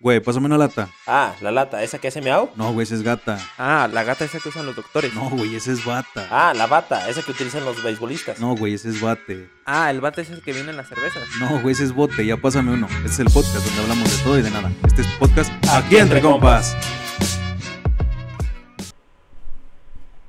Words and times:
Güey, 0.00 0.20
pásame 0.20 0.46
una 0.46 0.56
lata. 0.56 0.88
Ah, 1.08 1.34
la 1.40 1.50
lata, 1.50 1.82
esa 1.82 1.98
que 1.98 2.06
hace 2.06 2.20
miau. 2.20 2.50
No, 2.54 2.72
güey, 2.72 2.84
esa 2.84 2.94
es 2.94 3.02
gata. 3.02 3.36
Ah, 3.58 3.88
la 3.92 4.04
gata 4.04 4.24
esa 4.24 4.38
que 4.38 4.48
usan 4.48 4.64
los 4.64 4.76
doctores. 4.76 5.12
No, 5.12 5.28
güey, 5.28 5.56
esa 5.56 5.72
es 5.72 5.84
bata. 5.84 6.28
Ah, 6.30 6.54
la 6.54 6.68
bata, 6.68 7.08
esa 7.08 7.20
que 7.22 7.32
utilizan 7.32 7.64
los 7.64 7.82
beisbolistas. 7.82 8.38
No, 8.38 8.54
güey, 8.54 8.74
ese 8.74 8.90
es 8.90 9.00
bate. 9.00 9.50
Ah, 9.66 9.90
el 9.90 10.00
bate 10.00 10.20
es 10.22 10.30
el 10.30 10.40
que 10.40 10.52
viene 10.52 10.70
en 10.70 10.76
las 10.76 10.88
cervezas. 10.88 11.24
No, 11.40 11.60
güey, 11.60 11.72
ese 11.72 11.82
es 11.82 11.92
bote. 11.92 12.24
Ya 12.24 12.36
pásame 12.36 12.74
uno. 12.74 12.86
Este 12.98 13.08
es 13.08 13.18
el 13.18 13.26
podcast 13.26 13.56
donde 13.56 13.82
hablamos 13.82 14.16
de 14.16 14.22
todo 14.22 14.38
y 14.38 14.42
de 14.42 14.50
nada. 14.52 14.70
Este 14.86 15.02
es 15.02 15.08
podcast 15.18 15.50
Aquí 15.68 15.96
entre 15.96 16.20
compas. 16.20 16.76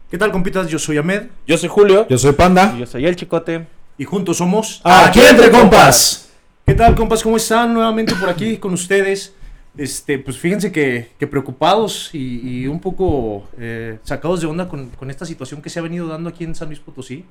¿Qué 0.10 0.18
tal, 0.18 0.32
compitas? 0.32 0.68
Yo 0.68 0.80
soy 0.80 0.98
Ahmed 0.98 1.28
Yo 1.46 1.60
soy 1.60 1.70
Julio. 1.70 2.08
Yo 2.10 2.18
soy 2.18 2.32
Panda. 2.32 2.74
Y 2.76 2.80
yo 2.80 2.88
soy 2.88 3.06
el 3.06 3.16
chicote. 3.16 3.68
y 4.00 4.04
juntos 4.06 4.38
somos... 4.38 4.82
Aquí 4.84 5.20
entre 5.20 5.52
compas. 5.52 6.30
¿Qué 6.66 6.74
tal, 6.74 6.96
compas? 6.96 7.22
¿Cómo 7.22 7.38
están? 7.38 7.72
Nuevamente 7.72 8.16
por 8.16 8.30
aquí 8.30 8.58
con 8.58 8.74
ustedes. 8.74 9.34
Este, 9.78 10.20
pues 10.20 10.38
fíjense 10.38 10.72
que, 10.72 11.10
que 11.18 11.28
preocupados 11.28 12.10
y, 12.14 12.62
y 12.62 12.68
un 12.68 12.80
poco 12.80 13.48
eh, 13.58 14.00
sacados 14.04 14.42
de 14.42 14.48
onda 14.48 14.68
con, 14.68 14.90
con 14.90 15.10
esta 15.10 15.26
situación 15.26 15.62
que 15.62 15.70
se 15.70 15.80
ha 15.80 15.82
venido 15.82 16.08
dando 16.08 16.30
aquí 16.30 16.44
en 16.44 16.56
San 16.56 16.68
Luis 16.68 16.80
Potosí. 16.80 17.24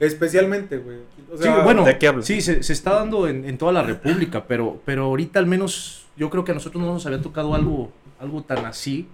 Especialmente, 0.00 0.78
güey. 0.78 0.98
O 1.32 1.36
Sí, 1.40 1.48
bueno, 1.62 1.84
¿de 1.84 1.96
qué 1.98 2.08
hablas? 2.08 2.26
sí, 2.26 2.40
se, 2.40 2.62
se 2.62 2.72
está 2.72 2.94
dando 2.94 3.28
en, 3.28 3.44
en 3.44 3.56
toda 3.56 3.72
la 3.72 3.82
República, 3.82 4.46
pero, 4.48 4.80
pero 4.84 5.04
ahorita 5.04 5.38
al 5.38 5.46
menos 5.46 6.06
yo 6.16 6.28
creo 6.28 6.44
que 6.44 6.50
a 6.50 6.54
nosotros 6.54 6.82
no 6.82 6.92
nos 6.92 7.06
había 7.06 7.20
tocado 7.22 7.54
algo, 7.54 7.92
algo 8.18 8.42
tan 8.42 8.64
así. 8.64 9.06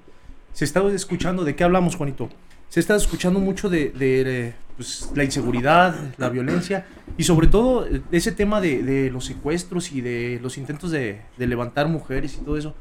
Se 0.53 0.65
está 0.65 0.83
escuchando, 0.89 1.45
¿de 1.45 1.55
qué 1.55 1.65
hablamos, 1.65 1.95
Juanito? 1.95 2.31
Se 2.69 2.81
está 2.81 2.97
escuchando 2.97 3.41
mucho 3.41 3.69
de, 3.69 3.91
de, 3.91 4.49
eh, 4.49 4.55
pues, 4.77 5.11
la 5.15 5.25
inseguridad, 5.25 5.95
la 6.19 6.29
violencia 6.29 6.87
y 7.17 7.25
sobre 7.25 7.47
todo 7.47 7.87
eh, 7.87 8.03
ese 8.13 8.33
tema 8.33 8.61
de, 8.61 8.83
de 8.83 9.11
los 9.11 9.25
secuestros 9.25 9.93
y 9.93 10.03
de 10.03 10.39
los 10.43 10.59
intentos 10.59 10.91
de, 10.91 11.23
levantar 11.39 11.89
mujeres 11.89 12.35
y 12.35 12.45
todo 12.45 12.57
eso. 12.57 12.75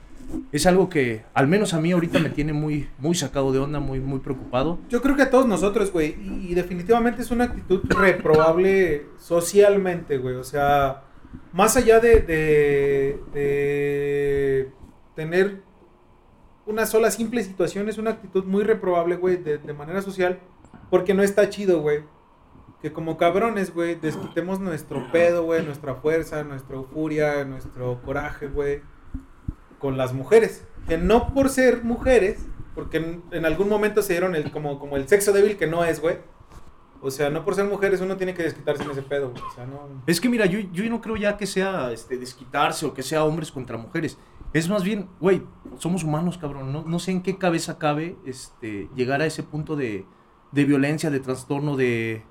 Es 0.51 0.65
algo 0.65 0.89
que 0.89 1.23
al 1.33 1.47
menos 1.47 1.73
a 1.73 1.79
mí 1.79 1.93
ahorita 1.93 2.19
me 2.19 2.29
tiene 2.29 2.51
muy, 2.51 2.89
muy 2.99 3.15
sacado 3.15 3.53
de 3.53 3.59
onda, 3.59 3.79
muy, 3.79 4.01
muy 4.01 4.19
preocupado. 4.19 4.77
yo 4.89 5.01
creo 5.01 5.15
que 5.15 5.21
a 5.21 5.29
todos 5.29 5.47
nosotros, 5.47 5.91
güey. 5.93 6.17
Y, 6.21 6.51
y 6.51 6.53
definitivamente 6.53 7.21
es 7.21 7.31
una 7.31 7.45
actitud 7.45 7.81
reprobable 7.89 9.05
socialmente, 9.17 10.17
güey. 10.17 10.35
O 10.35 10.43
sea, 10.43 11.03
más 11.53 11.77
allá 11.77 12.01
de, 12.01 12.19
de 13.33 14.69
tener 15.15 15.66
una 16.67 16.85
sola 16.85 17.09
simple 17.11 17.43
situación, 17.43 17.89
es 17.89 17.97
una 17.97 18.11
actitud 18.11 18.43
muy 18.43 18.63
reprobable, 18.63 19.15
güey, 19.15 19.37
de, 19.37 19.73
manera 19.73 20.01
social. 20.01 20.39
Porque 20.89 21.13
no 21.13 21.23
está 21.23 21.49
chido, 21.49 21.81
güey. 21.81 22.03
Que 22.81 22.93
como 22.93 23.17
cabrones, 23.17 23.73
güey, 23.73 23.95
desquitemos 23.95 24.59
nuestro 24.59 25.11
pedo, 25.11 25.43
güey, 25.43 25.65
nuestra 25.65 25.95
fuerza, 25.95 26.43
nuestra 26.43 26.79
furia, 26.83 27.43
nuestro 27.43 28.01
coraje, 28.03 28.47
güey, 28.47 28.81
con 29.79 29.97
las 29.97 30.13
mujeres. 30.13 30.65
Que 30.87 30.97
no 30.97 31.33
por 31.33 31.49
ser 31.49 31.83
mujeres, 31.83 32.45
porque 32.75 33.21
en, 33.31 33.45
algún 33.45 33.67
momento 33.67 34.01
se 34.01 34.13
dieron 34.13 34.35
el, 34.35 34.51
como, 34.51 34.79
como 34.79 34.95
el 34.95 35.07
sexo 35.07 35.33
débil 35.33 35.57
que 35.57 35.67
no 35.67 35.83
es, 35.83 35.99
güey. 35.99 36.17
O 37.01 37.11
sea, 37.11 37.29
no 37.29 37.43
por 37.43 37.55
ser 37.55 37.65
mujeres 37.65 38.01
uno 38.01 38.17
tiene 38.17 38.33
que 38.33 38.43
desquitarse 38.43 38.83
en 38.83 38.91
ese 38.91 39.01
pedo, 39.01 39.31
güey. 39.31 39.43
Es 40.05 40.21
que 40.21 40.29
mira, 40.29 40.45
yo, 40.45 40.59
yo 40.59 40.87
no 40.89 41.01
creo 41.01 41.15
ya 41.15 41.37
que 41.37 41.45
sea 41.45 41.91
este, 41.91 42.17
desquitarse 42.17 42.85
o 42.85 42.93
que 42.93 43.03
sea 43.03 43.23
hombres 43.23 43.51
contra 43.51 43.77
mujeres. 43.77 44.17
Es 44.53 44.69
más 44.69 44.83
bien, 44.83 45.09
güey, 45.19 45.43
somos 45.77 46.03
humanos, 46.03 46.37
cabrón. 46.37 46.71
No, 46.71 46.83
no 46.83 46.99
sé 46.99 47.11
en 47.11 47.21
qué 47.21 47.37
cabeza 47.37 47.77
cabe 47.77 48.15
este, 48.25 48.89
llegar 48.95 49.21
a 49.21 49.25
ese 49.25 49.43
punto 49.43 49.75
de, 49.75 50.05
de 50.51 50.65
violencia, 50.65 51.09
de 51.09 51.19
trastorno, 51.19 51.75
de, 51.75 52.23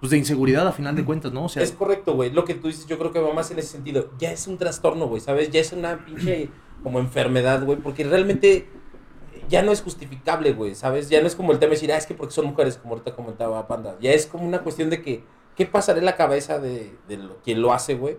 pues, 0.00 0.10
de 0.10 0.18
inseguridad 0.18 0.66
a 0.66 0.72
final 0.72 0.96
de 0.96 1.04
cuentas, 1.04 1.32
¿no? 1.32 1.44
O 1.44 1.48
sea, 1.48 1.62
Es 1.62 1.72
correcto, 1.72 2.14
güey. 2.14 2.30
Lo 2.30 2.44
que 2.44 2.54
tú 2.54 2.68
dices, 2.68 2.86
yo 2.86 2.98
creo 2.98 3.12
que 3.12 3.20
va 3.20 3.32
más 3.32 3.50
en 3.50 3.58
ese 3.58 3.68
sentido. 3.68 4.10
Ya 4.18 4.32
es 4.32 4.46
un 4.46 4.58
trastorno, 4.58 5.06
güey, 5.06 5.20
¿sabes? 5.20 5.50
Ya 5.50 5.60
es 5.60 5.72
una 5.72 6.04
pinche 6.04 6.48
como 6.82 6.98
enfermedad, 6.98 7.64
güey. 7.64 7.78
Porque 7.78 8.04
realmente 8.04 8.68
ya 9.50 9.62
no 9.62 9.72
es 9.72 9.82
justificable, 9.82 10.52
güey, 10.52 10.74
¿sabes? 10.74 11.10
Ya 11.10 11.20
no 11.20 11.26
es 11.26 11.34
como 11.34 11.52
el 11.52 11.58
tema 11.58 11.70
de 11.70 11.76
decir, 11.76 11.92
ah, 11.92 11.96
es 11.96 12.06
que 12.06 12.14
porque 12.14 12.32
son 12.32 12.46
mujeres, 12.46 12.76
como 12.78 12.94
ahorita 12.94 13.14
comentaba 13.14 13.66
Panda. 13.66 13.96
Ya 14.00 14.12
es 14.12 14.26
como 14.26 14.46
una 14.46 14.60
cuestión 14.60 14.90
de 14.90 15.02
que, 15.02 15.24
¿qué 15.56 15.66
pasará 15.66 15.98
en 15.98 16.04
la 16.04 16.16
cabeza 16.16 16.58
de, 16.58 16.96
quien 17.44 17.60
lo 17.60 17.72
hace, 17.72 17.94
güey? 17.94 18.16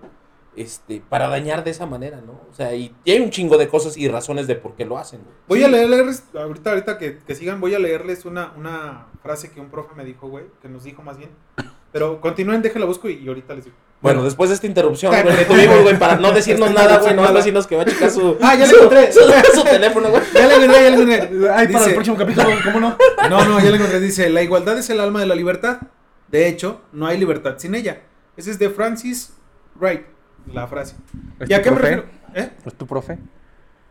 Este, 0.53 1.01
para 1.07 1.29
dañar 1.29 1.63
de 1.63 1.71
esa 1.71 1.85
manera, 1.85 2.19
¿no? 2.19 2.33
O 2.49 2.53
sea, 2.53 2.75
y, 2.75 2.93
y 3.05 3.11
hay 3.11 3.21
un 3.21 3.29
chingo 3.29 3.57
de 3.57 3.69
cosas 3.69 3.95
y 3.95 4.09
razones 4.09 4.47
de 4.47 4.55
por 4.55 4.75
qué 4.75 4.83
lo 4.85 4.97
hacen, 4.97 5.21
güey. 5.23 5.33
Voy 5.47 5.63
a 5.63 5.69
leerles, 5.69 6.25
ahorita, 6.33 6.71
ahorita 6.71 6.97
que, 6.97 7.19
que 7.19 7.35
sigan, 7.35 7.61
voy 7.61 7.73
a 7.73 7.79
leerles 7.79 8.25
una, 8.25 8.51
una 8.57 9.07
frase 9.23 9.49
que 9.51 9.61
un 9.61 9.69
profe 9.69 9.95
me 9.95 10.03
dijo, 10.03 10.27
güey, 10.27 10.43
que 10.61 10.67
nos 10.67 10.83
dijo 10.83 11.01
más 11.03 11.17
bien. 11.17 11.29
Pero 11.93 12.19
continúen, 12.19 12.61
déjenla 12.61 12.85
busco 12.85 13.07
y, 13.09 13.13
y 13.13 13.27
ahorita 13.29 13.53
les 13.55 13.65
digo. 13.65 13.77
Bueno, 14.01 14.23
después 14.23 14.49
de 14.49 14.55
esta 14.55 14.67
interrupción, 14.67 15.13
güey, 15.21 15.37
que 15.37 15.45
tuvimos, 15.45 15.83
güey, 15.83 15.97
para 15.97 16.15
no 16.17 16.31
decirnos 16.33 16.71
nada, 16.73 16.97
güey, 16.99 17.13
no 17.15 17.31
decirnos 17.31 17.65
que 17.65 17.75
va 17.77 17.83
a 17.83 17.85
checar 17.85 18.09
su, 18.11 18.37
Ah, 18.41 18.55
ya 18.55 18.65
le 18.65 18.73
encontré. 18.73 19.13
su, 19.13 19.19
su 19.53 19.63
teléfono, 19.63 20.09
güey. 20.09 20.21
Ya 20.33 20.47
le 20.47 20.55
encontré, 20.55 20.83
ya 20.83 20.89
le 20.89 20.95
encontré. 20.95 21.49
ay, 21.53 21.67
para 21.69 21.85
el 21.85 21.93
próximo 21.93 22.17
capítulo, 22.17 22.49
¿cómo 22.65 22.79
no? 22.81 22.97
No, 23.29 23.45
no, 23.45 23.59
ya 23.61 23.69
le 23.69 23.75
encontré. 23.77 23.99
Dice, 24.01 24.29
la 24.29 24.41
igualdad 24.41 24.77
es 24.77 24.89
el 24.89 24.99
alma 24.99 25.21
de 25.21 25.27
la 25.27 25.35
libertad. 25.35 25.79
De 26.27 26.47
hecho, 26.49 26.81
no 26.91 27.05
hay 27.07 27.17
libertad 27.17 27.55
sin 27.57 27.73
ella. 27.75 28.01
Ese 28.37 28.51
es 28.51 28.59
de 28.59 28.69
Francis 28.69 29.33
Wright, 29.75 30.01
la 30.47 30.67
frase. 30.67 30.95
¿Es 31.39 31.49
¿Y 31.49 31.53
a 31.53 31.61
qué 31.61 31.71
me 31.71 31.77
refiero? 31.79 32.05
¿Eh? 32.35 32.49
¿Es 32.65 32.73
tu 32.75 32.85
profe? 32.87 33.17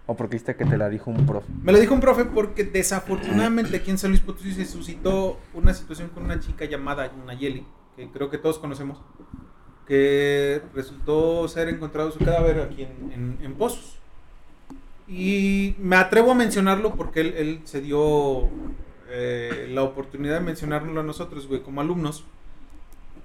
¿O 0.06 0.16
porque 0.16 0.36
viste 0.36 0.56
que 0.56 0.64
te 0.64 0.76
la 0.76 0.88
dijo 0.88 1.10
un 1.10 1.24
profe? 1.26 1.46
Me 1.62 1.70
lo 1.72 1.78
dijo 1.78 1.94
un 1.94 2.00
profe 2.00 2.24
porque 2.24 2.64
desafortunadamente 2.64 3.76
aquí 3.76 3.90
en 3.90 3.98
San 3.98 4.10
Luis 4.10 4.20
Potosí 4.22 4.52
se 4.52 4.64
suscitó 4.64 5.38
una 5.54 5.72
situación 5.74 6.08
con 6.08 6.24
una 6.24 6.40
chica 6.40 6.64
llamada 6.64 7.12
Nayeli, 7.26 7.64
que 7.96 8.08
creo 8.10 8.28
que 8.30 8.38
todos 8.38 8.58
conocemos, 8.58 8.98
que 9.86 10.62
resultó 10.74 11.46
ser 11.48 11.68
encontrado 11.68 12.10
su 12.10 12.18
cadáver 12.18 12.60
aquí 12.60 12.82
en, 12.82 13.12
en- 13.12 13.38
en 13.44 13.54
Pozos. 13.54 13.98
Y 15.08 15.74
me 15.78 15.96
atrevo 15.96 16.30
a 16.30 16.34
mencionarlo 16.34 16.94
porque 16.94 17.20
él, 17.20 17.34
él 17.36 17.60
se 17.64 17.80
dio 17.80 18.48
eh, 19.10 19.68
la 19.72 19.82
oportunidad 19.82 20.34
de 20.34 20.40
mencionárnoslo 20.40 21.00
a 21.00 21.04
nosotros, 21.04 21.46
güey, 21.48 21.62
como 21.62 21.80
alumnos, 21.80 22.24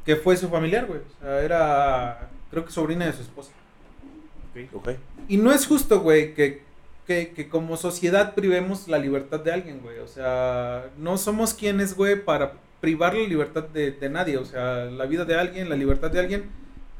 que 0.04 0.16
fue 0.16 0.36
su 0.38 0.50
familiar, 0.50 0.88
güey. 0.88 1.00
O 1.00 1.22
sea, 1.24 1.42
era, 1.42 2.30
creo 2.56 2.64
que 2.64 2.72
sobrina 2.72 3.06
de 3.06 3.12
su 3.12 3.22
esposa. 3.22 3.52
Ok. 4.74 4.92
Y 5.28 5.36
no 5.36 5.52
es 5.52 5.68
justo, 5.68 6.00
güey, 6.00 6.34
que, 6.34 6.62
que, 7.06 7.34
que 7.34 7.50
como 7.50 7.76
sociedad 7.76 8.34
privemos 8.34 8.88
la 8.88 8.98
libertad 8.98 9.42
de 9.42 9.52
alguien, 9.52 9.82
güey. 9.82 10.00
O 10.00 10.08
sea, 10.08 10.86
no 10.98 11.18
somos 11.18 11.54
quienes, 11.54 11.98
güey, 11.98 12.24
para 12.24 12.54
privar 12.80 13.14
la 13.14 13.28
libertad 13.28 13.64
de, 13.64 13.92
de 13.92 14.10
nadie. 14.10 14.38
O 14.38 14.46
sea, 14.46 14.86
la 14.86 15.06
vida 15.06 15.26
de 15.26 15.36
alguien, 15.36 15.68
la 15.68 15.76
libertad 15.76 16.10
de 16.12 16.22
alguien. 16.22 16.46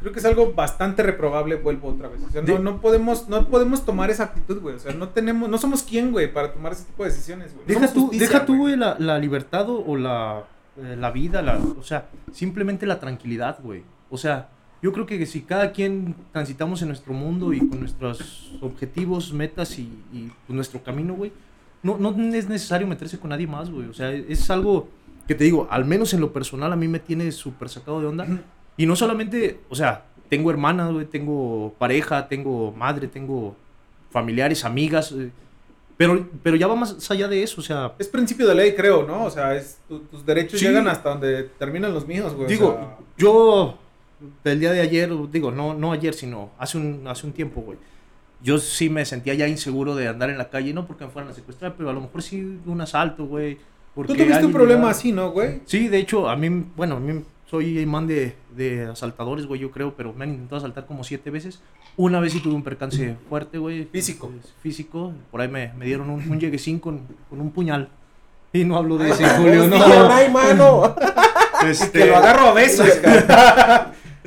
Creo 0.02 0.12
que 0.12 0.20
es 0.20 0.26
algo 0.26 0.52
bastante 0.52 1.04
reprobable, 1.04 1.56
vuelvo 1.56 1.88
otra 1.88 2.10
vez. 2.10 2.22
O 2.22 2.30
sea, 2.30 2.42
no, 2.42 2.60
no 2.60 2.82
podemos, 2.82 3.30
no 3.30 3.48
podemos 3.48 3.86
tomar 3.86 4.12
esa 4.12 4.26
actitud, 4.26 4.60
güey. 4.60 4.76
O 4.76 4.80
sea, 4.80 4.92
no 4.92 5.08
tenemos, 5.08 5.48
no 5.48 5.58
somos 5.58 5.84
quien, 5.84 6.12
güey, 6.12 6.34
para 6.34 6.52
tomar 6.52 6.74
ese 6.74 6.84
tipo 6.84 7.06
de 7.06 7.12
decisiones, 7.12 7.56
güey. 7.56 7.66
Deja 7.66 7.94
tú, 7.94 8.02
justicia, 8.02 8.28
deja 8.28 8.46
tú, 8.46 8.58
güey, 8.58 8.76
la, 8.76 8.98
la 9.00 9.18
libertad 9.18 9.70
o, 9.70 9.86
o 9.86 9.96
la, 9.96 10.44
eh, 10.76 10.98
la 11.00 11.12
vida, 11.12 11.42
la, 11.42 11.58
o 11.58 11.84
sea, 11.84 12.10
simplemente 12.34 12.86
la 12.86 13.00
tranquilidad, 13.00 13.60
güey. 13.64 13.84
O 14.10 14.18
sea, 14.18 14.50
yo 14.86 14.94
creo 14.94 15.06
que 15.08 15.26
si 15.26 15.42
cada 15.42 15.72
quien 15.72 16.16
transitamos 16.32 16.80
en 16.84 16.90
nuestro 16.90 17.12
mundo 17.14 17.54
y 17.54 17.60
con 17.68 17.80
nuestros 17.80 18.52
objetivos, 18.62 19.34
metas 19.34 19.80
y, 19.80 19.84
y, 20.14 20.32
pues, 20.46 20.56
nuestro 20.56 20.84
camino, 20.84 21.16
güey, 21.16 21.32
no, 21.82 21.98
no 21.98 22.10
es 22.36 22.48
necesario 22.48 22.86
meterse 22.86 23.18
con 23.20 23.32
nadie 23.32 23.48
más, 23.48 23.72
güey. 23.72 23.88
O 23.88 23.94
sea, 23.94 24.12
es 24.12 24.50
algo 24.52 24.88
que 25.28 25.34
te 25.34 25.44
digo, 25.44 25.68
al 25.72 25.86
menos 25.86 26.14
en 26.14 26.22
lo 26.22 26.32
personal 26.32 26.72
a 26.72 26.76
mí 26.76 26.88
me 26.88 27.00
tiene 27.00 27.32
súper 27.32 27.70
sacado 27.70 28.00
de 28.00 28.06
onda. 28.08 28.28
Y 28.78 28.86
no 28.86 28.96
solamente, 28.96 29.60
o 29.70 29.76
sea, 29.76 30.06
tengo 30.30 30.52
hermanas, 30.52 30.92
güey, 30.94 31.06
tengo 31.08 31.74
pareja, 31.80 32.28
tengo 32.28 32.72
madre, 32.72 33.08
tengo 33.08 33.56
familiares, 34.12 34.66
amigas, 34.66 35.12
eh, 35.14 35.32
pero, 35.98 36.28
pero 36.44 36.56
ya 36.58 36.68
va 36.68 36.76
más 36.76 37.10
allá 37.10 37.28
de 37.28 37.42
eso, 37.42 37.60
o 37.62 37.64
sea, 37.64 37.94
Es 37.98 38.08
principio 38.08 38.46
de 38.48 38.54
ley, 38.54 38.76
creo, 38.76 39.04
¿no? 39.08 39.24
O 39.26 39.30
sea, 39.32 39.56
es, 39.56 39.80
tu- 39.88 40.00
tus 40.02 40.26
derechos 40.26 40.60
Sí. 40.60 40.66
llegan 40.68 40.88
hasta 40.88 41.10
donde 41.10 41.44
terminan 41.58 41.94
los 41.94 42.06
míos, 42.06 42.34
güey. 42.34 42.46
o 42.46 42.50
digo, 42.50 42.74
sea, 42.74 42.98
yo 43.18 43.80
el 44.44 44.60
día 44.60 44.72
de 44.72 44.82
ayer, 44.82 45.10
digo, 45.32 45.52
no, 45.52 45.74
no 45.74 45.92
ayer, 45.92 46.14
sino 46.14 46.52
hace 46.58 46.78
un, 46.78 47.08
hace 47.08 47.26
un 47.28 47.34
tiempo, 47.34 47.62
güey. 47.62 47.78
Yo 48.42 48.58
sí 48.60 48.90
me 48.90 49.06
sentía 49.06 49.34
ya 49.34 49.48
inseguro 49.48 49.96
de 49.96 50.08
andar 50.08 50.30
en 50.30 50.38
la 50.38 50.50
calle, 50.50 50.74
no 50.74 50.86
porque 50.86 51.06
me 51.06 51.12
fueran 51.12 51.32
a 51.32 51.34
secuestrar, 51.34 51.76
pero 51.76 51.90
a 51.90 51.94
lo 51.94 52.02
mejor 52.02 52.22
sí 52.22 52.60
un 52.66 52.82
asalto, 52.82 53.26
güey. 53.26 53.58
Tú 53.96 54.04
tuviste 54.14 54.46
un 54.46 54.52
problema 54.52 54.90
así, 54.90 55.12
¿no, 55.12 55.32
güey? 55.32 55.62
Sí, 55.66 55.88
de 55.88 55.98
hecho, 55.98 56.30
a 56.30 56.36
mí, 56.36 56.66
bueno, 56.76 56.98
a 56.98 57.00
mí 57.00 57.24
soy 57.50 57.80
imán 57.80 58.08
de, 58.08 58.36
de 58.56 58.86
asaltadores, 58.88 59.46
güey, 59.46 59.62
yo 59.62 59.72
creo, 59.72 59.96
pero 59.96 60.14
me 60.14 60.26
han 60.26 60.32
intentado 60.32 60.58
asaltar 60.58 60.86
como 60.86 61.04
siete 61.04 61.30
veces. 61.30 61.62
Una 61.98 62.20
vez 62.20 62.34
sí 62.34 62.42
tuve 62.42 62.56
un 62.56 62.64
percance 62.64 63.16
fuerte, 63.30 63.58
güey. 63.58 63.86
Físico. 63.86 64.32
Es 64.44 64.52
Físico. 64.62 65.14
Por 65.32 65.40
ahí 65.40 65.48
me, 65.48 65.72
me 65.78 65.86
dieron 65.86 66.10
un, 66.10 66.30
un 66.30 66.40
lleguesín 66.40 66.80
con, 66.80 67.08
con 67.30 67.40
un 67.40 67.52
puñal. 67.52 67.90
Y 68.52 68.66
no 68.66 68.78
hablo 68.78 68.98
de 68.98 69.10
ese, 69.10 69.28
Julio, 69.30 69.68
no. 69.68 69.78
¡Ay, 70.10 70.30
mano! 70.30 70.96
Este, 71.66 72.00
Que 72.00 72.06
lo 72.06 72.18
agarro 72.18 72.50
a 72.50 72.54
besos. 72.54 72.88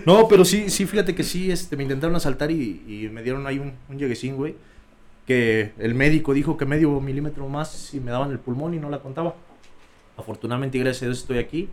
No, 0.08 0.26
pero 0.26 0.42
sí, 0.46 0.70
sí, 0.70 0.86
fíjate 0.86 1.14
que 1.14 1.22
sí, 1.22 1.50
este, 1.50 1.76
me 1.76 1.82
intentaron 1.82 2.16
asaltar 2.16 2.50
y, 2.50 3.10
me 3.12 3.22
dieron 3.22 3.46
ahí 3.46 3.58
un, 3.58 3.74
un 3.90 3.98
lleguesín, 3.98 4.36
güey. 4.36 4.54
Que 5.26 5.72
el 5.78 5.94
médico 5.94 6.32
dijo 6.32 6.56
que 6.56 6.64
medio 6.64 6.98
milímetro 6.98 7.46
más 7.46 7.92
y 7.92 8.00
me 8.00 8.10
daban 8.10 8.30
el 8.30 8.38
pulmón 8.38 8.72
y 8.72 8.78
no 8.78 8.88
la 8.88 9.00
contaba. 9.00 9.34
Afortunadamente, 10.16 10.78
gracias 10.78 11.02
a 11.02 11.06
Dios, 11.06 11.18
estoy 11.18 11.36
aquí. 11.36 11.68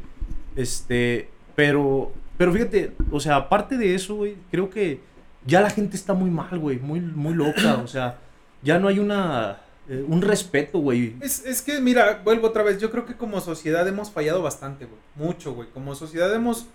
Este, 0.57 1.29
pero, 1.55 2.11
pero 2.37 2.51
fíjate, 2.51 2.91
o 3.09 3.21
sea, 3.21 3.37
aparte 3.37 3.77
de 3.77 3.95
eso, 3.95 4.15
güey, 4.15 4.35
creo 4.51 4.69
que 4.69 4.99
ya 5.45 5.61
la 5.61 5.69
gente 5.69 5.95
está 5.95 6.13
muy 6.13 6.29
mal, 6.29 6.59
güey, 6.59 6.77
muy, 6.77 6.99
muy 6.99 7.33
loca, 7.33 7.77
o 7.81 7.87
sea, 7.87 8.17
ya 8.61 8.79
no 8.79 8.89
hay 8.89 8.99
una 8.99 9.61
eh, 9.87 10.03
un 10.07 10.21
respeto, 10.21 10.79
güey. 10.79 11.15
Es, 11.21 11.45
es 11.45 11.61
que, 11.61 11.79
mira, 11.79 12.21
vuelvo 12.23 12.47
otra 12.47 12.63
vez. 12.63 12.79
Yo 12.79 12.89
creo 12.89 13.05
que 13.05 13.15
como 13.15 13.39
sociedad 13.39 13.87
hemos 13.87 14.09
fallado 14.09 14.41
bastante, 14.41 14.85
güey. 14.85 14.99
Mucho, 15.15 15.53
güey. 15.53 15.69
Como 15.69 15.93
sociedad 15.93 16.33
hemos, 16.33 16.65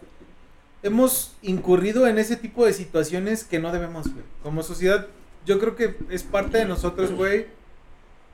hemos 0.82 1.36
incurrido 1.42 2.06
en 2.06 2.18
ese 2.18 2.36
tipo 2.36 2.64
de 2.64 2.72
situaciones 2.72 3.44
que 3.44 3.58
no 3.58 3.72
debemos, 3.72 4.12
güey. 4.12 4.24
Como 4.42 4.62
sociedad, 4.62 5.06
yo 5.46 5.58
creo 5.58 5.76
que 5.76 5.96
es 6.10 6.22
parte 6.22 6.58
de 6.58 6.64
nosotros, 6.64 7.12
güey, 7.12 7.46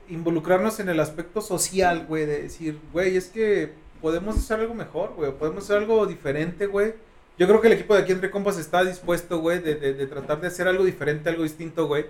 involucrarnos 0.09 0.79
en 0.79 0.89
el 0.89 0.99
aspecto 0.99 1.41
social, 1.41 2.05
güey. 2.07 2.25
De 2.25 2.43
decir, 2.43 2.79
güey, 2.93 3.17
es 3.17 3.27
que 3.27 3.73
podemos 4.01 4.37
hacer 4.37 4.59
algo 4.59 4.73
mejor, 4.73 5.13
güey. 5.15 5.31
Podemos 5.31 5.63
hacer 5.63 5.77
algo 5.77 6.05
diferente, 6.05 6.65
güey. 6.67 6.93
Yo 7.37 7.47
creo 7.47 7.61
que 7.61 7.67
el 7.67 7.73
equipo 7.73 7.93
de 7.93 8.01
aquí 8.01 8.11
entre 8.11 8.31
compas 8.31 8.57
está 8.57 8.83
dispuesto, 8.83 9.39
güey, 9.39 9.59
de, 9.59 9.75
de, 9.75 9.93
de 9.93 10.07
tratar 10.07 10.41
de 10.41 10.47
hacer 10.47 10.67
algo 10.67 10.83
diferente, 10.83 11.29
algo 11.29 11.43
distinto, 11.43 11.87
güey. 11.87 12.05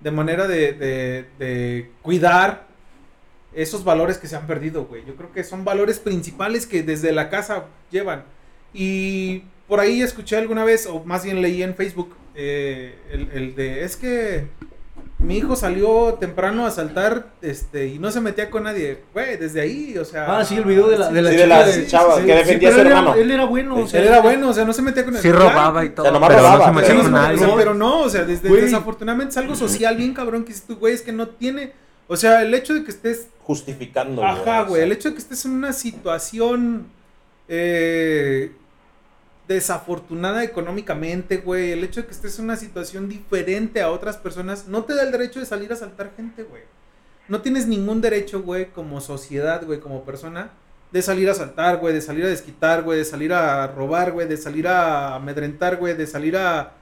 De 0.00 0.10
manera 0.10 0.46
de, 0.48 0.72
de, 0.72 1.26
de 1.38 1.90
cuidar 2.02 2.66
esos 3.54 3.84
valores 3.84 4.18
que 4.18 4.26
se 4.26 4.36
han 4.36 4.46
perdido, 4.46 4.84
güey. 4.84 5.04
Yo 5.06 5.14
creo 5.16 5.32
que 5.32 5.44
son 5.44 5.64
valores 5.64 5.98
principales 5.98 6.66
que 6.66 6.82
desde 6.82 7.12
la 7.12 7.30
casa 7.30 7.66
llevan. 7.90 8.24
Y 8.74 9.44
por 9.68 9.80
ahí 9.80 10.02
escuché 10.02 10.36
alguna 10.36 10.64
vez, 10.64 10.86
o 10.86 11.02
más 11.04 11.24
bien 11.24 11.42
leí 11.42 11.62
en 11.62 11.74
Facebook, 11.74 12.14
eh, 12.34 12.98
el, 13.10 13.30
el 13.32 13.54
de, 13.54 13.82
es 13.84 13.96
que 13.96 14.46
mi 15.18 15.38
hijo 15.38 15.56
salió 15.56 16.14
temprano 16.20 16.66
a 16.66 16.70
saltar 16.70 17.28
este, 17.40 17.86
y 17.88 17.98
no 17.98 18.10
se 18.10 18.20
metía 18.20 18.50
con 18.50 18.64
nadie. 18.64 18.98
Güey, 19.14 19.38
desde 19.38 19.62
ahí, 19.62 19.96
o 19.96 20.04
sea... 20.04 20.38
Ah, 20.38 20.44
sí, 20.44 20.56
el 20.56 20.64
video 20.64 20.88
de 20.88 20.98
la, 20.98 21.10
de 21.10 21.22
la 21.22 21.30
Sí, 21.30 21.36
de 21.36 21.42
chica 21.42 21.56
la 21.58 21.66
de- 21.66 21.86
chava 21.86 22.16
que 22.22 22.34
defendía 22.34 22.68
a 22.68 22.72
su 22.72 22.80
él 22.80 22.86
era- 22.86 22.98
hermano. 22.98 23.14
Él 23.16 23.30
era 23.30 23.44
bueno, 23.46 23.76
o 23.76 23.86
sea, 23.88 24.00
Él 24.00 24.06
era 24.08 24.20
bueno, 24.20 24.50
o 24.50 24.52
sea, 24.52 24.64
no 24.66 24.72
se 24.74 24.82
metía 24.82 25.04
con 25.06 25.14
Sí 25.16 25.22
Claro, 25.30 25.48
robaba 25.48 25.84
y 25.84 25.88
O 25.88 25.92
todo. 25.92 26.04
sea, 26.04 26.12
nomás 26.12 26.28
pero 26.28 26.40
robaba, 26.42 26.58
no 26.58 26.64
se 26.64 26.66
pero 26.66 26.74
metía 26.74 26.88
pero, 26.90 27.02
con 27.02 27.12
no, 27.12 27.18
nadie. 27.22 27.34
o 27.34 27.38
sea, 27.46 27.56
pero 27.56 27.74
no, 27.74 28.00
o 28.02 28.08
sea, 28.10 28.24
desde, 28.24 28.48
desafortunadamente 28.60 29.30
es 29.30 29.36
algo 29.38 29.54
social 29.54 29.96
bien 29.96 30.12
cabrón 30.12 30.44
que 30.44 30.48
dices 30.52 30.66
tú, 30.66 30.76
güey, 30.76 30.92
es 30.94 31.00
que 31.02 31.12
no 31.12 31.28
tiene, 31.28 31.72
o 32.08 32.16
sea, 32.16 32.42
el 32.42 32.52
hecho 32.52 32.74
de 32.74 32.84
que 32.84 32.90
estés, 32.90 33.28
Justificando. 33.42 34.22
ajá, 34.22 34.62
o 34.62 34.66
güey, 34.66 34.80
sea, 34.80 34.84
el 34.84 34.92
hecho 34.92 35.08
de 35.08 35.14
que 35.14 35.20
estés 35.22 35.44
en 35.46 35.52
una 35.52 35.72
situación 35.72 36.88
eh, 37.48 38.52
desafortunada 39.48 40.42
económicamente, 40.42 41.38
güey, 41.38 41.72
el 41.72 41.84
hecho 41.84 42.00
de 42.00 42.06
que 42.06 42.12
estés 42.12 42.38
en 42.38 42.46
una 42.46 42.56
situación 42.56 43.08
diferente 43.08 43.80
a 43.80 43.90
otras 43.90 44.16
personas, 44.16 44.66
no 44.66 44.84
te 44.84 44.94
da 44.94 45.02
el 45.02 45.12
derecho 45.12 45.40
de 45.40 45.46
salir 45.46 45.70
a 45.70 45.74
asaltar 45.74 46.12
gente, 46.16 46.42
güey. 46.42 46.62
No 47.28 47.40
tienes 47.40 47.66
ningún 47.66 48.00
derecho, 48.00 48.42
güey, 48.42 48.66
como 48.66 49.00
sociedad, 49.00 49.64
güey, 49.64 49.80
como 49.80 50.04
persona, 50.04 50.50
de 50.92 51.02
salir 51.02 51.28
a 51.28 51.32
asaltar, 51.32 51.78
güey, 51.78 51.94
de 51.94 52.00
salir 52.00 52.24
a 52.24 52.28
desquitar, 52.28 52.82
güey, 52.82 52.98
de 52.98 53.04
salir 53.04 53.32
a 53.32 53.66
robar, 53.68 54.12
güey, 54.12 54.28
de 54.28 54.36
salir 54.36 54.68
a 54.68 55.16
amedrentar, 55.16 55.76
güey, 55.76 55.96
de 55.96 56.06
salir 56.06 56.36
a... 56.36 56.74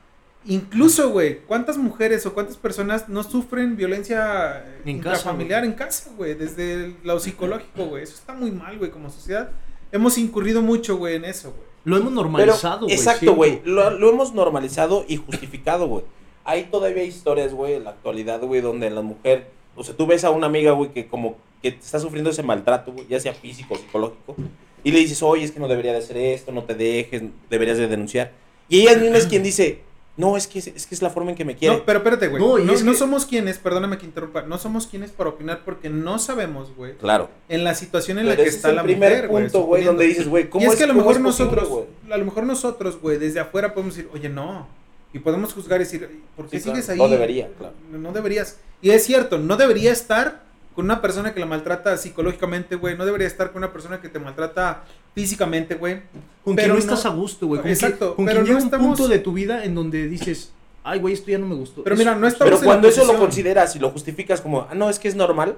Incluso, 0.46 1.10
güey, 1.10 1.40
¿cuántas 1.40 1.78
mujeres 1.78 2.26
o 2.26 2.34
cuántas 2.34 2.58
personas 2.58 3.08
no 3.08 3.22
sufren 3.22 3.76
violencia 3.76 4.62
En 4.84 4.98
casa, 4.98 5.16
intrafamiliar 5.16 5.64
en 5.64 5.72
casa, 5.72 6.10
güey? 6.16 6.34
Desde 6.34 6.96
lo 7.02 7.18
psicológico, 7.18 7.86
güey. 7.86 8.02
Eso 8.02 8.14
está 8.14 8.34
muy 8.34 8.50
mal, 8.50 8.76
güey, 8.76 8.90
como 8.90 9.08
sociedad. 9.08 9.50
Hemos 9.90 10.18
incurrido 10.18 10.60
mucho, 10.60 10.98
güey, 10.98 11.14
en 11.14 11.24
eso, 11.24 11.52
güey. 11.52 11.73
Lo 11.84 11.96
hemos 11.96 12.12
normalizado, 12.12 12.86
güey. 12.86 12.94
exacto, 12.94 13.34
güey. 13.34 13.60
Lo, 13.64 13.90
lo 13.90 14.10
hemos 14.10 14.34
normalizado 14.34 15.04
y 15.06 15.16
justificado, 15.16 15.86
güey. 15.86 16.04
Hay 16.44 16.64
todavía 16.64 17.04
historias, 17.04 17.52
güey, 17.52 17.74
en 17.74 17.84
la 17.84 17.90
actualidad, 17.90 18.40
güey, 18.40 18.60
donde 18.60 18.90
la 18.90 19.02
mujer. 19.02 19.50
O 19.76 19.84
sea, 19.84 19.96
tú 19.96 20.06
ves 20.06 20.24
a 20.24 20.30
una 20.30 20.46
amiga, 20.46 20.72
güey, 20.72 20.92
que 20.92 21.06
como 21.06 21.36
que 21.62 21.68
está 21.68 21.98
sufriendo 21.98 22.30
ese 22.30 22.42
maltrato, 22.42 22.92
güey, 22.92 23.06
ya 23.08 23.18
sea 23.18 23.32
físico 23.32 23.74
o 23.74 23.78
psicológico. 23.78 24.36
Y 24.82 24.92
le 24.92 24.98
dices, 24.98 25.22
oye, 25.22 25.44
es 25.44 25.50
que 25.50 25.60
no 25.60 25.68
debería 25.68 25.92
de 25.92 25.98
hacer 25.98 26.18
esto, 26.18 26.52
no 26.52 26.64
te 26.64 26.74
dejes, 26.74 27.22
deberías 27.48 27.78
de 27.78 27.88
denunciar. 27.88 28.32
Y 28.68 28.80
ella 28.80 28.96
misma 28.96 29.16
es 29.16 29.26
quien 29.26 29.42
dice, 29.42 29.80
no, 30.16 30.36
es 30.36 30.46
que 30.46 30.60
es, 30.60 30.68
es 30.68 30.86
que 30.86 30.94
es 30.94 31.02
la 31.02 31.10
forma 31.10 31.30
en 31.30 31.36
que 31.36 31.44
me 31.44 31.56
quiere. 31.56 31.76
No, 31.76 31.84
pero 31.84 31.98
espérate, 31.98 32.28
güey. 32.28 32.40
No, 32.42 32.50
No, 32.56 32.58
y 32.58 32.64
no, 32.66 32.72
es 32.72 32.82
que- 32.84 32.94
somos 32.94 33.26
quienes, 33.26 33.58
perdóname 33.58 33.98
que 33.98 34.06
interrumpa, 34.06 34.42
no 34.42 34.58
somos 34.58 34.86
quienes 34.86 35.10
para 35.10 35.30
opinar 35.30 35.62
porque 35.64 35.90
no 35.90 36.18
sabemos, 36.18 36.74
güey, 36.76 36.96
Claro. 36.96 37.30
en 37.48 37.64
la 37.64 37.74
situación 37.74 38.18
en 38.18 38.26
Pero 38.26 38.36
la 38.38 38.42
que 38.42 38.48
ese 38.48 38.56
está 38.58 38.68
es 38.68 38.72
el 38.72 38.76
la 38.76 38.82
primer 38.84 39.10
mujer, 39.12 39.28
güey, 39.28 39.44
punto, 39.44 39.62
güey, 39.64 39.84
donde 39.84 40.04
dices, 40.04 40.28
güey, 40.28 40.48
¿cómo 40.48 40.64
y 40.64 40.68
es 40.68 40.76
que 40.76 40.84
a 40.84 40.86
lo 40.86 40.94
mejor 40.94 41.16
es 41.16 41.22
posible, 41.22 41.50
nosotros, 41.56 41.84
a 42.10 42.16
lo 42.16 42.24
mejor 42.24 42.44
nosotros, 42.44 43.00
güey, 43.00 43.18
desde 43.18 43.40
afuera 43.40 43.74
podemos 43.74 43.96
decir, 43.96 44.10
oye, 44.14 44.28
no. 44.28 44.66
Y 45.12 45.18
podemos 45.20 45.52
juzgar 45.52 45.80
y 45.80 45.84
decir, 45.84 46.08
¿por 46.36 46.48
qué 46.48 46.58
Sí, 46.58 46.64
claro, 46.64 46.76
sigues 46.76 46.90
ahí? 46.90 46.98
no 46.98 47.08
debería, 47.08 47.48
claro. 47.58 47.74
No, 47.92 47.98
no 47.98 48.12
deberías. 48.12 48.58
Y 48.82 48.90
es 48.90 49.04
cierto, 49.04 49.38
no 49.38 49.56
debería 49.56 49.92
estar 49.92 50.42
con 50.74 50.84
una 50.86 51.00
persona 51.00 51.32
que 51.32 51.40
la 51.40 51.46
maltrata 51.46 51.96
psicológicamente, 51.96 52.76
güey. 52.76 52.96
No 52.96 53.04
debería 53.06 53.26
estar 53.26 53.52
con 53.52 53.58
una 53.62 53.72
persona 53.72 54.00
que 54.00 54.08
te 54.08 54.18
maltrata 54.18 54.84
físicamente, 55.14 55.74
güey. 55.76 56.02
Con 56.44 56.56
Pero 56.56 56.66
quien 56.66 56.68
no 56.68 56.74
no- 56.74 56.80
estás 56.80 57.06
a 57.06 57.10
gusto, 57.14 57.46
güey. 57.46 57.60
Exacto, 57.64 58.14
con 58.16 58.24
pero 58.26 58.40
quien 58.42 58.54
no 58.54 58.58
llega 58.58 58.64
estamos- 58.66 58.86
un 58.86 58.94
punto 58.96 59.08
de 59.08 59.18
tu 59.20 59.32
vida 59.32 59.64
en 59.64 59.74
donde 59.74 60.08
dices, 60.08 60.52
ay, 60.82 60.98
güey, 61.00 61.14
esto 61.14 61.30
ya 61.30 61.38
no 61.38 61.46
me 61.46 61.54
gustó. 61.54 61.82
Pero 61.84 61.94
Eso- 61.94 62.00
mira, 62.04 62.14
no 62.16 62.26
estamos 62.26 62.46
Pero 62.50 62.56
en 62.56 62.60
la 62.62 62.66
cuando 62.66 62.88
eso 62.88 63.04
lo 63.04 63.18
consideras 63.18 63.74
y 63.76 63.78
lo 63.78 63.90
justificas 63.90 64.40
como, 64.40 64.62
ah, 64.68 64.74
no, 64.74 64.90
es 64.90 64.98
que 64.98 65.08
es 65.08 65.14
normal, 65.14 65.56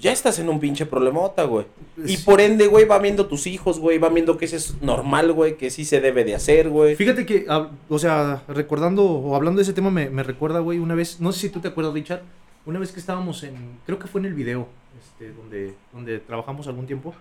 ya 0.00 0.12
estás 0.12 0.38
en 0.38 0.48
un 0.48 0.60
pinche 0.60 0.86
problemota, 0.86 1.42
güey. 1.42 1.66
Y 2.06 2.16
Sí. 2.16 2.22
por 2.24 2.40
ende, 2.40 2.68
güey, 2.68 2.84
va 2.84 2.98
viendo 3.00 3.26
tus 3.26 3.48
hijos, 3.48 3.80
güey, 3.80 3.98
va 3.98 4.08
viendo 4.08 4.38
que 4.38 4.44
eso 4.44 4.54
es 4.56 4.80
normal, 4.80 5.32
güey, 5.32 5.56
que 5.56 5.70
sí 5.70 5.84
se 5.84 6.00
debe 6.00 6.22
de 6.24 6.36
hacer, 6.36 6.68
güey. 6.70 6.94
Fíjate 6.94 7.26
que, 7.26 7.46
ah, 7.48 7.68
o 7.88 7.98
sea, 7.98 8.42
recordando 8.48 9.02
o 9.04 9.34
hablando 9.34 9.58
de 9.58 9.64
ese 9.64 9.72
tema, 9.72 9.90
me, 9.90 10.08
me 10.08 10.22
recuerda, 10.22 10.60
güey, 10.60 10.78
una 10.78 10.94
vez, 10.94 11.20
no 11.20 11.32
sé 11.32 11.40
si 11.40 11.48
tú 11.50 11.58
te 11.60 11.68
acuerdas, 11.68 11.94
Richard, 11.94 12.22
una 12.68 12.78
vez 12.78 12.92
que 12.92 13.00
estábamos 13.00 13.42
en, 13.44 13.56
creo 13.86 13.98
que 13.98 14.06
fue 14.06 14.20
en 14.20 14.26
el 14.26 14.34
video, 14.34 14.68
este, 15.00 15.32
donde, 15.32 15.74
donde 15.90 16.18
trabajamos 16.18 16.66
algún 16.66 16.86
tiempo, 16.86 17.14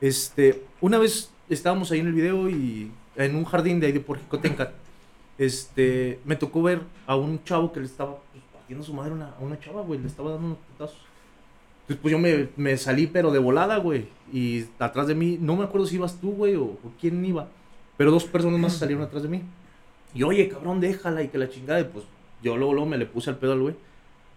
este, 0.00 0.62
una 0.80 0.96
vez 0.96 1.30
estábamos 1.50 1.92
ahí 1.92 2.00
en 2.00 2.06
el 2.06 2.14
video 2.14 2.48
y 2.48 2.90
en 3.14 3.36
un 3.36 3.44
jardín 3.44 3.78
de 3.78 3.88
ahí 3.88 3.92
de 3.92 4.00
por 4.00 4.18
Jicotencat, 4.18 4.72
este, 5.36 6.18
me 6.24 6.34
tocó 6.34 6.62
ver 6.62 6.80
a 7.06 7.14
un 7.14 7.44
chavo 7.44 7.74
que 7.74 7.80
le 7.80 7.86
estaba 7.86 8.16
pues, 8.32 8.42
partiendo 8.54 8.82
su 8.82 8.94
madre 8.94 9.10
a 9.10 9.14
una, 9.14 9.34
una 9.38 9.60
chava, 9.60 9.82
güey, 9.82 10.00
le 10.00 10.06
estaba 10.06 10.30
dando 10.30 10.46
unos 10.46 10.58
putazos. 10.60 10.98
Entonces, 11.82 12.00
pues 12.00 12.12
yo 12.12 12.18
me, 12.18 12.48
me 12.56 12.78
salí, 12.78 13.06
pero 13.06 13.30
de 13.30 13.38
volada, 13.38 13.76
güey. 13.76 14.08
Y 14.32 14.64
atrás 14.78 15.08
de 15.08 15.14
mí, 15.14 15.36
no 15.38 15.56
me 15.56 15.64
acuerdo 15.64 15.86
si 15.86 15.96
ibas 15.96 16.18
tú, 16.18 16.32
güey, 16.32 16.56
o, 16.56 16.64
o 16.64 16.92
quién 16.98 17.22
iba. 17.22 17.48
Pero 17.98 18.10
dos 18.10 18.24
personas 18.24 18.58
más 18.58 18.72
salieron 18.72 19.04
atrás 19.04 19.22
de 19.24 19.28
mí. 19.28 19.42
Y 20.14 20.22
oye, 20.22 20.48
cabrón, 20.48 20.80
déjala 20.80 21.22
y 21.22 21.28
que 21.28 21.36
la 21.36 21.50
chingada. 21.50 21.80
Y 21.80 21.84
pues 21.84 22.06
yo 22.42 22.56
luego, 22.56 22.72
luego 22.72 22.88
me 22.88 22.96
le 22.96 23.04
puse 23.04 23.28
al 23.28 23.36
pedo 23.36 23.52
al 23.52 23.60
güey. 23.60 23.74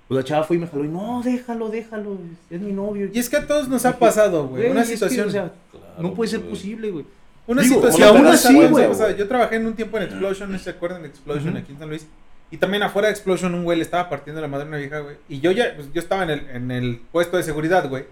Pues 0.09 0.17
la 0.17 0.23
chava 0.23 0.43
fue 0.43 0.57
y 0.57 0.59
me 0.59 0.65
jaló 0.67 0.83
y 0.83 0.87
no, 0.87 1.21
déjalo, 1.23 1.69
déjalo. 1.69 2.17
Es, 2.49 2.59
mi 2.59 2.73
novio. 2.73 3.09
Y 3.13 3.19
es 3.19 3.29
que 3.29 3.37
a 3.37 3.45
todos 3.45 3.69
nos 3.69 3.85
ha 3.85 3.97
pasado, 3.99 4.47
güey. 4.47 4.71
Una 4.71 4.81
es 4.81 4.89
que, 4.89 4.95
situación. 4.95 5.27
o 5.27 5.31
sea, 5.31 5.53
Claro, 5.71 5.85
no 5.99 6.13
puede 6.15 6.31
ser 6.31 6.41
posible, 6.41 6.89
güey. 6.89 7.05
Una 7.45 7.61
Digo, 7.61 7.75
situación. 7.75 8.01
y 8.01 8.17
aún 8.17 8.27
así, 8.27 8.67
güey. 8.67 8.85
O 8.85 8.93
sea, 8.95 9.15
yo 9.15 9.27
trabajé 9.27 9.57
en 9.57 9.67
un 9.67 9.75
tiempo 9.75 9.97
en 9.97 10.03
Explosion, 10.03 10.51
¿no 10.51 10.57
se 10.57 10.71
acuerdan 10.71 11.03
de 11.03 11.09
Explosion 11.09 11.55
aquí 11.57 11.73
en 11.73 11.79
San 11.79 11.89
Luis? 11.89 12.07
Y 12.49 12.57
también 12.57 12.81
afuera 12.81 13.07
de 13.07 13.13
Explosion 13.13 13.53
un 13.53 13.63
güey 13.63 13.77
le 13.77 13.83
estaba 13.83 14.09
partiendo 14.09 14.41
la 14.41 14.47
madre 14.47 14.65
a 14.65 14.67
una 14.69 14.77
vieja, 14.77 14.99
güey. 14.99 15.17
Y 15.29 15.41
yo 15.41 15.51
ya, 15.51 15.75
pues 15.75 15.93
yo 15.93 16.01
estaba 16.01 16.23
en 16.23 16.31
el, 16.31 16.49
en 16.49 16.71
el 16.71 17.01
puesto 17.11 17.37
de 17.37 17.43
seguridad, 17.43 17.87
güey. 17.87 18.05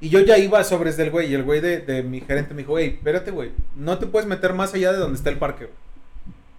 Y 0.00 0.08
yo 0.08 0.20
ya 0.20 0.38
iba 0.38 0.58
a 0.58 0.64
sobres 0.64 0.96
del 0.96 1.10
güey. 1.10 1.30
Y 1.30 1.34
el 1.34 1.42
güey 1.42 1.60
de, 1.60 1.80
de 1.80 2.02
mi 2.02 2.20
gerente 2.22 2.54
me 2.54 2.62
dijo, 2.62 2.72
güey, 2.72 2.86
espérate, 2.94 3.32
güey. 3.32 3.50
No 3.76 3.98
te 3.98 4.06
puedes 4.06 4.26
meter 4.26 4.54
más 4.54 4.72
allá 4.72 4.92
de 4.92 4.98
donde 4.98 5.18
está 5.18 5.28
el 5.28 5.36
parque, 5.36 5.66
güey. 5.66 5.76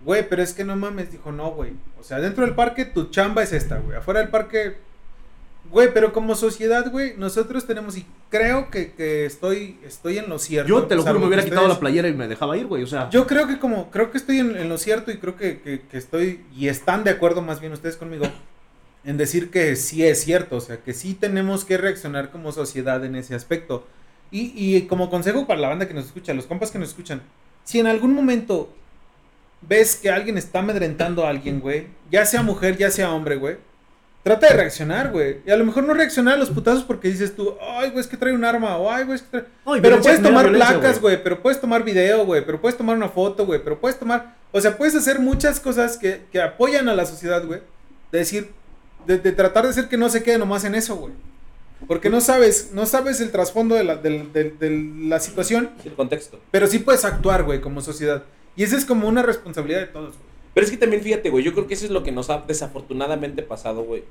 Güey, 0.04 0.28
pero 0.30 0.42
es 0.42 0.54
que 0.54 0.64
no 0.64 0.76
mames. 0.76 1.12
Dijo, 1.12 1.32
no, 1.32 1.52
güey. 1.52 1.74
O 2.00 2.04
sea, 2.04 2.20
dentro 2.20 2.46
del 2.46 2.56
parque 2.56 2.86
tu 2.86 3.10
chamba 3.10 3.44
es 3.44 3.52
esta, 3.54 3.78
güey. 3.80 3.98
Afuera 3.98 4.20
del 4.22 4.30
parque 4.30 4.78
Güey, 5.72 5.94
pero 5.94 6.14
como 6.14 6.34
sociedad, 6.36 6.90
güey, 6.90 7.14
nosotros 7.18 7.68
tenemos, 7.68 7.96
y 7.96 8.04
creo 8.32 8.72
que, 8.72 8.94
que 8.94 9.26
estoy, 9.26 9.78
estoy 9.86 10.18
en 10.18 10.28
lo 10.28 10.40
cierto. 10.40 10.68
Yo 10.68 10.84
te 10.88 10.96
lo 10.96 11.04
juro, 11.04 11.20
me 11.20 11.28
hubiera 11.28 11.44
quitado 11.44 11.68
la 11.68 11.80
playera 11.80 12.08
y 12.08 12.14
me 12.14 12.28
dejaba 12.28 12.58
ir, 12.58 12.66
güey. 12.66 12.82
O 12.82 12.88
sea, 12.88 13.08
Yo 13.12 13.28
creo 13.28 13.46
que 13.46 13.60
como, 13.60 13.92
creo 13.92 14.10
que 14.10 14.18
estoy 14.18 14.40
en, 14.40 14.56
en 14.56 14.68
lo 14.68 14.80
cierto 14.80 15.12
y 15.12 15.18
creo 15.18 15.36
que, 15.36 15.60
que- 15.62 15.82
que 15.82 15.98
estoy, 15.98 16.44
y 16.56 16.70
están 16.70 17.04
de 17.04 17.12
acuerdo 17.12 17.44
más 17.44 17.60
bien 17.60 17.72
ustedes 17.74 17.98
conmigo, 17.98 18.26
en 19.04 19.18
decir 19.18 19.52
que 19.52 19.76
sí 19.76 20.04
es 20.04 20.24
cierto, 20.24 20.56
o 20.56 20.62
sea, 20.62 20.78
que 20.78 20.94
sí 20.94 21.14
tenemos 21.14 21.66
que 21.66 21.78
reaccionar 21.78 22.32
como 22.32 22.52
sociedad 22.52 23.04
en 23.06 23.16
ese 23.16 23.36
aspecto. 23.36 23.86
Y, 24.32 24.54
y 24.56 24.88
como 24.88 25.12
consejo 25.12 25.46
para 25.46 25.60
la 25.60 25.68
banda 25.68 25.88
que 25.88 25.94
nos 25.94 26.06
escucha, 26.06 26.34
los 26.34 26.46
compas 26.48 26.72
que 26.72 26.80
nos 26.80 26.90
escuchan, 26.90 27.22
si 27.64 27.80
en 27.80 27.86
algún 27.86 28.14
momento 28.16 28.74
ves 29.62 29.96
que 29.96 30.10
alguien 30.10 30.38
está 30.38 30.60
amedrentando 30.60 31.26
a 31.26 31.30
alguien, 31.30 31.60
güey, 31.60 31.88
ya 32.12 32.26
sea 32.26 32.42
mujer, 32.42 32.78
ya 32.78 32.90
sea 32.92 33.12
hombre, 33.12 33.36
güey, 33.36 33.58
trata 34.24 34.48
de 34.48 34.54
reaccionar, 34.54 35.12
güey. 35.12 35.38
Y 35.46 35.52
a 35.52 35.58
lo 35.58 35.66
mejor 35.66 35.84
no 35.84 35.94
reaccionar 35.94 36.36
a 36.36 36.38
los 36.38 36.50
putazos 36.50 36.84
porque 36.84 37.08
dices 37.10 37.36
tú, 37.36 37.56
ay, 37.62 37.90
güey, 37.90 38.02
es 38.02 38.08
que 38.08 38.18
trae 38.18 38.34
un 38.34 38.44
arma, 38.44 38.78
o 38.78 38.92
ay, 38.92 39.04
güey, 39.06 39.16
es 39.18 39.22
que 39.24 39.30
trae... 39.30 39.46
Ay, 39.66 39.80
Pero 39.82 40.02
puedes 40.02 40.22
tomar 40.22 40.52
placas, 40.52 41.00
güey, 41.02 41.22
pero 41.24 41.42
puedes 41.42 41.60
tomar 41.62 41.84
video, 41.84 42.26
güey, 42.26 42.46
pero 42.46 42.60
puedes 42.62 42.78
tomar 42.78 42.96
una 42.96 43.10
foto, 43.10 43.46
güey, 43.46 43.64
pero 43.64 43.80
puedes 43.80 43.98
tomar... 44.00 44.36
O 44.52 44.60
sea, 44.62 44.78
puedes 44.78 44.96
hacer 44.96 45.20
muchas 45.20 45.60
cosas 45.60 45.98
que, 45.98 46.22
que 46.32 46.42
apoyan 46.42 46.90
a 46.90 46.96
la 46.96 47.06
sociedad, 47.06 47.46
güey. 47.46 47.62
De 48.12 48.18
decir, 48.20 48.50
de, 49.06 49.20
de 49.20 49.32
tratar 49.32 49.64
de 49.66 49.70
hacer 49.70 49.88
que 49.88 49.98
no 49.98 50.10
se 50.10 50.24
quede 50.24 50.40
nomás 50.40 50.64
en 50.64 50.74
eso, 50.74 50.96
güey. 50.96 51.14
Porque 51.88 52.10
no 52.10 52.20
sabes, 52.20 52.72
no 52.74 52.86
sabes 52.86 53.22
el 53.22 53.32
trasfondo 53.32 53.76
de 53.76 53.84
la, 53.84 53.96
de 53.96 54.96
la 55.02 55.20
situación, 55.20 55.70
Sí, 55.82 55.88
el 55.90 55.94
contexto. 55.96 56.40
pero 56.52 56.68
sí 56.68 56.80
puedes 56.80 57.06
actuar, 57.06 57.44
güey, 57.44 57.62
como 57.62 57.80
sociedad. 57.82 58.24
Y 58.60 58.64
esa 58.64 58.76
es 58.76 58.84
como 58.84 59.08
una 59.08 59.24
responsabilidad 59.24 59.80
de 59.80 59.86
todos, 59.88 60.18
güey. 60.18 60.30
Pero 60.54 60.66
es 60.66 60.72
que 60.72 60.76
también 60.76 61.02
fíjate, 61.02 61.30
güey, 61.30 61.46
yo 61.46 61.54
creo 61.54 61.66
que 61.66 61.76
eso 61.76 61.86
es 61.86 61.92
lo 61.92 62.04
que 62.04 62.12
nos 62.12 62.30
ha 62.30 62.40
desafortunadamente 62.40 63.42
pasado, 63.42 63.84
güey. 63.84 64.04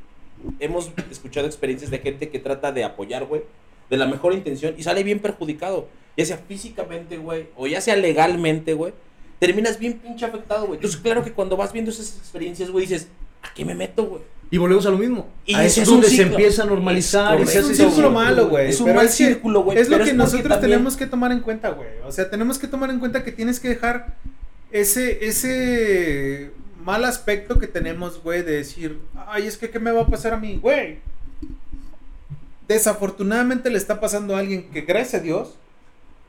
Hemos 0.58 0.90
escuchado 1.10 1.46
experiencias 1.46 1.90
de 1.90 1.98
gente 1.98 2.30
que 2.30 2.38
trata 2.38 2.72
de 2.72 2.82
apoyar, 2.82 3.26
güey, 3.26 3.42
de 3.90 3.98
la 3.98 4.06
mejor 4.06 4.32
intención 4.32 4.74
y 4.78 4.82
sale 4.84 5.02
bien 5.02 5.18
perjudicado. 5.18 5.88
Ya 6.16 6.24
sea 6.24 6.38
físicamente, 6.38 7.18
güey, 7.18 7.48
o 7.56 7.66
ya 7.66 7.82
sea 7.82 7.94
legalmente, 7.96 8.72
güey. 8.72 8.94
Terminas 9.38 9.78
bien 9.78 9.98
pinche 9.98 10.24
afectado, 10.24 10.62
güey. 10.64 10.78
Entonces, 10.78 10.98
claro 10.98 11.22
que 11.22 11.32
cuando 11.32 11.58
vas 11.58 11.74
viendo 11.74 11.90
esas 11.90 12.16
experiencias, 12.16 12.70
güey, 12.70 12.86
dices, 12.86 13.08
¿a 13.42 13.52
qué 13.52 13.66
me 13.66 13.74
meto, 13.74 14.06
güey? 14.06 14.22
Y 14.50 14.56
volvemos 14.56 14.86
a 14.86 14.90
lo 14.90 14.96
mismo. 14.96 15.26
Y 15.44 15.54
Ahí 15.54 15.66
ese 15.66 15.82
es 15.82 15.88
donde 15.88 16.08
se 16.08 16.22
empieza 16.22 16.62
a 16.62 16.66
normalizar. 16.66 17.38
Es 17.38 17.50
hace 17.50 17.66
un 17.66 17.74
círculo 17.74 18.10
malo, 18.10 18.48
güey. 18.48 18.70
Es 18.70 18.80
un 18.80 18.94
mal 18.94 19.10
círculo, 19.10 19.62
güey, 19.62 19.76
Es 19.76 19.90
lo 19.90 19.98
que 20.02 20.14
nosotros 20.14 20.48
también- 20.48 20.70
tenemos 20.72 20.96
que 20.96 21.06
tomar 21.06 21.32
en 21.32 21.40
cuenta, 21.40 21.68
güey. 21.68 21.88
O 22.06 22.10
sea, 22.12 22.30
tenemos 22.30 22.58
que 22.58 22.66
tomar 22.66 22.88
en 22.88 22.98
cuenta 22.98 23.22
que 23.22 23.30
tienes 23.32 23.60
que 23.60 23.68
dejar 23.68 24.16
ese, 24.70 25.26
ese 25.26 26.52
mal 26.84 27.04
aspecto 27.04 27.58
que 27.58 27.66
tenemos, 27.66 28.22
güey, 28.22 28.42
de 28.42 28.52
decir, 28.52 28.98
ay, 29.26 29.46
es 29.46 29.56
que, 29.56 29.70
¿qué 29.70 29.78
me 29.78 29.92
va 29.92 30.02
a 30.02 30.06
pasar 30.06 30.32
a 30.32 30.38
mí, 30.38 30.56
güey? 30.56 30.98
Desafortunadamente 32.66 33.70
le 33.70 33.78
está 33.78 34.00
pasando 34.00 34.36
a 34.36 34.40
alguien 34.40 34.70
que, 34.70 34.82
gracias 34.82 35.20
a 35.20 35.24
Dios, 35.24 35.54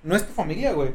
no 0.04 0.16
es 0.16 0.26
tu 0.26 0.34
familia, 0.34 0.74
güey. 0.74 0.92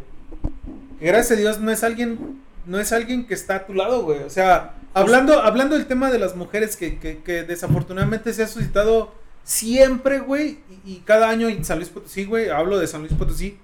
Que 0.98 1.06
gracias 1.06 1.32
a 1.32 1.40
Dios 1.40 1.60
no 1.60 1.70
es 1.70 1.84
alguien, 1.84 2.40
no 2.66 2.78
es 2.78 2.92
alguien 2.92 3.26
que 3.26 3.34
está 3.34 3.56
a 3.56 3.66
tu 3.66 3.74
lado, 3.74 4.02
güey. 4.02 4.22
O 4.22 4.30
sea, 4.30 4.74
hablando, 4.94 5.40
hablando 5.40 5.76
del 5.76 5.86
tema 5.86 6.10
de 6.10 6.18
las 6.18 6.36
mujeres 6.36 6.76
que, 6.76 6.98
que, 6.98 7.42
desafortunadamente 7.44 8.32
se 8.32 8.42
ha 8.42 8.48
suscitado 8.48 9.14
siempre, 9.44 10.20
güey, 10.20 10.58
y, 10.84 10.92
y 10.92 11.02
cada 11.04 11.28
año 11.28 11.48
en 11.48 11.64
San 11.64 11.78
Luis 11.78 11.90
Potosí, 11.90 12.24
güey, 12.24 12.48
hablo 12.48 12.78
de 12.78 12.86
San 12.86 13.02
Luis 13.02 13.12
Potosí, 13.12 13.58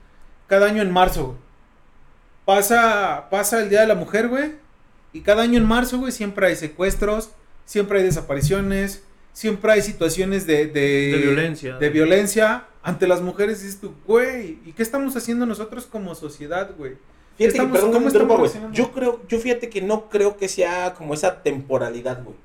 cada 0.47 0.67
año 0.67 0.83
en 0.83 0.91
marzo, 0.91 1.27
güey. 1.29 1.50
Pasa, 2.45 3.29
pasa 3.31 3.61
el 3.63 3.69
Día 3.69 3.83
de 3.83 3.87
la 3.87 3.95
Mujer, 3.95 4.29
güey, 4.29 4.53
y 5.13 5.21
cada 5.21 5.43
año 5.43 5.59
en 5.59 5.65
marzo, 5.65 5.99
güey, 5.99 6.13
siempre 6.13 6.47
hay 6.47 6.57
secuestros, 6.57 7.31
siempre 7.65 7.99
hay 7.99 8.05
desapariciones, 8.05 9.05
siempre 9.33 9.73
hay 9.73 9.83
situaciones 9.83 10.47
de, 10.47 10.67
de, 10.67 11.13
De 11.13 11.19
violencia. 11.23 11.77
de 11.77 11.89
violencia 11.91 12.65
ante 12.83 13.07
las 13.07 13.21
mujeres. 13.21 13.61
Y 13.61 13.67
dices 13.67 13.81
tú, 13.81 13.95
güey, 14.07 14.59
¿y 14.65 14.73
qué 14.73 14.83
estamos 14.83 15.15
haciendo 15.17 15.47
nosotros 15.47 15.87
como 15.87 16.15
sociedad, 16.15 16.71
güey? 16.77 16.93
Fíjate 17.37 17.39
que, 17.39 17.47
Estamos- 17.65 17.73
perdón 17.73 17.91
que 17.91 17.95
¿cómo 17.95 18.01
me 18.07 18.07
interrumpa, 18.13 18.45
estamos? 18.47 18.77
Yo 18.77 18.93
creo, 18.93 19.23
yo 19.29 19.39
fíjate 19.39 19.69
que 19.71 19.81
no 19.83 20.09
creo 20.09 20.37
que 20.37 20.49
sea 20.49 20.95
como 20.95 21.15
esa 21.15 21.43
temporalidad, 21.43 22.23
güey. 22.25 22.37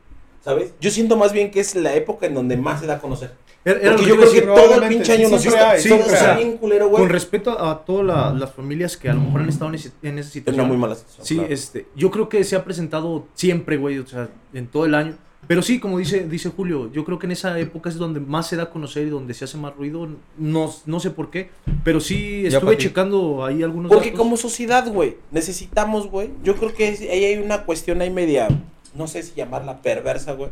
¿Sabes? 0.45 0.73
Yo 0.79 0.91
siento 0.91 1.17
más 1.17 1.33
bien 1.33 1.49
que 1.51 1.59
es 1.59 1.73
la 1.75 1.93
época 1.95 2.27
en 2.27 2.35
donde 2.35 2.55
más 2.55 2.79
se 2.79 2.85
da 2.85 2.93
a 2.95 2.99
conocer. 2.99 3.31
Era- 3.65 3.79
era 3.79 3.89
Porque 3.95 4.03
que 4.03 4.09
yo 4.09 4.15
creo 4.17 4.31
que 4.31 4.41
todo 4.43 4.83
el 4.83 4.89
pinche 4.89 5.11
año 5.13 5.27
nos 5.27 5.43
hay, 5.47 5.81
sí, 5.81 5.87
siempre 5.87 6.07
o 6.13 6.15
sea, 6.15 6.35
hay. 6.35 6.43
bien 6.45 6.57
culero, 6.57 6.87
güey. 6.87 7.01
Con 7.01 7.09
respeto 7.09 7.59
a 7.59 7.83
todas 7.83 8.05
la- 8.05 8.31
las 8.31 8.53
familias 8.53 8.95
que 8.95 9.09
a 9.09 9.15
lo 9.15 9.21
mejor 9.21 9.41
han 9.41 9.49
estado 9.49 9.69
en, 9.69 9.75
ese- 9.75 9.91
en 10.03 10.19
esa 10.19 10.27
Es 10.27 10.33
situación. 10.33 10.63
una 10.65 10.67
muy 10.71 10.77
mala 10.77 10.93
situación. 10.93 11.25
Sí, 11.25 11.35
claro. 11.35 11.51
este, 11.51 11.87
yo 11.95 12.11
creo 12.11 12.29
que 12.29 12.43
se 12.43 12.55
ha 12.55 12.63
presentado 12.63 13.25
siempre, 13.33 13.77
güey, 13.77 13.97
o 13.97 14.05
sea, 14.05 14.29
en 14.53 14.67
todo 14.67 14.85
el 14.85 14.93
año. 14.93 15.17
Pero 15.47 15.61
sí, 15.63 15.79
como 15.79 15.97
dice, 15.99 16.27
dice 16.27 16.49
Julio, 16.49 16.91
yo 16.91 17.05
creo 17.05 17.17
que 17.19 17.25
en 17.27 17.31
esa 17.31 17.57
época 17.59 17.89
es 17.89 17.95
donde 17.97 18.19
más 18.19 18.47
se 18.47 18.55
da 18.55 18.63
a 18.63 18.69
conocer 18.71 19.05
y 19.07 19.09
donde 19.11 19.33
se 19.35 19.45
hace 19.45 19.57
más 19.57 19.75
ruido. 19.75 20.07
No, 20.37 20.71
no 20.85 20.99
sé 20.99 21.09
por 21.11 21.29
qué, 21.31 21.49
pero 21.83 21.99
sí 21.99 22.45
estuve 22.45 22.77
checando 22.77 23.43
ahí 23.45 23.61
algunos 23.63 23.91
Porque 23.91 24.07
datos. 24.09 24.19
como 24.19 24.37
sociedad, 24.37 24.87
güey, 24.91 25.17
necesitamos, 25.31 26.07
güey. 26.09 26.29
Yo 26.43 26.55
creo 26.55 26.73
que 26.73 26.89
es- 26.89 27.01
ahí 27.01 27.25
hay 27.25 27.37
una 27.37 27.63
cuestión 27.63 28.01
ahí 28.01 28.09
media, 28.09 28.47
no 28.95 29.07
sé 29.07 29.23
si 29.23 29.33
llamarla 29.35 29.81
perversa, 29.81 30.33
güey. 30.33 30.49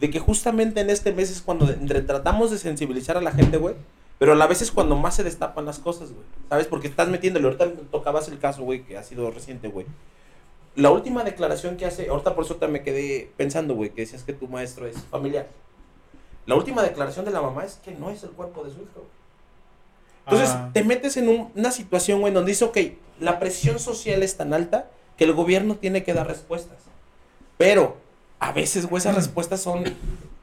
De 0.00 0.10
que 0.10 0.18
justamente 0.20 0.80
en 0.80 0.90
este 0.90 1.12
mes 1.12 1.30
es 1.30 1.40
cuando 1.42 1.68
entre 1.70 2.02
tratamos 2.02 2.50
de 2.50 2.58
sensibilizar 2.58 3.16
a 3.16 3.20
la 3.20 3.32
gente, 3.32 3.56
güey. 3.56 3.74
Pero 4.18 4.32
a 4.32 4.34
la 4.34 4.46
vez 4.46 4.62
es 4.62 4.70
cuando 4.72 4.96
más 4.96 5.14
se 5.16 5.24
destapan 5.24 5.64
las 5.64 5.78
cosas, 5.78 6.10
güey. 6.10 6.24
¿Sabes? 6.48 6.66
Porque 6.66 6.88
estás 6.88 7.08
metiéndole. 7.08 7.46
Ahorita 7.46 7.70
tocabas 7.90 8.28
el 8.28 8.38
caso, 8.38 8.62
güey, 8.62 8.84
que 8.84 8.96
ha 8.98 9.02
sido 9.02 9.30
reciente, 9.30 9.68
güey. 9.68 9.86
La 10.76 10.90
última 10.90 11.24
declaración 11.24 11.76
que 11.76 11.86
hace, 11.86 12.08
ahorita 12.08 12.34
por 12.34 12.44
eso 12.44 12.56
te 12.56 12.68
me 12.68 12.82
quedé 12.82 13.30
pensando, 13.36 13.74
güey, 13.74 13.90
que 13.90 14.02
decías 14.02 14.22
que 14.22 14.32
tu 14.32 14.46
maestro 14.48 14.86
es 14.86 14.96
familiar. 15.10 15.48
La 16.46 16.54
última 16.54 16.82
declaración 16.82 17.24
de 17.24 17.30
la 17.32 17.40
mamá 17.42 17.64
es 17.64 17.74
que 17.84 17.92
no 17.92 18.10
es 18.10 18.22
el 18.22 18.30
cuerpo 18.30 18.64
de 18.64 18.70
su 18.70 18.76
hijo. 18.82 19.04
Entonces, 20.26 20.50
Ah. 20.50 20.70
te 20.72 20.84
metes 20.84 21.16
en 21.16 21.28
un- 21.28 21.50
una 21.54 21.70
situación, 21.72 22.20
güey, 22.20 22.32
donde 22.32 22.50
dice, 22.52 22.64
ok, 22.64 22.76
la 23.20 23.38
presión 23.38 23.78
social 23.78 24.22
es 24.22 24.36
tan 24.36 24.52
alta 24.52 24.88
que 25.16 25.24
el 25.24 25.32
gobierno 25.32 25.76
tiene 25.76 26.04
que 26.04 26.14
dar 26.14 26.26
respuestas. 26.26 26.76
Pero, 27.58 27.98
a 28.38 28.52
veces, 28.52 28.86
güey, 28.86 29.00
esas 29.00 29.14
respuestas 29.16 29.60
son, 29.60 29.84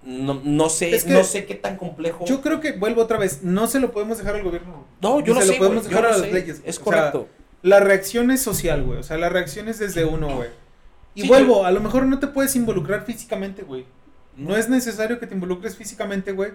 no, 0.03 0.39
no 0.43 0.69
sé, 0.69 0.93
Es 0.93 1.03
que 1.05 1.13
no 1.13 1.23
sé 1.23 1.45
qué 1.45 1.55
tan 1.55 1.77
complejo. 1.77 2.25
Yo 2.25 2.41
creo 2.41 2.59
que 2.59 2.73
vuelvo 2.73 3.01
otra 3.01 3.17
vez, 3.17 3.41
no 3.41 3.65
se 3.67 3.79
lo 3.79 3.91
podemos 3.91 4.17
dejar 4.19 4.35
al 4.35 4.43
gobierno. 4.43 4.85
no, 5.01 5.19
yo 5.21 5.33
Ni 5.33 5.39
lo 5.39 5.41
se 5.41 5.47
sé, 5.47 5.53
lo 5.53 5.57
podemos 5.59 5.83
güey, 5.85 5.95
dejar 5.95 6.05
a 6.13 6.17
las 6.17 6.31
leyes. 6.31 6.61
Es 6.65 6.75
O 6.77 6.83
sea, 6.83 6.83
correcto. 6.83 7.27
La 7.63 7.79
reacción 7.79 8.29
es 8.29 8.43
social, 8.43 8.83
güey. 8.83 8.99
O 8.99 9.03
sea, 9.03 9.17
la 9.17 9.29
reacción 9.29 9.67
es 9.67 9.79
desde 9.79 10.05
uno, 10.05 10.35
güey. 10.35 10.49
Y 11.15 11.21
Sí, 11.23 11.27
vuelvo, 11.27 11.61
yo- 11.61 11.65
a 11.65 11.71
lo 11.71 11.79
mejor 11.79 12.05
no 12.05 12.19
te 12.19 12.27
puedes 12.27 12.55
involucrar 12.55 13.05
físicamente, 13.05 13.63
güey. 13.63 13.85
No 14.37 14.55
es 14.57 14.69
necesario 14.69 15.17
que 15.19 15.25
te 15.25 15.33
involucres 15.33 15.75
físicamente, 15.77 16.33
güey. 16.33 16.51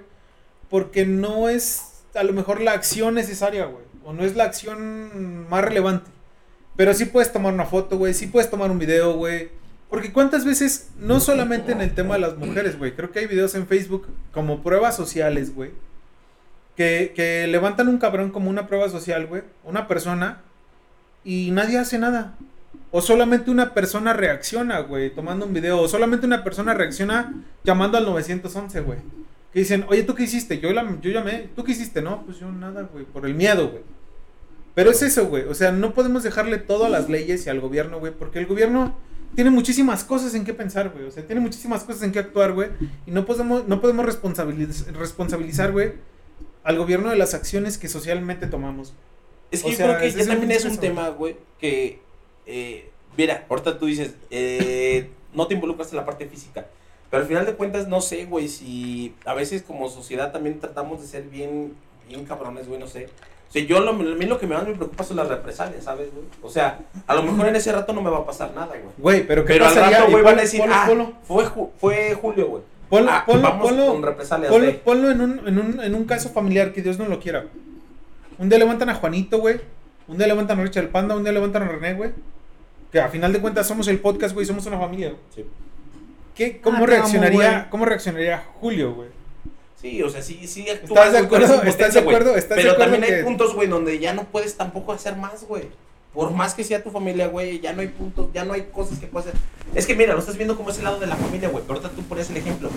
Porque 0.69 1.07
no 1.07 1.49
es 1.49 2.03
a 2.15 2.23
lo 2.23 2.33
mejor 2.35 2.61
la 2.61 2.73
acción 2.73 3.15
necesaria, 3.15 3.65
güey. 3.65 3.85
O 4.05 4.13
no 4.13 4.25
es 4.25 4.37
la 4.37 4.45
acción 4.45 5.49
más 5.49 5.65
relevante. 5.65 6.11
Pero 6.77 6.95
sí 6.95 7.07
puedes 7.07 7.33
tomar 7.33 7.53
una 7.55 7.65
foto, 7.67 7.97
güey. 7.99 8.15
Sí 8.15 8.27
puedes 8.27 8.51
tomar 8.51 8.71
un 8.71 8.79
video, 8.79 9.15
güey. 9.15 9.49
Porque 9.91 10.13
cuántas 10.13 10.45
veces, 10.45 10.91
no 10.99 11.19
solamente 11.19 11.73
en 11.73 11.81
el 11.81 11.93
tema 11.95 12.15
de 12.15 12.21
las 12.21 12.37
mujeres, 12.37 12.79
güey. 12.79 12.95
Creo 12.95 13.11
que 13.11 13.19
hay 13.19 13.27
videos 13.27 13.57
en 13.57 13.67
Facebook 13.67 14.07
como 14.33 14.63
pruebas 14.63 14.95
sociales, 14.97 15.53
güey. 15.53 15.73
Que, 16.77 17.13
que 17.15 17.49
levantan 17.49 17.89
un 17.89 17.99
cabrón 17.99 18.31
como 18.31 18.49
una 18.49 18.69
prueba 18.69 18.89
social, 18.89 19.27
güey. 19.27 19.43
Una 19.65 19.89
persona. 19.89 20.43
Y 21.25 21.51
nadie 21.51 21.77
hace 21.77 21.99
nada. 21.99 22.37
O 22.93 23.03
solamente 23.03 23.51
una 23.51 23.75
persona 23.75 24.13
reacciona, 24.13 24.79
güey, 24.79 25.13
tomando 25.13 25.45
un 25.45 25.53
video. 25.53 25.81
O 25.81 25.89
solamente 25.89 26.25
una 26.25 26.45
persona 26.45 26.73
reacciona 26.73 27.35
llamando 27.65 27.99
al 27.99 28.05
911, 28.05 28.81
güey. 28.83 28.99
Que 29.53 29.59
dicen, 29.59 29.85
oye, 29.89 30.05
¿tú 30.05 30.15
qué 30.15 30.23
hiciste? 30.23 30.61
Yo, 30.61 30.73
la, 30.73 30.89
yo 31.01 31.11
llamé. 31.11 31.51
¿Tú 31.57 31.65
qué 31.65 31.73
hiciste? 31.73 32.01
No, 32.01 32.25
pues 32.25 32.39
yo 32.39 32.51
nada, 32.53 32.83
güey. 32.83 33.05
Por 33.05 33.27
el 33.27 33.35
miedo, 33.35 33.71
güey. 33.71 33.83
Pero 34.77 34.93
es 34.93 35.03
eso, 35.03 35.27
güey. 35.27 35.43
O 35.45 35.55
sea, 35.55 35.73
no 35.73 35.95
podemos 35.95 36.23
dejarle 36.23 36.59
todo 36.59 36.85
a 36.85 36.89
las 36.89 37.09
leyes 37.09 37.45
y 37.45 37.51
al 37.51 37.61
gobierno, 37.61 37.99
güey. 37.99 38.13
Porque 38.13 38.39
el 38.39 38.47
gobierno 38.47 38.95
tiene 39.35 39.51
muchísimas 39.51 40.05
cosas 40.05 40.35
en 40.35 40.45
qué 40.45 40.55
pensar, 40.55 40.91
güey. 40.91 41.05
O 41.07 41.11
sea, 41.11 41.27
tiene 41.27 41.41
muchísimas 41.41 41.85
cosas 41.85 42.03
en 42.03 42.13
qué 42.13 42.19
actuar, 42.19 42.53
güey. 42.53 42.71
Y 43.07 43.11
no 43.11 43.25
podemos, 43.27 43.67
no 43.69 43.81
podemos 43.81 44.07
responsabiliz- 44.07 44.87
responsabilizar, 44.93 45.73
güey, 45.73 45.93
al 46.65 46.77
gobierno 46.77 47.11
de 47.11 47.17
las 47.17 47.35
acciones 47.35 47.79
que 47.79 47.89
socialmente 47.89 48.47
tomamos. 48.47 48.93
Es 49.51 49.63
que 49.63 49.69
O 49.69 49.71
yo 49.73 49.77
sea, 49.79 49.87
creo 49.99 50.01
que 50.01 50.11
ya 50.19 50.27
también 50.27 50.51
es 50.53 50.65
un 50.65 50.79
tema, 50.79 51.09
güey, 51.09 51.37
que, 51.59 52.01
eh, 52.47 52.91
mira, 53.17 53.47
ahorita 53.49 53.79
tú 53.79 53.87
dices, 53.87 54.15
eh, 54.31 55.11
no 55.35 55.47
te 55.47 55.55
involucras 55.55 55.91
en 55.91 55.97
la 55.97 56.05
parte 56.05 56.27
física, 56.27 56.67
pero 57.11 57.23
al 57.23 57.29
final 57.29 57.47
de 57.47 57.55
cuentas 57.55 57.89
no 57.89 58.01
sé, 58.01 58.27
güey, 58.27 58.49
si 58.49 59.15
a 59.25 59.35
veces 59.35 59.63
como 59.63 59.89
sociedad 59.89 60.31
también 60.33 60.61
tratamos 60.61 61.01
de 61.01 61.09
ser 61.09 61.25
bien, 61.25 61.75
bien 62.09 62.25
cabrones, 62.25 62.69
güey, 62.69 62.79
no 62.79 62.87
sé. 62.87 63.09
O 63.51 63.53
sea, 63.53 63.63
yo 63.65 63.81
lo, 63.81 63.91
a 63.91 63.93
mí 63.95 64.27
lo 64.27 64.39
que 64.39 64.47
me 64.47 64.55
más 64.55 64.65
me 64.67 64.75
preocupa 64.75 65.03
son 65.03 65.17
las 65.17 65.27
represalias, 65.29 65.83
¿sabes, 65.83 66.09
güey? 66.15 66.25
O 66.41 66.49
sea, 66.49 66.79
a 67.07 67.15
lo 67.17 67.23
mejor 67.25 67.49
en 67.49 67.57
ese 67.57 67.73
rato 67.73 67.93
no 67.93 68.01
me 68.01 68.09
va 68.09 68.19
a 68.19 68.25
pasar 68.25 68.53
nada, 68.55 68.69
güey. 68.69 68.95
Güey, 68.97 69.27
pero 69.27 69.45
¿qué 69.45 69.55
Pero 69.55 69.67
al 69.67 69.75
rato, 69.75 70.09
güey, 70.11 70.23
van 70.23 70.39
a 70.39 70.43
decir, 70.43 70.61
ponlo- 70.61 70.73
ah, 70.75 70.87
ponlo- 70.89 71.13
fue, 71.25 71.45
Ju- 71.47 71.71
fue 71.81 72.15
Julio, 72.15 72.47
güey. 72.47 72.63
Ponlo, 72.89 73.11
Ah, 73.11 73.25
ponlo, 73.27 73.43
vamos 73.43 73.71
ponlo- 73.71 73.87
con 73.93 74.03
represalias, 74.05 74.53
ponlo- 74.53 74.65
güey. 74.67 74.81
ponlo 74.85 75.11
en, 75.11 75.21
un, 75.21 75.49
en, 75.49 75.59
un, 75.59 75.81
en 75.81 75.95
un 75.97 76.05
caso 76.05 76.29
familiar 76.31 76.73
que 76.73 76.81
Dios 76.83 76.97
no 76.99 77.07
lo 77.09 77.19
quiera. 77.19 77.47
Un 78.39 78.49
día 78.49 78.59
levantan 78.59 78.89
a 78.89 78.95
Juanito, 78.95 79.39
güey. 79.39 79.61
Un 80.07 80.17
día 80.19 80.27
levantan 80.29 80.59
a 80.61 80.63
Richard 80.63 80.85
el 80.85 80.91
Panda. 80.91 81.17
Un 81.17 81.25
día 81.25 81.33
levantan 81.33 81.63
a 81.65 81.69
René, 81.69 81.95
güey. 81.95 82.11
Que 82.93 83.01
a 83.01 83.09
final 83.09 83.33
de 83.33 83.41
cuentas 83.41 83.67
somos 83.67 83.87
el 83.89 83.99
podcast, 83.99 84.33
güey. 84.35 84.47
Somos 84.47 84.65
una 84.67 84.79
familia. 84.79 85.09
güey. 85.11 85.21
Sí. 85.35 85.45
¿Qué, 86.37 86.61
¿Cómo, 86.61 86.77
Ah, 86.77 86.79
amo, 86.79 86.87
reaccionaría, 86.87 87.51
güey. 87.53 87.71
¿Cómo 87.71 87.85
reaccionaría 87.85 88.43
Julio, 88.61 88.95
güey? 88.95 89.09
Sí, 89.81 90.03
o 90.03 90.11
sea, 90.11 90.21
sí, 90.23 90.47
sí 90.47 90.69
actúas, 90.69 91.07
¿Estás 91.07 91.13
de 91.13 91.19
acuerdo? 91.19 91.63
¿Estás 91.63 91.95
de 91.95 92.01
acuerdo? 92.01 92.37
¿Estás 92.37 92.57
de 92.57 92.63
Pero 92.63 92.73
acuerdo 92.73 92.93
también 92.93 93.05
hay 93.13 93.19
que- 93.21 93.25
puntos, 93.25 93.55
güey, 93.55 93.67
donde 93.69 93.99
ya 93.99 94.13
no 94.13 94.25
puedes 94.25 94.57
tampoco 94.57 94.93
hacer 94.93 95.17
más, 95.17 95.45
güey. 95.45 95.69
Por 96.13 96.33
más 96.33 96.55
que 96.55 96.65
sea 96.65 96.83
tu 96.83 96.91
familia, 96.91 97.29
güey, 97.29 97.61
ya 97.61 97.73
no 97.73 97.81
hay 97.81 97.89
puntos, 97.89 98.29
ya 98.35 98.45
no 98.45 98.53
hay 98.53 98.63
cosas 98.73 98.99
que 98.99 99.07
puedas 99.07 99.29
hacer. 99.29 99.41
Es 99.75 99.87
que 99.87 99.95
mira, 99.95 100.13
lo 100.13 100.19
estás 100.19 100.37
viendo 100.37 100.57
como 100.57 100.71
es 100.71 100.79
el 100.79 100.85
lado 100.85 100.99
de 100.99 101.07
la 101.07 101.17
familia, 101.17 101.49
güey. 101.49 101.63
Pero 101.67 101.79
ahorita 101.79 101.95
tú 101.97 102.03
ponías 102.03 102.29
el 102.31 102.37
ejemplo. 102.37 102.69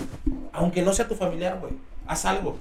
Aunque 0.52 0.82
no 0.82 0.92
sea 0.94 1.08
tu 1.08 1.14
familiar, 1.16 1.58
güey, 1.60 1.72
haz 2.06 2.24
algo. 2.26 2.56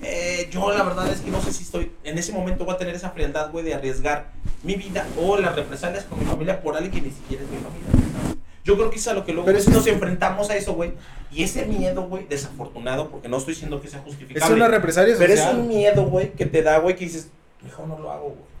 Eh, 0.00 0.48
yo 0.50 0.72
la 0.72 0.82
verdad 0.84 1.08
es 1.12 1.20
que 1.20 1.30
no 1.30 1.40
sé 1.42 1.52
si 1.52 1.62
estoy, 1.64 1.92
en 2.02 2.18
ese 2.18 2.32
momento 2.32 2.64
voy 2.64 2.74
a 2.74 2.78
tener 2.78 2.94
esa 2.94 3.10
frialdad, 3.10 3.50
güey, 3.52 3.64
de 3.64 3.74
arriesgar 3.74 4.30
mi 4.62 4.74
vida 4.76 5.06
o 5.20 5.36
las 5.36 5.54
represalias 5.54 6.04
con 6.04 6.18
mi 6.18 6.24
familia 6.24 6.60
por 6.62 6.76
alguien 6.76 6.92
que 6.92 7.00
ni 7.02 7.10
siquiera 7.14 7.42
es 7.44 7.50
mi 7.50 7.56
familia. 7.58 8.41
Yo 8.64 8.76
creo 8.76 8.90
que 8.90 8.96
es 8.96 9.08
a 9.08 9.14
lo 9.14 9.24
que 9.24 9.32
luego 9.32 9.50
pues, 9.50 9.66
es- 9.66 9.74
nos 9.74 9.86
enfrentamos 9.86 10.48
a 10.50 10.56
eso, 10.56 10.74
güey. 10.74 10.92
Y 11.32 11.42
ese 11.42 11.66
miedo, 11.66 12.02
güey, 12.08 12.26
desafortunado, 12.28 13.08
porque 13.10 13.28
no 13.28 13.38
estoy 13.38 13.54
diciendo 13.54 13.80
que 13.80 13.88
sea 13.88 14.00
justificable. 14.00 14.44
Es 14.44 14.50
una 14.50 14.68
represalia 14.68 15.14
Pero 15.18 15.32
es 15.32 15.40
social. 15.40 15.58
un 15.60 15.68
miedo, 15.68 16.04
güey, 16.06 16.32
que 16.32 16.46
te 16.46 16.62
da, 16.62 16.78
güey, 16.78 16.94
que 16.94 17.04
dices, 17.06 17.30
mejor 17.62 17.88
no 17.88 17.98
lo 17.98 18.12
hago, 18.12 18.24
güey. 18.28 18.52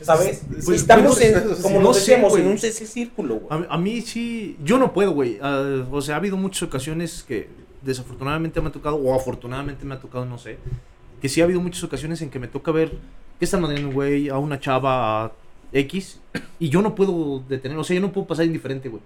¿Sabes? 0.00 0.42
Es- 0.56 0.66
Y 0.68 0.72
es- 0.74 0.80
estamos, 0.80 1.20
es- 1.20 1.36
en, 1.36 1.52
es- 1.52 1.58
como 1.58 1.80
no 1.80 1.92
decíamos, 1.92 2.36
en 2.38 2.46
un 2.46 2.54
ese 2.54 2.72
círculo, 2.86 3.36
güey. 3.36 3.46
A, 3.50 3.58
mí- 3.58 3.66
a 3.68 3.78
mí 3.78 4.00
sí, 4.00 4.56
yo 4.64 4.78
no 4.78 4.92
puedo, 4.92 5.12
güey. 5.12 5.38
Ah, 5.42 5.84
o 5.90 6.00
sea, 6.00 6.14
ha 6.14 6.18
habido 6.18 6.36
muchas 6.38 6.62
ocasiones 6.62 7.22
que 7.22 7.48
desafortunadamente 7.82 8.60
me 8.60 8.68
ha 8.68 8.72
tocado, 8.72 8.96
o 8.96 9.14
afortunadamente 9.14 9.84
me 9.84 9.94
ha 9.94 10.00
tocado, 10.00 10.24
no 10.24 10.38
sé. 10.38 10.58
Que 11.20 11.28
sí 11.28 11.40
ha 11.40 11.44
habido 11.44 11.60
muchas 11.60 11.84
ocasiones 11.84 12.22
en 12.22 12.30
que 12.30 12.38
me 12.38 12.48
toca 12.48 12.72
ver 12.72 12.92
que 13.38 13.44
están 13.44 13.60
mandando 13.60 13.88
un 13.88 13.94
güey 13.94 14.28
a 14.30 14.38
una 14.38 14.58
chava 14.58 15.24
a 15.26 15.32
X 15.72 16.18
y 16.58 16.68
yo 16.70 16.80
no 16.82 16.94
puedo 16.94 17.40
detener, 17.48 17.76
o 17.78 17.84
sea, 17.84 17.94
yo 17.94 18.00
no 18.00 18.10
puedo 18.12 18.26
pasar 18.26 18.46
indiferente, 18.46 18.88
güey. 18.88 19.02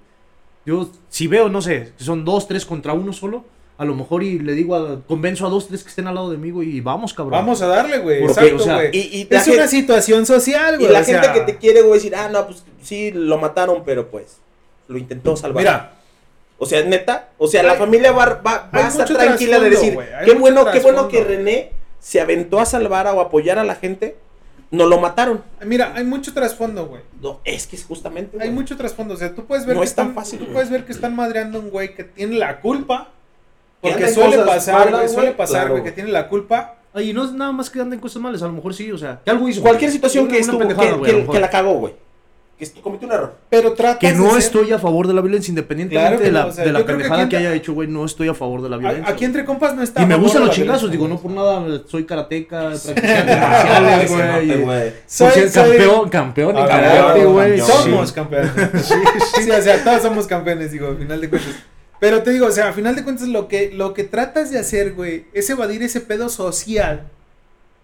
Yo, 0.67 0.89
si 1.09 1.27
veo, 1.27 1.49
no 1.49 1.61
sé, 1.63 1.93
son 1.97 2.25
dos, 2.25 2.49
tres 2.49 2.65
contra 2.65 2.93
uno 2.93 3.13
solo, 3.13 3.45
a 3.77 3.85
lo 3.85 3.95
mejor 3.95 4.23
y 4.23 4.39
le 4.39 4.53
digo, 4.53 4.75
a, 4.77 5.01
convenzo 5.03 5.47
a 5.47 5.51
dos, 5.51 5.69
tres 5.69 5.83
que 5.83 5.89
estén 5.89 6.07
al 6.07 6.15
lado 6.15 6.31
de 6.31 6.39
mí, 6.39 6.51
güey, 6.51 6.77
y 6.77 6.81
vamos, 6.81 7.13
cabrón. 7.13 7.33
Vamos 7.33 7.61
a 7.61 7.67
darle, 7.67 7.99
güey. 7.99 8.23
Exacto, 8.23 8.57
o 8.57 8.59
sea, 8.61 8.75
güey. 8.77 8.91
Y, 8.93 9.01
y 9.21 9.29
la 9.31 9.41
Es 9.41 9.49
una 9.49 9.69
situación 9.69 10.25
social, 10.27 10.75
y 10.75 10.79
güey. 10.79 10.93
la 10.93 11.01
o 11.01 11.05
sea, 11.05 11.23
gente 11.23 11.39
que 11.39 11.53
te 11.53 11.59
quiere, 11.59 11.83
güey, 11.83 11.95
decir, 11.95 12.15
ah, 12.17 12.29
no, 12.29 12.47
pues 12.47 12.65
sí, 12.83 13.11
lo 13.13 13.39
mataron, 13.39 13.83
pero 13.85 14.11
pues 14.11 14.39
lo 14.89 14.97
intentó 14.97 15.37
salvar. 15.37 15.63
Mira, 15.63 15.93
o 16.57 16.67
sea, 16.67 16.83
neta, 16.85 17.31
o 17.37 17.47
sea, 17.49 17.61
Hay- 17.63 17.67
la 17.67 17.75
familia 17.75 18.13
va, 18.13 18.27
va, 18.47 18.71
va 18.75 18.85
a 18.85 18.89
estar 18.89 19.07
tranquila 19.09 19.59
de 19.59 19.71
decir, 19.71 19.99
qué 20.25 20.35
bueno, 20.35 20.65
qué 20.71 20.81
bueno 20.81 21.09
que. 21.09 21.25
René 21.25 21.73
se 21.99 22.21
aventó 22.21 22.61
a 22.61 22.67
salvar 22.67 23.07
o 23.09 23.21
apoyar 23.21 23.59
a 23.59 23.65
la 23.65 23.75
gente, 23.75 24.17
no 24.71 24.87
lo 24.87 24.99
mataron. 25.01 25.43
Mira, 25.65 25.93
hay 25.95 26.05
mucho 26.05 26.33
trasfondo, 26.33 26.87
güey. 26.87 27.03
No, 27.21 27.41
es 27.45 27.67
que 27.67 27.77
es 27.77 27.85
justamente. 27.85 28.37
Hay 28.41 28.49
güey. 28.49 28.61
mucho 28.61 28.77
trasfondo. 28.77 29.15
O 29.15 29.17
sea, 29.17 29.35
tú 29.35 29.45
puedes 29.47 29.67
ver 29.67 29.77
No 29.77 29.83
que 29.83 29.87
es 29.87 29.95
tan 29.95 30.09
están, 30.09 30.23
fácil, 30.23 30.39
tú 30.39 30.45
güey. 30.47 30.55
puedes 30.55 30.71
ver 30.71 30.85
que 30.85 30.93
están 30.93 31.15
madreando 31.15 31.59
a 31.59 31.63
un 31.63 31.71
güey 31.71 31.95
que 31.95 32.05
tiene 32.05 32.37
la 32.37 32.61
culpa. 32.61 33.09
Que 33.83 33.91
Porque 33.91 34.09
suele 34.09 34.39
pasar, 34.39 34.87
malas, 34.87 34.93
güey, 34.93 35.09
suele 35.09 35.29
güey, 35.29 35.37
pasar, 35.37 35.61
claro. 35.61 35.71
güey, 35.73 35.85
que 35.85 35.93
tiene 35.93 36.11
la 36.11 36.29
culpa. 36.29 36.77
Ay, 36.95 37.13
no 37.13 37.25
es 37.25 37.33
nada 37.33 37.53
más 37.53 37.69
que 37.71 37.81
anden 37.81 37.99
cosas 38.01 38.23
malas, 38.23 38.41
a 38.43 38.47
lo 38.47 38.53
mejor 38.53 38.73
sí, 38.73 38.91
o 38.91 38.97
sea, 38.97 39.21
que 39.25 39.31
algo 39.31 39.49
hizo. 39.49 39.61
Cualquier 39.61 39.91
situación 39.91 40.29
que, 40.29 40.39
estuvo, 40.39 40.61
que, 40.67 40.75
güey, 40.93 41.27
que 41.27 41.41
la 41.41 41.51
cagó, 41.51 41.75
güey. 41.75 41.95
Que 42.57 42.71
cometió 42.81 43.09
un 43.09 43.15
error. 43.15 43.35
Pero 43.51 43.73
trata 43.73 43.99
Que 43.99 44.13
no 44.13 44.37
estoy 44.37 44.73
a 44.73 44.79
favor 44.79 45.09
de 45.09 45.15
la 45.15 45.21
violencia, 45.21 45.51
independientemente 45.51 46.09
Claro 46.09 46.25
de 46.25 46.31
la, 46.33 46.43
no, 46.43 46.49
o 46.49 46.53
sea, 46.53 46.65
de 46.65 46.73
la 46.73 46.79
que 46.81 46.85
pendejada 46.85 47.29
que 47.29 47.37
haya 47.37 47.53
hecho, 47.53 47.73
güey, 47.75 47.89
no 47.89 48.05
estoy 48.05 48.29
a 48.29 48.35
favor 48.35 48.63
de 48.63 48.69
la 48.69 48.77
violencia. 48.77 49.09
Aquí 49.13 49.25
entre 49.25 49.45
compas 49.45 49.75
no 49.75 49.83
está. 49.83 50.03
y 50.03 50.07
me 50.07 50.15
gustan 50.15 50.47
los 50.47 50.55
chingazos, 50.55 50.91
digo, 50.91 51.09
no 51.09 51.19
por 51.19 51.33
nada 51.33 51.83
soy 51.87 52.05
karateca, 52.05 52.71
marciales, 52.71 54.61
güey. 54.61 54.93
Soy- 55.07 55.51
campeón, 55.53 56.09
campeón 56.09 56.57
en 56.57 56.65
Ah, 56.65 56.69
karate, 56.69 56.99
campeón, 57.01 57.33
güey. 57.33 57.61
Somos 57.61 58.13
campeones. 58.13 58.51
sí, 59.35 59.51
o 59.51 59.63
sea, 59.63 59.83
todos 59.83 60.03
somos 60.03 60.27
campeones, 60.27 60.71
digo, 60.73 60.89
al 60.89 60.97
final 60.99 61.21
de 61.21 61.29
cuentas. 61.31 61.55
Pero 62.01 62.23
te 62.23 62.33
digo, 62.33 62.47
o 62.47 62.51
sea, 62.51 62.69
al 62.69 62.75
final 62.75 62.95
de 62.95 63.03
cuentas 63.03 63.29
lo 63.29 63.49
que, 63.49 63.73
lo 63.73 63.95
que 63.95 64.05
tratas 64.05 64.51
de 64.51 64.59
hacer, 64.59 64.93
güey, 64.95 65.27
es 65.33 65.49
evadir 65.51 65.83
ese 65.83 66.01
pedo 66.01 66.29
social 66.29 67.09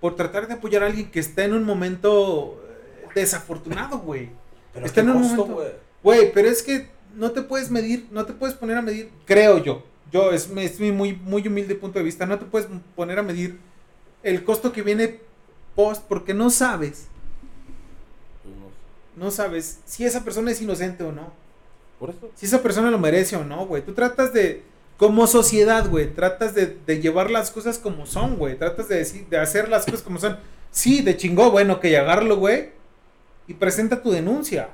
por 0.01 0.17
tratar 0.17 0.47
de 0.47 0.55
apoyar 0.55 0.83
a 0.83 0.87
alguien 0.87 1.11
que 1.11 1.21
está 1.21 1.45
en 1.45 1.55
un 1.55 1.65
momento 1.65 2.63
eh, 2.69 3.09
desafortunado, 3.15 3.99
güey. 3.99 4.31
Pero 4.83 4.87
Está 4.87 5.01
en 5.03 5.11
un 5.11 5.23
costo, 5.23 5.47
momento- 5.47 5.73
güey. 6.03 6.33
Pero 6.33 6.49
es 6.49 6.63
que 6.63 6.89
no 7.15 7.31
te 7.33 7.43
puedes 7.43 7.71
medir, 7.71 8.07
no 8.11 8.25
te 8.27 8.33
puedes 8.33 8.55
poner 8.55 8.77
a 8.79 8.83
medir, 8.83 9.11
creo 9.25 9.59
yo. 9.63 9.83
Yo, 10.13 10.33
es, 10.33 10.49
mi- 10.49 10.65
es 10.65 10.81
mi 10.81 10.91
muy, 10.93 11.13
muy 11.15 11.47
humilde 11.47 11.75
punto 11.75 11.99
de 11.99 12.05
vista, 12.05 12.27
no 12.27 12.39
te 12.39 12.45
puedes 12.45 12.69
poner 12.97 13.19
a 13.19 13.23
medir 13.23 13.59
el 14.23 14.43
costo 14.45 14.73
que 14.73 14.83
viene 14.83 15.21
post 15.77 16.03
porque 16.09 16.35
no 16.35 16.51
sabes, 16.51 17.07
no 19.17 19.31
sabes 19.31 19.81
si 19.85 20.05
esa 20.05 20.25
persona 20.25 20.51
es 20.51 20.61
inocente 20.63 21.05
o 21.05 21.13
no. 21.13 21.33
Por 21.99 22.11
eso. 22.11 22.31
Si 22.35 22.47
esa 22.47 22.63
persona 22.63 22.91
lo 22.91 22.99
merece 22.99 23.37
o 23.37 23.45
no, 23.45 23.67
güey. 23.67 23.83
Tú 23.85 23.93
tratas 23.93 24.33
de, 24.33 24.63
como 24.97 25.27
sociedad, 25.27 25.89
güey, 25.89 26.13
tratas 26.15 26.55
de, 26.55 26.79
de 26.87 27.01
llevar 27.01 27.31
las 27.31 27.51
cosas 27.51 27.79
como 27.79 28.07
son, 28.07 28.37
güey. 28.37 28.57
Tratas 28.57 28.89
de 28.89 28.97
decir, 28.97 29.27
de 29.29 29.39
hacer 29.39 29.69
las 29.69 29.85
cosas 29.85 30.03
como 30.03 30.19
son. 30.19 30.39
Sí, 30.71 31.03
de 31.03 31.17
chingó, 31.17 31.51
bueno, 31.51 31.79
que 31.81 31.97
agarrarlo, 31.99 32.37
güey. 32.39 32.71
Y 33.51 33.55
presenta 33.55 34.01
tu 34.01 34.13
denuncia. 34.13 34.69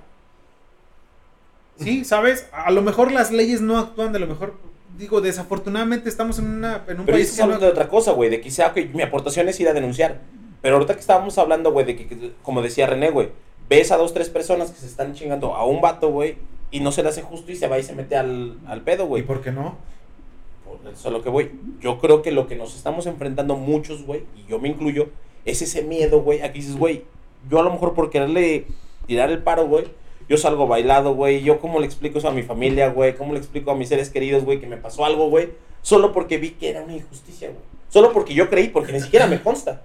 Sí, 1.78 2.04
¿sabes? 2.04 2.46
A 2.52 2.70
lo 2.70 2.82
mejor 2.82 3.10
las 3.10 3.30
leyes 3.32 3.62
no 3.62 3.78
actúan 3.78 4.12
de 4.12 4.18
lo 4.18 4.26
mejor. 4.26 4.54
Digo, 4.98 5.22
desafortunadamente 5.22 6.10
estamos 6.10 6.38
en, 6.38 6.46
una, 6.46 6.84
en 6.86 7.00
un 7.00 7.06
Pero 7.06 7.16
país 7.16 7.36
no- 7.38 7.44
hablando 7.44 7.64
de 7.66 7.72
otra 7.72 7.88
cosa, 7.88 8.12
güey, 8.12 8.28
de 8.28 8.40
que 8.42 8.50
sea 8.50 8.74
que 8.74 8.84
mi 8.86 9.02
aportación 9.02 9.48
es 9.48 9.58
ir 9.60 9.68
a 9.68 9.72
denunciar. 9.72 10.20
Pero 10.60 10.76
ahorita 10.76 10.92
que 10.94 11.00
estábamos 11.00 11.38
hablando, 11.38 11.72
güey, 11.72 11.86
de 11.86 11.96
que, 11.96 12.06
que, 12.06 12.32
como 12.42 12.60
decía 12.60 12.86
René, 12.86 13.10
güey, 13.10 13.30
ves 13.70 13.92
a 13.92 13.96
dos, 13.96 14.12
tres 14.12 14.28
personas 14.28 14.70
que 14.70 14.78
se 14.80 14.86
están 14.86 15.14
chingando 15.14 15.54
a 15.54 15.64
un 15.64 15.80
vato, 15.80 16.10
güey, 16.10 16.36
y 16.70 16.80
no 16.80 16.92
se 16.92 17.02
le 17.02 17.08
hace 17.08 17.22
justo 17.22 17.50
y 17.52 17.56
se 17.56 17.66
va 17.68 17.78
y 17.78 17.82
se 17.82 17.94
mete 17.94 18.16
al, 18.16 18.58
al 18.66 18.82
pedo, 18.82 19.04
¿Y 19.04 19.08
güey. 19.08 19.22
por 19.22 19.40
qué 19.42 19.52
no? 19.52 19.76
Por 20.66 20.92
eso 20.92 21.08
es 21.08 21.12
lo 21.12 21.22
que 21.22 21.30
voy. 21.30 21.50
Yo 21.80 21.98
creo 21.98 22.20
que 22.22 22.30
lo 22.32 22.46
que 22.46 22.56
nos 22.56 22.74
estamos 22.76 23.06
enfrentando 23.06 23.56
muchos, 23.56 24.04
güey, 24.04 24.24
y 24.36 24.44
yo 24.50 24.58
me 24.58 24.68
incluyo, 24.68 25.08
es 25.46 25.62
ese 25.62 25.82
miedo, 25.82 26.22
güey. 26.22 26.42
Aquí 26.42 26.60
dices, 26.60 26.76
güey, 26.76 27.04
yo 27.50 27.60
a 27.60 27.62
lo 27.62 27.70
mejor 27.72 27.94
por 27.94 28.10
quererle 28.10 28.66
tirar 29.06 29.30
el 29.30 29.42
paro, 29.42 29.66
güey, 29.66 29.84
yo 30.28 30.36
salgo 30.36 30.66
bailado, 30.66 31.14
güey. 31.14 31.42
Yo 31.42 31.60
cómo 31.60 31.78
le 31.78 31.86
explico 31.86 32.18
eso 32.18 32.28
a 32.28 32.32
mi 32.32 32.42
familia, 32.42 32.88
güey. 32.88 33.14
Cómo 33.14 33.32
le 33.32 33.38
explico 33.38 33.70
a 33.70 33.76
mis 33.76 33.88
seres 33.88 34.10
queridos, 34.10 34.44
güey, 34.44 34.58
que 34.60 34.66
me 34.66 34.76
pasó 34.76 35.04
algo, 35.04 35.28
güey. 35.30 35.50
Solo 35.82 36.12
porque 36.12 36.38
vi 36.38 36.50
que 36.50 36.70
era 36.70 36.82
una 36.82 36.94
injusticia, 36.94 37.48
güey. 37.48 37.60
Solo 37.88 38.12
porque 38.12 38.34
yo 38.34 38.50
creí, 38.50 38.68
porque 38.68 38.92
ni 38.92 39.00
siquiera 39.00 39.26
me 39.28 39.40
consta. 39.40 39.82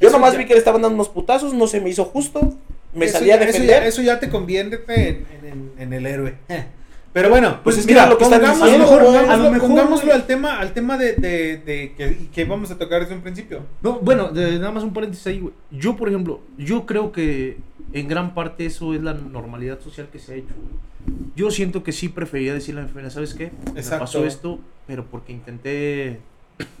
Yo 0.00 0.08
Eso 0.08 0.16
nomás 0.18 0.32
ya- 0.32 0.38
vi 0.40 0.46
que 0.46 0.54
le 0.54 0.58
estaban 0.58 0.82
dando 0.82 0.96
unos 0.96 1.08
putazos, 1.08 1.54
no 1.54 1.68
se 1.68 1.80
me 1.80 1.90
hizo 1.90 2.04
justo. 2.06 2.52
Me 2.92 3.04
Eso 3.04 3.18
salí 3.18 3.30
a 3.30 3.36
ya- 3.36 3.42
eso 3.44 3.52
defender. 3.52 3.82
ya, 3.82 3.86
eso 3.88 4.02
ya 4.02 4.18
te 4.18 4.28
convierte 4.28 4.76
en, 5.08 5.26
en- 5.32 5.46
en- 5.46 5.72
en 5.78 5.92
el 5.92 6.06
héroe. 6.06 6.34
Pero 7.14 7.30
bueno, 7.30 7.60
Pues 7.62 7.76
pues, 7.76 7.78
es 7.78 7.86
que 7.86 7.92
mira, 7.94 8.06
lo 8.08 8.18
que 8.18 8.24
están 8.24 8.40
pongámoslo- 8.42 9.30
A 9.30 9.36
lo 9.36 9.50
mejor, 9.50 9.68
pongámoslo 9.68 10.12
al 10.12 10.26
tema, 10.26 10.58
al 10.58 10.72
tema 10.74 10.98
de, 10.98 11.12
de- 11.14 11.56
de 11.58 11.94
que, 11.96 12.18
que 12.34 12.44
vamos 12.44 12.70
a 12.72 12.76
tocar 12.76 13.00
desde 13.02 13.14
un 13.14 13.22
principio. 13.22 13.60
No, 13.82 14.00
bueno, 14.00 14.28
de- 14.32 14.58
nada 14.58 14.72
más 14.72 14.82
un 14.82 14.92
paréntesis 14.92 15.24
ahí, 15.28 15.38
güey. 15.38 15.54
Yo, 15.70 15.96
por 15.96 16.08
ejemplo, 16.08 16.40
yo 16.58 16.84
creo 16.86 17.12
que 17.12 17.56
en 17.92 18.08
gran 18.08 18.34
parte 18.34 18.66
eso 18.66 18.92
es 18.94 19.02
la 19.02 19.14
normalidad 19.14 19.78
social 19.80 20.08
que 20.12 20.18
se 20.18 20.32
ha 20.32 20.36
hecho, 20.36 20.54
güey. 20.56 21.24
Yo 21.36 21.50
siento 21.52 21.84
que 21.84 21.92
sí 21.92 22.08
preferiría 22.08 22.52
decirle 22.52 22.80
a 22.80 22.84
mi 22.84 22.88
familia, 22.90 23.10
¿sabes 23.10 23.32
qué? 23.34 23.44
Exacto. 23.76 23.94
Me 23.94 23.98
pasó 24.00 24.24
esto, 24.26 24.58
pero 24.88 25.04
porque 25.04 25.32
intenté... 25.32 26.18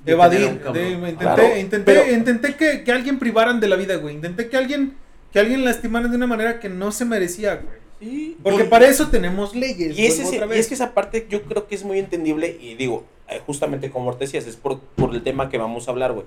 Evadir. 0.04 0.40
intenté 0.40 1.16
Claro, 1.18 1.42
intenté, 1.58 1.78
pero- 1.94 2.10
intenté 2.12 2.54
que, 2.56 2.82
que 2.82 2.90
alguien 2.92 3.20
privaran 3.20 3.60
de 3.60 3.68
la 3.68 3.76
vida, 3.76 3.94
güey. 3.96 4.16
Intenté 4.16 4.48
que 4.48 4.56
alguien, 4.56 4.94
que 5.32 5.38
alguien 5.38 5.64
lastimaran 5.64 6.10
de 6.10 6.16
una 6.16 6.26
manera 6.26 6.58
que 6.58 6.68
no 6.68 6.90
se 6.90 7.04
merecía, 7.04 7.54
güey. 7.56 7.83
Sí, 8.00 8.36
Porque 8.42 8.64
y- 8.64 8.68
para 8.68 8.86
eso 8.88 9.08
tenemos 9.08 9.54
leyes. 9.54 9.98
Y, 9.98 10.06
es 10.06 10.16
vuelvo 10.16 10.28
ese- 10.28 10.36
otra 10.36 10.46
y 10.46 10.50
vez. 10.50 10.58
es 10.60 10.68
que 10.68 10.74
esa 10.74 10.94
parte 10.94 11.26
yo 11.30 11.42
creo 11.42 11.66
que 11.66 11.74
es 11.74 11.84
muy 11.84 11.98
entendible 11.98 12.56
y 12.60 12.74
digo, 12.74 13.04
eh, 13.28 13.40
justamente 13.46 13.90
como 13.90 14.12
te 14.14 14.24
decías, 14.24 14.46
es 14.46 14.56
por, 14.56 14.80
por 14.80 15.14
el 15.14 15.22
tema 15.22 15.48
que 15.48 15.58
vamos 15.58 15.88
a 15.88 15.90
hablar, 15.92 16.12
güey. 16.12 16.26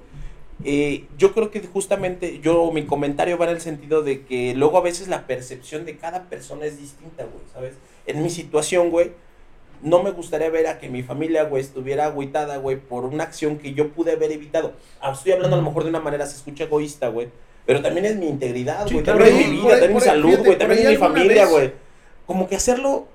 Eh, 0.64 1.06
yo 1.20 1.34
creo 1.34 1.52
que 1.52 1.62
justamente 1.62 2.40
yo, 2.42 2.72
mi 2.72 2.86
comentario 2.86 3.38
va 3.38 3.46
en 3.46 3.52
el 3.52 3.62
sentido 3.62 4.02
de 4.02 4.26
que 4.26 4.56
luego 4.56 4.78
a 4.78 4.82
veces 4.82 5.08
la 5.08 5.28
percepción 5.28 5.86
de 5.86 5.98
cada 5.98 6.24
persona 6.30 6.66
es 6.66 6.80
distinta, 6.80 7.24
güey, 7.26 7.44
¿sabes? 7.54 7.74
En 8.08 8.24
mi 8.24 8.30
situación, 8.32 8.90
güey, 8.90 9.12
no 9.84 10.02
me 10.02 10.10
gustaría 10.10 10.50
ver 10.50 10.66
a 10.66 10.80
que 10.80 10.90
mi 10.90 11.04
familia, 11.04 11.44
güey, 11.44 11.62
estuviera 11.62 12.06
agüitada, 12.06 12.58
güey, 12.58 12.78
por 12.78 13.06
una 13.06 13.26
acción 13.26 13.60
que 13.60 13.74
yo 13.76 13.90
pude 13.90 14.14
haber 14.14 14.32
evitado. 14.32 14.74
Ah, 15.00 15.12
Estoy 15.12 15.34
hablando 15.34 15.56
a 15.58 15.60
lo 15.60 15.66
mejor 15.66 15.84
de 15.84 15.90
una 15.90 16.00
manera, 16.00 16.26
se 16.26 16.38
escucha 16.38 16.64
egoísta, 16.64 17.10
güey, 17.10 17.28
pero 17.68 17.82
también 17.84 18.06
es 18.06 18.16
mi 18.16 18.28
integridad, 18.28 18.90
güey, 18.90 19.04
también 19.04 19.36
es 19.38 19.48
mi 19.50 19.58
vida, 19.58 19.70
también 19.72 19.90
mi 19.90 19.94
por 19.94 20.04
ahí- 20.04 20.10
salud, 20.10 20.38
güey, 20.40 20.58
también 20.58 20.82
es 20.82 20.90
mi 20.90 20.98
familia, 20.98 21.46
güey. 21.46 21.72
Como 22.26 22.48
que 22.50 22.56
hacerlo 22.56 23.08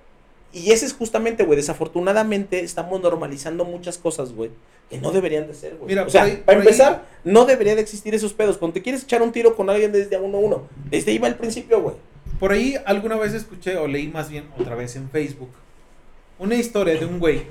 y 0.52 0.70
ese 0.70 0.86
es 0.86 0.92
justamente, 0.92 1.44
güey, 1.44 1.56
desafortunadamente 1.56 2.60
estamos 2.60 3.00
normalizando 3.00 3.64
muchas 3.64 3.98
cosas, 3.98 4.32
güey, 4.32 4.50
que 4.90 4.98
no 4.98 5.10
deberían 5.10 5.46
de 5.48 5.54
ser, 5.54 5.74
güey. 5.76 5.88
Mira, 5.88 6.04
o 6.04 6.10
sea, 6.10 6.24
ahí- 6.24 6.42
para 6.44 6.58
ahí- 6.58 6.64
empezar, 6.64 7.06
no 7.24 7.44
debería 7.46 7.74
de 7.74 7.80
existir 7.80 8.14
esos 8.14 8.32
pedos. 8.34 8.58
Cuando 8.58 8.74
te 8.74 8.82
quieres 8.82 9.02
echar 9.02 9.22
un 9.22 9.32
tiro 9.32 9.56
con 9.56 9.68
alguien 9.70 9.90
desde 9.90 10.14
a 10.16 10.20
uno 10.20 10.38
a 10.38 10.40
uno, 10.40 10.68
desde 10.90 11.10
ahí 11.10 11.18
va 11.18 11.26
el 11.28 11.34
principio, 11.36 11.80
güey. 11.80 11.96
Por 12.38 12.52
ahí 12.52 12.76
alguna 12.84 13.16
vez 13.16 13.32
escuché 13.34 13.76
o 13.78 13.86
leí 13.88 14.08
más 14.08 14.28
bien 14.28 14.44
otra 14.58 14.74
vez 14.74 14.94
en 14.96 15.08
Facebook 15.10 15.50
una 16.38 16.56
historia 16.56 16.96
de 16.98 17.06
un 17.06 17.18
güey 17.20 17.44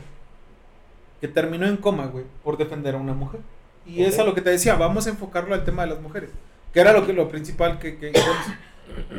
que 1.22 1.28
terminó 1.28 1.66
en 1.68 1.78
coma, 1.78 2.08
güey, 2.08 2.26
por 2.44 2.58
defender 2.58 2.96
a 2.96 2.98
una 2.98 3.14
mujer. 3.14 3.40
Y 3.86 4.04
es 4.04 4.16
Ok. 4.16 4.20
a 4.20 4.24
lo 4.26 4.34
que 4.36 4.42
te 4.42 4.50
decía, 4.50 4.76
vamos 4.76 5.08
a 5.08 5.12
enfocarlo 5.12 5.56
al 5.56 5.64
tema 5.64 5.84
de 5.84 5.90
las 5.94 6.02
mujeres, 6.02 6.30
que 6.74 6.80
era 6.80 6.94
lo 6.94 7.06
que 7.06 7.14
lo 7.14 7.28
principal 7.30 7.80
que, 7.80 7.98
que 7.98 8.14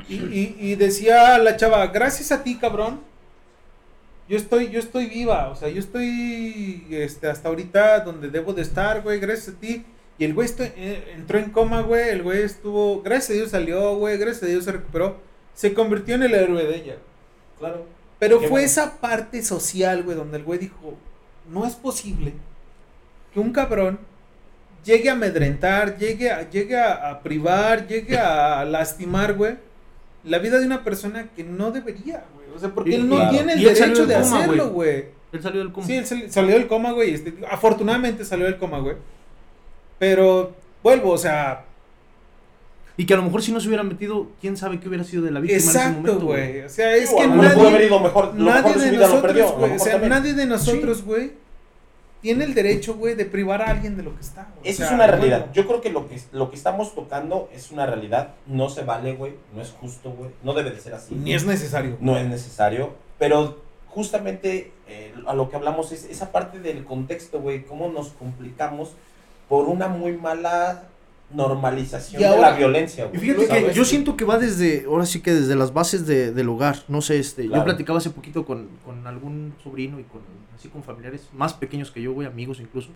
y, 0.09 0.17
y- 0.17 0.57
y 0.59 0.75
decía 0.77 1.39
la 1.39 1.57
chava, 1.57 1.87
gracias 1.89 2.33
a 2.33 2.43
ti, 2.43 2.57
cabrón, 2.59 3.01
yo 4.29 4.37
estoy, 4.37 4.71
yo 4.71 4.79
estoy 4.79 5.07
viva, 5.07 5.49
o 5.49 5.57
sea, 5.57 5.69
yo 5.69 5.81
estoy 5.81 6.87
este, 6.91 7.29
hasta 7.29 7.49
ahorita 7.49 8.01
donde 8.01 8.29
debo 8.31 8.53
de 8.53 8.63
estar, 8.63 9.03
güey, 9.03 9.19
gracias 9.19 9.57
a 9.57 9.61
ti. 9.61 9.85
Y 10.19 10.25
el 10.25 10.35
güey 10.35 10.49
eh, 10.59 11.13
entró 11.17 11.39
en 11.39 11.51
coma, 11.51 11.81
güey, 11.83 12.11
el 12.11 12.23
güey 12.23 12.43
estuvo, 12.43 13.03
gracias 13.03 13.31
a 13.31 13.33
Dios 13.35 13.51
salió, 13.51 13.97
güey, 13.97 14.19
gracias 14.19 14.45
a 14.45 14.47
Dios 14.47 14.65
se 14.65 14.73
recuperó, 14.73 15.19
se 15.55 15.75
convirtió 15.75 16.15
en 16.15 16.23
el 16.23 16.35
héroe 16.35 16.65
de 16.65 16.77
ella. 16.77 16.97
Claro. 17.59 17.87
Pero 18.19 18.39
fue 18.39 18.49
bueno. 18.49 18.67
esa 18.67 18.99
parte 19.01 19.43
social, 19.43 20.03
güey, 20.05 20.17
donde 20.17 20.37
el 20.37 20.45
güey 20.45 20.59
dijo, 20.61 20.95
no 21.51 21.67
es 21.67 21.75
posible 21.75 22.35
que 23.35 23.41
un 23.41 23.53
cabrón 23.53 23.99
llegue 24.85 25.09
a 25.09 25.13
amedrentar, 25.13 25.97
llegue 25.99 26.31
a, 26.31 26.49
llegue 26.51 26.77
a, 26.77 27.11
a 27.11 27.23
privar, 27.23 27.87
llegue 27.87 28.19
a 28.19 28.65
lastimar, 28.65 29.35
güey, 29.35 29.57
la 30.25 30.39
vida 30.39 30.59
de 30.59 30.67
una 30.67 30.85
persona 30.85 31.29
que 31.35 31.45
no 31.45 31.71
debería, 31.71 32.25
güey. 32.35 32.47
O 32.55 32.59
sea, 32.59 32.71
porque 32.71 32.95
él 32.95 33.09
no 33.09 33.17
claro. 33.17 33.31
tiene 33.31 33.53
el 33.55 33.63
derecho 33.63 34.07
de 34.07 34.15
coma, 34.15 34.39
hacerlo, 34.43 34.71
güey. 34.71 35.05
Él 35.33 35.43
salió 35.43 35.61
del 35.61 35.73
coma. 35.73 35.87
Sí, 35.87 35.95
él 35.97 36.07
sal- 36.07 36.31
salió 36.31 36.55
del 36.55 36.67
coma, 36.67 36.93
güey. 36.93 37.15
este, 37.15 37.35
afortunadamente 37.51 38.25
salió 38.25 38.45
del 38.47 38.59
coma, 38.59 38.79
güey. 38.81 38.97
Pero 39.99 40.55
vuelvo, 40.83 41.11
o 41.11 41.19
sea, 41.19 41.65
Y 42.97 43.07
que 43.07 43.15
a 43.15 43.17
lo 43.17 43.23
mejor 43.23 43.43
si 43.43 43.53
no 43.53 43.59
se 43.61 43.69
hubiera 43.69 43.83
metido, 43.83 44.29
quién 44.41 44.57
sabe 44.57 44.79
qué 44.79 44.89
hubiera 44.89 45.03
sido 45.05 45.23
de 45.23 45.31
la 45.31 45.41
víctima 45.41 45.61
en 45.63 45.69
ese 45.69 45.79
exacto, 45.79 46.01
momento, 46.03 46.27
güey. 46.27 46.61
O 46.61 46.69
sea, 46.69 46.95
es 46.95 47.11
que 47.11 47.27
nadie, 47.27 47.87
ido 47.87 48.01
mejor, 48.01 48.35
nadie 48.35 48.75
de 48.91 48.97
nosotros, 48.99 49.53
güey, 49.57 49.73
o 49.73 49.79
sea, 49.79 49.93
también. 49.93 50.11
nadie 50.11 50.35
de 50.35 50.47
nosotros, 50.47 51.03
güey, 51.03 51.33
tiene 52.23 52.45
el 52.45 52.55
derecho, 52.55 52.95
güey, 52.95 53.15
de 53.15 53.27
privar 53.27 53.61
a 53.61 53.67
alguien 53.71 53.97
de 53.97 54.03
lo 54.05 54.15
que 54.15 54.23
está. 54.23 54.45
güey. 54.45 54.69
O 54.69 54.71
Esa 54.71 54.77
sea, 54.79 54.87
es 54.87 54.93
una 54.93 55.07
realidad. 55.09 55.49
Yo 55.53 55.67
creo 55.67 55.81
que 55.83 55.91
lo 55.91 56.09
que 56.09 56.19
lo 56.33 56.49
que 56.51 56.57
estamos 56.57 56.95
tocando 56.95 57.51
es 57.53 57.71
una 57.71 57.85
realidad. 57.85 58.35
No 58.47 58.71
se 58.71 58.83
vale, 58.85 59.15
güey. 59.15 59.35
No 59.55 59.61
es 59.61 59.71
justo, 59.73 60.13
güey. 60.13 60.31
No 60.43 60.55
debe 60.55 60.71
de 60.71 60.81
ser 60.81 60.95
así. 60.95 61.15
Ni 61.15 61.35
es 61.35 61.45
necesario. 61.45 61.99
no 62.01 62.17
es 62.17 62.27
necesario, 62.27 62.95
pero 63.19 63.61
justamente 63.89 64.73
eh, 64.89 65.13
a 65.27 65.35
lo 65.35 65.51
que 65.51 65.57
hablamos 65.57 65.93
es 65.93 66.05
esa 66.05 66.33
parte 66.33 66.61
del 66.61 66.85
contexto, 66.85 67.41
güey, 67.41 67.65
cómo 67.65 67.89
nos 67.89 68.09
complicamos 68.11 68.93
por 69.49 69.69
una 69.69 69.89
muy 69.89 70.13
mala 70.17 70.85
normalización 71.35 72.21
Y 72.21 72.25
de 72.25 72.31
ahora- 72.31 72.51
la 72.51 72.57
violencia, 72.57 73.07
güey. 73.07 73.17
Y 73.17 73.21
fíjate 73.21 73.47
que 73.49 73.75
yo 73.75 73.85
siento 73.85 74.17
que 74.17 74.25
va 74.25 74.39
desde, 74.39 74.85
ahora 74.87 75.07
sí 75.07 75.21
que 75.21 75.33
desde 75.33 75.55
las 75.57 75.73
bases 75.73 76.07
de- 76.07 76.33
del 76.33 76.49
hogar, 76.49 76.77
no 76.89 77.01
sé, 77.01 77.19
este, 77.19 77.47
Claro. 77.47 77.63
yo 77.63 77.65
platicaba 77.65 77.99
hace 77.99 78.11
poquito 78.11 78.45
con, 78.45 78.69
con 78.85 79.07
algún 79.07 79.55
sobrino 79.63 79.99
y 80.01 80.05
con, 80.05 80.21
así 80.57 80.69
con 80.69 80.83
familiares 80.83 81.29
más 81.33 81.55
pequeños 81.55 81.91
que 81.91 82.01
yo, 82.03 82.13
güey, 82.13 82.27
amigos 82.27 82.61
incluso, 82.61 82.91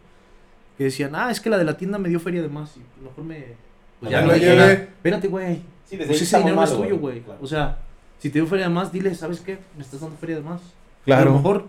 que 0.79 0.85
decían, 0.85 1.14
ah, 1.14 1.31
es 1.31 1.40
que 1.40 1.49
la 1.51 1.59
de 1.59 1.64
la 1.64 1.77
tienda 1.77 1.99
me 1.99 2.09
dio 2.09 2.20
feria 2.20 2.42
de 2.42 2.49
más, 2.49 2.77
y 2.77 3.03
mejor 3.03 3.25
me, 3.25 3.44
pues 4.01 4.11
ya 4.12 4.20
Ya 4.20 4.27
no 4.27 4.33
nada. 4.57 4.72
espérate, 4.72 5.29
güey, 5.29 5.62
Sí, 5.87 5.96
desde 5.96 6.09
pues 6.11 6.22
ese 6.22 6.38
dinero 6.38 6.62
es 6.62 6.77
tuyo, 6.77 6.99
güey, 6.99 7.20
Claro. 7.20 7.38
o 7.42 7.46
sea, 7.46 7.79
si 8.18 8.29
te 8.31 8.38
dio 8.40 8.46
feria 8.46 8.68
de 8.68 8.75
más, 8.75 8.90
dile, 8.92 9.14
¿sabes 9.14 9.40
qué? 9.40 9.59
Me 9.77 9.83
estás 9.83 10.01
dando 10.01 10.16
feria 10.16 10.37
de 10.37 10.42
más. 10.42 10.61
Claro. 11.05 11.22
A 11.22 11.25
lo 11.27 11.37
mejor, 11.37 11.64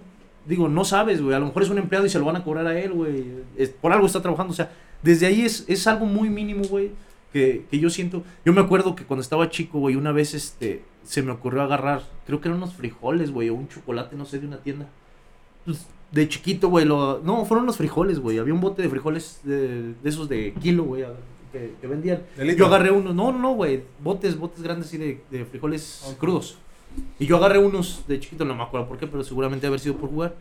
digo, 0.48 0.68
no 0.70 0.84
sabes, 0.86 1.22
güey. 1.22 1.36
A 1.36 1.40
lo 1.40 1.46
mejor 1.48 1.62
es 1.64 1.70
un 1.70 1.78
empleado 1.78 2.06
y 2.06 2.10
se 2.10 2.18
lo 2.18 2.26
van 2.26 2.36
a 2.38 2.44
cobrar 2.44 2.66
a 2.66 2.80
él, 2.80 2.94
güey. 2.94 3.26
Es- 3.58 3.70
Por 3.70 3.92
algo 3.94 4.08
está 4.08 4.22
trabajando. 4.22 4.52
O 4.54 4.56
sea, 4.56 4.72
desde 5.02 5.26
ahí 5.26 5.42
es, 5.42 5.66
es 5.68 5.88
algo 5.88 6.06
muy 6.06 6.30
mínimo, 6.30 6.64
güey. 6.66 6.92
Que, 7.34 7.66
que 7.70 7.78
yo 7.78 7.90
siento. 7.90 8.24
Yo 8.46 8.54
me 8.54 8.62
acuerdo 8.62 8.96
que 8.96 9.04
cuando 9.04 9.22
estaba 9.22 9.50
chico, 9.50 9.80
güey, 9.80 9.96
una 9.96 10.12
vez 10.12 10.34
este, 10.34 10.84
se 11.04 11.22
me 11.22 11.32
ocurrió 11.32 11.62
agarrar, 11.62 12.04
creo 12.26 12.40
que 12.40 12.48
eran 12.48 12.58
unos 12.58 12.74
frijoles, 12.74 13.32
güey, 13.32 13.50
o 13.50 13.54
un 13.54 13.68
chocolate, 13.68 14.16
no 14.16 14.26
sé, 14.26 14.40
de 14.40 14.48
una 14.48 14.58
tienda. 14.58 14.88
Pues, 15.66 15.86
de 16.12 16.30
chiquito, 16.30 16.70
güey, 16.70 16.86
lo... 16.86 17.20
no, 17.24 17.44
fueron 17.46 17.66
unos 17.66 17.78
frijoles, 17.78 18.20
güey. 18.20 18.38
Había 18.38 18.54
un 18.54 18.62
bote 18.62 18.82
de 18.82 18.90
frijoles 18.90 19.42
de, 19.44 19.94
de 19.94 20.10
esos 20.10 20.30
de 20.30 20.54
kilo, 20.54 20.84
güey, 20.84 21.04
que, 21.52 21.76
que 21.80 21.88
vendían. 21.88 22.24
Yo 22.58 22.66
agarré 22.68 22.92
unos, 22.92 23.14
no, 23.14 23.32
no, 23.32 23.40
no, 23.40 23.54
güey, 23.54 23.84
botes, 24.02 24.38
botes 24.38 24.62
grandes 24.62 24.88
así 24.88 24.98
de, 24.98 25.22
de 25.30 25.46
frijoles 25.46 26.16
crudos. 26.18 26.58
Y 27.20 27.26
yo 27.26 27.38
agarré 27.38 27.60
unos 27.60 28.06
de 28.08 28.20
chiquito, 28.20 28.46
no 28.46 28.56
me 28.56 28.64
acuerdo 28.64 28.88
por 28.88 28.98
qué, 28.98 29.06
pero 29.06 29.24
seguramente 29.24 29.68
haber 29.68 29.80
sido 29.80 29.98
por 29.98 30.10
jugar. 30.10 30.36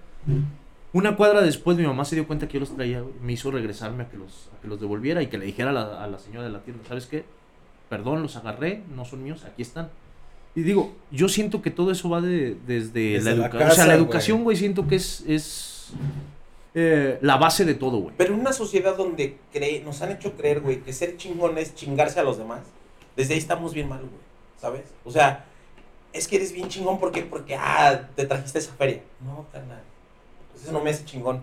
Una 0.96 1.14
cuadra 1.14 1.42
después 1.42 1.76
mi 1.76 1.86
mamá 1.86 2.06
se 2.06 2.14
dio 2.14 2.26
cuenta 2.26 2.48
que 2.48 2.54
yo 2.54 2.60
los 2.60 2.74
traía, 2.74 3.02
güey, 3.02 3.12
me 3.20 3.34
hizo 3.34 3.50
regresarme 3.50 4.04
a 4.04 4.08
que 4.08 4.16
los, 4.16 4.48
a 4.56 4.62
que 4.62 4.66
los 4.66 4.80
devolviera 4.80 5.22
y 5.22 5.26
que 5.26 5.36
le 5.36 5.44
dijera 5.44 5.68
a 5.68 5.72
la, 5.74 6.02
a 6.02 6.06
la 6.06 6.18
señora 6.18 6.46
de 6.46 6.50
la 6.50 6.62
tienda, 6.62 6.82
¿sabes 6.88 7.04
qué? 7.04 7.26
Perdón, 7.90 8.22
los 8.22 8.34
agarré, 8.36 8.82
no 8.94 9.04
son 9.04 9.22
míos, 9.22 9.44
aquí 9.44 9.60
están. 9.60 9.90
Y 10.54 10.62
digo, 10.62 10.94
yo 11.10 11.28
siento 11.28 11.60
que 11.60 11.70
todo 11.70 11.90
eso 11.90 12.08
va 12.08 12.22
de, 12.22 12.56
desde, 12.66 13.12
Desde 13.12 13.36
la 13.36 13.44
educación. 13.44 13.70
o 13.70 13.74
sea, 13.74 13.86
la 13.86 13.94
educación, 13.94 14.42
güey, 14.42 14.56
siento 14.56 14.88
que 14.88 14.96
es, 14.96 15.22
es 15.28 15.92
eh, 16.74 17.18
la 17.20 17.36
base 17.36 17.66
de 17.66 17.74
todo, 17.74 17.98
güey. 17.98 18.14
Pero 18.16 18.32
en 18.32 18.40
una 18.40 18.54
sociedad 18.54 18.96
donde 18.96 19.36
cree, 19.52 19.82
nos 19.82 20.00
han 20.00 20.12
hecho 20.12 20.32
creer, 20.32 20.62
güey, 20.62 20.80
que 20.80 20.94
ser 20.94 21.18
chingón 21.18 21.58
es 21.58 21.74
chingarse 21.74 22.20
a 22.20 22.22
los 22.22 22.38
demás, 22.38 22.60
desde 23.14 23.34
ahí 23.34 23.38
estamos 23.38 23.74
bien 23.74 23.90
mal, 23.90 24.00
güey, 24.00 24.12
¿sabes? 24.58 24.84
O 25.04 25.10
sea, 25.10 25.44
es 26.14 26.26
que 26.26 26.36
eres 26.36 26.54
bien 26.54 26.70
chingón 26.70 26.98
porque, 26.98 27.20
porque, 27.20 27.54
ah, 27.54 28.08
te 28.16 28.24
trajiste 28.24 28.60
esa 28.60 28.72
feria. 28.72 29.02
No, 29.22 29.44
carnal, 29.52 29.82
eso 30.62 30.72
no 30.72 30.80
me 30.80 30.90
hace 30.90 31.04
chingón, 31.04 31.42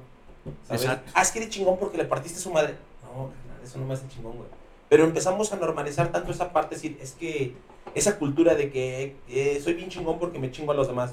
¿sabes? 0.67 0.83
Exacto. 0.83 1.11
Ah, 1.13 1.21
es 1.21 1.31
que 1.31 1.39
eres 1.39 1.51
chingón 1.51 1.77
porque 1.77 1.97
le 1.97 2.05
partiste 2.05 2.39
a 2.39 2.41
su 2.41 2.51
madre. 2.51 2.75
No, 3.03 3.29
eso 3.63 3.79
no 3.79 3.85
me 3.85 3.93
hace 3.93 4.07
chingón, 4.07 4.35
güey. 4.37 4.49
Pero 4.89 5.05
empezamos 5.05 5.51
a 5.53 5.55
normalizar 5.55 6.11
tanto 6.11 6.31
esa 6.31 6.51
parte, 6.51 6.75
decir, 6.75 6.97
es 7.01 7.13
que 7.13 7.55
esa 7.95 8.17
cultura 8.19 8.55
de 8.55 8.71
que 8.71 9.15
eh, 9.29 9.59
soy 9.63 9.73
bien 9.73 9.89
chingón 9.89 10.19
porque 10.19 10.39
me 10.39 10.51
chingo 10.51 10.71
a 10.71 10.75
los 10.75 10.87
demás. 10.87 11.11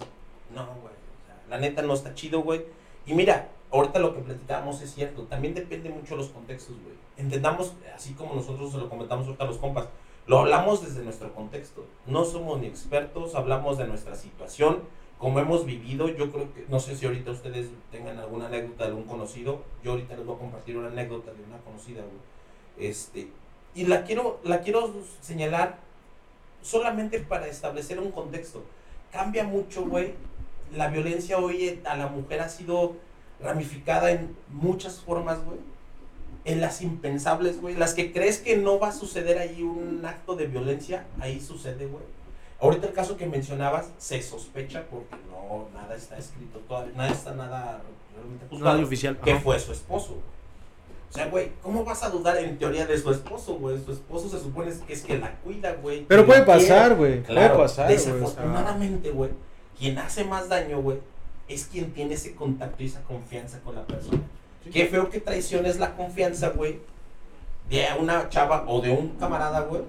No, 0.55 0.67
güey, 0.67 0.93
o 0.93 1.27
sea, 1.27 1.37
la 1.49 1.59
neta 1.59 1.83
no 1.83 1.95
está 1.95 2.15
chido, 2.15 2.43
güey. 2.43 2.65
Y 3.07 3.15
mira, 3.15 3.49
ahorita 3.71 3.99
lo 3.99 4.15
que 4.15 4.21
platicábamos 4.21 4.83
es 4.83 4.95
cierto, 4.95 5.23
también 5.23 5.55
depende 5.55 5.91
mucho 5.91 6.15
de 6.15 6.23
los 6.23 6.31
contextos, 6.31 6.77
güey. 6.83 6.97
Entendamos, 7.17 7.75
así 7.95 8.15
como 8.15 8.35
nosotros 8.35 8.73
se 8.73 8.79
lo 8.79 8.89
comentamos 8.89 9.27
ahorita 9.27 9.45
a 9.45 9.47
los 9.47 9.59
compas, 9.59 9.89
lo 10.27 10.39
hablamos 10.39 10.83
desde 10.85 11.03
nuestro 11.03 11.35
contexto. 11.35 11.85
No 12.07 12.25
somos 12.25 12.61
ni 12.61 12.67
expertos, 12.67 13.35
hablamos 13.35 13.79
de 13.79 13.87
nuestra 13.87 14.15
situación, 14.15 14.81
como 15.21 15.39
hemos 15.39 15.67
vivido. 15.67 16.09
Yo 16.09 16.33
creo 16.33 16.53
que, 16.53 16.65
no 16.69 16.81
sé 16.81 16.97
si 16.97 17.07
ahorita 17.07 17.31
ustedes 17.31 17.69
tengan 17.93 18.19
alguna 18.19 18.47
anécdota 18.47 18.85
de 18.85 18.91
algún 18.91 19.05
conocido. 19.05 19.63
Yo 19.85 19.93
ahorita 19.93 20.17
les 20.17 20.27
voy 20.27 20.35
a 20.35 20.39
compartir 20.39 20.77
una 20.77 20.89
anécdota 20.89 21.33
de 21.33 21.45
una 21.45 21.59
conocida, 21.59 22.01
güey. 22.01 22.89
Este, 22.89 23.29
y 23.75 23.87
la 23.87 24.05
quiero, 24.05 24.41
la 24.43 24.63
quiero 24.63 24.93
señalar 25.21 25.79
solamente 26.63 27.21
para 27.21 27.47
establecer 27.47 28.01
un 28.01 28.11
contexto. 28.11 28.65
Cambia 29.13 29.45
mucho, 29.45 29.85
güey. 29.85 30.15
La 30.75 30.89
violencia 30.89 31.39
hoy 31.39 31.81
a 31.85 31.97
la 31.97 32.07
mujer 32.07 32.41
ha 32.41 32.49
sido 32.49 32.97
ramificada 33.41 34.11
en 34.11 34.35
muchas 34.49 35.01
formas, 35.01 35.45
güey. 35.45 35.59
En 36.47 36.63
las 36.63 36.81
impensables, 36.81 37.61
güey. 37.61 37.75
Las 37.77 37.93
que 37.93 38.13
crees 38.13 38.39
que 38.39 38.57
no 38.57 38.79
va 38.79 38.89
a 38.89 38.93
suceder 38.93 39.37
ahí 39.37 39.63
un 39.63 40.03
acto 40.07 40.35
de 40.35 40.47
violencia, 40.47 41.07
ahí 41.21 41.41
sucede, 41.41 41.85
güey. 41.87 42.05
Ahorita 42.61 42.87
el 42.88 42.92
caso 42.92 43.16
que 43.16 43.27
mencionabas 43.27 43.90
se 43.99 44.23
sospecha 44.23 44.85
porque 44.90 45.16
no, 45.31 45.68
nada 45.75 45.94
está 45.96 46.18
escrito 46.18 46.59
todavía, 46.61 46.92
nada 46.94 47.11
está 47.11 47.33
nada 47.35 47.81
realmente 48.14 48.46
juzgado, 48.51 48.73
Nadie 48.73 48.85
oficial. 48.85 49.18
que 49.18 49.33
ajá. 49.33 49.40
fue 49.40 49.59
su 49.59 49.73
esposo. 49.73 50.09
güey. 50.09 50.40
O 51.11 51.12
sea, 51.12 51.27
güey, 51.27 51.51
¿cómo 51.62 51.85
vas 51.85 52.05
a 52.05 52.11
dudar 52.11 52.37
en 52.38 52.57
teoría 52.59 52.87
de 52.87 52.96
su 52.96 53.11
esposo, 53.11 53.55
güey? 53.55 53.83
Su 53.85 53.92
esposo 53.92 54.29
se 54.29 54.38
supone 54.38 54.70
que 54.87 54.92
es 54.92 55.03
que 55.03 55.18
la 55.18 55.33
cuida, 55.37 55.73
güey. 55.75 56.05
Pero 56.07 56.25
puede 56.25 56.42
pasar, 56.42 56.94
güey. 56.94 57.23
Claro, 57.23 57.55
puede 57.55 57.66
pasar, 57.68 57.88
desafortunadamente, 57.88 59.11
güey, 59.11 59.31
quien 59.77 59.99
hace 59.99 60.23
más 60.25 60.49
daño, 60.49 60.81
güey, 60.81 60.99
es 61.49 61.64
quien 61.64 61.92
tiene 61.92 62.14
ese 62.14 62.35
contacto 62.37 62.83
y 62.83 62.87
esa 62.87 63.03
confianza 63.03 63.59
con 63.61 63.75
la 63.75 63.85
persona. 63.87 64.20
Qué 64.73 64.87
feo 64.87 65.11
que 65.11 65.18
traiciones 65.18 65.81
la 65.81 65.96
confianza, 65.96 66.51
güey, 66.51 66.79
de 67.68 67.87
una 67.99 68.29
chava 68.29 68.64
o 68.68 68.81
de 68.81 68.90
un 68.90 69.09
camarada, 69.16 69.62
güey, 69.62 69.83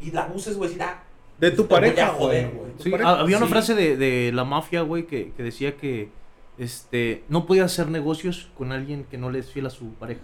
y 0.00 0.10
la 0.10 0.24
abuses, 0.24 0.56
güey, 0.58 0.68
decir, 0.68 0.82
ah, 0.82 1.02
De 1.40 1.50
tu 1.52 1.64
te 1.64 1.68
voy 1.68 1.76
a 1.76 1.80
pareja, 1.80 2.06
joder, 2.08 2.50
güey. 2.50 2.72
Sí, 2.78 2.90
pareja. 2.90 3.20
había 3.20 3.36
una 3.36 3.46
Sí. 3.46 3.52
frase 3.52 3.74
de, 3.74 3.96
de 3.96 4.32
la 4.32 4.44
mafia, 4.44 4.82
güey, 4.82 5.06
que, 5.06 5.32
que 5.36 5.42
decía 5.42 5.76
que 5.76 6.10
este, 6.58 7.22
no 7.28 7.46
podía 7.46 7.64
hacer 7.64 7.88
negocios 7.88 8.48
con 8.56 8.72
alguien 8.72 9.04
que 9.10 9.18
no 9.18 9.30
le 9.30 9.38
es 9.38 9.50
fiel 9.50 9.66
a 9.66 9.70
su 9.70 9.92
pareja. 9.94 10.22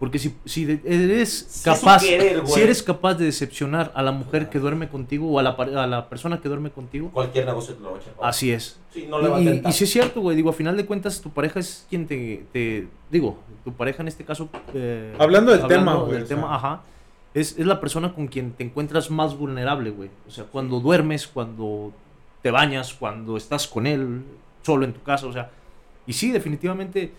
Porque 0.00 0.20
si, 0.20 0.32
si 0.44 0.80
eres 0.84 1.60
capaz, 1.64 2.02
querer, 2.02 2.46
si 2.46 2.60
eres 2.60 2.84
capaz 2.84 3.14
de 3.14 3.24
decepcionar 3.24 3.90
a 3.96 4.02
la 4.04 4.12
mujer 4.12 4.48
que 4.48 4.60
duerme 4.60 4.88
contigo 4.88 5.28
o 5.28 5.40
a 5.40 5.42
la, 5.42 5.50
a 5.50 5.86
la 5.88 6.08
persona 6.08 6.40
que 6.40 6.48
duerme 6.48 6.70
contigo, 6.70 7.10
Cualquier 7.12 7.46
negocio 7.46 7.74
te 7.74 7.82
lo 7.82 7.90
va 7.92 7.96
a 7.96 8.00
echar. 8.00 8.14
así 8.22 8.52
es. 8.52 8.78
Sí, 8.92 9.06
no 9.08 9.20
le 9.20 9.28
va 9.28 9.38
a 9.38 9.40
y, 9.40 9.72
sí 9.72 9.84
es 9.84 9.90
cierto, 9.90 10.20
güey, 10.20 10.36
digo, 10.36 10.50
a 10.50 10.52
final 10.52 10.76
de 10.76 10.86
cuentas 10.86 11.20
tu 11.20 11.30
pareja 11.30 11.58
es 11.58 11.84
quien 11.90 12.06
te, 12.06 12.44
te 12.52 12.86
digo, 13.10 13.38
tu 13.64 13.72
pareja 13.72 14.02
en 14.02 14.08
este 14.08 14.24
caso... 14.24 14.48
eh, 14.72 15.14
Hablando 15.18 15.50
del 15.50 15.66
tema, 15.66 15.94
güey, 15.96 16.12
del 16.12 16.22
o 16.22 16.26
sea. 16.26 16.36
tema, 16.36 16.54
ajá. 16.54 16.82
Es, 17.38 17.58
es 17.58 17.66
la 17.66 17.80
persona 17.80 18.14
con 18.14 18.26
quien 18.28 18.52
te 18.52 18.64
encuentras 18.64 19.10
más 19.10 19.36
vulnerable, 19.36 19.90
güey. 19.90 20.10
O 20.26 20.30
sea, 20.30 20.44
cuando 20.44 20.80
duermes, 20.80 21.26
cuando 21.26 21.92
te 22.42 22.50
bañas, 22.50 22.94
cuando 22.94 23.36
estás 23.36 23.66
con 23.66 23.86
él, 23.86 24.22
solo 24.62 24.84
en 24.84 24.92
tu 24.92 25.02
casa, 25.02 25.26
o 25.26 25.32
sea. 25.32 25.50
Y 26.06 26.12
sí, 26.14 26.30
definitivamente, 26.32 27.12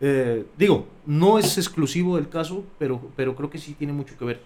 eh, 0.00 0.46
digo, 0.56 0.86
no 1.06 1.38
es 1.38 1.58
exclusivo 1.58 2.16
del 2.16 2.28
caso, 2.28 2.64
pero, 2.78 3.00
pero 3.16 3.34
creo 3.36 3.50
que 3.50 3.58
sí 3.58 3.74
tiene 3.74 3.92
mucho 3.92 4.16
que 4.18 4.24
ver 4.24 4.40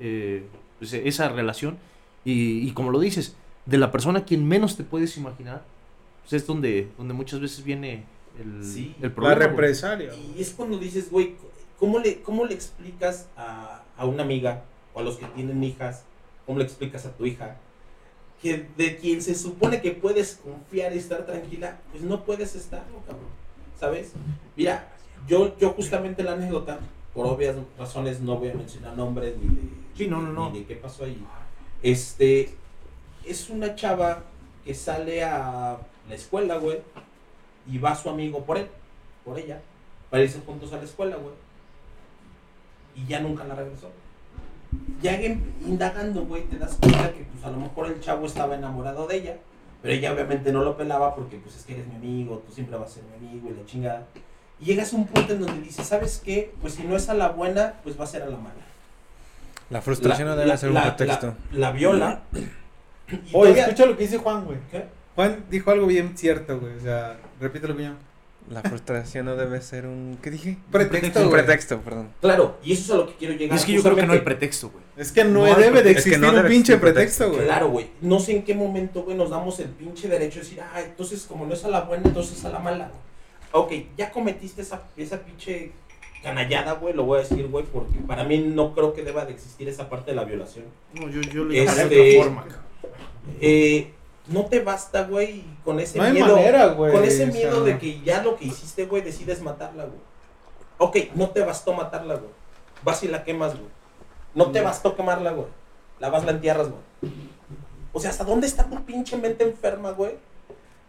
eh, 0.00 0.44
pues, 0.78 0.92
esa 0.92 1.28
relación. 1.28 1.78
Y, 2.24 2.66
y 2.68 2.72
como 2.72 2.90
lo 2.90 3.00
dices, 3.00 3.34
de 3.66 3.78
la 3.78 3.90
persona 3.90 4.20
a 4.20 4.24
quien 4.24 4.46
menos 4.46 4.76
te 4.76 4.84
puedes 4.84 5.16
imaginar, 5.16 5.64
pues 6.22 6.34
es 6.34 6.46
donde, 6.46 6.88
donde 6.98 7.14
muchas 7.14 7.40
veces 7.40 7.64
viene 7.64 8.04
el, 8.38 8.64
Sí. 8.64 8.94
el 9.00 9.08
La 9.08 9.14
problema. 9.14 9.36
güey. 9.38 9.48
represalia. 9.50 10.10
Y 10.14 10.40
es 10.40 10.50
cuando 10.50 10.78
dices, 10.78 11.10
güey, 11.10 11.34
¿cómo 11.78 11.98
le, 11.98 12.20
¿cómo 12.22 12.44
le 12.44 12.54
explicas 12.54 13.28
a, 13.36 13.81
a 14.02 14.06
una 14.06 14.24
amiga 14.24 14.64
o 14.94 15.00
a 15.00 15.02
los 15.02 15.16
que 15.16 15.26
tienen 15.26 15.62
hijas? 15.62 16.04
¿Cómo 16.44 16.58
le 16.58 16.64
explicas 16.64 17.06
a 17.06 17.12
tu 17.12 17.24
hija? 17.24 17.56
Que 18.42 18.66
de 18.76 18.96
quien 18.96 19.22
se 19.22 19.36
supone 19.36 19.80
que 19.80 19.92
puedes 19.92 20.40
confiar 20.42 20.92
y 20.92 20.98
estar 20.98 21.24
tranquila, 21.24 21.78
pues 21.92 22.02
no 22.02 22.24
puedes 22.24 22.56
estarlo, 22.56 22.98
cabrón. 23.06 23.28
¿Sabes? 23.78 24.12
Mira, 24.56 24.88
yo, 25.28 25.56
yo 25.58 25.70
justamente 25.70 26.24
la 26.24 26.32
anécdota, 26.32 26.80
por 27.14 27.26
obvias 27.26 27.54
razones 27.78 28.20
no 28.20 28.38
voy 28.38 28.50
a 28.50 28.54
mencionar 28.54 28.96
nombres 28.96 29.36
ni 29.38 29.54
de, 29.54 29.62
Sí, 29.96 30.08
no, 30.08 30.20
no, 30.20 30.32
no. 30.32 30.50
ni 30.50 30.60
de 30.60 30.66
qué 30.66 30.74
pasó 30.76 31.04
ahí. 31.04 31.24
Este, 31.80 32.54
es 33.24 33.50
una 33.50 33.76
chava 33.76 34.24
que 34.64 34.74
sale 34.74 35.22
a 35.22 35.78
la 36.08 36.14
escuela, 36.14 36.56
güey, 36.56 36.78
y 37.70 37.78
va 37.78 37.94
su 37.94 38.10
amigo 38.10 38.44
por 38.44 38.58
él, 38.58 38.66
por 39.24 39.38
ella, 39.38 39.60
para 40.10 40.24
irse 40.24 40.40
juntos 40.44 40.72
a 40.72 40.78
la 40.78 40.84
escuela, 40.84 41.14
güey. 41.16 41.34
Y 42.94 43.06
ya 43.06 43.20
nunca 43.20 43.44
la 43.44 43.54
regresó. 43.54 43.90
Ya 45.02 45.20
indagando, 45.66 46.24
güey, 46.24 46.44
te 46.44 46.58
das 46.58 46.76
cuenta 46.80 47.12
que 47.12 47.24
pues 47.24 47.44
a 47.44 47.50
lo 47.50 47.58
mejor 47.58 47.86
el 47.86 48.00
chavo 48.00 48.26
estaba 48.26 48.54
enamorado 48.54 49.06
de 49.06 49.16
ella, 49.16 49.36
pero 49.82 49.94
ella 49.94 50.12
obviamente 50.12 50.52
no 50.52 50.62
lo 50.64 50.76
pelaba 50.76 51.14
porque 51.14 51.36
pues 51.38 51.56
es 51.56 51.64
que 51.64 51.74
eres 51.74 51.86
mi 51.88 51.96
amigo, 51.96 52.42
tú 52.46 52.52
siempre 52.52 52.76
vas 52.78 52.90
a 52.90 52.94
ser 52.94 53.02
mi 53.04 53.28
amigo 53.28 53.50
y 53.50 53.54
la 53.58 53.66
chingada. 53.66 54.06
Y 54.60 54.66
llegas 54.66 54.92
a 54.92 54.96
un 54.96 55.06
punto 55.06 55.32
en 55.34 55.40
donde 55.40 55.60
dices, 55.62 55.86
¿sabes 55.86 56.22
qué? 56.24 56.54
Pues 56.60 56.74
si 56.74 56.84
no 56.84 56.96
es 56.96 57.08
a 57.08 57.14
la 57.14 57.30
buena, 57.30 57.74
pues 57.82 57.98
va 57.98 58.04
a 58.04 58.06
ser 58.06 58.22
a 58.22 58.26
la 58.26 58.36
mala. 58.36 58.54
La 59.70 59.82
frustración 59.82 60.28
La- 60.28 60.34
no 60.34 60.36
debe 60.38 60.48
la- 60.50 60.56
ser 60.56 60.68
un 60.68 60.74
la- 60.76 60.96
pretexto. 60.96 61.34
La, 61.52 61.58
la 61.58 61.72
viola. 61.72 62.22
Oye, 62.32 63.20
todavía- 63.32 63.62
escucha 63.64 63.86
lo 63.86 63.96
que 63.96 64.02
dice 64.04 64.18
Juan, 64.18 64.44
güey. 64.44 64.58
¿Qué? 64.70 64.84
Juan 65.16 65.44
dijo 65.50 65.70
algo 65.70 65.86
bien 65.86 66.16
cierto, 66.16 66.58
güey. 66.60 66.76
O 66.76 66.80
sea, 66.80 67.16
repítelo 67.40 67.74
bien. 67.74 67.96
La 68.50 68.60
frustración 68.60 69.26
no 69.26 69.36
debe 69.36 69.62
ser 69.62 69.86
un... 69.86 70.18
¿Qué 70.22 70.30
dije? 70.30 70.58
Pretexto, 70.70 71.20
Un 71.20 71.28
güey. 71.30 71.42
pretexto, 71.42 71.80
perdón. 71.80 72.10
Claro, 72.20 72.58
y 72.62 72.72
eso 72.72 72.82
es 72.82 72.90
a 72.90 72.94
lo 72.96 73.06
que 73.06 73.14
quiero 73.14 73.34
llegar. 73.34 73.56
Es 73.56 73.64
que 73.64 73.72
yo 73.72 73.82
creo 73.82 73.96
que 73.96 74.04
no 74.06 74.12
hay 74.12 74.20
pretexto, 74.20 74.68
güey. 74.70 74.84
Es 74.96 75.10
que 75.12 75.24
no, 75.24 75.44
debe 75.44 75.54
de 75.54 75.70
pretexto. 75.70 75.78
Es 75.78 75.84
que 75.84 75.90
existir 75.90 76.18
no 76.20 76.28
un 76.28 76.34
pinche 76.46 76.72
existir 76.74 76.80
pretexto, 76.80 77.30
güey. 77.30 77.44
Claro, 77.44 77.70
güey. 77.70 77.86
No 78.02 78.18
sé 78.20 78.32
en 78.36 78.42
qué 78.44 78.54
momento, 78.54 79.04
güey, 79.04 79.16
nos 79.16 79.30
damos 79.30 79.58
el 79.60 79.68
pinche 79.68 80.08
derecho 80.08 80.40
de 80.40 80.44
decir, 80.44 80.60
ah, 80.60 80.80
entonces 80.82 81.22
como 81.26 81.46
no 81.46 81.54
es 81.54 81.64
a 81.64 81.68
la 81.68 81.82
buena, 81.82 82.02
entonces 82.06 82.38
es 82.38 82.44
a 82.44 82.50
la 82.50 82.58
mala. 82.58 82.90
Ok, 83.52 83.72
ya 83.96 84.10
cometiste 84.10 84.60
esa, 84.62 84.82
esa 84.96 85.20
pinche 85.20 85.72
canallada, 86.22 86.72
güey, 86.74 86.94
lo 86.94 87.04
voy 87.04 87.18
a 87.20 87.22
decir, 87.22 87.46
güey, 87.48 87.64
porque 87.64 87.98
para 88.06 88.24
mí 88.24 88.38
no 88.38 88.74
creo 88.74 88.92
que 88.92 89.02
deba 89.02 89.24
de 89.24 89.32
existir 89.32 89.68
esa 89.68 89.88
parte 89.88 90.10
de 90.10 90.16
la 90.16 90.24
violación. 90.24 90.64
No, 90.94 91.08
yo, 91.08 91.20
yo 91.22 91.44
le 91.44 91.62
Este- 91.62 91.88
de 91.88 92.18
otra 92.18 92.24
forma. 92.24 92.42
cabrón. 92.42 92.62
Eh, 93.40 93.92
no 94.32 94.46
te 94.46 94.60
basta, 94.60 95.04
güey, 95.04 95.44
con 95.64 95.78
ese 95.80 95.98
No 95.98 96.10
miedo. 96.10 96.34
manera, 96.36 96.66
güey, 96.68 96.92
con 96.92 97.04
ese 97.04 97.24
o 97.24 97.26
miedo 97.28 97.64
sea. 97.64 97.74
de 97.74 97.78
que 97.78 98.00
ya 98.00 98.22
lo 98.22 98.36
que 98.36 98.46
hiciste, 98.46 98.86
güey, 98.86 99.02
decides 99.02 99.40
matarla, 99.42 99.84
güey. 99.84 99.98
Ok, 100.78 100.96
no 101.14 101.30
te 101.30 101.40
bastó 101.44 101.72
matarla, 101.74 102.14
güey. 102.14 102.30
Vas 102.82 103.02
y 103.02 103.08
la 103.08 103.24
quemas, 103.24 103.52
güey. 103.54 103.70
No 104.34 104.50
te 104.50 104.60
bastó 104.60 104.96
quemarla, 104.96 105.32
güey. 105.32 105.46
La 106.00 106.10
vas, 106.10 106.24
la 106.24 106.32
entierras, 106.32 106.68
güey. 106.68 107.12
O 107.92 108.00
sea, 108.00 108.10
¿hasta 108.10 108.24
dónde 108.24 108.46
está 108.46 108.64
tu 108.64 108.82
pinche 108.84 109.16
mente 109.16 109.44
enferma, 109.44 109.90
güey? 109.92 110.16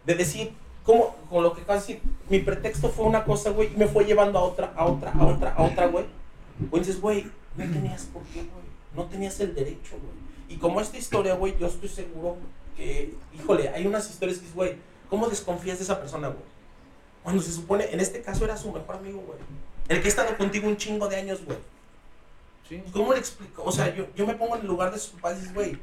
De 0.06 0.14
decir, 0.14 0.52
¿cómo? 0.84 1.14
Con 1.30 1.42
lo 1.42 1.52
que 1.54 1.62
acabas 1.62 1.86
de 1.86 1.94
decir, 1.94 2.10
mi 2.28 2.38
pretexto 2.40 2.88
fue 2.88 3.04
una 3.04 3.24
cosa, 3.24 3.50
güey, 3.50 3.72
y 3.72 3.76
me 3.76 3.86
fue 3.86 4.04
llevando 4.04 4.38
a 4.38 4.42
otra, 4.42 4.72
a 4.74 4.86
otra, 4.86 5.12
a 5.12 5.26
otra, 5.26 5.54
a 5.54 5.62
otra, 5.62 5.86
güey. 5.86 6.06
Güey, 6.70 6.82
dices, 6.82 7.00
güey, 7.00 7.30
no 7.56 7.64
tenías 7.64 8.04
por 8.06 8.22
qué, 8.24 8.40
güey. 8.40 8.64
No 8.94 9.04
tenías 9.04 9.38
el 9.40 9.54
derecho, 9.54 9.96
güey. 10.00 10.24
Y 10.48 10.56
como 10.56 10.80
esta 10.80 10.96
historia, 10.96 11.34
güey, 11.34 11.56
yo 11.58 11.66
estoy 11.66 11.88
seguro 11.88 12.36
que, 12.76 13.14
híjole, 13.34 13.68
hay 13.68 13.86
unas 13.86 14.08
historias 14.08 14.38
que 14.38 14.44
dices, 14.44 14.56
güey, 14.56 14.76
¿cómo 15.08 15.28
desconfías 15.28 15.78
de 15.78 15.84
esa 15.84 15.98
persona, 16.00 16.28
güey? 16.28 16.44
Cuando 17.22 17.42
se 17.42 17.52
supone, 17.52 17.90
en 17.90 18.00
este 18.00 18.20
caso 18.20 18.44
era 18.44 18.56
su 18.56 18.70
mejor 18.70 18.96
amigo, 18.96 19.22
güey. 19.26 19.38
El 19.88 20.00
que 20.00 20.06
ha 20.06 20.08
estado 20.08 20.36
contigo 20.36 20.68
un 20.68 20.76
chingo 20.76 21.08
de 21.08 21.16
años, 21.16 21.44
güey. 21.44 21.58
Sí. 22.68 22.82
¿Cómo 22.92 23.12
le 23.12 23.18
explico? 23.18 23.62
O 23.64 23.72
sea, 23.72 23.94
yo, 23.94 24.06
yo 24.14 24.26
me 24.26 24.34
pongo 24.34 24.56
en 24.56 24.62
el 24.62 24.66
lugar 24.66 24.92
de 24.92 24.98
sus 24.98 25.12
papás 25.12 25.36
y 25.36 25.40
dices, 25.40 25.54
güey. 25.54 25.78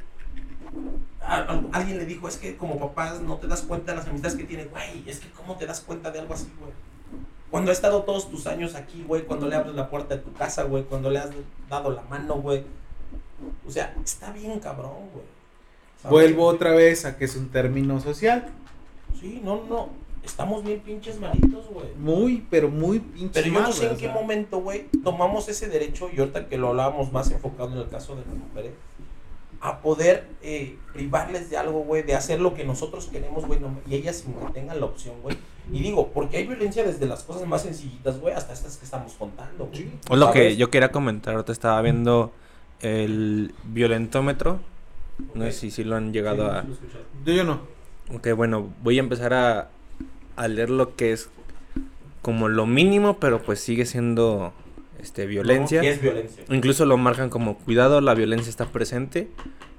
Alguien 1.21 1.97
le 1.97 2.05
dijo, 2.05 2.27
es 2.27 2.37
que 2.37 2.57
como 2.57 2.79
papás 2.79 3.21
no 3.21 3.37
te 3.37 3.47
das 3.47 3.61
cuenta 3.61 3.91
de 3.91 3.97
las 3.99 4.07
amistades 4.07 4.37
que 4.37 4.43
tiene, 4.43 4.65
güey. 4.65 5.07
Es 5.07 5.19
que 5.19 5.29
cómo 5.31 5.57
te 5.57 5.65
das 5.65 5.81
cuenta 5.81 6.11
de 6.11 6.19
algo 6.19 6.33
así, 6.33 6.51
güey. 6.59 6.71
Cuando 7.49 7.71
ha 7.71 7.73
estado 7.73 8.03
todos 8.03 8.29
tus 8.29 8.47
años 8.47 8.75
aquí, 8.75 9.03
güey. 9.07 9.23
Cuando 9.23 9.47
le 9.47 9.55
abres 9.55 9.75
la 9.75 9.89
puerta 9.89 10.15
de 10.15 10.21
tu 10.21 10.33
casa, 10.33 10.63
güey. 10.63 10.83
Cuando 10.83 11.09
le 11.09 11.19
has 11.19 11.29
dado 11.69 11.91
la 11.91 12.01
mano, 12.03 12.35
güey. 12.35 12.63
O 13.67 13.71
sea, 13.71 13.95
está 14.03 14.31
bien 14.31 14.59
cabrón, 14.59 15.09
güey. 15.13 15.25
Vuelvo 16.09 16.45
otra 16.45 16.71
vez 16.71 17.05
a 17.05 17.17
que 17.17 17.25
es 17.25 17.35
un 17.35 17.49
término 17.49 17.99
social. 17.99 18.47
Sí, 19.19 19.41
no, 19.43 19.63
no. 19.69 19.89
Estamos 20.23 20.63
bien 20.63 20.79
pinches 20.81 21.19
malitos, 21.19 21.67
güey. 21.71 21.87
Muy, 21.97 22.45
pero 22.49 22.69
muy 22.69 22.99
pinche 22.99 23.41
Pero 23.41 23.53
yo 23.55 23.61
no 23.61 23.71
sé 23.71 23.87
en 23.89 23.97
qué 23.97 24.07
o 24.07 24.11
sea. 24.11 24.21
momento, 24.21 24.59
güey, 24.59 24.85
tomamos 25.03 25.49
ese 25.49 25.67
derecho, 25.67 26.09
y 26.15 26.19
ahorita 26.19 26.47
que 26.47 26.57
lo 26.57 26.69
hablábamos 26.69 27.11
más 27.11 27.31
enfocado 27.31 27.71
en 27.71 27.79
el 27.79 27.89
caso 27.89 28.15
de 28.15 28.21
las 28.25 28.35
mujeres, 28.35 28.71
a 29.61 29.79
poder 29.81 30.27
eh, 30.43 30.77
privarles 30.93 31.49
de 31.49 31.57
algo, 31.57 31.79
güey, 31.83 32.03
de 32.03 32.15
hacer 32.15 32.39
lo 32.39 32.53
que 32.53 32.63
nosotros 32.65 33.07
queremos, 33.11 33.45
güey, 33.45 33.59
no- 33.59 33.79
y 33.87 33.95
ellas 33.95 34.23
tengan 34.53 34.79
la 34.79 34.85
opción, 34.87 35.15
güey. 35.23 35.37
Y 35.71 35.79
digo, 35.81 36.07
porque 36.09 36.37
hay 36.37 36.47
violencia 36.47 36.83
desde 36.83 37.05
las 37.07 37.23
cosas 37.23 37.47
más 37.47 37.61
sencillitas, 37.63 38.19
güey, 38.19 38.33
hasta 38.33 38.53
estas 38.53 38.77
que 38.77 38.85
estamos 38.85 39.13
contando, 39.13 39.67
güey. 39.67 39.87
Es 40.09 40.17
lo 40.17 40.31
que 40.31 40.55
yo 40.55 40.69
quería 40.69 40.91
comentar. 40.91 41.33
Ahorita 41.35 41.51
estaba 41.51 41.81
viendo 41.81 42.31
el 42.81 43.53
violentómetro. 43.63 44.59
No 45.33 45.45
sé 45.45 45.51
si, 45.51 45.71
si 45.71 45.83
lo 45.83 45.95
han 45.95 46.13
llegado 46.13 46.51
a. 46.51 46.63
Sí. 46.63 46.67
Yo, 47.25 47.33
yo 47.33 47.43
no. 47.43 47.61
Ok, 48.13 48.29
bueno, 48.35 48.73
voy 48.83 48.97
a 48.97 49.01
empezar 49.01 49.33
a, 49.33 49.69
a 50.35 50.47
leer 50.47 50.69
lo 50.69 50.95
que 50.95 51.13
es 51.13 51.29
como 52.21 52.49
lo 52.49 52.65
mínimo, 52.65 53.17
pero 53.19 53.41
pues 53.41 53.59
sigue 53.59 53.85
siendo 53.85 54.53
este 55.01 55.25
violencia. 55.25 55.81
¿Qué 55.81 55.91
es 55.91 56.01
violencia? 56.01 56.43
Incluso 56.49 56.85
lo 56.85 56.97
marcan 56.97 57.29
como 57.29 57.57
cuidado, 57.57 58.01
la 58.01 58.13
violencia 58.13 58.49
está 58.49 58.67
presente, 58.67 59.29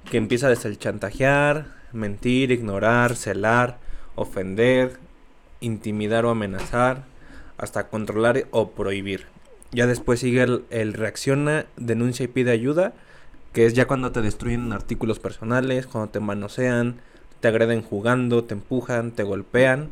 que 0.09 0.17
empieza 0.17 0.49
desde 0.49 0.69
el 0.69 0.79
chantajear, 0.79 1.67
mentir, 1.93 2.51
ignorar, 2.51 3.15
celar, 3.15 3.77
ofender, 4.15 4.97
intimidar 5.61 6.25
o 6.25 6.29
amenazar, 6.31 7.03
hasta 7.57 7.87
controlar 7.87 8.45
o 8.51 8.71
prohibir. 8.71 9.27
Ya 9.71 9.87
después 9.87 10.19
sigue 10.19 10.43
el, 10.43 10.65
el 10.69 10.93
reacciona, 10.93 11.65
denuncia 11.77 12.25
y 12.25 12.27
pide 12.27 12.51
ayuda, 12.51 12.93
que 13.53 13.65
es 13.65 13.73
ya 13.73 13.87
cuando 13.87 14.11
te 14.11 14.21
destruyen 14.21 14.73
artículos 14.73 15.19
personales, 15.19 15.87
cuando 15.87 16.09
te 16.11 16.19
manosean, 16.19 16.97
te 17.39 17.47
agreden 17.47 17.81
jugando, 17.81 18.43
te 18.43 18.53
empujan, 18.55 19.11
te 19.11 19.23
golpean. 19.23 19.91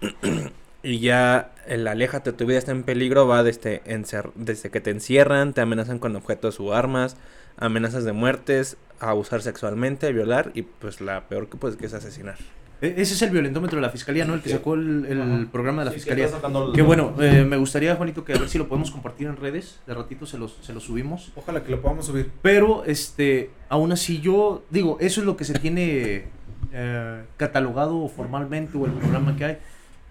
y 0.82 0.98
ya 0.98 1.52
el 1.66 1.86
aléjate, 1.86 2.32
tu 2.32 2.46
vida 2.46 2.58
está 2.58 2.72
en 2.72 2.82
peligro, 2.82 3.28
va 3.28 3.42
desde, 3.42 3.82
encer- 3.84 4.32
desde 4.34 4.70
que 4.70 4.80
te 4.80 4.90
encierran, 4.90 5.52
te 5.54 5.60
amenazan 5.60 5.98
con 5.98 6.16
objetos 6.16 6.58
o 6.60 6.74
armas, 6.74 7.16
amenazas 7.56 8.04
de 8.04 8.12
muertes, 8.12 8.76
abusar 8.98 9.42
sexualmente, 9.42 10.12
violar 10.12 10.50
y 10.54 10.62
pues 10.62 11.00
la 11.00 11.28
peor 11.28 11.48
que 11.48 11.56
pues 11.56 11.76
que 11.76 11.86
es 11.86 11.94
asesinar. 11.94 12.36
E- 12.82 12.94
Ese 12.98 13.14
es 13.14 13.22
el 13.22 13.30
violentómetro 13.30 13.76
de 13.76 13.82
la 13.82 13.88
fiscalía, 13.90 14.24
¿no? 14.26 14.34
El 14.34 14.42
que 14.42 14.50
sacó 14.50 14.74
el, 14.74 15.06
el 15.06 15.46
programa 15.46 15.80
de 15.82 15.86
la 15.86 15.90
Sí, 15.92 15.98
fiscalía. 16.00 16.28
Que 16.74 16.82
bueno, 16.82 17.14
eh, 17.20 17.44
me 17.48 17.56
gustaría, 17.56 17.94
Juanito, 17.96 18.24
que 18.24 18.34
a 18.34 18.38
ver 18.38 18.48
si 18.48 18.58
lo 18.58 18.68
podemos 18.68 18.90
compartir 18.90 19.28
en 19.28 19.36
redes. 19.36 19.78
De 19.86 19.94
ratito 19.94 20.26
se 20.26 20.36
los, 20.36 20.58
se 20.60 20.74
los 20.74 20.82
subimos. 20.84 21.32
Ojalá 21.36 21.62
que 21.62 21.70
lo 21.70 21.80
podamos 21.80 22.04
subir. 22.06 22.30
Pero, 22.42 22.84
este, 22.84 23.50
aún 23.70 23.92
así 23.92 24.20
yo 24.20 24.62
digo, 24.68 24.98
eso 25.00 25.20
es 25.20 25.26
lo 25.26 25.36
que 25.36 25.44
se 25.44 25.54
tiene 25.58 26.24
eh, 26.72 27.22
catalogado 27.36 28.08
formalmente 28.08 28.76
o 28.76 28.84
el 28.86 28.92
programa 28.92 29.36
que 29.36 29.44
hay. 29.44 29.58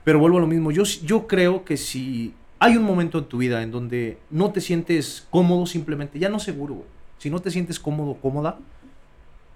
Pero 0.04 0.18
vuelvo 0.20 0.38
a 0.38 0.42
lo 0.42 0.48
mismo, 0.48 0.72
yo, 0.72 0.84
yo 0.84 1.28
creo 1.28 1.64
que 1.66 1.78
si 1.78 2.34
hay 2.58 2.78
un 2.78 2.84
momento 2.84 3.20
en 3.20 3.26
tu 3.26 3.38
vida 3.38 3.62
en 3.64 3.72
donde 3.72 4.18
no 4.30 4.52
te 4.52 4.62
sientes 4.62 5.28
cómodo 5.30 5.66
simplemente, 5.66 6.18
ya 6.20 6.30
no 6.30 6.40
seguro. 6.40 6.86
Si 7.18 7.30
no 7.30 7.40
te 7.40 7.52
sientes 7.52 7.80
cómodo, 7.80 8.16
cómoda, 8.16 8.58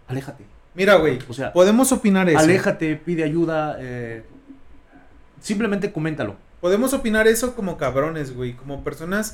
aléjate. 0.07 0.43
Mira, 0.75 0.95
güey, 0.95 1.19
O 1.29 1.33
sea, 1.33 1.53
podemos 1.53 1.91
opinar 1.91 2.29
eso. 2.29 2.37
aléjate, 2.39 2.95
pide 2.97 3.23
ayuda, 3.23 3.77
eh, 3.79 4.23
simplemente 5.41 5.91
coméntalo. 5.91 6.35
Podemos 6.61 6.93
opinar 6.93 7.27
eso 7.27 7.55
como 7.55 7.77
cabrones, 7.77 8.35
güey, 8.35 8.53
como 8.53 8.83
personas 8.83 9.33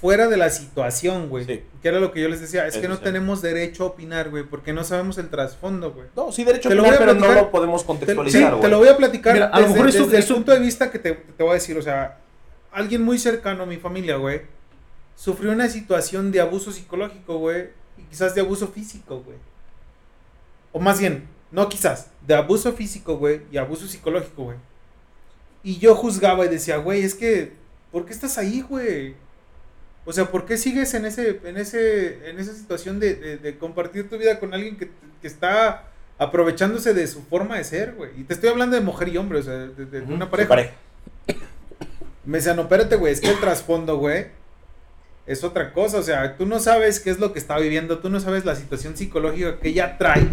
fuera 0.00 0.28
de 0.28 0.36
la 0.36 0.50
situación, 0.50 1.28
güey. 1.30 1.44
Sí. 1.46 1.62
Que 1.80 1.88
era 1.88 1.98
lo 1.98 2.12
que 2.12 2.20
yo 2.20 2.28
les 2.28 2.40
decía, 2.40 2.66
es 2.66 2.76
que 2.76 2.88
no 2.88 2.96
sí. 2.96 3.02
tenemos 3.02 3.40
derecho 3.40 3.84
a 3.84 3.86
opinar, 3.88 4.28
güey, 4.30 4.44
porque 4.44 4.72
no 4.74 4.84
sabemos 4.84 5.16
el 5.18 5.30
trasfondo, 5.30 5.92
güey. 5.92 6.06
No, 6.14 6.30
sí, 6.30 6.44
derecho 6.44 6.68
Te 6.68 6.74
a 6.74 6.76
lo 6.76 6.82
opinar, 6.82 6.98
voy 6.98 7.02
a 7.02 7.06
pero 7.06 7.14
no 7.20 7.26
platicar. 7.26 7.44
lo 7.44 7.50
podemos 7.50 7.80
Te, 7.80 7.82
sí, 7.82 7.86
contextualizar, 7.86 8.50
te 8.52 8.56
güey. 8.58 8.70
lo 8.70 8.78
voy 8.78 8.88
a 8.88 8.96
platicar 8.96 9.32
Mira, 9.34 9.46
a 9.46 9.56
lo 9.60 9.62
desde, 9.62 9.72
mejor 9.74 9.88
esto- 9.88 10.06
desde 10.06 10.18
el 10.28 10.34
punto 10.34 10.52
de 10.52 10.58
vista 10.60 10.90
que 10.90 10.98
te, 10.98 11.12
te 11.12 11.42
voy 11.42 11.52
a 11.52 11.54
decir, 11.54 11.78
o 11.78 11.82
sea, 11.82 12.18
alguien 12.70 13.02
muy 13.02 13.18
cercano 13.18 13.62
a 13.62 13.66
mi 13.66 13.78
familia, 13.78 14.16
güey, 14.16 14.42
sufrió 15.16 15.52
una 15.52 15.68
situación 15.68 16.30
de 16.32 16.40
abuso 16.42 16.70
psicológico, 16.70 17.38
güey, 17.38 17.68
y 17.96 18.02
quizás 18.02 18.34
de 18.34 18.42
abuso 18.42 18.68
físico, 18.68 19.22
güey. 19.24 19.38
O 20.74 20.80
más 20.80 20.98
bien, 21.00 21.24
no 21.52 21.68
quizás, 21.68 22.08
de 22.26 22.34
abuso 22.34 22.72
físico, 22.72 23.16
güey, 23.16 23.42
y 23.50 23.56
abuso 23.58 23.86
psicológico, 23.86 24.42
güey. 24.44 24.56
Y 25.62 25.78
yo 25.78 25.94
juzgaba 25.94 26.44
y 26.44 26.48
decía, 26.48 26.76
güey, 26.78 27.02
es 27.04 27.14
que, 27.14 27.52
¿por 27.92 28.04
qué 28.04 28.12
estás 28.12 28.36
ahí, 28.38 28.60
güey? 28.60 29.14
O 30.04 30.12
sea, 30.12 30.26
¿por 30.30 30.44
qué 30.44 30.58
sigues 30.58 30.92
en 30.94 31.06
ese, 31.06 31.40
en 31.44 31.56
ese, 31.56 32.28
en 32.28 32.38
esa 32.38 32.52
situación 32.52 33.00
de, 33.00 33.14
de- 33.14 33.36
de 33.38 33.56
compartir 33.56 34.10
tu 34.10 34.18
vida 34.18 34.38
con 34.40 34.52
alguien 34.52 34.76
que, 34.76 34.90
que 35.22 35.26
está 35.28 35.84
aprovechándose 36.18 36.92
de 36.92 37.06
su 37.06 37.22
forma 37.22 37.56
de 37.56 37.64
ser, 37.64 37.94
güey? 37.94 38.10
Y 38.20 38.24
te 38.24 38.34
estoy 38.34 38.50
hablando 38.50 38.74
de 38.76 38.82
mujer 38.82 39.08
y 39.08 39.16
hombre, 39.16 39.38
o 39.38 39.42
sea, 39.44 39.54
de, 39.54 40.00
una 40.02 40.28
pareja. 40.30 40.48
pareja. 40.50 40.72
Me 42.26 42.38
decía, 42.38 42.52
no, 42.54 42.62
espérate, 42.62 42.96
güey, 42.96 43.12
es 43.12 43.20
que 43.20 43.30
el 43.30 43.38
trasfondo, 43.40 43.96
güey, 43.98 44.26
es 45.26 45.44
otra 45.44 45.72
cosa. 45.72 45.98
O 45.98 46.02
sea, 46.02 46.36
tú 46.36 46.46
no 46.46 46.58
sabes 46.58 47.00
qué 47.00 47.10
es 47.10 47.18
lo 47.18 47.32
que 47.32 47.38
está 47.38 47.58
viviendo, 47.58 47.98
tú 48.00 48.10
no 48.10 48.18
sabes 48.20 48.44
la 48.44 48.56
situación 48.56 48.96
psicológica 48.96 49.58
que 49.60 49.68
ella 49.68 49.96
trae 49.98 50.28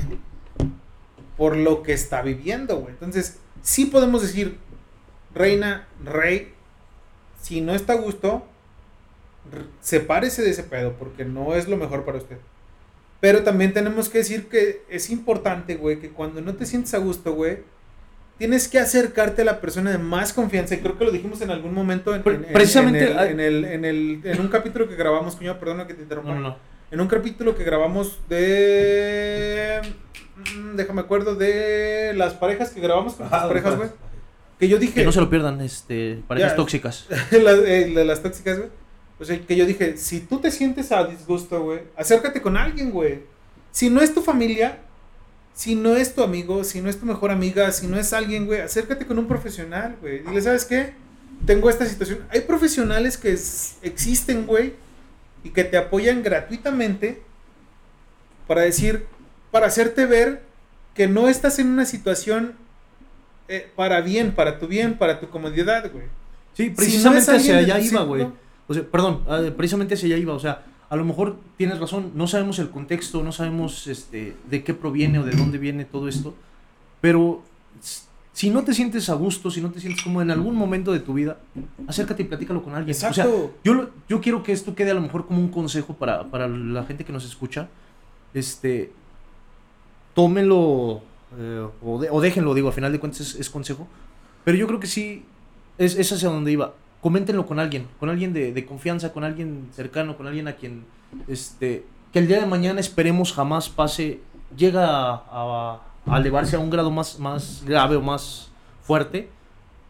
por 1.41 1.57
lo 1.57 1.81
que 1.81 1.91
está 1.93 2.21
viviendo, 2.21 2.77
güey. 2.81 2.91
Entonces, 2.93 3.39
sí 3.63 3.85
podemos 3.85 4.21
decir, 4.21 4.57
reina, 5.33 5.87
rey, 6.05 6.53
si 7.41 7.61
no 7.61 7.73
está 7.73 7.93
a 7.93 7.95
gusto, 7.95 8.45
sepárese 9.79 10.43
de 10.43 10.51
ese 10.51 10.61
pedo, 10.61 10.93
porque 10.99 11.25
no 11.25 11.55
es 11.55 11.67
lo 11.67 11.77
mejor 11.77 12.05
para 12.05 12.19
usted. 12.19 12.37
Pero 13.21 13.41
también 13.41 13.73
tenemos 13.73 14.07
que 14.09 14.19
decir 14.19 14.49
que 14.49 14.83
es 14.87 15.09
importante, 15.09 15.77
güey, 15.77 15.99
que 15.99 16.09
cuando 16.11 16.41
no 16.41 16.53
te 16.53 16.67
sientes 16.67 16.93
a 16.93 16.99
gusto, 16.99 17.33
güey, 17.33 17.63
tienes 18.37 18.67
que 18.67 18.77
acercarte 18.77 19.41
a 19.41 19.45
la 19.45 19.61
persona 19.61 19.89
de 19.89 19.97
más 19.97 20.33
confianza. 20.33 20.75
Y 20.75 20.77
creo 20.81 20.95
que 20.95 21.05
lo 21.05 21.11
dijimos 21.11 21.41
en 21.41 21.49
algún 21.49 21.73
momento 21.73 22.13
en, 22.13 22.21
Pre- 22.21 22.35
en- 22.35 22.45
en- 22.45 22.53
precisamente, 22.53 23.03
en, 23.05 23.11
el, 23.13 23.17
hay- 23.17 23.31
en, 23.31 23.39
el- 23.39 23.65
en 23.65 23.85
el- 23.85 24.21
en 24.25 24.41
un 24.41 24.47
capítulo 24.49 24.87
que 24.87 24.95
grabamos, 24.95 25.35
cuñado, 25.35 25.59
perdona 25.59 25.87
que 25.87 25.95
te 25.95 26.03
interrumpa. 26.03 26.35
No, 26.35 26.39
no. 26.39 26.57
En 26.91 27.01
un 27.01 27.07
capítulo 27.07 27.55
que 27.55 27.63
grabamos 27.63 28.19
de... 28.29 29.81
mm, 30.55 30.75
Déjame 30.75 31.01
acuerdo 31.01 31.35
de 31.35 32.13
las 32.15 32.33
parejas 32.33 32.69
que 32.71 32.81
grabamos 32.81 33.13
con 33.15 33.25
las 33.29 33.33
Ah, 33.43 33.47
parejas, 33.47 33.75
güey. 33.77 33.89
Que 34.59 34.67
yo 34.67 34.77
dije... 34.77 34.93
Que 34.93 35.05
no 35.05 35.11
se 35.11 35.19
lo 35.21 35.29
pierdan, 35.29 35.59
este, 35.61 36.21
parejas 36.27 36.51
Ya. 36.51 36.55
tóxicas. 36.55 37.07
las, 37.31 37.59
eh, 37.65 37.91
las 38.05 38.21
tóxicas, 38.21 38.57
güey. 38.59 38.69
O 39.19 39.25
sea, 39.25 39.39
que 39.39 39.55
yo 39.55 39.65
dije, 39.65 39.97
si 39.97 40.19
tú 40.21 40.39
te 40.39 40.49
sientes 40.51 40.91
a 40.91 41.03
disgusto, 41.03 41.61
güey, 41.63 41.81
acércate 41.95 42.41
con 42.41 42.57
alguien, 42.57 42.91
güey. 42.91 43.19
Si 43.71 43.89
no 43.89 44.01
es 44.01 44.13
tu 44.13 44.21
familia, 44.21 44.79
si 45.53 45.75
no 45.75 45.95
es 45.95 46.15
tu 46.15 46.23
amigo, 46.23 46.63
si 46.63 46.81
no 46.81 46.89
es 46.89 46.99
tu 46.99 47.05
mejor 47.05 47.29
amiga, 47.31 47.71
si 47.71 47.87
no 47.87 47.99
es 47.99 48.13
alguien, 48.13 48.45
güey, 48.47 48.61
acércate 48.61 49.05
con 49.05 49.19
un 49.19 49.27
profesional, 49.27 49.95
güey. 50.01 50.19
Dile, 50.19 50.41
¿sabes 50.41 50.65
qué? 50.65 50.93
Tengo 51.45 51.69
esta 51.69 51.85
situación. 51.85 52.19
Hay 52.29 52.41
profesionales 52.41 53.17
que 53.17 53.31
existen, 53.83 54.45
güey, 54.47 54.73
y 55.43 55.49
que 55.51 55.63
te 55.63 55.77
apoyan 55.77 56.21
gratuitamente 56.23 57.21
para 58.47 58.61
decir, 58.61 59.05
para 59.51 59.67
hacerte 59.67 60.05
ver 60.05 60.43
que 60.95 61.07
no 61.07 61.27
estás 61.27 61.59
en 61.59 61.67
una 61.67 61.85
situación 61.85 62.53
eh, 63.47 63.69
para 63.75 64.01
bien, 64.01 64.31
para 64.31 64.59
tu 64.59 64.67
bien, 64.67 64.97
para 64.97 65.19
tu 65.19 65.29
comodidad, 65.29 65.91
güey. 65.91 66.05
Sí, 66.53 66.63
Si 66.65 66.69
no 66.69 66.75
precisamente 66.75 67.31
hacia 67.31 67.57
allá 67.57 67.79
iba, 67.79 68.03
güey. 68.03 68.27
O 68.67 68.73
sea, 68.73 68.83
perdón, 68.83 69.23
eh, 69.29 69.53
precisamente 69.55 69.93
hacia 69.95 70.07
allá 70.07 70.17
iba. 70.17 70.33
O 70.33 70.39
sea, 70.39 70.63
a 70.89 70.95
lo 70.95 71.05
mejor 71.05 71.37
tienes 71.57 71.79
razón, 71.79 72.11
no 72.15 72.27
sabemos 72.27 72.59
el 72.59 72.69
contexto, 72.69 73.23
no 73.23 73.31
sabemos 73.31 73.87
este, 73.87 74.35
de 74.49 74.63
qué 74.63 74.73
proviene 74.73 75.19
o 75.19 75.23
de 75.23 75.31
dónde 75.35 75.57
viene 75.57 75.85
todo 75.85 76.07
esto. 76.07 76.33
Pero 77.01 77.41
si 78.33 78.49
no 78.49 78.63
te 78.63 78.73
sientes 78.73 79.09
a 79.09 79.13
gusto, 79.13 79.49
si 79.51 79.59
no 79.61 79.71
te 79.71 79.79
sientes 79.79 80.01
como 80.03 80.21
en 80.21 80.31
algún 80.31 80.55
momento 80.55 80.91
de 80.93 80.99
tu 80.99 81.13
vida, 81.13 81.37
acércate 81.87 82.23
y 82.23 82.25
platícalo 82.25 82.63
con 82.63 82.75
alguien. 82.75 82.95
O 82.95 82.99
sea, 82.99 83.09
Exacto. 83.09 83.53
yo, 83.63 83.73
lo- 83.73 83.89
yo 84.07 84.21
quiero 84.21 84.43
que 84.43 84.51
esto 84.51 84.75
quede 84.75 84.91
a 84.91 84.93
lo 84.93 85.01
mejor 85.01 85.25
como 85.27 85.39
un 85.39 85.49
consejo 85.49 85.95
para, 85.95 86.25
para 86.29 86.47
la 86.47 86.83
gente 86.85 87.03
que 87.05 87.11
nos 87.13 87.25
escucha. 87.25 87.67
Este, 88.33 88.91
tómenlo 90.13 91.01
eh, 91.37 91.67
o, 91.83 91.99
de- 91.99 92.09
o 92.09 92.21
déjenlo, 92.21 92.53
digo, 92.53 92.67
al 92.67 92.73
final 92.73 92.91
de 92.91 92.99
cuentas 92.99 93.21
es, 93.21 93.35
es 93.35 93.49
consejo. 93.49 93.87
Pero 94.43 94.57
yo 94.57 94.67
creo 94.67 94.79
que 94.79 94.87
sí, 94.87 95.25
es, 95.77 95.95
es 95.97 96.11
hacia 96.11 96.29
donde 96.29 96.51
iba. 96.51 96.73
Coméntenlo 97.01 97.45
con 97.45 97.59
alguien, 97.59 97.87
con 97.99 98.09
alguien 98.09 98.33
de, 98.33 98.51
de 98.53 98.65
confianza, 98.65 99.11
con 99.13 99.23
alguien 99.23 99.69
cercano, 99.73 100.17
con 100.17 100.27
alguien 100.27 100.47
a 100.47 100.53
quien, 100.53 100.85
este, 101.27 101.85
que 102.13 102.19
el 102.19 102.27
día 102.27 102.39
de 102.39 102.45
mañana 102.45 102.79
esperemos 102.79 103.33
jamás 103.33 103.69
pase, 103.69 104.19
llega 104.55 104.87
a, 104.89 105.23
a- 105.29 105.81
a 106.07 106.17
elevarse 106.17 106.55
a 106.55 106.59
un 106.59 106.69
grado 106.69 106.89
más, 106.91 107.19
más 107.19 107.63
grave 107.65 107.95
o 107.95 108.01
más 108.01 108.49
fuerte. 108.83 109.29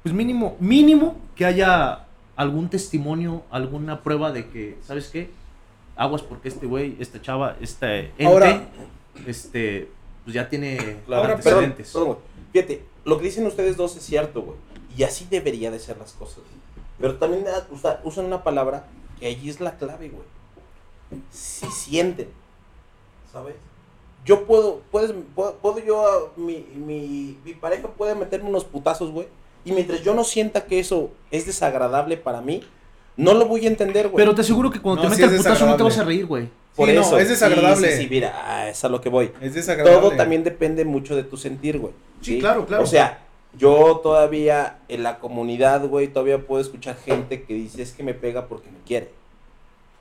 Pues 0.04 0.14
mínimo, 0.14 0.58
mínimo 0.60 1.18
que 1.36 1.46
haya 1.46 2.06
algún 2.36 2.70
testimonio, 2.70 3.44
alguna 3.52 4.02
prueba 4.02 4.32
de 4.32 4.48
que, 4.50 4.78
¿sabes 4.84 5.08
qué? 5.08 5.30
Aguas 5.96 6.22
porque 6.22 6.48
este 6.50 6.66
güey, 6.66 6.96
esta 7.00 7.22
chava, 7.22 7.56
este 7.62 8.06
ente, 8.18 8.26
Ahora- 8.26 8.62
este, 9.28 9.90
pues 10.24 10.34
ya 10.36 10.48
tiene 10.50 10.78
Ahora, 11.08 11.36
perdón, 11.38 11.64
antecedentes. 11.66 11.92
perdón, 11.92 12.08
güey. 12.10 12.20
Fíjate, 12.54 12.86
lo 13.06 13.18
que 13.18 13.26
dicen 13.26 13.46
ustedes 13.48 13.78
dos 13.78 13.96
es 13.96 14.04
cierto, 14.04 14.42
güey. 14.42 14.58
Y 14.98 15.04
así 15.04 15.26
debería 15.30 15.72
de 15.72 15.80
ser 15.80 15.98
las 15.98 16.14
cosas. 16.14 16.38
güey. 16.38 16.62
Pero 17.00 17.16
también 17.18 17.46
usa- 17.72 18.00
usan 18.04 18.26
una 18.26 18.44
palabra 18.44 18.86
que 19.20 19.26
allí 19.28 19.50
es 19.50 19.60
la 19.60 19.78
clave, 19.78 20.10
güey. 20.10 20.26
Si 21.32 21.66
sienten, 21.68 22.30
¿sabes? 23.32 23.56
Yo 24.26 24.46
puedo, 24.46 24.82
puedes, 24.92 25.14
puedo, 25.36 25.56
puedo 25.56 25.80
yo, 25.80 26.06
ah, 26.06 26.32
mi, 26.38 26.66
mi, 26.76 27.38
mi 27.44 27.54
pareja 27.54 27.88
puede 27.88 28.14
meterme 28.16 28.50
unos 28.50 28.64
putazos, 28.66 29.12
güey. 29.12 29.28
Y 29.66 29.72
mientras 29.74 30.04
yo 30.04 30.14
no 30.14 30.24
sienta 30.24 30.66
que 30.66 30.80
eso 30.80 31.12
es 31.32 31.46
desagradable 31.46 32.18
para 32.18 32.42
mí, 32.42 32.64
no 33.18 33.34
lo 33.34 33.46
voy 33.46 33.66
a 33.66 33.70
entender, 33.70 34.10
güey. 34.10 34.24
Pero 34.24 34.36
te 34.36 34.42
aseguro 34.42 34.70
que 34.70 34.80
cuando 34.80 35.04
No, 35.04 35.10
te 35.10 35.16
sí 35.16 35.22
mete 35.22 35.34
es 35.36 35.40
el 35.40 35.46
putazo 35.46 35.66
no 35.66 35.76
te 35.76 35.84
vas 35.84 35.98
a 35.98 36.04
reír, 36.04 36.26
güey. 36.26 36.50
Por 36.76 36.88
Sí, 36.88 36.96
no, 36.96 37.18
es 37.18 37.30
desagradable. 37.30 37.88
Sí, 37.90 37.98
sí, 37.98 38.04
sí, 38.04 38.08
mira, 38.10 38.34
ah, 38.46 38.70
es 38.70 38.84
a 38.84 38.90
lo 38.90 39.02
que 39.02 39.10
voy. 39.10 39.32
Es 39.42 39.54
desagradable. 39.54 40.00
Todo 40.00 40.16
también 40.16 40.44
depende 40.44 40.86
mucho 40.86 41.16
de 41.16 41.24
tu 41.24 41.38
sentir, 41.38 41.80
güey. 41.80 41.94
Sí, 42.22 42.40
claro, 42.40 42.66
claro. 42.66 42.84
O 42.84 42.88
sea, 42.88 43.20
yo 43.58 44.00
todavía 44.02 44.80
en 44.88 45.04
la 45.04 45.20
comunidad, 45.20 45.86
güey, 45.88 46.08
todavía 46.08 46.40
puedo 46.40 46.62
escuchar 46.62 46.96
gente 46.96 47.44
que 47.44 47.54
dice 47.54 47.82
es 47.82 47.92
que 47.92 48.04
me 48.04 48.14
pega 48.14 48.48
porque 48.48 48.70
me 48.70 48.80
quiere. 48.86 49.10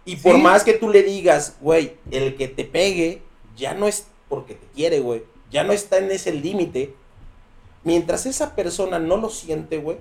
Y 0.04 0.16
por 0.16 0.38
más 0.38 0.64
que 0.64 0.74
tú 0.74 0.88
le 0.88 1.02
digas, 1.02 1.56
güey, 1.60 1.94
el 2.10 2.36
que 2.36 2.48
te 2.48 2.64
pegue 2.64 3.22
ya 3.56 3.74
no 3.74 3.86
es 3.86 4.06
porque 4.28 4.54
te 4.54 4.66
quiere, 4.74 5.00
güey. 5.00 5.22
Ya 5.50 5.64
no 5.64 5.72
está 5.72 5.98
en 5.98 6.10
ese 6.10 6.32
límite. 6.32 6.94
Mientras 7.82 8.26
esa 8.26 8.54
persona 8.54 8.98
no 8.98 9.16
lo 9.16 9.30
siente, 9.30 9.78
güey, 9.78 9.98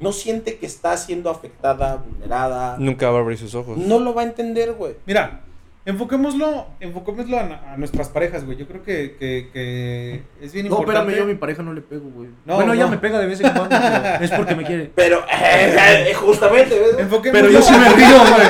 no 0.00 0.12
siente 0.12 0.58
que 0.58 0.66
está 0.66 0.96
siendo 0.96 1.30
afectada, 1.30 1.96
vulnerada, 1.96 2.76
Nunca 2.78 3.10
va 3.10 3.18
a 3.18 3.20
abrir 3.22 3.38
sus 3.38 3.54
ojos. 3.54 3.78
no 3.78 4.00
lo 4.00 4.12
va 4.12 4.22
a 4.22 4.24
entender, 4.24 4.72
güey. 4.72 4.96
Mira, 5.06 5.42
enfoquémoslo, 5.84 6.66
enfoquémoslo 6.80 7.38
a, 7.38 7.72
a 7.72 7.76
nuestras 7.76 8.08
parejas, 8.08 8.44
güey. 8.44 8.56
Yo 8.56 8.66
creo 8.66 8.82
que, 8.82 9.16
que, 9.18 9.50
que 9.52 10.22
es 10.40 10.52
bien 10.52 10.68
No, 10.68 10.78
importante. 10.78 11.00
espérame, 11.10 11.16
yo 11.18 11.24
a 11.24 11.26
mi 11.34 11.34
pareja 11.38 11.62
no 11.62 11.72
le 11.74 11.80
pego, 11.80 12.08
güey. 12.10 12.28
No, 12.44 12.54
bueno, 12.56 12.72
ella 12.74 12.84
no. 12.84 12.90
me 12.90 12.98
pega 12.98 13.18
de 13.18 13.26
vez 13.26 13.40
en 13.40 13.50
cuando, 13.50 13.76
pero 13.78 14.24
es 14.24 14.30
porque 14.30 14.54
me 14.54 14.64
quiere. 14.64 14.90
Pero, 14.94 15.24
eh, 15.32 16.12
justamente, 16.14 16.78
¿ves? 16.78 17.06
Pero 17.32 17.50
yo 17.50 17.62
sí 17.62 17.72
me 17.72 17.88
río, 17.90 18.06
güey. 18.18 18.48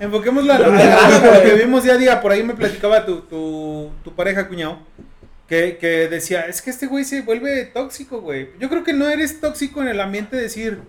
Enfoquémoslo 0.00 0.52
a, 0.52 0.58
lo- 0.58 0.72
a 0.74 1.42
que 1.42 1.54
vimos 1.54 1.84
día 1.84 1.94
a 1.94 1.98
día. 1.98 2.20
Por 2.20 2.32
ahí 2.32 2.42
me 2.42 2.54
platicaba 2.54 3.06
tu, 3.06 3.20
tu, 3.22 3.90
tu 4.02 4.12
pareja, 4.14 4.48
cuñado. 4.48 4.78
Que, 5.48 5.76
que 5.76 6.08
decía, 6.08 6.46
es 6.46 6.62
que 6.62 6.70
este 6.70 6.86
güey 6.86 7.04
se 7.04 7.20
vuelve 7.22 7.64
tóxico, 7.66 8.20
güey. 8.22 8.48
Yo 8.58 8.68
creo 8.70 8.84
que 8.84 8.94
no 8.94 9.08
eres 9.10 9.38
tóxico 9.40 9.82
en 9.82 9.88
el 9.88 10.00
ambiente 10.00 10.34
de 10.36 10.42
decir 10.42 10.80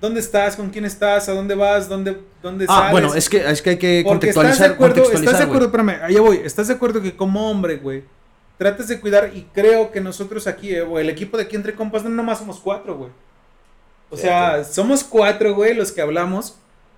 dónde 0.00 0.20
estás, 0.20 0.56
con 0.56 0.70
quién 0.70 0.84
estás, 0.84 1.28
a 1.28 1.32
dónde 1.32 1.54
vas, 1.54 1.88
dónde, 1.88 2.18
dónde 2.42 2.66
Ah, 2.68 2.74
sales. 2.76 2.92
bueno, 2.92 3.14
es 3.14 3.28
que, 3.28 3.38
es 3.48 3.62
que 3.62 3.70
hay 3.70 3.76
que 3.78 4.02
Porque 4.06 4.28
estás 4.28 4.44
de 4.44 4.50
contextualizar. 4.50 4.70
acuerdo, 4.72 4.94
estás 5.02 5.04
de 5.06 5.12
contextualizar, 5.12 5.42
acuerdo, 5.48 5.66
espérame, 5.66 6.04
allá 6.04 6.20
voy, 6.20 6.40
estás 6.44 6.68
de 6.68 6.74
acuerdo 6.74 7.02
que 7.02 7.16
como 7.16 7.50
hombre, 7.50 7.76
güey, 7.76 8.04
tratas 8.58 8.88
de 8.88 9.00
cuidar 9.00 9.30
y 9.34 9.42
creo 9.54 9.90
que 9.92 10.00
nosotros 10.00 10.46
aquí, 10.46 10.74
eh, 10.74 10.82
güey, 10.82 11.04
el 11.04 11.10
equipo 11.10 11.36
de 11.36 11.44
aquí 11.44 11.56
entre 11.56 11.74
compas, 11.74 12.04
no 12.04 12.10
nomás 12.10 12.38
somos 12.38 12.58
cuatro, 12.60 12.96
güey. 12.96 13.10
O 14.10 14.16
Sí, 14.16 14.22
sea, 14.22 14.62
somos 14.64 15.02
cuatro, 15.02 15.54
güey, 15.54 15.74
los 15.74 15.90
que 15.92 16.00
hablamos, 16.00 16.56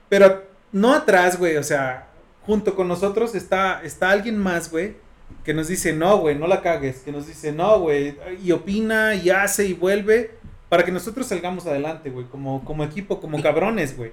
pero 0.09 0.45
no 0.73 0.93
atrás, 0.93 1.39
güey, 1.39 1.57
o 1.57 1.63
sea, 1.63 2.07
junto 2.45 2.75
con 2.75 2.87
nosotros 2.89 3.35
está, 3.35 3.81
está 3.83 4.11
alguien 4.11 4.37
más, 4.39 4.71
güey, 4.71 4.97
que 5.45 5.55
nos 5.55 5.69
dice, 5.69 5.93
no, 5.93 6.19
güey, 6.19 6.35
no 6.37 6.47
la 6.47 6.61
cagues, 6.63 6.99
que 6.99 7.13
nos 7.13 7.27
dice, 7.27 7.53
no, 7.53 7.81
güey, 7.81 8.17
y 8.45 8.53
opina, 8.53 9.15
y 9.15 9.31
hace, 9.31 9.67
y 9.67 9.73
vuelve, 9.73 10.33
para 10.69 10.85
que 10.85 10.93
nosotros 10.93 11.27
salgamos 11.27 11.67
adelante, 11.67 12.11
güey, 12.11 12.27
como, 12.27 12.65
como 12.65 12.85
equipo, 12.85 13.21
como 13.21 13.43
cabrones, 13.43 13.97
güey. 13.97 14.13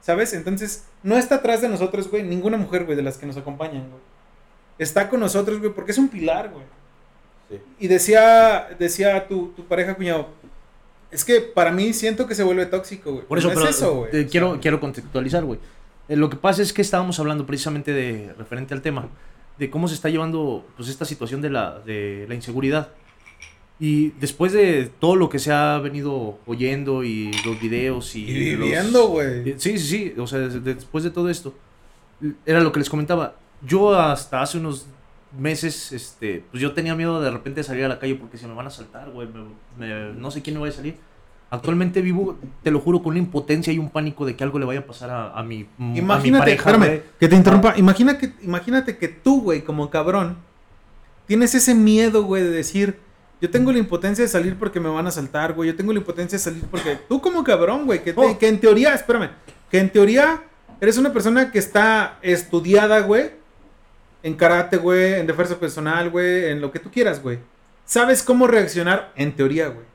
¿Sabes? 0.00 0.34
Entonces, 0.34 0.84
no 1.02 1.16
está 1.16 1.36
atrás 1.36 1.62
de 1.62 1.68
nosotros, 1.68 2.08
güey, 2.10 2.22
ninguna 2.22 2.56
mujer, 2.56 2.84
güey, 2.84 2.96
de 2.96 3.02
las 3.02 3.18
que 3.18 3.26
nos 3.26 3.36
acompañan, 3.36 3.88
güey. 3.88 4.02
Está 4.78 5.08
con 5.08 5.20
nosotros, 5.20 5.58
güey, 5.58 5.72
porque 5.72 5.92
es 5.92 5.98
un 5.98 6.08
pilar, 6.08 6.50
güey. 6.50 6.64
Sí. 7.48 7.60
Y 7.80 7.88
decía, 7.88 8.68
decía 8.78 9.26
tu, 9.26 9.48
tu 9.48 9.64
pareja, 9.64 9.94
cuñado, 9.94 10.28
es 11.10 11.24
que 11.24 11.40
para 11.40 11.72
mí 11.72 11.92
siento 11.92 12.26
que 12.26 12.34
se 12.34 12.42
vuelve 12.42 12.66
tóxico, 12.66 13.12
güey. 13.12 13.24
Por 13.24 13.38
eso, 13.38 13.48
no 13.48 13.54
pero 13.54 13.68
es 13.68 13.76
eso, 13.76 13.94
güey. 13.94 14.10
sea, 14.10 14.26
quiero, 14.26 14.58
quiero 14.60 14.80
contextualizar, 14.80 15.44
güey. 15.44 15.58
Eh, 16.08 16.16
lo 16.16 16.28
que 16.28 16.36
pasa 16.36 16.62
es 16.62 16.72
que 16.72 16.82
estábamos 16.82 17.18
hablando 17.18 17.46
precisamente 17.46 17.92
de, 17.92 18.32
referente 18.36 18.74
al 18.74 18.82
tema, 18.82 19.08
de 19.58 19.70
cómo 19.70 19.88
se 19.88 19.94
está 19.94 20.08
llevando 20.08 20.66
pues 20.76 20.88
esta 20.88 21.04
situación 21.04 21.40
de 21.40 21.50
la, 21.50 21.80
de 21.80 22.26
la 22.28 22.34
inseguridad. 22.34 22.90
Y 23.78 24.10
después 24.20 24.52
de 24.52 24.90
todo 25.00 25.16
lo 25.16 25.28
que 25.28 25.38
se 25.38 25.52
ha 25.52 25.78
venido 25.78 26.38
oyendo 26.46 27.04
y 27.04 27.30
los 27.44 27.60
videos 27.60 28.16
y... 28.16 28.24
Y 28.24 28.56
viviendo, 28.56 29.08
güey. 29.08 29.50
Eh, 29.50 29.54
Sí, 29.58 29.78
sí, 29.78 29.86
sí. 30.14 30.14
O 30.18 30.26
sea, 30.26 30.38
des- 30.38 30.64
después 30.64 31.04
de 31.04 31.10
todo 31.10 31.28
esto, 31.28 31.52
era 32.46 32.60
lo 32.60 32.72
que 32.72 32.78
les 32.78 32.88
comentaba. 32.88 33.34
Yo 33.66 33.94
hasta 33.94 34.40
hace 34.40 34.56
unos 34.58 34.86
meses, 35.38 35.92
este, 35.92 36.42
pues 36.50 36.62
yo 36.62 36.72
tenía 36.72 36.94
miedo 36.94 37.20
de 37.20 37.30
repente 37.30 37.62
salir 37.62 37.84
a 37.84 37.88
la 37.88 37.98
calle 37.98 38.14
porque 38.14 38.38
se 38.38 38.46
me 38.48 38.54
van 38.54 38.66
a 38.66 38.70
saltar, 38.70 39.10
güey. 39.10 39.28
no 40.16 40.30
sé 40.30 40.40
quién 40.40 40.54
me 40.56 40.60
vaya 40.60 40.72
a 40.72 40.76
salir. 40.76 40.96
Actualmente 41.50 42.00
vivo, 42.00 42.36
te 42.62 42.70
lo 42.70 42.80
juro, 42.80 43.02
con 43.02 43.10
una 43.10 43.18
impotencia 43.18 43.72
y 43.72 43.78
un 43.78 43.90
pánico 43.90 44.24
de 44.26 44.34
que 44.34 44.42
algo 44.42 44.58
le 44.58 44.64
vaya 44.64 44.80
a 44.80 44.86
pasar 44.86 45.10
a, 45.10 45.38
a 45.38 45.42
mi, 45.44 45.66
a 45.78 45.82
mi 45.82 45.98
Imagínate, 45.98 46.56
pareja, 46.56 46.70
espérame, 46.70 47.02
que 47.20 47.28
te 47.28 47.36
interrumpa. 47.36 47.74
Imagina 47.76 48.18
que, 48.18 48.32
imagínate 48.42 48.96
que 48.96 49.08
tú, 49.08 49.42
güey, 49.42 49.62
como 49.62 49.88
cabrón, 49.90 50.38
tienes 51.26 51.54
ese 51.54 51.74
miedo, 51.74 52.24
güey, 52.24 52.42
de 52.42 52.50
decir, 52.50 52.98
yo 53.40 53.50
tengo 53.50 53.70
la 53.72 53.78
impotencia 53.78 54.22
de 54.24 54.28
salir 54.28 54.56
porque 54.58 54.80
me 54.80 54.88
van 54.88 55.06
a 55.06 55.10
saltar, 55.10 55.52
güey. 55.52 55.70
Yo 55.70 55.76
tengo 55.76 55.92
la 55.92 55.98
impotencia 55.98 56.38
de 56.38 56.42
salir 56.44 56.64
porque 56.70 56.98
tú 57.08 57.20
como 57.20 57.44
cabrón, 57.44 57.84
güey, 57.86 58.02
que, 58.02 58.12
te- 58.12 58.20
Oh. 58.20 58.38
que 58.38 58.48
en 58.48 58.58
teoría, 58.60 58.94
espérame, 58.94 59.30
que 59.70 59.78
en 59.78 59.90
teoría 59.90 60.42
eres 60.80 60.96
una 60.98 61.12
persona 61.12 61.50
que 61.52 61.58
está 61.58 62.18
estudiada, 62.22 63.00
güey, 63.00 63.30
en 64.22 64.34
karate, 64.34 64.76
güey, 64.78 65.14
en 65.14 65.26
defensa 65.26 65.58
personal, 65.60 66.10
güey, 66.10 66.46
en 66.46 66.60
lo 66.60 66.70
que 66.72 66.78
tú 66.78 66.90
quieras, 66.90 67.22
güey. 67.22 67.38
Sabes 67.84 68.22
cómo 68.22 68.46
reaccionar 68.46 69.12
en 69.16 69.32
teoría, 69.36 69.68
güey. 69.68 69.86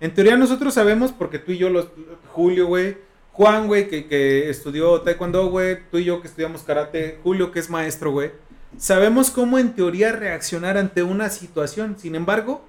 En 0.00 0.14
teoría 0.14 0.36
nosotros 0.36 0.74
sabemos, 0.74 1.10
porque 1.12 1.38
tú 1.40 1.50
y 1.52 1.58
yo, 1.58 1.68
los, 1.70 1.88
Julio, 2.28 2.66
güey, 2.66 2.96
Juan, 3.32 3.66
güey, 3.66 3.88
que, 3.88 4.06
que 4.06 4.48
estudió 4.50 5.00
taekwondo, 5.00 5.46
güey, 5.48 5.78
tú 5.90 5.98
y 5.98 6.04
yo 6.04 6.20
que 6.20 6.28
estudiamos 6.28 6.62
karate, 6.62 7.18
Julio 7.24 7.50
que 7.50 7.58
es 7.60 7.68
maestro, 7.70 8.12
güey, 8.12 8.30
sabemos 8.76 9.30
cómo 9.30 9.58
en 9.58 9.72
teoría 9.72 10.12
reaccionar 10.12 10.76
ante 10.76 11.02
una 11.02 11.30
situación. 11.30 11.96
Sin 12.00 12.14
embargo, 12.14 12.62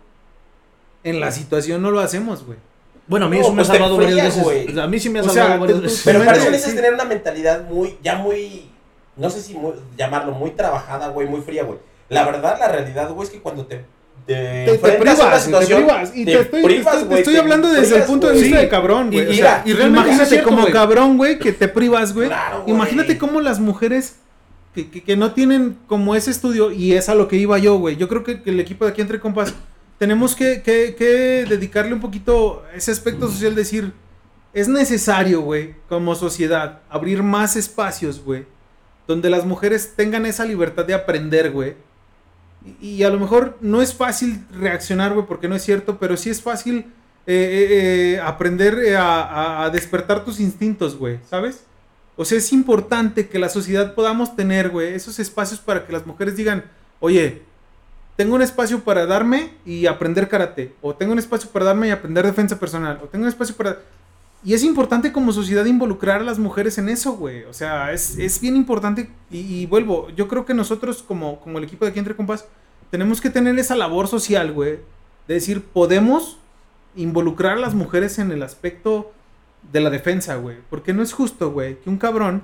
en 1.03 1.19
la 1.19 1.31
situación 1.31 1.81
no 1.81 1.91
lo 1.91 1.99
hacemos, 1.99 2.45
güey. 2.45 2.57
Bueno, 3.07 3.25
a 3.25 3.29
mí 3.29 3.37
No, 3.37 3.41
eso 3.41 3.53
me 3.53 3.61
ha 3.61 3.65
pues 3.65 3.67
salvado 3.67 3.97
varias 3.97 4.15
veces. 4.23 4.43
güey. 4.43 4.79
A 4.79 4.87
mí 4.87 4.99
sí 4.99 5.09
me 5.09 5.19
ha 5.19 5.23
O 5.23 5.25
sea, 5.29 5.33
salvado 5.43 5.61
varias 5.61 5.81
veces. 5.81 6.01
Pero 6.05 6.19
para 6.23 6.37
eso 6.37 6.45
necesitas 6.51 6.75
tener 6.75 6.93
una 6.93 7.05
mentalidad 7.05 7.63
muy, 7.67 7.97
ya 8.03 8.15
muy, 8.17 8.69
no 9.17 9.29
sé 9.29 9.41
si 9.41 9.55
muy- 9.55 9.73
llamarlo, 9.97 10.31
muy 10.33 10.51
trabajada, 10.51 11.07
güey, 11.09 11.27
muy 11.27 11.41
fría, 11.41 11.63
güey. 11.63 11.79
La 12.09 12.23
verdad, 12.25 12.57
la 12.59 12.67
realidad, 12.67 13.09
güey, 13.11 13.27
es 13.27 13.33
que 13.33 13.39
cuando 13.41 13.65
te, 13.65 13.77
te, 14.27 14.33
Te, 14.33 14.65
te 14.65 14.71
enfrentas 14.75 15.19
a 15.21 15.27
una 15.27 15.37
privas, 15.39 15.67
te 15.67 15.75
privas. 15.75 16.11
Y 16.15 16.25
te, 16.25 16.31
te 16.33 16.39
estoy, 16.41 16.63
privas, 16.63 16.83
te 16.83 16.89
estoy- 16.91 16.99
te 17.01 17.05
güey, 17.07 17.19
estoy 17.19 17.33
te 17.33 17.39
hablando 17.39 17.69
desde 17.69 17.95
el 17.97 18.03
punto 18.03 18.27
de 18.27 18.33
vista 18.33 18.57
Sí. 18.57 18.61
de 18.63 18.69
cabrón, 18.69 19.07
güey. 19.11 19.23
Y 19.23 19.27
O 19.27 19.29
mira, 19.31 19.47
sea, 19.49 19.63
y 19.65 19.73
realmente 19.73 19.99
es 20.09 20.15
imagínate 20.15 20.29
cierto, 20.29 20.49
como 20.49 20.67
cabrón, 20.67 21.17
güey, 21.17 21.39
que 21.39 21.51
te 21.51 21.67
privas, 21.67 22.13
güey. 22.13 22.27
Claro, 22.27 22.61
güey. 22.61 22.75
Imagínate 22.75 23.17
cómo 23.17 23.41
las 23.41 23.59
mujeres 23.59 24.17
que, 24.73 24.89
que- 24.89 25.03
que 25.03 25.17
no 25.17 25.31
tienen 25.33 25.77
como 25.87 26.15
ese 26.15 26.31
estudio, 26.31 26.71
y 26.71 26.93
es 26.93 27.09
a 27.09 27.15
lo 27.15 27.27
que 27.27 27.37
iba 27.37 27.57
yo, 27.57 27.77
güey. 27.77 27.97
Yo 27.97 28.07
creo 28.07 28.23
que, 28.23 28.41
el 28.45 28.59
equipo 28.59 28.85
de 28.85 28.91
aquí 28.91 29.01
entre 29.01 29.19
compas 29.19 29.53
tenemos 29.97 30.35
que, 30.35 30.61
dedicarle 31.49 31.93
un 31.93 31.99
poquito 31.99 32.63
ese 32.73 32.91
aspecto 32.91 33.27
social, 33.29 33.55
decir, 33.55 33.93
es 34.53 34.67
necesario, 34.67 35.41
güey, 35.41 35.75
como 35.89 36.15
sociedad, 36.15 36.79
abrir 36.89 37.21
más 37.23 37.55
espacios, 37.55 38.23
güey, 38.23 38.45
donde 39.07 39.29
las 39.29 39.45
mujeres 39.45 39.93
tengan 39.95 40.25
esa 40.25 40.45
libertad 40.45 40.85
de 40.85 40.93
aprender, 40.93 41.51
güey. 41.51 41.75
Y, 42.81 43.03
a 43.03 43.09
lo 43.09 43.19
mejor 43.19 43.57
no 43.61 43.81
es 43.81 43.93
fácil 43.93 44.43
reaccionar, 44.51 45.13
güey, 45.13 45.25
porque 45.25 45.47
no 45.47 45.55
es 45.55 45.63
cierto, 45.63 45.97
pero 45.97 46.17
sí 46.17 46.29
es 46.29 46.41
fácil 46.41 46.85
eh, 47.25 47.33
eh, 47.35 48.13
eh, 48.15 48.19
aprender 48.21 48.95
a, 48.95 49.21
a- 49.23 49.63
a 49.65 49.69
despertar 49.69 50.25
tus 50.25 50.39
instintos, 50.39 50.95
güey, 50.97 51.19
¿sabes? 51.29 51.63
O 52.21 52.25
sea, 52.25 52.37
es 52.37 52.51
importante 52.51 53.29
que 53.29 53.39
la 53.39 53.47
sociedad 53.47 53.95
podamos 53.95 54.35
tener, 54.35 54.71
güey, 54.71 54.93
esos 54.93 55.19
espacios 55.19 55.61
para 55.61 55.87
que 55.87 55.93
las 55.93 56.05
mujeres 56.05 56.35
digan, 56.35 56.65
oye, 56.99 57.43
tengo 58.17 58.35
un 58.35 58.41
espacio 58.41 58.81
para 58.81 59.05
darme 59.05 59.53
y 59.65 59.85
aprender 59.85 60.27
karate, 60.27 60.75
o 60.81 60.93
tengo 60.93 61.13
un 61.13 61.19
espacio 61.19 61.49
para 61.49 61.63
darme 61.63 61.87
y 61.87 61.91
aprender 61.91 62.25
defensa 62.25 62.59
personal, 62.59 62.99
o 63.01 63.07
tengo 63.07 63.23
un 63.23 63.29
espacio 63.29 63.55
para... 63.55 63.79
Y 64.43 64.53
es 64.53 64.65
importante 64.65 65.13
como 65.13 65.31
sociedad 65.31 65.63
involucrar 65.63 66.19
a 66.19 66.25
las 66.25 66.39
mujeres 66.39 66.77
en 66.77 66.89
eso, 66.89 67.13
güey. 67.13 67.43
O 67.43 67.53
sea, 67.53 67.93
es, 67.93 68.17
es 68.17 68.41
bien 68.41 68.57
importante. 68.57 69.09
Y, 69.31 69.61
y 69.61 69.65
vuelvo, 69.65 70.09
yo 70.09 70.27
creo 70.27 70.45
que 70.45 70.53
nosotros 70.53 71.01
como, 71.01 71.39
como 71.39 71.57
el 71.57 71.63
equipo 71.63 71.85
de 71.85 71.91
aquí 71.91 71.99
entre 71.99 72.17
compas, 72.17 72.43
tenemos 72.91 73.21
que 73.21 73.29
tener 73.29 73.57
esa 73.57 73.75
labor 73.75 74.09
social, 74.09 74.51
güey. 74.51 74.79
De 75.25 75.35
decir, 75.35 75.63
podemos 75.63 76.37
involucrar 76.97 77.53
a 77.53 77.61
las 77.61 77.75
mujeres 77.75 78.19
en 78.19 78.31
el 78.33 78.43
aspecto 78.43 79.13
de 79.71 79.79
la 79.81 79.89
defensa, 79.89 80.35
güey. 80.35 80.57
Porque 80.69 80.93
no 80.93 81.01
es 81.03 81.13
justo, 81.13 81.51
güey, 81.51 81.79
que 81.79 81.89
un 81.89 81.97
cabrón 81.97 82.41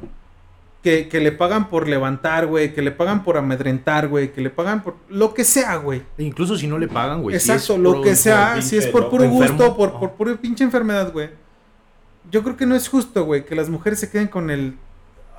que, 0.83 1.07
que 1.09 1.19
le 1.19 1.31
pagan 1.31 1.67
por 1.69 1.87
levantar, 1.87 2.45
güey, 2.45 2.73
que 2.73 2.81
le 2.83 2.91
pagan 2.91 3.23
por 3.23 3.37
amedrentar, 3.37 4.07
güey, 4.07 4.31
que 4.31 4.41
le 4.41 4.51
pagan 4.51 4.83
por 4.83 4.95
lo 5.09 5.33
que 5.33 5.43
sea, 5.43 5.77
güey. 5.77 6.03
E 6.17 6.23
incluso 6.23 6.55
si 6.57 6.67
no 6.67 6.77
le 6.77 6.87
pagan, 6.87 7.21
güey. 7.23 7.35
Exacto, 7.35 7.77
lo 7.77 8.01
que 8.01 8.15
sea, 8.15 8.61
si 8.61 8.77
es 8.77 8.85
por 8.87 9.09
puro 9.09 9.23
enfermo. 9.23 9.47
gusto, 9.57 9.75
por, 9.75 9.99
por 9.99 10.11
pura 10.11 10.35
pinche 10.35 10.63
enfermedad, 10.63 11.11
güey. 11.11 11.29
Yo 12.31 12.43
creo 12.43 12.55
que 12.57 12.65
no 12.65 12.75
es 12.75 12.87
justo, 12.87 13.25
güey, 13.25 13.45
que 13.45 13.55
las 13.55 13.69
mujeres 13.69 13.99
se 13.99 14.09
queden 14.09 14.27
con 14.27 14.49
el... 14.49 14.77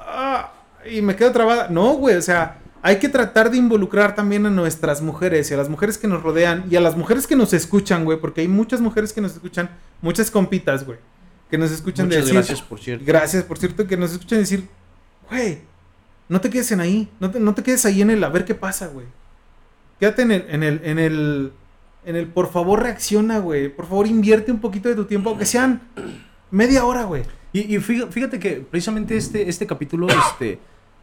"Ah", 0.01 0.53
y 0.91 1.01
me 1.03 1.15
quedo 1.17 1.33
trabada. 1.33 1.69
No, 1.69 1.95
güey, 1.95 2.17
o 2.17 2.23
sea, 2.23 2.59
hay 2.83 2.99
que 2.99 3.09
tratar 3.09 3.51
de 3.51 3.57
involucrar 3.57 4.15
también 4.15 4.47
a 4.47 4.51
nuestras 4.51 5.03
mujeres 5.03 5.51
y 5.51 5.55
a 5.55 5.57
las 5.57 5.69
mujeres 5.69 5.99
que 5.99 6.07
nos 6.07 6.23
rodean 6.23 6.65
y 6.71 6.77
a 6.77 6.81
las 6.81 6.97
mujeres 6.97 7.27
que 7.27 7.35
nos 7.37 7.53
escuchan, 7.53 8.05
güey, 8.05 8.19
porque 8.21 8.41
hay 8.43 8.49
muchas 8.49 8.81
mujeres 8.81 9.13
que 9.13 9.21
nos 9.21 9.33
escuchan, 9.33 9.71
muchas 10.01 10.31
compitas, 10.31 10.87
güey, 10.87 10.99
que 11.51 11.59
nos 11.59 11.71
escuchan 11.71 12.07
Muchas 12.07 12.23
decir... 12.23 12.35
gracias, 12.35 12.63
por 12.63 12.81
cierto. 12.81 13.05
Gracias, 13.07 13.45
por 13.45 13.59
cierto, 13.59 13.87
que 13.87 13.97
nos 13.97 14.13
escuchan 14.13 14.39
decir, 14.41 14.69
güey, 15.31 15.59
no 16.29 16.41
te 16.41 16.51
quedes 16.51 16.73
en 16.73 16.81
ahí, 16.81 17.09
no 17.21 17.31
te, 17.31 17.39
no 17.39 17.55
te 17.55 17.63
quedes 17.63 17.85
ahí 17.87 18.03
en 18.03 18.11
el 18.11 18.25
a 18.25 18.29
ver 18.29 18.45
qué 18.45 18.55
pasa, 18.55 18.89
güey. 18.89 19.07
Quédate 20.01 20.23
en 20.23 20.33
el, 20.33 20.45
en 20.49 20.63
el, 20.63 20.81
en 20.85 20.99
el, 20.99 21.53
en 22.05 22.17
el, 22.17 22.27
por 22.27 22.51
favor 22.51 22.83
reacciona, 22.83 23.39
güey. 23.39 23.69
Por 23.69 23.87
favor 23.87 24.07
invierte 24.07 24.53
un 24.53 24.61
poquito 24.61 24.89
de 24.89 24.95
tu 24.95 25.05
tiempo, 25.05 25.31
aunque 25.31 25.47
sean 25.47 25.83
media 26.51 26.85
hora, 26.85 27.05
güey. 27.05 27.23
Y, 27.53 27.77
y 27.77 27.79
fíjate, 27.79 28.39
que 28.39 28.67
precisamente 28.69 29.17
este, 29.17 29.49
este 29.49 29.67
capítulo 29.67 30.09
este, 30.09 30.59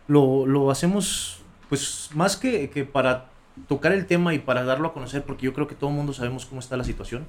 lo, 0.08 0.46
lo 0.46 0.70
hacemos, 0.70 1.42
pues, 1.70 2.10
más 2.14 2.38
que, 2.38 2.70
que 2.70 2.84
para 2.84 3.30
tocar 3.68 3.92
el 3.94 4.06
tema 4.06 4.34
y 4.34 4.40
para 4.40 4.64
darlo 4.64 4.90
a 4.90 4.94
conocer, 4.94 5.24
porque 5.24 5.46
yo 5.46 5.54
creo 5.54 5.68
que 5.68 5.76
todo 5.76 5.90
el 5.90 5.96
mundo 5.96 6.14
sabemos 6.14 6.46
cómo 6.46 6.60
está 6.60 6.78
la 6.78 6.84
situación, 6.84 7.26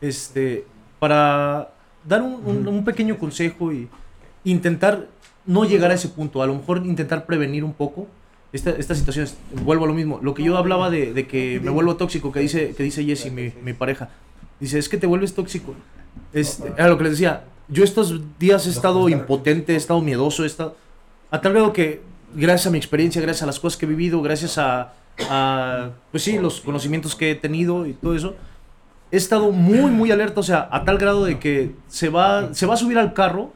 este, 0.00 0.64
para 0.98 1.70
dar 2.06 2.22
un, 2.22 2.34
un- 2.44 2.66
un 2.68 2.84
pequeño 2.84 3.18
consejo 3.18 3.72
y 3.72 3.88
intentar 4.44 5.06
no 5.46 5.64
llegar 5.64 5.90
a 5.90 5.94
ese 5.94 6.08
punto, 6.08 6.42
a 6.42 6.46
lo 6.46 6.54
mejor 6.54 6.78
intentar 6.84 7.26
prevenir 7.26 7.64
un 7.64 7.72
poco. 7.74 8.06
Esta, 8.52 8.70
esta 8.70 8.94
situación. 8.94 9.26
Vuelvo 9.64 9.84
a 9.84 9.88
lo 9.88 9.94
mismo, 9.94 10.20
lo 10.22 10.32
que 10.32 10.44
yo 10.44 10.56
hablaba 10.56 10.88
de, 10.88 11.12
de 11.12 11.26
que 11.26 11.58
me 11.60 11.70
vuelvo 11.70 11.96
tóxico, 11.96 12.30
que 12.30 12.38
dice, 12.38 12.72
que 12.76 12.84
dice 12.84 13.04
Jessie, 13.04 13.32
mi, 13.32 13.52
mi 13.64 13.72
pareja, 13.72 14.10
dice, 14.60 14.78
es 14.78 14.88
que 14.88 14.96
te 14.96 15.08
vuelves 15.08 15.34
tóxico. 15.34 15.74
Este, 16.32 16.68
era 16.68 16.86
lo 16.88 16.96
que 16.96 17.02
les 17.02 17.14
decía, 17.14 17.42
yo 17.68 17.82
estos 17.82 18.20
días 18.38 18.68
he 18.68 18.70
estado 18.70 19.08
impotente, 19.08 19.72
he 19.72 19.76
estado 19.76 20.00
miedoso, 20.00 20.44
he 20.44 20.46
estado... 20.46 20.76
A 21.32 21.40
tal 21.40 21.52
grado 21.52 21.72
que, 21.72 22.00
gracias 22.36 22.68
a 22.68 22.70
mi 22.70 22.78
experiencia, 22.78 23.20
gracias 23.20 23.42
a 23.42 23.46
las 23.46 23.58
cosas 23.58 23.76
que 23.76 23.86
he 23.86 23.88
vivido, 23.88 24.22
gracias 24.22 24.56
a, 24.56 24.92
a, 25.28 25.90
pues 26.12 26.22
sí, 26.22 26.38
los 26.38 26.60
conocimientos 26.60 27.16
que 27.16 27.32
he 27.32 27.34
tenido 27.34 27.86
y 27.86 27.92
todo 27.94 28.14
eso, 28.14 28.36
he 29.14 29.16
estado 29.16 29.52
muy, 29.52 29.90
muy 29.92 30.10
alerta, 30.10 30.40
o 30.40 30.42
sea, 30.42 30.68
a 30.72 30.84
tal 30.84 30.98
grado 30.98 31.24
de 31.24 31.38
que 31.38 31.72
se 31.86 32.08
va, 32.08 32.52
se 32.52 32.66
va 32.66 32.74
a 32.74 32.76
subir 32.76 32.98
al 32.98 33.12
carro, 33.12 33.52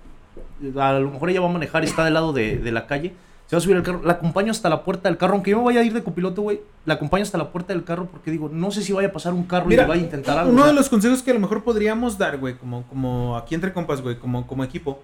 a 0.78 0.92
lo 0.92 1.11
mejor 1.11 1.30
ella 1.30 1.40
va 1.40 1.48
a 1.48 1.52
manejar 1.52 1.82
está 1.82 2.04
del 2.04 2.14
lado 2.14 2.32
de, 2.32 2.59
de 2.59 2.70
la 2.70 2.86
calle, 2.86 3.12
se 3.48 3.56
va 3.56 3.59
a 3.59 3.61
subir 3.61 3.76
al 3.76 3.82
carro, 3.82 4.00
la 4.04 4.12
acompaño 4.12 4.52
hasta 4.52 4.68
la 4.68 4.84
puerta 4.84 5.09
del 5.09 5.18
carro, 5.18 5.34
aunque 5.34 5.50
yo 5.50 5.59
me 5.59 5.64
vaya 5.64 5.80
a 5.80 5.82
ir 5.82 5.92
de 5.92 6.04
copiloto, 6.04 6.42
güey, 6.42 6.61
la 6.86 6.94
acompaño 6.94 7.24
hasta 7.24 7.38
la 7.38 7.50
puerta 7.50 7.72
del 7.72 7.82
carro 7.82 8.06
porque 8.06 8.30
digo, 8.30 8.48
no 8.52 8.70
sé 8.70 8.82
si 8.82 8.92
vaya 8.92 9.09
a 9.09 9.12
pasar 9.12 9.34
un 9.34 9.44
carro 9.44 9.68
y 9.68 9.76
le 9.76 9.84
vaya 9.84 10.00
a 10.00 10.04
intentar 10.04 10.38
algo. 10.38 10.52
uno 10.52 10.61
o 10.61 10.64
sea, 10.64 10.72
de 10.72 10.78
los 10.78 10.88
consejos 10.88 11.22
que 11.22 11.32
a 11.32 11.34
lo 11.34 11.40
mejor 11.40 11.64
podríamos 11.64 12.16
dar, 12.18 12.38
güey, 12.38 12.54
como, 12.54 12.84
como 12.84 13.36
aquí 13.36 13.56
entre 13.56 13.72
compas, 13.72 14.00
güey, 14.00 14.16
como, 14.16 14.46
como 14.46 14.62
equipo, 14.62 15.02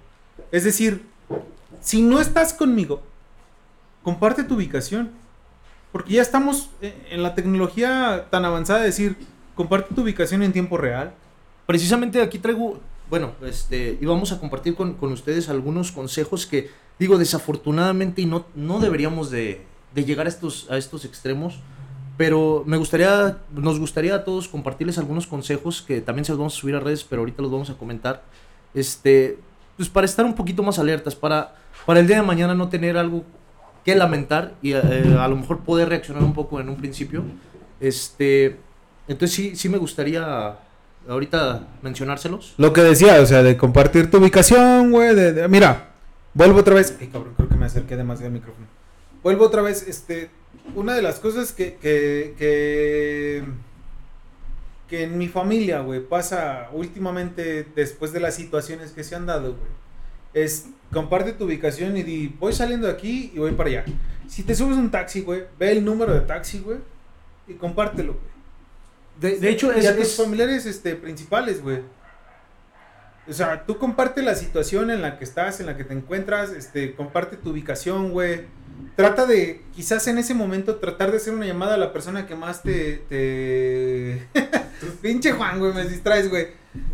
es 0.53 0.63
decir, 0.63 1.05
si 1.81 2.01
no 2.01 2.21
estás 2.21 2.53
conmigo, 2.53 3.03
comparte 4.05 4.45
tu 4.45 4.55
ubicación. 4.55 5.11
Porque 5.91 6.15
ya 6.15 6.23
estamos 6.23 6.71
eh, 6.83 6.93
en 7.13 7.23
la 7.23 7.37
tecnología 7.37 8.27
tan 8.29 8.45
avanzada 8.45 8.81
de 8.81 8.87
decir, 8.87 9.17
comparte 9.55 9.95
tu 9.95 10.03
ubicación 10.03 10.43
en 10.43 10.53
tiempo 10.53 10.77
real. 10.77 11.13
precisamente 11.67 12.21
aquí 12.21 12.39
traigo, 12.39 12.81
bueno, 13.09 13.33
este, 13.47 13.99
y 14.01 14.07
vamos 14.07 14.33
a 14.33 14.41
compartir 14.41 14.75
con, 14.75 14.95
con 14.95 15.13
ustedes 15.13 15.49
algunos 15.49 15.93
consejos 15.93 16.47
que, 16.47 16.71
digo, 16.99 17.19
desafortunadamente 17.19 18.23
y 18.23 18.27
no, 18.27 18.47
no 18.55 18.81
deberíamos 18.81 19.31
de, 19.31 19.63
de 19.95 20.05
llegar 20.05 20.27
a 20.27 20.29
estos, 20.29 20.71
a 20.71 20.77
estos 20.77 21.05
extremos, 21.05 21.61
pero 22.17 22.63
me 22.67 22.77
gustaría, 22.77 23.39
nos 23.53 23.79
gustaría 23.79 24.15
a 24.15 24.25
todos 24.25 24.49
compartirles 24.49 24.99
algunos 24.99 25.27
consejos 25.27 25.83
que 25.83 26.01
también 26.01 26.25
se 26.25 26.33
los 26.33 26.39
vamos 26.39 26.57
a 26.57 26.61
subir 26.61 26.75
a 26.75 26.81
redes, 26.81 27.05
pero 27.05 27.23
ahorita 27.23 27.43
los 27.43 27.51
vamos 27.51 27.71
a 27.71 27.75
comentar, 27.75 28.23
este, 28.73 29.39
pues 29.77 29.89
para 29.89 30.05
estar 30.05 30.25
un 30.25 30.35
poquito 30.35 30.63
más 30.63 30.79
alertas, 30.79 31.15
para, 31.15 31.57
para 31.87 32.01
el 32.01 32.07
día 32.07 32.17
de 32.17 32.23
mañana 32.23 32.55
no 32.55 32.69
tener 32.69 32.97
algo 32.97 33.25
que 33.85 33.95
lamentar 33.95 34.55
y 34.63 34.73
eh, 34.73 35.17
a 35.19 35.29
lo 35.29 35.37
mejor 35.37 35.61
poder 35.61 35.89
reaccionar 35.89 36.23
un 36.23 36.33
poco 36.33 36.61
en 36.61 36.69
un 36.69 36.77
principio, 36.77 37.23
este, 37.81 38.59
entonces 39.09 39.35
sí, 39.37 39.57
sí 39.57 39.69
me 39.69 39.79
gustaría 39.79 40.57
ahorita 41.09 41.69
mencionárselos. 41.83 42.55
Lo 42.57 42.73
que 42.73 42.83
decía, 42.83 43.21
o 43.21 43.27
sea, 43.27 43.43
de 43.43 43.57
compartir 43.57 44.11
tu 44.11 44.19
ubicación, 44.19 44.91
güey, 44.91 45.15
de, 45.15 45.33
de- 45.33 45.49
mira, 45.49 45.91
vuelvo 46.33 46.61
otra 46.61 46.75
vez. 46.75 46.97
Ay, 47.01 47.09
cabrón, 47.09 47.35
creo 47.37 47.49
que 47.49 47.57
me 47.57 47.67
acerqué 47.67 47.97
demasiado 47.97 48.29
al 48.29 48.33
micrófono. 48.33 48.67
Vuelvo 49.23 49.45
otra 49.47 49.63
vez, 49.63 49.87
este, 49.89 50.31
una 50.75 50.95
de 50.95 51.03
las 51.03 51.19
cosas 51.19 51.53
que, 51.53 51.75
que, 51.75 52.35
que, 52.39 53.45
que 54.89 55.05
en 55.05 55.17
mi 55.19 55.29
familia, 55.29 55.81
güey, 55.81 56.01
pasa 56.01 56.69
últimamente 56.73 57.67
después 57.75 58.13
de 58.13 58.21
las 58.21 58.35
situaciones 58.35 58.93
que 58.93 59.03
se 59.05 59.15
han 59.15 59.27
dado, 59.27 59.51
güey, 59.55 59.71
es 60.35 60.67
comparte 60.93 61.33
tu 61.33 61.45
ubicación 61.45 61.97
y 61.97 62.03
di, 62.03 62.29
voy 62.39 62.53
saliendo 62.53 62.87
de 62.87 62.93
aquí 62.93 63.33
y 63.35 63.39
voy 63.39 63.53
para 63.53 63.69
allá. 63.71 63.85
Si 64.29 64.43
te 64.43 64.55
subes 64.55 64.77
un 64.77 64.91
taxi, 64.91 65.21
güey, 65.23 65.45
ve 65.59 65.73
el 65.73 65.85
número 65.85 66.13
de 66.15 66.21
taxi, 66.21 66.59
güey, 66.61 66.79
y 67.49 67.55
compártelo, 67.55 68.15
güey. 68.15 68.34
De, 69.21 69.39
de 69.39 69.49
hecho, 69.51 69.73
es, 69.73 69.85
y 69.85 69.87
a 69.87 69.97
tus 69.97 70.07
es- 70.09 70.17
familiares 70.17 70.67
este, 70.67 70.97
principales, 70.97 71.63
güey. 71.63 71.81
O 73.27 73.33
sea, 73.33 73.65
tú 73.65 73.79
comparte 73.79 74.23
la 74.23 74.35
situación 74.35 74.91
en 74.91 75.01
la 75.01 75.17
que 75.19 75.25
estás, 75.25 75.59
en 75.61 75.67
la 75.67 75.77
que 75.79 75.85
te 75.85 75.95
encuentras, 75.95 76.51
este, 76.51 76.95
comparte 76.95 77.37
tu 77.39 77.51
ubicación, 77.51 78.11
güey. 78.11 78.43
Trata 78.97 79.25
de, 79.25 79.63
quizás 79.75 80.07
en 80.09 80.19
ese 80.19 80.35
momento, 80.35 80.77
tratar 80.77 81.11
de 81.11 81.17
hacer 81.17 81.33
una 81.33 81.47
llamada 81.47 81.75
a 81.75 81.79
la 81.79 81.93
persona 81.93 82.27
que 82.27 82.35
más 82.35 82.63
te... 82.63 82.99
te... 83.09 84.29
Pinche 85.01 85.33
Juan, 85.33 85.59
güey, 85.59 85.73
me 85.73 85.85
distraes, 85.87 86.29
güey. 86.29 86.49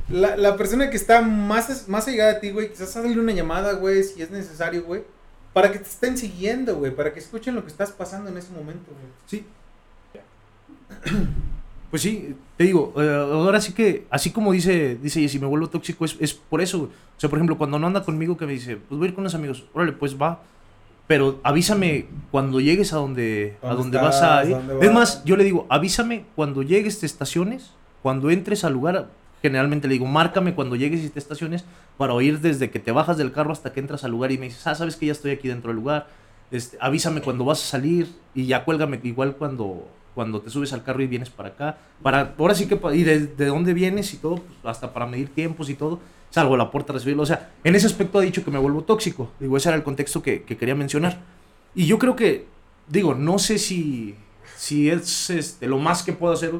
La, 0.08 0.36
la 0.36 0.56
persona 0.56 0.88
que 0.88 0.96
está 0.96 1.20
más, 1.20 1.88
más 1.88 2.06
allegada 2.06 2.32
a 2.32 2.40
ti, 2.40 2.50
güey, 2.52 2.70
quizás 2.70 2.96
hazle 2.96 3.18
una 3.18 3.32
llamada, 3.32 3.72
güey, 3.72 4.04
si 4.04 4.22
es 4.22 4.30
necesario, 4.30 4.84
güey. 4.84 5.02
Para 5.52 5.72
que 5.72 5.78
te 5.80 5.88
estén 5.88 6.16
siguiendo, 6.16 6.76
güey, 6.76 6.94
para 6.94 7.12
que 7.12 7.18
escuchen 7.18 7.56
lo 7.56 7.62
que 7.64 7.70
estás 7.72 7.90
pasando 7.90 8.30
en 8.30 8.36
ese 8.36 8.52
momento, 8.52 8.92
güey. 8.92 9.12
Sí. 9.26 9.44
Pues 11.90 12.02
sí, 12.02 12.36
te 12.56 12.64
digo, 12.64 12.94
eh, 12.96 13.28
ahora 13.32 13.60
sí 13.60 13.72
que, 13.72 14.06
así 14.10 14.30
como 14.30 14.52
dice, 14.52 14.96
dice, 15.02 15.20
y 15.20 15.28
si 15.28 15.40
me 15.40 15.46
vuelvo 15.46 15.68
tóxico, 15.68 16.04
es, 16.04 16.16
es 16.20 16.32
por 16.34 16.60
eso. 16.60 16.78
güey. 16.78 16.90
O 16.90 17.20
sea, 17.20 17.28
por 17.28 17.38
ejemplo, 17.38 17.58
cuando 17.58 17.78
no 17.78 17.86
anda 17.86 18.04
conmigo, 18.04 18.36
que 18.36 18.46
me 18.46 18.52
dice, 18.52 18.76
pues 18.76 18.98
voy 18.98 19.06
a 19.06 19.08
ir 19.08 19.14
con 19.14 19.22
unos 19.22 19.34
amigos, 19.34 19.64
órale, 19.74 19.92
pues 19.92 20.16
va. 20.20 20.42
Pero 21.08 21.40
avísame 21.42 22.06
cuando 22.30 22.60
llegues 22.60 22.92
a 22.92 22.96
donde, 22.96 23.56
a 23.62 23.74
¿Dónde 23.74 23.82
donde 23.82 23.98
vas 23.98 24.22
a 24.22 24.44
ir. 24.44 24.52
¿Dónde 24.52 24.86
Es 24.86 24.92
más, 24.92 25.24
yo 25.24 25.36
le 25.36 25.42
digo, 25.42 25.66
avísame 25.68 26.24
cuando 26.36 26.62
llegues, 26.62 27.00
te 27.00 27.06
estaciones, 27.06 27.72
cuando 28.02 28.30
entres 28.30 28.62
al 28.62 28.72
lugar. 28.74 29.08
Generalmente 29.42 29.88
le 29.88 29.94
digo, 29.94 30.06
márcame 30.06 30.54
cuando 30.54 30.76
llegues 30.76 31.02
y 31.02 31.08
te 31.08 31.18
estaciones 31.18 31.64
para 31.98 32.14
oír 32.14 32.40
desde 32.40 32.70
que 32.70 32.78
te 32.78 32.92
bajas 32.92 33.16
del 33.18 33.32
carro 33.32 33.50
hasta 33.52 33.72
que 33.72 33.80
entras 33.80 34.04
al 34.04 34.12
lugar 34.12 34.30
y 34.30 34.38
me 34.38 34.46
dices, 34.46 34.64
ah, 34.66 34.74
sabes 34.76 34.94
que 34.96 35.06
ya 35.06 35.12
estoy 35.12 35.32
aquí 35.32 35.48
dentro 35.48 35.70
del 35.70 35.76
lugar. 35.76 36.06
Este, 36.50 36.78
avísame 36.80 37.22
cuando 37.22 37.44
vas 37.44 37.62
a 37.62 37.66
salir 37.66 38.08
y 38.34 38.46
ya 38.46 38.64
cuélgame 38.64 39.00
igual 39.02 39.34
cuando, 39.36 39.88
cuando 40.14 40.40
te 40.40 40.50
subes 40.50 40.72
al 40.72 40.82
carro 40.82 41.02
y 41.02 41.06
vienes 41.06 41.30
para 41.30 41.50
acá. 41.50 41.78
Para, 42.02 42.34
ahora 42.38 42.54
sí 42.54 42.66
que, 42.66 42.78
y 42.94 43.02
de, 43.02 43.26
de 43.26 43.46
dónde 43.46 43.74
vienes 43.74 44.12
y 44.14 44.16
todo, 44.18 44.36
pues, 44.36 44.58
hasta 44.64 44.92
para 44.92 45.06
medir 45.06 45.28
tiempos 45.28 45.70
y 45.70 45.74
todo, 45.74 46.00
salgo 46.30 46.54
a 46.54 46.58
la 46.58 46.70
puerta 46.70 46.92
a 46.92 46.94
recibirlo. 46.94 47.22
O 47.22 47.26
sea, 47.26 47.50
en 47.64 47.74
ese 47.74 47.86
aspecto 47.86 48.18
ha 48.18 48.22
dicho 48.22 48.44
que 48.44 48.50
me 48.50 48.58
vuelvo 48.58 48.82
tóxico. 48.82 49.30
Digo, 49.38 49.56
ese 49.56 49.68
era 49.68 49.76
el 49.76 49.82
contexto 49.82 50.22
que, 50.22 50.42
que 50.42 50.56
quería 50.56 50.74
mencionar. 50.74 51.20
Y 51.74 51.86
yo 51.86 51.98
creo 51.98 52.16
que, 52.16 52.46
digo, 52.88 53.14
no 53.14 53.38
sé 53.38 53.58
si, 53.58 54.16
si 54.56 54.90
es 54.90 55.30
este, 55.30 55.66
lo 55.66 55.78
más 55.78 56.02
que 56.02 56.12
puedo 56.12 56.32
hacer, 56.32 56.52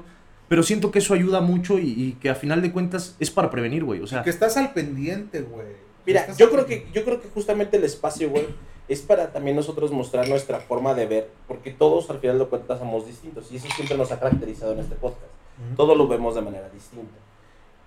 pero 0.49 0.63
siento 0.63 0.91
que 0.91 0.99
eso 0.99 1.15
ayuda 1.15 1.41
mucho 1.41 1.79
y, 1.79 1.91
y 1.91 2.13
que 2.21 2.31
a 2.31 2.35
final 2.35 2.63
de 2.63 2.73
cuentas 2.73 3.17
es 3.21 3.31
para 3.31 3.51
prevenir, 3.51 3.85
güey. 3.85 4.01
O 4.01 4.07
sea, 4.07 4.23
que 4.23 4.31
estás 4.31 4.57
al 4.57 4.73
pendiente, 4.73 5.43
güey. 5.43 5.91
Mira, 6.07 6.27
yo 6.37 6.51
creo 6.51 6.67
que 6.67 6.87
yo 6.93 7.05
creo 7.05 7.21
que 7.21 7.29
justamente 7.29 7.77
el 7.77 7.85
espacio, 7.85 8.31
güey, 8.31 8.47
es 8.91 9.01
para 9.03 9.33
también 9.33 9.57
nosotros 9.57 9.91
mostrar 9.93 10.29
nuestra 10.29 10.61
forma 10.61 10.93
de 10.95 11.07
ver, 11.07 11.31
porque 11.49 11.71
todos 11.71 12.11
al 12.11 12.19
final 12.19 12.39
de 12.39 12.45
cuentas 12.47 12.79
somos 12.79 13.07
distintos 13.07 13.51
y 13.51 13.57
eso 13.57 13.69
siempre 13.75 13.97
nos 13.97 14.11
ha 14.13 14.19
caracterizado 14.21 14.73
en 14.73 14.81
este 14.81 14.97
podcast. 14.97 15.23
Ujú. 15.65 15.77
Todo 15.77 15.95
lo 15.95 16.07
vemos 16.09 16.35
de 16.35 16.43
manera 16.43 16.69
distinta. 16.71 17.17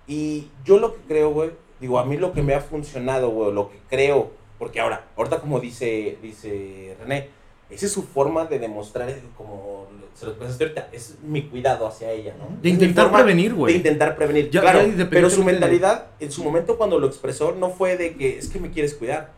Y 0.06 0.48
yo 0.64 0.78
lo 0.78 0.94
que 0.94 1.00
creo, 1.06 1.30
güey, 1.30 1.50
digo, 1.80 1.98
a 1.98 2.04
mí 2.04 2.16
lo 2.16 2.32
que 2.32 2.42
me 2.42 2.54
ha 2.54 2.60
funcionado, 2.60 3.30
güey, 3.30 3.52
lo 3.52 3.70
que 3.70 3.78
creo, 3.88 4.30
Porque 4.58 4.80
ahora, 4.80 5.04
ahorita 5.16 5.40
como 5.40 5.58
dice, 5.58 6.16
dice 6.22 6.96
René, 7.00 7.28
esa 7.70 7.86
es 7.86 7.92
su 7.92 8.04
forma 8.04 8.44
de 8.46 8.60
demostrar, 8.60 9.12
como 9.36 9.88
se 10.14 10.26
lo 10.26 10.30
expresaste 10.30 10.64
ahorita, 10.64 10.88
es 10.92 11.16
mi 11.24 11.42
cuidado 11.42 11.88
hacia 11.88 12.12
ella, 12.12 12.34
¿no? 12.38 12.46
De 12.62 12.68
Es 12.68 12.74
intentar 12.74 13.10
prevenir, 13.12 13.50
De 13.50 13.56
güey. 13.58 13.76
intentar 13.76 14.14
prevenir, 14.16 14.50
Ya- 14.50 14.60
claro. 14.60 14.86
ya 14.86 15.10
pero 15.10 15.28
su 15.28 15.40
de- 15.40 15.46
mentalidad, 15.46 16.06
en 16.20 16.30
su 16.30 16.44
momento 16.44 16.78
cuando 16.78 17.00
lo 17.00 17.08
expresó, 17.08 17.52
no 17.52 17.70
fue 17.70 17.96
de 17.96 18.14
que 18.14 18.38
es 18.38 18.48
que 18.48 18.60
me 18.60 18.70
quieres 18.70 18.94
cuidar. 18.94 19.32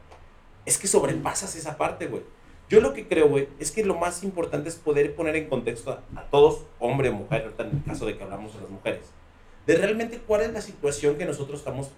Es 0.66 0.78
que 0.78 0.88
sobrepasas 0.88 1.56
esa 1.56 1.76
parte, 1.76 2.08
güey. 2.08 2.22
Yo 2.68 2.80
lo 2.80 2.92
que 2.92 3.06
creo, 3.06 3.28
güey, 3.28 3.48
es 3.60 3.70
que 3.70 3.84
lo 3.84 3.94
más 3.94 4.24
importante 4.24 4.68
es 4.68 4.74
poder 4.74 5.14
poner 5.14 5.36
en 5.36 5.48
contexto 5.48 5.92
a, 5.92 6.22
todos, 6.30 6.64
hombre 6.80 7.10
o 7.10 7.12
mujer, 7.12 7.52
en 7.58 7.66
el 7.66 7.84
caso 7.84 8.06
de 8.06 8.16
que 8.18 8.24
hablamos 8.24 8.54
de 8.54 8.60
las 8.60 8.70
mujeres, 8.70 9.02
de 9.66 9.76
realmente 9.76 10.18
cuál 10.18 10.42
es 10.42 10.52
la 10.52 10.60
situación 10.60 11.16
que 11.16 11.24
nosotros 11.26 11.60
estamos 11.60 11.90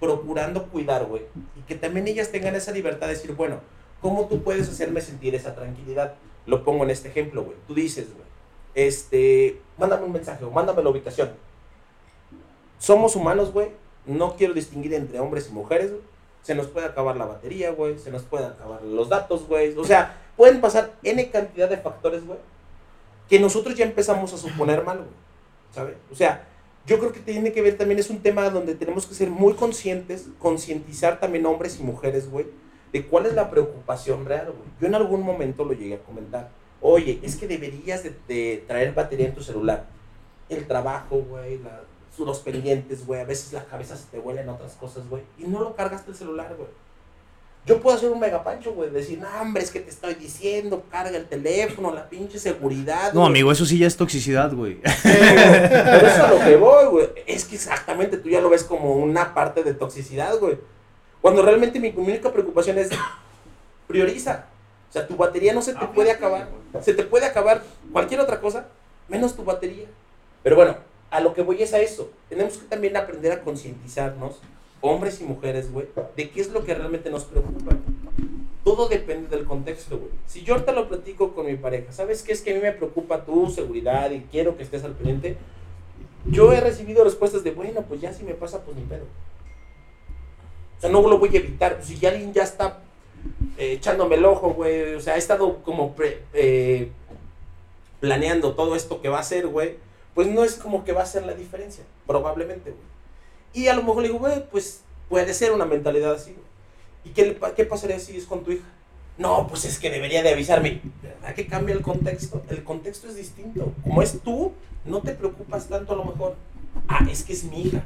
procurando 0.00 0.66
cuidar, 0.66 1.06
güey. 1.06 1.22
Y 1.56 1.60
que 1.62 1.76
también 1.76 2.08
ellas 2.08 2.32
tengan 2.32 2.56
esa 2.56 2.72
libertad 2.72 3.06
de 3.06 3.14
decir, 3.14 3.34
bueno, 3.34 3.60
¿cómo 4.00 4.26
tú 4.26 4.42
puedes 4.42 4.68
hacerme 4.68 5.00
sentir 5.00 5.36
esa 5.36 5.54
tranquilidad? 5.54 6.14
Lo 6.44 6.64
pongo 6.64 6.82
en 6.82 6.90
este 6.90 7.08
ejemplo, 7.08 7.44
güey. 7.44 7.56
Tú 7.68 7.74
dices, 7.74 8.08
güey, 8.12 8.26
este, 8.74 9.60
mándame 9.78 10.04
un 10.04 10.12
mensaje 10.12 10.44
o 10.44 10.50
mándame 10.50 10.82
la 10.82 10.90
ubicación. 10.90 11.30
Somos 12.78 13.14
humanos, 13.14 13.52
güey. 13.52 13.68
No 14.06 14.36
quiero 14.36 14.54
distinguir 14.54 14.94
entre 14.94 15.20
hombres 15.20 15.48
y 15.50 15.52
mujeres, 15.52 15.90
güey. 15.90 16.02
Se 16.46 16.54
nos 16.54 16.68
puede 16.68 16.86
acabar 16.86 17.16
la 17.16 17.24
batería, 17.26 17.72
güey. 17.72 17.98
Se 17.98 18.12
nos 18.12 18.22
pueden 18.22 18.46
acabar 18.46 18.80
los 18.82 19.08
datos, 19.08 19.48
güey. 19.48 19.76
O 19.76 19.82
sea, 19.82 20.16
pueden 20.36 20.60
pasar 20.60 20.92
N 21.02 21.28
cantidad 21.30 21.68
de 21.68 21.76
factores, 21.76 22.24
güey. 22.24 22.38
Que 23.28 23.40
nosotros 23.40 23.74
ya 23.74 23.84
empezamos 23.84 24.32
a 24.32 24.36
suponer 24.38 24.84
mal, 24.84 24.98
güey. 24.98 25.08
¿Sabes? 25.72 25.96
O 26.12 26.14
sea, 26.14 26.46
yo 26.86 27.00
creo 27.00 27.10
que 27.10 27.18
tiene 27.18 27.50
que 27.52 27.62
ver 27.62 27.76
también, 27.76 27.98
es 27.98 28.10
un 28.10 28.20
tema 28.20 28.48
donde 28.50 28.76
tenemos 28.76 29.06
que 29.06 29.14
ser 29.16 29.28
muy 29.28 29.54
conscientes, 29.54 30.28
concientizar 30.38 31.18
también 31.18 31.44
hombres 31.46 31.80
y 31.80 31.82
mujeres, 31.82 32.30
güey, 32.30 32.46
de 32.92 33.04
cuál 33.04 33.26
es 33.26 33.34
la 33.34 33.50
preocupación 33.50 34.24
real, 34.24 34.46
güey. 34.52 34.68
Yo 34.80 34.86
en 34.86 34.94
algún 34.94 35.22
momento 35.22 35.64
lo 35.64 35.72
llegué 35.72 35.96
a 35.96 36.04
comentar. 36.04 36.50
Oye, 36.80 37.18
es 37.24 37.34
que 37.34 37.48
deberías 37.48 38.04
de, 38.04 38.14
de 38.28 38.62
traer 38.68 38.94
batería 38.94 39.26
en 39.26 39.34
tu 39.34 39.42
celular. 39.42 39.86
El 40.48 40.68
trabajo, 40.68 41.16
güey, 41.28 41.58
la- 41.58 41.82
los 42.24 42.38
pendientes, 42.38 43.06
güey. 43.06 43.20
A 43.20 43.24
veces 43.24 43.52
la 43.52 43.64
cabeza 43.64 43.96
se 43.96 44.06
te 44.06 44.18
vuela 44.18 44.40
en 44.40 44.48
otras 44.48 44.72
cosas, 44.74 45.08
güey. 45.08 45.22
Y 45.38 45.44
no 45.44 45.60
lo 45.60 45.74
cargaste 45.74 46.10
el 46.10 46.16
celular, 46.16 46.54
güey. 46.56 46.68
Yo 47.66 47.80
puedo 47.80 47.96
hacer 47.96 48.10
un 48.10 48.20
megapancho, 48.20 48.72
güey. 48.72 48.90
Decir, 48.90 49.18
no, 49.18 49.28
hombre, 49.40 49.62
es 49.64 49.72
que 49.72 49.80
te 49.80 49.90
estoy 49.90 50.14
diciendo, 50.14 50.84
carga 50.88 51.16
el 51.16 51.26
teléfono, 51.26 51.92
la 51.92 52.08
pinche 52.08 52.38
seguridad. 52.38 53.12
No, 53.12 53.20
güey". 53.20 53.32
amigo, 53.32 53.50
eso 53.50 53.66
sí 53.66 53.78
ya 53.78 53.88
es 53.88 53.96
toxicidad, 53.96 54.52
güey. 54.54 54.80
Pero 55.02 55.96
eso 55.96 56.06
es 56.06 56.18
a 56.18 56.30
lo 56.30 56.38
que 56.38 56.56
voy, 56.56 56.86
güey. 56.86 57.08
Es 57.26 57.44
que 57.44 57.56
exactamente 57.56 58.18
tú 58.18 58.28
ya 58.28 58.40
lo 58.40 58.50
ves 58.50 58.62
como 58.62 58.94
una 58.94 59.34
parte 59.34 59.64
de 59.64 59.74
toxicidad, 59.74 60.38
güey. 60.38 60.58
Cuando 61.20 61.42
realmente 61.42 61.80
mi 61.80 61.92
única 61.96 62.32
preocupación 62.32 62.78
es 62.78 62.90
prioriza. 63.88 64.46
O 64.88 64.92
sea, 64.92 65.06
tu 65.06 65.16
batería 65.16 65.52
no 65.52 65.60
se 65.60 65.74
te 65.74 65.86
puede 65.88 66.12
acabar. 66.12 66.48
Se 66.82 66.94
te 66.94 67.02
puede 67.02 67.26
acabar 67.26 67.64
cualquier 67.92 68.20
otra 68.20 68.40
cosa, 68.40 68.68
menos 69.08 69.34
tu 69.34 69.44
batería. 69.44 69.86
Pero 70.44 70.54
bueno, 70.54 70.76
a 71.10 71.20
lo 71.20 71.34
que 71.34 71.42
voy 71.42 71.62
es 71.62 71.72
a 71.74 71.80
eso. 71.80 72.10
Tenemos 72.28 72.56
que 72.58 72.66
también 72.66 72.96
aprender 72.96 73.32
a 73.32 73.42
concientizarnos, 73.42 74.40
hombres 74.80 75.20
y 75.20 75.24
mujeres, 75.24 75.72
güey, 75.72 75.86
de 76.16 76.30
qué 76.30 76.40
es 76.40 76.50
lo 76.50 76.64
que 76.64 76.74
realmente 76.74 77.10
nos 77.10 77.24
preocupa. 77.24 77.76
Todo 78.64 78.88
depende 78.88 79.28
del 79.28 79.44
contexto, 79.44 79.96
güey. 79.98 80.10
Si 80.26 80.42
yo 80.42 80.54
ahorita 80.54 80.72
lo 80.72 80.88
platico 80.88 81.34
con 81.34 81.46
mi 81.46 81.56
pareja, 81.56 81.92
¿sabes 81.92 82.22
qué 82.22 82.32
es 82.32 82.42
que 82.42 82.50
a 82.50 82.54
mí 82.54 82.60
me 82.60 82.72
preocupa 82.72 83.24
tu 83.24 83.48
seguridad 83.48 84.10
y 84.10 84.22
quiero 84.30 84.56
que 84.56 84.64
estés 84.64 84.82
al 84.82 84.92
pendiente? 84.92 85.36
Yo 86.24 86.52
he 86.52 86.60
recibido 86.60 87.04
respuestas 87.04 87.44
de, 87.44 87.52
bueno, 87.52 87.82
pues 87.82 88.00
ya 88.00 88.12
si 88.12 88.24
me 88.24 88.34
pasa, 88.34 88.64
pues 88.64 88.76
ni 88.76 88.82
pedo. 88.82 89.04
O 90.78 90.80
sea, 90.80 90.90
no 90.90 91.00
lo 91.08 91.18
voy 91.18 91.30
a 91.34 91.38
evitar. 91.38 91.78
Si 91.82 91.96
ya 91.96 92.08
alguien 92.08 92.32
ya 92.32 92.42
está 92.42 92.80
eh, 93.56 93.72
echándome 93.72 94.16
el 94.16 94.24
ojo, 94.24 94.50
güey, 94.50 94.94
o 94.96 95.00
sea, 95.00 95.14
ha 95.14 95.16
estado 95.18 95.62
como 95.62 95.94
pre- 95.94 96.22
eh, 96.34 96.90
planeando 98.00 98.54
todo 98.54 98.74
esto 98.74 99.00
que 99.00 99.08
va 99.08 99.18
a 99.18 99.20
hacer, 99.20 99.46
güey, 99.46 99.76
pues 100.16 100.26
no 100.26 100.42
es 100.42 100.54
como 100.54 100.82
que 100.82 100.90
va 100.92 101.02
a 101.02 101.06
ser 101.06 101.24
la 101.24 101.34
diferencia, 101.34 101.84
probablemente, 102.06 102.70
güey. 102.70 102.82
Y 103.52 103.68
a 103.68 103.74
lo 103.74 103.82
mejor 103.84 104.02
le 104.02 104.08
digo, 104.08 104.18
güey, 104.18 104.48
pues 104.50 104.80
puede 105.08 105.32
ser 105.34 105.52
una 105.52 105.66
mentalidad 105.66 106.12
así, 106.14 106.32
güey. 106.32 106.44
¿Y 107.04 107.10
qué, 107.10 107.38
qué 107.54 107.64
pasaría 107.66 108.00
si 108.00 108.16
es 108.16 108.24
con 108.24 108.42
tu 108.42 108.50
hija? 108.50 108.64
No, 109.18 109.46
pues 109.46 109.64
es 109.66 109.78
que 109.78 109.90
debería 109.90 110.22
de 110.22 110.30
avisarme. 110.32 110.80
¿Verdad 111.02 111.34
que 111.34 111.46
cambia 111.46 111.74
el 111.74 111.82
contexto? 111.82 112.42
El 112.50 112.64
contexto 112.64 113.08
es 113.08 113.16
distinto. 113.16 113.72
Como 113.84 114.02
es 114.02 114.20
tú, 114.22 114.52
no 114.84 115.00
te 115.02 115.12
preocupas 115.12 115.68
tanto 115.68 115.92
a 115.92 115.96
lo 115.96 116.04
mejor. 116.04 116.34
Ah, 116.88 117.06
es 117.10 117.22
que 117.22 117.32
es 117.34 117.44
mi 117.44 117.62
hija. 117.62 117.84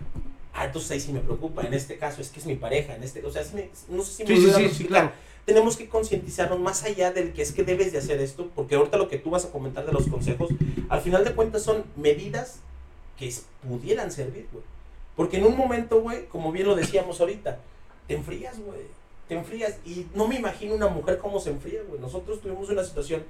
Ah, 0.54 0.64
entonces 0.66 0.90
ahí 0.92 1.00
sí 1.00 1.12
me 1.12 1.20
preocupa. 1.20 1.62
En 1.66 1.74
este 1.74 1.98
caso 1.98 2.20
es 2.20 2.30
que 2.30 2.40
es 2.40 2.46
mi 2.46 2.56
pareja. 2.56 2.94
En 2.96 3.02
este, 3.02 3.24
o 3.24 3.30
sea, 3.30 3.44
sí 3.44 3.54
me- 3.54 3.70
no 3.88 4.02
sé 4.02 4.12
si 4.12 4.24
me 4.24 4.36
Sí, 4.36 4.50
sí, 4.52 4.68
sí, 4.74 4.84
claro. 4.86 5.10
Tenemos 5.50 5.76
que 5.76 5.88
concientizarnos 5.88 6.60
más 6.60 6.84
allá 6.84 7.10
del 7.10 7.32
que 7.32 7.42
es 7.42 7.50
que 7.50 7.64
debes 7.64 7.90
de 7.90 7.98
hacer 7.98 8.20
esto, 8.20 8.48
porque 8.54 8.76
ahorita 8.76 8.96
lo 8.96 9.08
que 9.08 9.18
tú 9.18 9.30
vas 9.30 9.44
a 9.44 9.50
comentar 9.50 9.84
de 9.84 9.90
los 9.90 10.06
consejos, 10.06 10.48
al 10.88 11.00
final 11.00 11.24
de 11.24 11.34
cuentas 11.34 11.64
son 11.64 11.82
medidas 11.96 12.60
que 13.18 13.34
pudieran 13.68 14.12
servir, 14.12 14.46
güey. 14.52 14.62
Porque 15.16 15.38
en 15.38 15.46
un 15.46 15.56
momento, 15.56 16.02
güey, 16.02 16.28
como 16.28 16.52
bien 16.52 16.68
lo 16.68 16.76
decíamos 16.76 17.20
ahorita, 17.20 17.58
te 18.06 18.14
enfrías, 18.14 18.60
güey. 18.60 18.82
Te 19.26 19.34
enfrías. 19.34 19.78
Y 19.84 20.06
no 20.14 20.28
me 20.28 20.36
imagino 20.36 20.72
una 20.72 20.86
mujer 20.86 21.18
cómo 21.18 21.40
se 21.40 21.50
enfría, 21.50 21.80
güey. 21.82 22.00
Nosotros 22.00 22.40
tuvimos 22.40 22.70
una 22.70 22.84
situación 22.84 23.24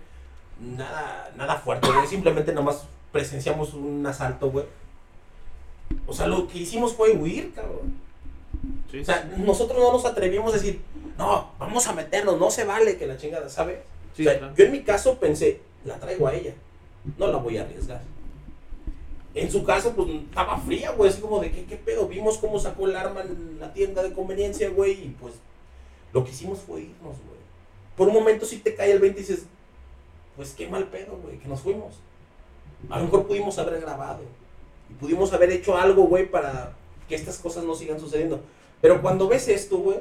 nada, 0.61 1.33
nada 1.39 1.57
fuerte, 1.57 1.91
güey. 1.91 2.07
Simplemente 2.07 2.53
nomás 2.53 2.85
presenciamos 3.13 3.73
un 3.73 4.07
asalto, 4.07 4.51
güey. 4.51 4.67
O 6.07 6.13
sea, 6.13 6.27
lo 6.27 6.47
que 6.49 6.59
hicimos 6.59 6.93
fue 6.93 7.13
huir, 7.13 7.55
cabrón. 7.55 7.95
O 8.99 9.05
sea, 9.05 9.31
nosotros 9.37 9.79
no 9.79 9.93
nos 9.93 10.05
atrevimos 10.05 10.53
a 10.53 10.57
decir, 10.57 10.81
no, 11.17 11.53
vamos 11.59 11.87
a 11.87 11.93
meternos, 11.93 12.39
no 12.39 12.51
se 12.51 12.65
vale 12.65 12.97
que 12.97 13.07
la 13.07 13.17
chingada, 13.17 13.49
¿sabes? 13.49 13.79
Sí, 14.17 14.27
o 14.27 14.31
sea, 14.31 14.39
claro. 14.39 14.55
yo 14.57 14.65
en 14.65 14.73
mi 14.73 14.83
caso 14.83 15.19
pensé, 15.19 15.61
la 15.85 15.99
traigo 15.99 16.27
a 16.27 16.35
ella, 16.35 16.55
no 17.17 17.29
la 17.29 17.39
voy 17.39 17.59
a 17.59 17.63
arriesgar. 17.63 18.03
En 19.35 19.51
su 19.51 19.63
caso, 19.63 19.93
pues 19.95 20.09
estaba 20.09 20.59
fría, 20.59 20.91
güey, 20.91 21.09
así 21.09 21.21
como 21.21 21.39
de 21.41 21.53
¿qué, 21.53 21.65
qué 21.65 21.77
pedo. 21.77 22.09
Vimos 22.09 22.39
cómo 22.39 22.59
sacó 22.59 22.89
el 22.89 22.97
arma 22.97 23.23
en 23.23 23.61
la 23.61 23.73
tienda 23.73 24.03
de 24.03 24.13
conveniencia, 24.13 24.71
güey, 24.71 24.93
y 25.05 25.17
pues 25.21 25.35
lo 26.13 26.25
que 26.25 26.31
hicimos 26.31 26.59
fue 26.59 26.81
irnos, 26.81 27.17
güey. 27.27 27.41
Por 27.97 28.09
un 28.09 28.15
momento 28.15 28.45
sí 28.45 28.59
te 28.59 28.75
cae 28.75 28.91
el 28.91 28.99
20 28.99 29.21
y 29.21 29.23
dices, 29.23 29.47
pues 30.37 30.53
qué 30.53 30.69
mal 30.69 30.89
pedo, 30.89 31.17
güey, 31.23 31.39
que 31.39 31.49
nos 31.49 31.61
fuimos. 31.61 32.01
A 32.89 32.99
lo 32.99 33.05
mejor 33.05 33.27
pudimos 33.27 33.59
haber 33.59 33.81
grabado 33.81 34.23
y 34.89 34.95
pudimos 34.95 35.33
haber 35.33 35.51
hecho 35.51 35.77
algo, 35.77 36.05
güey, 36.05 36.29
para 36.29 36.73
que 37.09 37.15
estas 37.15 37.39
cosas 37.39 37.65
no 37.65 37.75
sigan 37.75 38.01
sucediendo. 38.01 38.41
Pero 38.81 39.03
cuando 39.03 39.29
ves 39.29 39.49
esto, 39.49 39.79
güey, 39.79 39.99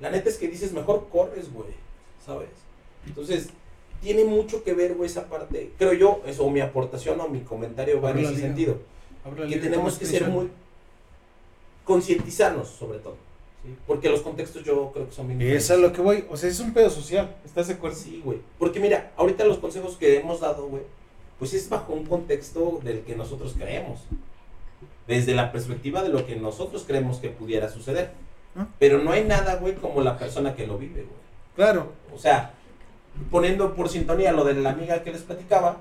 la 0.00 0.10
neta 0.10 0.28
es 0.28 0.36
que 0.36 0.48
dices, 0.48 0.72
mejor 0.72 1.08
corres, 1.10 1.52
güey, 1.52 1.70
¿sabes? 2.24 2.50
Entonces, 3.06 3.48
tiene 4.00 4.24
mucho 4.24 4.62
que 4.62 4.74
ver, 4.74 4.94
güey, 4.94 5.08
esa 5.08 5.28
parte. 5.28 5.72
Creo 5.78 5.92
yo, 5.92 6.22
eso, 6.26 6.44
o 6.44 6.50
mi 6.50 6.60
aportación 6.60 7.20
o 7.20 7.28
mi 7.28 7.40
comentario 7.40 8.00
va 8.00 8.10
en 8.10 8.18
ese 8.18 8.36
sentido. 8.36 8.78
Que 9.48 9.56
tenemos 9.56 9.98
que 9.98 10.06
ser 10.06 10.28
muy... 10.28 10.50
concientizarnos, 11.84 12.68
sobre 12.68 12.98
todo. 12.98 13.16
¿sí? 13.64 13.74
Porque 13.86 14.08
los 14.08 14.20
contextos 14.20 14.62
yo 14.62 14.92
creo 14.92 15.08
que 15.08 15.14
son 15.14 15.26
bien 15.26 15.40
eso 15.42 15.56
es 15.56 15.70
a 15.70 15.76
lo 15.76 15.92
que 15.92 16.00
voy. 16.00 16.24
O 16.30 16.36
sea, 16.36 16.48
es 16.48 16.60
un 16.60 16.72
pedo 16.72 16.90
social. 16.90 17.36
¿Estás 17.44 17.68
de 17.68 17.74
acuerdo? 17.74 17.96
Sí, 17.96 18.22
güey. 18.24 18.38
Porque 18.58 18.78
mira, 18.78 19.12
ahorita 19.16 19.44
los 19.44 19.58
consejos 19.58 19.96
que 19.96 20.18
hemos 20.18 20.40
dado, 20.40 20.68
güey, 20.68 20.82
pues 21.38 21.54
es 21.54 21.68
bajo 21.68 21.92
un 21.92 22.06
contexto 22.06 22.80
del 22.84 23.00
que 23.00 23.16
nosotros 23.16 23.54
creemos. 23.56 24.00
Desde 25.08 25.34
la 25.34 25.50
perspectiva 25.50 26.02
de 26.02 26.10
lo 26.10 26.24
que 26.26 26.36
nosotros 26.36 26.84
creemos 26.86 27.16
que 27.18 27.30
pudiera 27.30 27.68
suceder. 27.68 28.12
Ah. 28.54 28.66
Pero 28.78 29.02
no 29.02 29.10
hay 29.10 29.24
nada, 29.24 29.56
güey, 29.56 29.74
como 29.74 30.02
la 30.02 30.16
persona 30.18 30.54
que 30.54 30.66
lo 30.66 30.78
vive, 30.78 31.02
güey. 31.02 31.18
Claro. 31.56 31.92
O 32.14 32.18
sea, 32.18 32.52
poniendo 33.30 33.74
por 33.74 33.88
sintonía 33.88 34.32
lo 34.32 34.44
de 34.44 34.54
la 34.54 34.70
amiga 34.70 35.02
que 35.02 35.10
les 35.10 35.22
platicaba, 35.22 35.78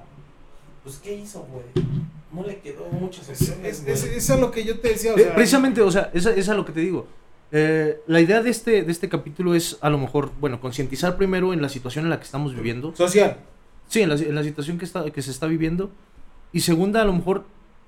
pues 0.84 0.98
¿qué 0.98 1.14
hizo, 1.14 1.46
güey? 1.52 1.86
No 2.32 2.44
le 2.46 2.60
quedó 2.60 2.86
muchas 2.90 3.30
Es, 3.30 3.42
opciones, 3.42 3.84
es, 3.86 4.04
es, 4.04 4.18
es 4.18 4.30
a 4.30 4.38
lo 4.38 4.52
que 4.52 4.64
yo 4.64 4.80
te 4.80 4.90
decía. 4.90 5.14
O 5.14 5.18
Eh, 5.18 5.24
sea, 5.24 5.36
precisamente, 5.36 5.82
o 5.82 5.92
sea, 5.92 6.10
esa 6.14 6.32
es 6.32 6.50
a 6.50 6.54
lo 6.56 6.66
que 6.66 6.72
te 6.72 6.80
digo. 6.80 7.08
Eh, 7.52 8.02
la 8.08 8.20
idea 8.20 8.42
de 8.42 8.50
este, 8.50 8.84
de 8.84 8.92
este 8.92 9.08
capítulo 9.08 9.56
es, 9.56 9.78
a 9.82 9.90
lo 9.90 9.98
mejor, 9.98 10.32
bueno, 10.40 10.60
concientizar 10.60 11.16
primero 11.18 11.54
en 11.54 11.62
la 11.62 11.70
situación 11.70 12.06
en 12.06 12.10
la 12.12 12.18
que 12.18 12.26
estamos 12.26 12.54
viviendo. 12.56 12.94
Social. 12.96 13.38
Sí, 13.88 14.02
en 14.02 14.10
la, 14.10 14.16
en 14.16 14.36
la 14.36 14.44
situación 14.44 14.78
que, 14.78 14.86
está, 14.86 15.10
que 15.12 15.22
se 15.22 15.32
está 15.32 15.48
viviendo. 15.48 15.90
Y 16.52 16.60
segunda, 16.62 17.02
a 17.02 17.06
lo 17.06 17.14
mejor, 17.14 17.46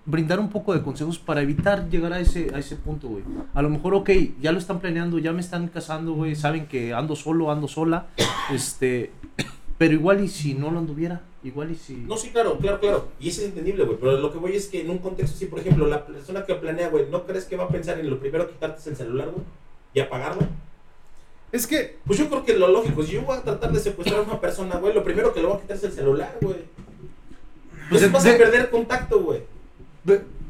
brindar 0.10 0.39
un 0.39 0.49
poco 0.49 0.74
de 0.74 0.82
consejos 0.82 1.20
para 1.20 1.41
evitar 1.41 1.89
llegar 1.89 2.14
a 2.14 2.20
ese, 2.20 2.49
a 2.53 2.60
ese 2.60 2.76
punto, 2.76 3.07
güey. 3.07 3.24
A 3.53 3.62
lo 3.62 3.70
mejor, 3.70 3.93
ok, 3.93 4.10
ya 4.41 4.51
lo 4.51 4.57
están 4.60 4.80
planeando, 4.80 5.20
ya 5.20 5.32
me 5.34 5.41
están 5.41 5.68
casando, 5.68 6.14
güey. 6.14 6.36
Saben 6.36 6.66
que 6.68 6.93
ando 6.93 7.16
solo, 7.16 7.51
ando 7.51 7.68
sola. 7.68 8.07
Este, 8.53 9.12
pero 9.78 9.93
igual 9.93 10.24
y 10.24 10.28
si 10.28 10.55
no 10.55 10.72
lo 10.72 10.80
anduviera, 10.80 11.22
igual 11.43 11.72
y 11.72 11.76
si... 11.76 11.93
No, 11.93 12.18
sí, 12.18 12.30
claro, 12.32 12.57
claro, 12.57 12.80
claro. 12.80 13.07
Y 13.20 13.30
eso 13.30 13.41
es 13.41 13.47
entendible, 13.49 13.86
güey. 13.86 13.97
Pero 13.99 14.18
lo 14.20 14.32
que 14.32 14.39
voy 14.39 14.55
es 14.55 14.68
que 14.68 14.82
en 14.82 14.89
un 14.89 14.97
contexto 14.97 15.36
así, 15.36 15.45
por 15.45 15.60
ejemplo, 15.60 15.86
la 15.88 16.05
persona 16.05 16.43
que 16.45 16.55
planea, 16.55 16.89
güey, 16.89 17.05
¿no 17.12 17.26
crees 17.26 17.45
que 17.45 17.55
va 17.55 17.66
a 17.66 17.70
pensar 17.70 17.99
en 17.99 18.10
lo 18.10 18.20
primero 18.20 18.49
quitarte 18.49 18.80
es 18.80 18.88
el 18.88 18.95
celular, 18.95 19.30
güey? 19.30 19.43
Y 19.93 19.99
apagarlo. 19.99 20.41
Es 21.51 21.66
que 21.68 21.97
Pues 22.05 22.18
yo 22.20 22.28
creo 22.30 22.43
que 22.45 22.57
lo 22.57 22.68
lógico, 22.68 23.03
si 23.03 23.14
yo 23.14 23.22
voy 23.24 23.38
a 23.38 23.41
tratar 23.43 23.72
de 23.72 23.80
secuestrar 23.80 24.20
a 24.20 24.24
una 24.24 24.39
persona, 24.41 24.78
güey, 24.78 24.93
lo 24.93 25.03
primero 25.03 25.34
que 25.34 25.41
le 25.41 25.47
voy 25.47 25.57
a 25.57 25.62
quitar 25.62 25.78
es 25.78 25.84
el 25.84 25.91
celular, 25.91 26.38
güey. 26.41 26.57
Pues 27.89 28.01
De- 28.01 28.07
vas 28.10 28.24
de- 28.24 28.34
a 28.34 28.38
perder 28.38 28.70
contacto, 28.70 29.22
güey. 29.22 29.41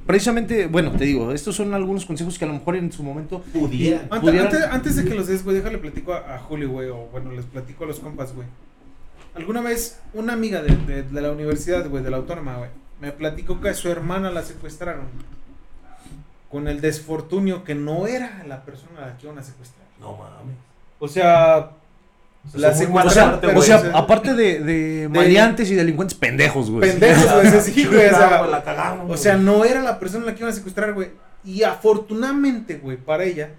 Precisamente, 0.05 0.65
bueno, 0.67 0.91
te 0.93 1.03
digo, 1.05 1.31
estos 1.31 1.55
son 1.55 1.73
algunos 1.75 2.05
consejos 2.05 2.39
que 2.39 2.45
a 2.45 2.47
lo 2.47 2.55
mejor 2.55 2.75
en 2.75 2.91
su 2.91 3.03
momento 3.03 3.41
Pudieran. 3.53 4.07
Ante- 4.09 4.19
pudieran- 4.27 4.47
Antes, 4.47 4.63
antes 4.71 4.95
de 4.95 5.05
que 5.05 5.13
los 5.13 5.27
des, 5.27 5.43
güey, 5.43 5.57
déjale 5.57 5.77
platico 5.77 6.13
a, 6.13 6.35
a 6.35 6.39
Julio, 6.39 6.69
güey, 6.71 6.89
o 6.89 7.07
bueno, 7.11 7.31
les 7.31 7.45
platico 7.45 7.83
a 7.83 7.87
los 7.87 7.99
compas, 7.99 8.33
güey. 8.33 8.47
Alguna 9.35 9.61
vez 9.61 9.99
una 10.13 10.33
amiga 10.33 10.63
de, 10.63 10.75
de- 10.75 11.03
de 11.03 11.21
la 11.21 11.31
universidad, 11.31 11.87
güey, 11.87 12.03
de 12.03 12.09
la 12.09 12.17
autónoma, 12.17 12.57
güey, 12.57 12.69
me 12.99 13.11
platicó 13.11 13.61
que 13.61 13.69
a 13.69 13.73
su 13.75 13.89
hermana 13.89 14.31
la 14.31 14.41
secuestraron. 14.41 15.05
Con 16.49 16.67
el 16.67 16.81
desfortunio 16.81 17.63
que 17.63 17.75
no 17.75 18.07
era 18.07 18.43
la 18.47 18.63
persona 18.65 19.03
a 19.03 19.07
la 19.09 19.17
que 19.17 19.27
iban 19.27 19.37
a 19.37 19.43
secuestrar. 19.43 19.85
No 19.99 20.17
mames. 20.17 20.55
O 20.97 21.07
sea, 21.07 21.71
la 22.53 22.69
O 22.69 23.09
sea, 23.09 23.39
pero 23.39 23.59
o 23.59 23.97
aparte 23.97 24.33
de, 24.33 24.59
de 24.59 25.09
maleantes 25.09 25.69
y 25.69 25.75
delincuentes 25.75 26.17
pendejos, 26.17 26.69
güey. 26.69 26.89
pendejos, 26.89 27.31
güey, 27.33 27.61
sí, 27.61 27.85
güey, 27.85 28.07
o 28.07 28.09
sea, 28.09 28.47
la 28.47 28.63
cagaron. 28.63 29.11
O 29.11 29.17
sea, 29.17 29.35
güey. 29.35 29.45
no 29.45 29.65
era 29.65 29.81
la 29.81 29.99
persona 29.99 30.23
a 30.23 30.27
la 30.27 30.33
que 30.33 30.39
iban 30.39 30.51
a 30.51 30.55
secuestrar, 30.55 30.93
güey. 30.93 31.09
Y 31.43 31.63
afortunadamente, 31.63 32.77
güey, 32.77 32.97
para 32.97 33.23
ella, 33.23 33.51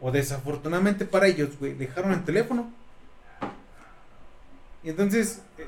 o 0.00 0.10
desafortunadamente 0.10 1.04
para 1.04 1.26
ellos, 1.26 1.50
güey, 1.58 1.74
dejaron 1.74 2.12
el 2.12 2.24
teléfono. 2.24 2.70
Y 4.82 4.88
entonces, 4.88 5.42
eh, 5.58 5.66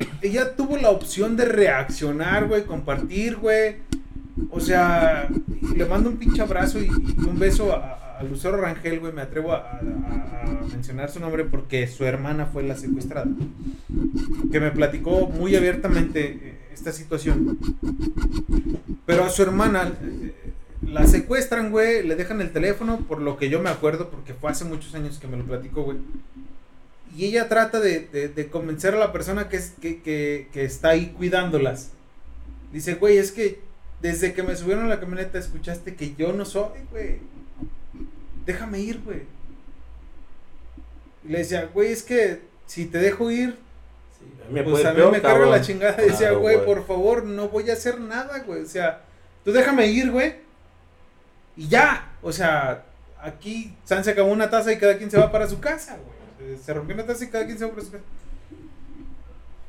eh, 0.00 0.06
ella 0.22 0.56
tuvo 0.56 0.78
la 0.78 0.90
opción 0.90 1.36
de 1.36 1.44
reaccionar, 1.44 2.46
güey, 2.46 2.64
compartir, 2.64 3.36
güey. 3.36 3.76
O 4.50 4.60
sea, 4.60 5.28
le 5.74 5.84
mando 5.84 6.10
un 6.10 6.16
pinche 6.16 6.40
abrazo 6.40 6.78
y, 6.78 6.86
y 6.86 7.24
un 7.24 7.38
beso 7.38 7.74
a, 7.74 8.05
a 8.18 8.22
Lucero 8.22 8.56
Rangel, 8.56 9.00
güey. 9.00 9.12
Me 9.12 9.22
atrevo 9.22 9.52
a, 9.52 9.80
mencionar 10.70 11.10
su 11.10 11.20
nombre 11.20 11.44
porque 11.44 11.86
su 11.86 12.04
hermana 12.04 12.46
fue 12.46 12.62
la 12.62 12.76
secuestrada. 12.76 13.26
Que 14.50 14.60
me 14.60 14.70
platicó 14.70 15.26
muy 15.26 15.56
abiertamente 15.56 16.38
eh, 16.40 16.58
esta 16.72 16.92
situación. 16.92 17.58
Pero 19.04 19.24
a 19.24 19.30
su 19.30 19.42
hermana 19.42 19.92
eh, 20.02 20.32
la 20.82 21.06
secuestran, 21.06 21.70
güey. 21.70 22.06
Le 22.06 22.16
dejan 22.16 22.40
el 22.40 22.52
teléfono, 22.52 22.98
por 22.98 23.20
lo 23.20 23.36
que 23.36 23.48
yo 23.48 23.60
me 23.60 23.70
acuerdo, 23.70 24.10
porque 24.10 24.34
fue 24.34 24.50
hace 24.50 24.64
muchos 24.64 24.94
años 24.94 25.18
que 25.18 25.26
me 25.26 25.36
lo 25.36 25.44
platicó, 25.44 25.82
güey. 25.82 25.98
Y 27.16 27.24
ella 27.26 27.48
trata 27.48 27.80
de, 27.80 28.48
convencer 28.50 28.94
a 28.94 28.98
la 28.98 29.12
persona 29.12 29.48
que- 29.48 29.62
que 30.02 30.64
está 30.64 30.90
ahí 30.90 31.14
cuidándolas. 31.16 31.92
Dice, 32.72 32.94
güey, 32.94 33.16
es 33.16 33.32
que 33.32 33.60
desde 34.02 34.34
que 34.34 34.42
me 34.42 34.54
subieron 34.56 34.84
a 34.84 34.88
la 34.88 35.00
camioneta 35.00 35.38
escuchaste 35.38 35.94
que 35.94 36.14
yo 36.16 36.32
no 36.32 36.44
soy, 36.44 36.80
güey. 36.90 37.18
Déjame 38.46 38.78
ir, 38.78 39.02
güey. 39.02 39.22
Y 41.24 41.28
le 41.28 41.38
decía, 41.38 41.68
güey, 41.74 41.92
es 41.92 42.02
que 42.02 42.42
si 42.66 42.86
te 42.86 42.98
dejo 42.98 43.30
ir, 43.30 43.58
Sí, 44.18 44.24
a 44.42 44.48
mí 44.48 44.54
me 44.54 44.62
pues 44.62 44.72
puede 44.76 44.88
a 44.88 44.90
mí 44.92 44.96
peor, 44.96 45.12
me 45.12 45.20
carga 45.20 45.46
la 45.46 45.60
chingada. 45.60 46.02
Y 46.02 46.10
decía, 46.10 46.28
Claro, 46.28 46.40
güey, 46.40 46.64
por 46.64 46.86
favor, 46.86 47.24
no 47.24 47.48
voy 47.48 47.68
a 47.68 47.74
hacer 47.74 48.00
nada, 48.00 48.38
güey. 48.46 48.62
O 48.62 48.66
sea, 48.66 49.02
tú 49.44 49.52
déjame 49.52 49.88
ir, 49.88 50.10
güey. 50.10 50.36
Y 51.56 51.68
ya. 51.68 52.12
O 52.22 52.32
sea, 52.32 52.84
aquí 53.20 53.74
San 53.84 54.04
se 54.04 54.12
acabó 54.12 54.30
una 54.30 54.48
taza 54.48 54.72
y 54.72 54.78
cada 54.78 54.96
quien 54.96 55.10
se 55.10 55.18
va 55.18 55.30
para 55.30 55.48
su 55.48 55.60
casa, 55.60 55.98
güey. 56.38 56.56
Se 56.58 56.72
rompió 56.72 56.94
una 56.94 57.04
taza 57.04 57.24
y 57.24 57.28
cada 57.28 57.44
quien 57.44 57.58
se 57.58 57.64
va 57.64 57.72
para 57.72 57.82
su 57.82 57.90
casa. 57.90 58.04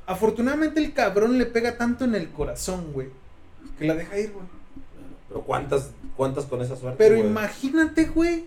Afortunadamente 0.06 0.80
el 0.80 0.94
cabrón 0.94 1.38
le 1.38 1.46
pega 1.46 1.78
tanto 1.78 2.06
en 2.06 2.16
el 2.16 2.30
corazón, 2.30 2.94
güey. 2.94 3.10
Que 3.78 3.86
la 3.86 3.96
deja 3.96 4.18
ir, 4.18 4.32
güey. 4.32 4.46
Pero 5.28 5.42
¿cuántas, 5.42 5.92
cuántas 6.16 6.46
con 6.46 6.62
esa 6.62 6.78
suerte? 6.78 6.98
Pero 6.98 7.18
güey? 7.18 7.28
imagínate, 7.28 8.06
güey. 8.06 8.46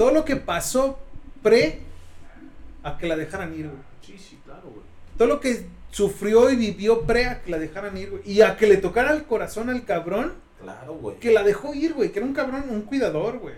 Todo 0.00 0.12
lo 0.12 0.24
que 0.24 0.36
pasó 0.36 0.98
pre 1.42 1.80
a 2.82 2.96
que 2.96 3.06
la 3.06 3.16
dejaran 3.18 3.52
ir, 3.54 3.66
güey. 3.66 3.82
Sí, 4.00 4.16
sí, 4.18 4.38
claro, 4.46 4.62
güey. 4.70 4.82
todo 5.18 5.28
lo 5.28 5.40
que 5.40 5.66
sufrió 5.90 6.48
y 6.50 6.56
vivió 6.56 7.02
pre 7.02 7.26
a 7.26 7.42
que 7.42 7.50
la 7.50 7.58
dejaran 7.58 7.94
ir, 7.98 8.08
güey. 8.08 8.22
Y 8.24 8.40
a 8.40 8.56
que 8.56 8.66
le 8.66 8.78
tocara 8.78 9.12
el 9.12 9.24
corazón 9.24 9.68
al 9.68 9.84
cabrón 9.84 10.32
Claro, 10.62 10.94
güey. 10.94 11.18
que 11.18 11.30
la 11.32 11.42
dejó 11.42 11.74
ir, 11.74 11.92
güey. 11.92 12.12
Que 12.12 12.20
era 12.20 12.26
un 12.26 12.32
cabrón, 12.32 12.64
un 12.70 12.80
cuidador, 12.80 13.40
güey. 13.40 13.56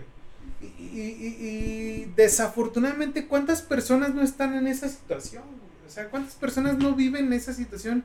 Y, 0.61 0.99
y- 0.99 1.37
y- 1.39 2.13
desafortunadamente, 2.17 3.25
¿cuántas 3.27 3.61
personas 3.61 4.13
no 4.13 4.21
están 4.21 4.53
en 4.55 4.67
esa 4.67 4.89
situación, 4.89 5.43
güey? 5.43 5.87
O 5.87 5.89
sea, 5.89 6.09
¿cuántas 6.09 6.35
personas 6.35 6.77
no 6.77 6.93
viven 6.93 7.27
en 7.27 7.33
esa 7.33 7.53
situación? 7.53 8.03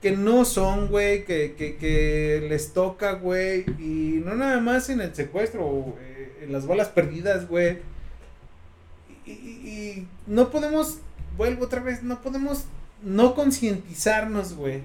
Que 0.00 0.12
no 0.12 0.44
son, 0.44 0.86
güey, 0.88 1.24
que, 1.24 1.54
que, 1.58 1.74
que 1.76 2.46
les 2.48 2.72
toca, 2.72 3.14
güey. 3.14 3.64
Y 3.80 4.22
no 4.24 4.36
nada 4.36 4.60
más 4.60 4.88
en 4.90 5.00
el 5.00 5.12
secuestro, 5.14 5.96
eh, 6.00 6.17
en 6.42 6.52
las 6.52 6.66
balas 6.66 6.88
perdidas, 6.88 7.48
güey. 7.48 7.78
Y, 9.26 9.32
y- 9.32 9.68
y 9.68 10.08
no 10.26 10.50
podemos, 10.50 10.98
vuelvo 11.36 11.64
otra 11.66 11.80
vez, 11.80 12.02
no 12.02 12.20
podemos 12.20 12.64
no 13.02 13.34
concientizarnos, 13.34 14.54
güey, 14.54 14.82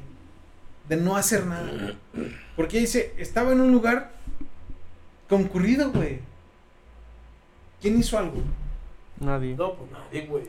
de 0.89 0.97
no 0.97 1.15
hacer 1.15 1.45
nada. 1.45 1.95
Porque 2.55 2.79
dice, 2.79 3.13
estaba 3.17 3.51
en 3.53 3.61
un 3.61 3.71
lugar 3.71 4.11
concurrido, 5.29 5.91
güey. 5.91 6.19
¿Quién 7.81 7.97
hizo 7.99 8.17
algo? 8.17 8.41
Nadie. 9.19 9.55
No, 9.55 9.73
pues 9.75 9.91
nadie, 9.91 10.25
güey. 10.27 10.43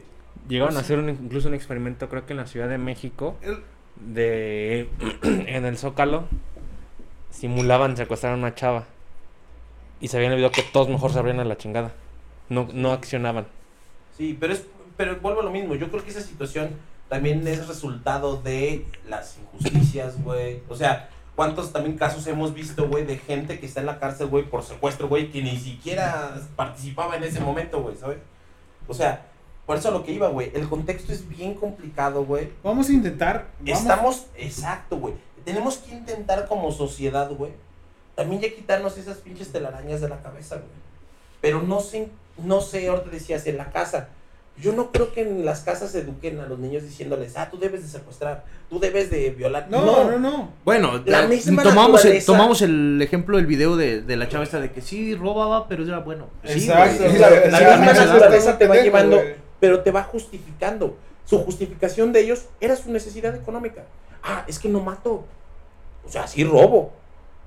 Llegaron 0.49 0.77
a 0.77 0.81
hacer 0.81 0.99
un- 0.99 1.09
incluso 1.09 1.49
un 1.49 1.55
experimento, 1.55 2.09
creo 2.09 2.27
que 2.27 2.33
en 2.33 2.39
la 2.39 2.47
Ciudad 2.47 2.69
de 2.69 2.79
México, 2.79 3.37
El- 3.41 3.63
de 3.97 4.89
en 5.23 5.65
el 5.65 5.79
Zócalo, 5.79 6.25
simulaban 7.31 7.97
secuestrar 7.97 8.35
a 8.35 8.37
una 8.37 8.55
chava. 8.55 8.87
Y 10.05 10.09
se 10.09 10.19
habían 10.19 10.33
olvidado 10.33 10.53
que 10.53 10.63
todos 10.63 10.91
mejor 10.91 11.13
se 11.15 11.19
abrían 11.19 11.41
a 11.41 11.45
la 11.45 11.57
chingada. 11.57 11.93
No, 12.51 12.69
no 12.75 12.93
accionaban. 12.93 13.47
Sí, 14.19 14.37
pero 14.39 14.53
es, 14.53 14.63
pero 14.99 15.17
vuelvo 15.21 15.41
a 15.41 15.45
lo 15.45 15.51
mismo. 15.51 15.75
Yo 15.77 15.89
creo 15.91 16.05
que 16.05 16.11
esa 16.11 16.21
situación 16.21 16.69
también 17.09 17.49
es 17.49 17.67
resultado 17.67 18.37
de 18.43 18.85
las 19.09 19.39
injusticias, 19.39 20.23
güey. 20.23 20.61
O 20.69 20.77
sea, 20.77 21.09
¿cuántos 21.37 21.73
también 21.73 21.97
casos 21.97 22.27
hemos 22.27 22.53
visto, 22.53 22.87
güey, 22.87 23.07
de 23.07 23.17
gente 23.17 23.59
que 23.59 23.65
está 23.65 23.81
en 23.81 23.87
la 23.87 23.99
cárcel, 23.99 24.27
güey, 24.27 24.45
por 24.45 24.63
secuestro, 24.63 25.09
güey, 25.09 25.31
que 25.33 25.41
ni 25.41 25.57
siquiera 25.57 26.39
participaba 26.55 27.17
en 27.17 27.25
ese 27.25 27.41
momento, 27.41 27.81
güey, 27.81 27.97
¿sabes? 27.97 28.19
O 28.87 28.93
sea, 28.93 29.25
por 29.65 29.79
eso 29.79 29.89
a 29.89 29.93
lo 29.93 30.05
que 30.05 30.13
iba, 30.13 30.29
güey. 30.29 30.51
El 30.55 30.69
contexto 30.69 31.15
es 31.15 31.27
bien 31.27 31.55
complicado, 31.55 32.27
güey. 32.27 32.51
Vamos 32.63 32.91
a 32.91 32.93
intentar. 32.93 33.47
vamos- 33.59 33.81
Estamos, 33.81 34.27
exacto, 34.37 34.99
güey. 34.99 35.15
Tenemos 35.47 35.79
que 35.79 35.95
intentar 35.95 36.47
como 36.47 36.71
sociedad, 36.73 37.31
güey, 37.31 37.53
también 38.15 38.43
ya 38.43 38.49
quitarnos 38.55 38.97
esas 38.99 39.19
pinches 39.19 39.51
telarañas 39.53 40.01
de 40.01 40.09
la 40.09 40.21
cabeza, 40.23 40.57
güey. 40.57 40.69
Pero 41.41 41.62
no 41.62 41.81
sé, 41.81 42.09
no 42.39 42.61
sé, 42.61 42.89
ahorita 42.89 43.11
decías, 43.11 43.47
en 43.47 43.57
la 43.59 43.71
casa. 43.71 44.09
Yo 44.57 44.73
no 44.73 44.93
creo 44.93 45.12
que 45.12 45.23
en 45.23 45.45
las 45.45 45.62
casas 45.62 45.93
eduquen 45.97 46.39
a 46.39 46.47
los 46.47 46.61
niños 46.61 46.85
diciéndoles, 46.85 47.37
ah, 47.37 47.49
tú 47.51 47.59
debes 47.59 47.83
de 47.83 47.89
secuestrar, 47.89 48.45
tú 48.71 48.79
debes 48.79 49.11
de 49.11 49.31
violar. 49.31 49.67
No, 49.69 49.85
no, 50.09 50.17
no. 50.19 50.51
Bueno, 50.65 51.03
La 51.07 51.27
misma 51.27 51.65
tomamos, 51.65 52.05
el, 52.05 52.25
tomamos 52.25 52.62
el 52.62 53.03
ejemplo 53.03 53.37
del 53.37 53.47
video 53.47 53.77
de, 53.77 54.01
de 54.03 54.17
la 54.17 54.29
chava 54.29 54.45
esta 54.45 54.61
de 54.61 54.71
que 54.71 54.81
sí 54.81 55.17
robaba, 55.17 55.67
pero 55.67 55.83
era 55.85 55.99
bueno. 55.99 56.29
Sí, 56.45 56.69
Exacto. 56.69 57.03
güey. 57.03 57.12
Sí, 57.15 57.19
la, 57.19 57.31
la 57.31 57.59
Sí, 57.59 57.65
misma 57.81 57.93
naturaleza 58.05 58.57
te 58.57 58.69
va 58.69 58.77
llevando, 58.77 59.17
güey. 59.17 59.35
pero 59.59 59.81
te 59.81 59.91
va 59.91 60.05
justificando. 60.05 60.97
Su 61.27 61.39
justificación 61.41 62.12
de 62.12 62.21
ellos 62.21 62.45
era 62.61 62.77
su 62.77 62.93
necesidad 62.93 63.35
económica. 63.35 63.83
Ah, 64.23 64.45
es 64.47 64.61
que 64.61 64.69
no 64.69 64.79
mato. 64.81 65.25
O 66.07 66.09
sea, 66.09 66.29
sí 66.29 66.45
robo. 66.45 66.93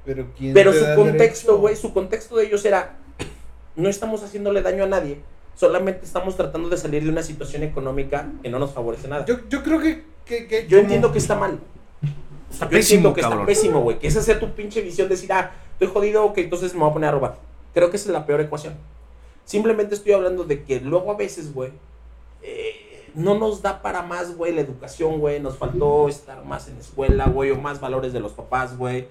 Pero, 0.08 0.26
¿quién 0.38 0.54
Pero 0.54 0.72
te 0.72 0.80
su 0.80 0.96
contexto, 0.96 1.58
güey, 1.58 1.76
su 1.76 1.94
contexto 1.94 2.38
de 2.38 2.46
ellos 2.46 2.64
era, 2.64 2.96
no 3.76 3.90
estamos 3.90 4.24
haciéndole 4.24 4.62
daño 4.62 4.86
a 4.86 4.88
nadie, 4.88 5.20
solamente 5.54 6.06
estamos 6.06 6.38
tratando 6.38 6.70
de 6.70 6.78
salir 6.78 7.04
de 7.04 7.10
una 7.10 7.22
situación 7.24 7.62
económica 7.64 8.32
que 8.42 8.50
no 8.50 8.58
nos 8.58 8.72
favorece 8.72 9.10
nada. 9.10 9.26
Yo, 9.26 9.36
Yo, 9.40 9.50
yo 9.50 9.64
creo 9.64 9.80
que. 9.82 10.06
que, 10.26 10.48
que 10.48 10.66
como- 10.66 10.80
entiendo 10.80 11.12
que 11.12 11.18
está 11.20 11.36
mal. 11.36 11.60
Está 12.50 12.66
Yo 12.66 12.72
pésimo, 12.72 13.10
entiendo 13.10 13.14
que 13.14 13.22
cabrón. 13.22 13.40
está 13.42 13.48
pésimo, 13.48 13.82
güey. 13.82 14.00
Que 14.00 14.08
esa 14.08 14.22
sea 14.24 14.40
tu 14.40 14.50
pinche 14.52 14.82
visión 14.82 15.10
de 15.10 15.16
decir, 15.16 15.32
ah, 15.34 15.52
estoy 15.74 15.90
jodido, 15.90 16.24
ok, 16.24 16.38
entonces 16.38 16.74
me 16.74 16.80
voy 16.80 16.90
a 16.90 16.94
poner 16.94 17.10
a 17.10 17.12
robar. 17.12 17.36
Creo 17.74 17.90
que 17.92 17.98
esa 17.98 18.08
es 18.08 18.14
la 18.14 18.26
peor 18.26 18.40
ecuación. 18.40 18.76
Simplemente 19.44 19.94
estoy 19.94 20.14
hablando 20.14 20.46
de 20.46 20.64
que 20.64 20.80
luego 20.80 21.12
a 21.12 21.18
veces, 21.18 21.54
güey, 21.54 21.72
eh, 22.42 23.10
no 23.14 23.38
nos 23.38 23.62
da 23.62 23.82
para 23.82 24.02
más, 24.04 24.36
güey, 24.38 24.54
la 24.54 24.62
educación, 24.62 25.20
güey. 25.20 25.42
Nos 25.42 25.58
faltó 25.58 26.08
estar 26.08 26.46
más 26.46 26.70
en 26.70 26.76
la 26.76 26.80
escuela, 26.82 27.26
güey, 27.28 27.52
o 27.52 27.58
más 27.58 27.82
valores 27.82 28.14
de 28.14 28.22
los 28.22 28.32
papás, 28.32 28.78
güey. 28.78 29.08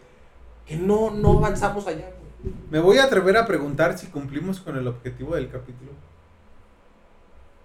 Que 0.66 0.76
no, 0.76 1.10
no 1.10 1.38
avanzamos 1.38 1.86
allá, 1.86 2.10
güey. 2.42 2.54
Me 2.70 2.78
voy 2.80 2.98
a 2.98 3.04
atrever 3.04 3.36
a 3.36 3.46
preguntar 3.46 3.96
si 3.98 4.06
cumplimos 4.08 4.60
con 4.60 4.76
el 4.76 4.86
objetivo 4.86 5.34
del 5.34 5.48
capítulo. 5.50 5.92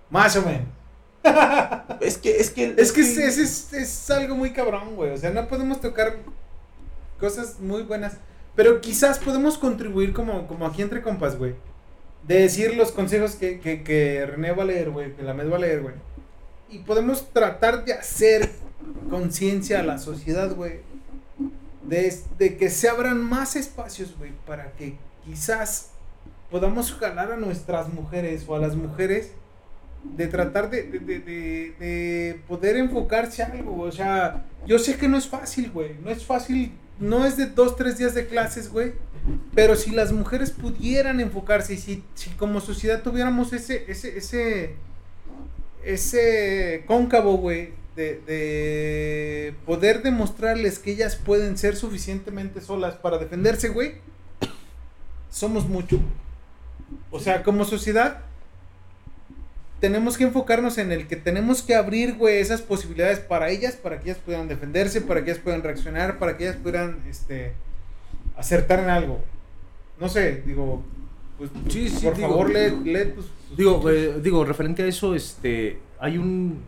Más 0.09 0.35
o 0.35 0.41
menos. 0.43 0.67
Es 2.01 2.17
que, 2.17 2.37
es 2.37 2.49
que, 2.49 2.73
Es 2.77 2.91
que 2.91 3.01
es, 3.01 3.17
es, 3.17 3.37
es- 3.37 3.73
es 3.73 4.11
algo 4.11 4.35
muy 4.35 4.51
cabrón, 4.53 4.95
güey. 4.95 5.11
O 5.11 5.17
sea, 5.17 5.29
no 5.29 5.47
podemos 5.47 5.79
tocar 5.79 6.17
cosas 7.19 7.59
muy 7.59 7.83
buenas. 7.83 8.17
Pero 8.55 8.81
quizás 8.81 9.19
podemos 9.19 9.57
contribuir 9.57 10.13
como, 10.13 10.47
como 10.47 10.65
aquí 10.65 10.81
entre 10.81 11.01
compas, 11.03 11.37
güey. 11.37 11.55
De 12.27 12.39
decir 12.41 12.75
los 12.75 12.91
consejos 12.91 13.35
que, 13.35 13.59
que, 13.59 13.83
que 13.83 14.25
René 14.25 14.51
va 14.51 14.63
a 14.63 14.65
leer, 14.65 14.89
güey. 14.89 15.15
Que 15.15 15.21
la 15.23 15.33
Med 15.33 15.49
va 15.51 15.57
a 15.57 15.59
leer, 15.59 15.81
güey. 15.81 15.95
Y 16.69 16.79
podemos 16.79 17.29
tratar 17.31 17.85
de 17.85 17.93
hacer 17.93 18.49
conciencia 19.09 19.79
a 19.79 19.83
la 19.83 19.97
sociedad, 19.99 20.53
güey. 20.55 20.79
De, 21.91 22.13
de 22.39 22.57
que 22.57 22.69
se 22.69 22.87
abran 22.89 23.21
más 23.21 23.55
espacios, 23.55 24.15
güey. 24.17 24.31
Para 24.47 24.71
que 24.73 24.95
quizás 25.25 25.91
podamos 26.49 26.91
jalar 26.93 27.31
a 27.31 27.37
nuestras 27.37 27.91
mujeres 27.93 28.43
o 28.47 28.55
a 28.55 28.59
las 28.59 28.75
mujeres 28.75 29.31
de 30.03 30.27
tratar 30.27 30.69
de, 30.71 30.83
de, 30.83 30.99
de- 30.99 31.19
de- 31.19 31.75
de 31.79 32.39
poder 32.47 32.75
enfocarse 32.77 33.43
a 33.43 33.47
algo. 33.47 33.81
O 33.81 33.91
sea, 33.91 34.45
yo 34.65 34.79
sé 34.79 34.97
que 34.97 35.07
no 35.07 35.17
es 35.17 35.27
fácil, 35.27 35.69
güey. 35.71 35.95
No 36.03 36.09
es 36.09 36.25
fácil 36.25 36.71
no 36.99 37.25
es 37.25 37.35
de 37.35 37.47
dos, 37.47 37.75
tres 37.75 37.97
días 37.97 38.13
de 38.13 38.27
clases, 38.27 38.69
güey. 38.69 38.93
Pero 39.55 39.75
si 39.75 39.91
las 39.91 40.11
mujeres 40.11 40.51
pudieran 40.51 41.19
enfocarse 41.19 41.73
y 41.73 41.77
si, 41.77 42.03
si 42.15 42.29
como 42.31 42.59
sociedad 42.61 43.01
tuviéramos 43.03 43.53
ese, 43.53 43.85
ese, 43.91 44.17
ese, 44.17 44.75
ese 45.83 46.83
cóncavo, 46.87 47.37
güey, 47.37 47.69
de, 47.95 48.21
de 48.21 49.53
poder 49.65 50.01
demostrarles 50.01 50.79
que 50.79 50.91
ellas 50.91 51.15
pueden 51.15 51.57
ser 51.57 51.75
suficientemente 51.75 52.61
solas 52.61 52.95
para 52.95 53.17
defenderse, 53.17 53.69
güey, 53.69 53.95
somos 55.29 55.67
mucho. 55.67 55.99
O 57.09 57.19
sea, 57.19 57.43
como 57.43 57.65
sociedad, 57.65 58.21
tenemos 59.79 60.17
que 60.17 60.25
enfocarnos 60.25 60.77
en 60.77 60.91
el 60.91 61.07
que 61.07 61.15
tenemos 61.15 61.63
que 61.63 61.75
abrir, 61.75 62.15
güey, 62.15 62.37
esas 62.37 62.61
posibilidades 62.61 63.19
para 63.19 63.49
ellas, 63.49 63.75
para 63.75 63.99
que 63.99 64.11
ellas 64.11 64.21
puedan 64.23 64.47
defenderse, 64.47 65.01
para 65.01 65.23
que 65.23 65.31
ellas 65.31 65.43
puedan 65.43 65.63
reaccionar, 65.63 66.19
para 66.19 66.37
que 66.37 66.43
ellas 66.45 66.57
puedan, 66.61 66.99
este, 67.09 67.53
acertar 68.37 68.79
en 68.79 68.89
algo. 68.89 69.19
No 69.99 70.07
sé, 70.07 70.43
digo, 70.45 70.83
pues, 71.37 71.49
Sí, 71.69 71.89
sí, 71.89 72.05
por 72.05 72.15
digo- 72.15 72.29
favor, 72.29 72.49
lee, 72.51 72.71
lee 72.93 73.05
tus- 73.15 73.25
tus 73.49 73.57
Digo, 73.57 73.89
eh, 73.89 74.19
digo, 74.21 74.45
referente 74.45 74.83
a 74.83 74.85
eso, 74.87 75.15
este, 75.15 75.79
hay 75.99 76.17
un, 76.19 76.61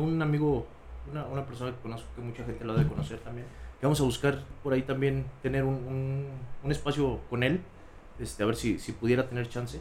un 0.00 0.20
amigo, 0.22 0.66
una, 1.10 1.26
una 1.26 1.44
persona 1.46 1.70
que 1.72 1.78
conozco 1.82 2.06
que 2.14 2.20
mucha 2.22 2.44
gente 2.44 2.64
lo 2.64 2.74
debe 2.74 2.88
conocer 2.88 3.18
también, 3.20 3.46
que 3.80 3.86
vamos 3.86 4.00
a 4.00 4.04
buscar 4.04 4.42
por 4.62 4.72
ahí 4.72 4.82
también 4.82 5.24
tener 5.42 5.64
un, 5.64 5.74
un, 5.74 6.26
un 6.64 6.70
espacio 6.72 7.20
con 7.30 7.42
él, 7.42 7.60
este, 8.18 8.42
a 8.42 8.46
ver 8.46 8.56
si, 8.56 8.78
si 8.78 8.92
pudiera 8.92 9.28
tener 9.28 9.48
chance, 9.48 9.80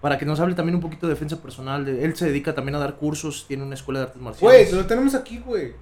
para 0.00 0.16
que 0.16 0.24
nos 0.24 0.38
hable 0.40 0.54
también 0.54 0.76
un 0.76 0.80
poquito 0.80 1.06
de 1.06 1.14
defensa 1.14 1.42
personal. 1.42 1.86
él 1.88 2.16
se 2.16 2.26
dedica 2.26 2.54
también 2.54 2.76
a 2.76 2.78
dar 2.78 2.96
cursos, 2.96 3.46
tiene 3.48 3.64
una 3.64 3.74
escuela 3.74 4.00
de 4.00 4.06
artes 4.06 4.20
Güey, 4.22 4.24
marciales. 4.60 4.72
lo 4.72 4.86
tenemos 4.86 5.14
aquí, 5.14 5.38
güey. 5.38 5.72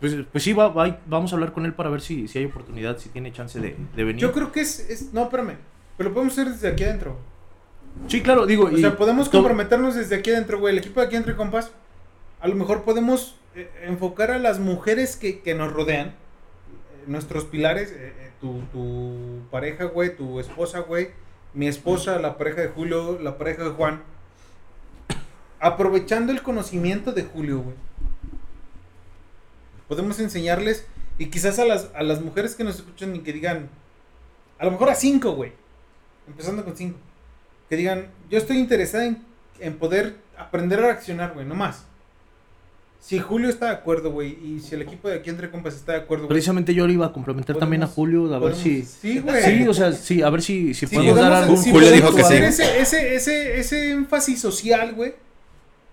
Pues, 0.00 0.16
pues 0.30 0.42
sí, 0.44 0.52
va, 0.52 0.68
va- 0.68 0.98
vamos 1.06 1.32
a 1.32 1.36
hablar 1.36 1.52
con 1.52 1.64
él 1.64 1.72
para 1.72 1.88
ver 1.88 2.00
si, 2.00 2.26
si 2.28 2.38
hay 2.38 2.44
oportunidad, 2.46 2.98
si 2.98 3.08
tiene 3.10 3.32
chance 3.32 3.58
de, 3.60 3.76
de 3.96 4.04
venir. 4.04 4.20
Yo 4.20 4.32
creo 4.32 4.50
que 4.52 4.60
es, 4.60 4.80
es- 4.90 5.12
No, 5.14 5.22
espérame. 5.22 5.56
Pero 5.96 6.08
lo 6.10 6.14
podemos 6.14 6.32
hacer 6.34 6.50
desde 6.52 6.68
aquí 6.68 6.82
adentro. 6.84 7.16
Sí, 8.08 8.20
claro, 8.20 8.44
digo. 8.44 8.64
O 8.66 8.70
y 8.70 8.80
sea, 8.80 8.96
podemos 8.96 9.28
comprometernos 9.28 9.94
desde 9.94 10.16
aquí 10.16 10.30
adentro, 10.30 10.58
güey. 10.58 10.72
El 10.74 10.78
equipo 10.80 11.00
de 11.00 11.06
aquí 11.06 11.14
adentro, 11.14 11.36
compas. 11.36 11.70
A 12.44 12.48
lo 12.48 12.56
mejor 12.56 12.82
podemos 12.84 13.36
eh, 13.54 13.70
enfocar 13.84 14.30
a 14.30 14.38
las 14.38 14.58
mujeres 14.58 15.16
que, 15.16 15.54
nos 15.54 15.72
rodean. 15.72 16.08
eh, 16.08 16.12
nuestros 17.06 17.46
pilares. 17.46 17.90
eh, 17.90 18.32
tu, 18.38 18.60
tu 18.70 19.40
pareja, 19.50 19.84
güey. 19.84 20.14
Tu 20.14 20.40
esposa, 20.40 20.80
güey. 20.80 21.08
Mi 21.54 21.68
esposa, 21.68 22.18
la 22.18 22.36
pareja 22.36 22.60
de 22.60 22.68
Julio, 22.68 23.18
la 23.18 23.38
pareja 23.38 23.64
de 23.64 23.70
Juan. 23.70 24.02
Aprovechando 25.58 26.32
el 26.32 26.42
conocimiento 26.42 27.12
de 27.12 27.22
Julio, 27.22 27.60
güey. 27.62 27.76
Podemos 29.88 30.20
enseñarles. 30.20 30.86
Y 31.16 31.30
quizás 31.30 31.58
a 31.58 31.64
las, 31.64 31.92
a 31.94 32.02
las 32.02 32.20
mujeres 32.20 32.54
que 32.56 32.64
nos 32.64 32.74
escuchan 32.76 33.16
y 33.16 33.20
que 33.20 33.32
digan. 33.32 33.70
A 34.58 34.66
lo 34.66 34.72
mejor 34.72 34.90
a 34.90 34.94
cinco, 34.94 35.32
güey. 35.32 35.52
Empezando 36.28 36.62
con 36.62 36.76
cinco. 36.76 36.98
Que 37.70 37.76
digan, 37.76 38.08
yo 38.28 38.36
estoy 38.36 38.58
interesada 38.58 39.06
en, 39.06 39.24
en 39.60 39.78
poder 39.78 40.16
aprender 40.36 40.80
a 40.80 40.88
reaccionar, 40.88 41.32
güey, 41.32 41.46
no 41.46 41.54
más. 41.54 41.86
Si 43.04 43.18
Julio 43.18 43.50
está 43.50 43.66
de 43.66 43.72
acuerdo, 43.72 44.12
güey, 44.12 44.38
y 44.42 44.60
si 44.60 44.74
el 44.74 44.80
equipo 44.80 45.08
de 45.08 45.16
aquí 45.16 45.28
entre 45.28 45.50
compas 45.50 45.74
está 45.74 45.92
de 45.92 45.98
acuerdo, 45.98 46.24
güey. 46.24 46.30
Precisamente 46.30 46.72
yo 46.72 46.86
le 46.86 46.94
iba 46.94 47.04
a 47.04 47.12
complementar 47.12 47.54
también 47.56 47.82
a 47.82 47.86
Julio, 47.86 48.34
a 48.34 48.38
ver 48.38 48.54
si... 48.56 48.82
Sí, 48.82 49.18
güey. 49.18 49.42
Sí, 49.42 49.68
o 49.68 49.74
sea, 49.74 49.92
sí, 49.92 50.22
a 50.22 50.30
ver 50.30 50.40
si, 50.40 50.72
si 50.72 50.86
Sí, 50.86 50.96
podemos 50.96 51.16
dar 51.20 51.34
algún 51.34 51.58
sí, 51.58 51.70
Julio 51.70 51.90
dijo 51.90 52.14
que 52.14 52.24
sí. 52.24 52.32
Ese, 52.36 52.80
ese, 52.80 53.14
ese, 53.14 53.60
ese 53.60 53.90
énfasis 53.90 54.40
social, 54.40 54.94
güey. 54.94 55.16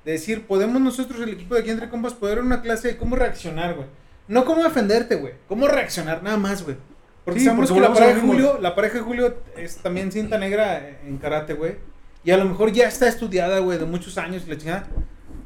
De 0.06 0.14
decir, 0.14 0.44
podemos 0.44 0.82
nosotros, 0.82 1.20
el 1.20 1.34
equipo 1.34 1.54
de 1.56 1.60
aquí 1.60 1.70
entre 1.72 1.90
compas, 1.90 2.14
poder 2.14 2.40
una 2.40 2.62
clase 2.62 2.88
de 2.88 2.98
cómo 2.98 3.18
reaccionar, 3.18 3.76
güey. 3.76 3.88
No 4.30 4.46
cómo 4.46 4.64
defenderte, 4.64 5.16
güey. 5.16 5.34
Cómo 5.50 5.68
reaccionar, 5.68 6.24
nada 6.24 6.38
más, 6.38 6.64
güey. 6.64 6.78
Porque 7.26 7.42
Sí, 7.42 7.46
sabemos 7.46 7.70
porque 7.70 7.84
que 7.84 7.90
la 7.90 7.94
pareja, 7.94 8.22
de. 8.22 8.22
Julio, 8.22 8.58
la 8.62 8.74
pareja 8.74 8.94
de 9.00 9.02
Julio 9.02 9.36
es 9.58 9.76
también 9.80 10.14
cinta 10.14 10.38
negra 10.38 10.98
en 11.06 11.18
karate, 11.18 11.56
güey. 11.56 11.76
Y 12.24 12.32
a 12.32 12.38
lo 12.38 12.46
mejor 12.46 12.72
ya 12.72 12.88
está 12.88 13.10
estudiada, 13.10 13.60
güey, 13.60 13.78
de 13.78 13.86
muchos 13.86 14.18
años 14.18 14.44
y 14.48 14.50
la 14.50 14.58
chingada. 14.58 14.88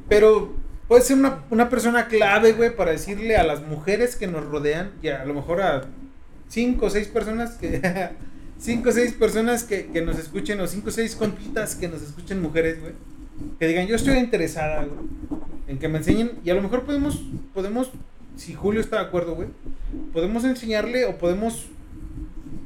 Pero 0.08 0.54
puede 0.88 1.02
ser 1.02 1.18
una, 1.18 1.44
una 1.50 1.70
persona 1.70 2.08
clave, 2.08 2.54
güey, 2.54 2.76
para 2.76 2.92
decirle 2.92 3.36
a 3.38 3.44
las 3.44 3.62
mujeres 3.62 4.16
que 4.16 4.28
nos 4.28 4.46
rodean, 4.46 4.92
y 5.02 5.10
a 5.10 5.26
lo 5.26 5.34
mejor 5.34 5.62
a 5.62 5.84
cinco 6.48 6.88
o 6.88 6.90
seis 6.90 7.08
personas 7.08 7.52
que. 7.52 7.82
cinco 8.60 8.90
o 8.90 8.92
seis 8.92 9.14
personas 9.14 9.64
que, 9.64 9.88
que 9.88 10.02
nos 10.02 10.18
escuchen, 10.18 10.60
o 10.62 10.68
cinco 10.68 10.90
o 10.90 10.92
seis 10.92 11.16
compitas 11.16 11.76
que 11.76 11.88
nos 11.88 12.02
escuchen 12.02 12.42
mujeres, 12.42 12.80
güey. 12.80 12.94
Que 13.60 13.68
digan, 13.68 13.88
yo 13.88 13.96
estoy 13.96 14.18
interesada, 14.18 14.86
güey, 14.86 15.00
en 15.68 15.78
que 15.78 15.88
me 15.88 15.98
enseñen. 15.98 16.40
Y 16.44 16.50
a 16.50 16.56
lo 16.56 16.62
mejor 16.62 16.84
podemos, 16.84 17.22
podemos, 17.54 17.92
si 18.38 18.54
Julio 18.54 18.80
está 18.80 18.98
de 18.98 19.04
acuerdo, 19.04 19.36
güey, 19.36 19.50
podemos 20.14 20.44
enseñarle 20.46 21.06
o 21.06 21.18
podemos 21.18 21.68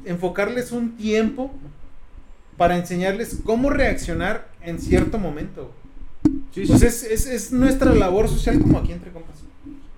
enfocarles 0.04 0.72
un 0.72 0.96
tiempo 0.96 1.50
para 2.56 2.76
enseñarles 2.76 3.38
cómo 3.44 3.70
reaccionar 3.70 4.48
en 4.62 4.78
cierto 4.78 5.18
momento. 5.18 5.72
Sí, 6.22 6.66
sí. 6.66 6.66
Pues 6.66 6.82
es, 6.82 7.02
es, 7.04 7.26
es 7.26 7.52
nuestra 7.52 7.94
labor 7.94 8.28
social 8.28 8.58
como 8.60 8.78
aquí 8.78 8.92
entre 8.92 9.10
compas. 9.12 9.36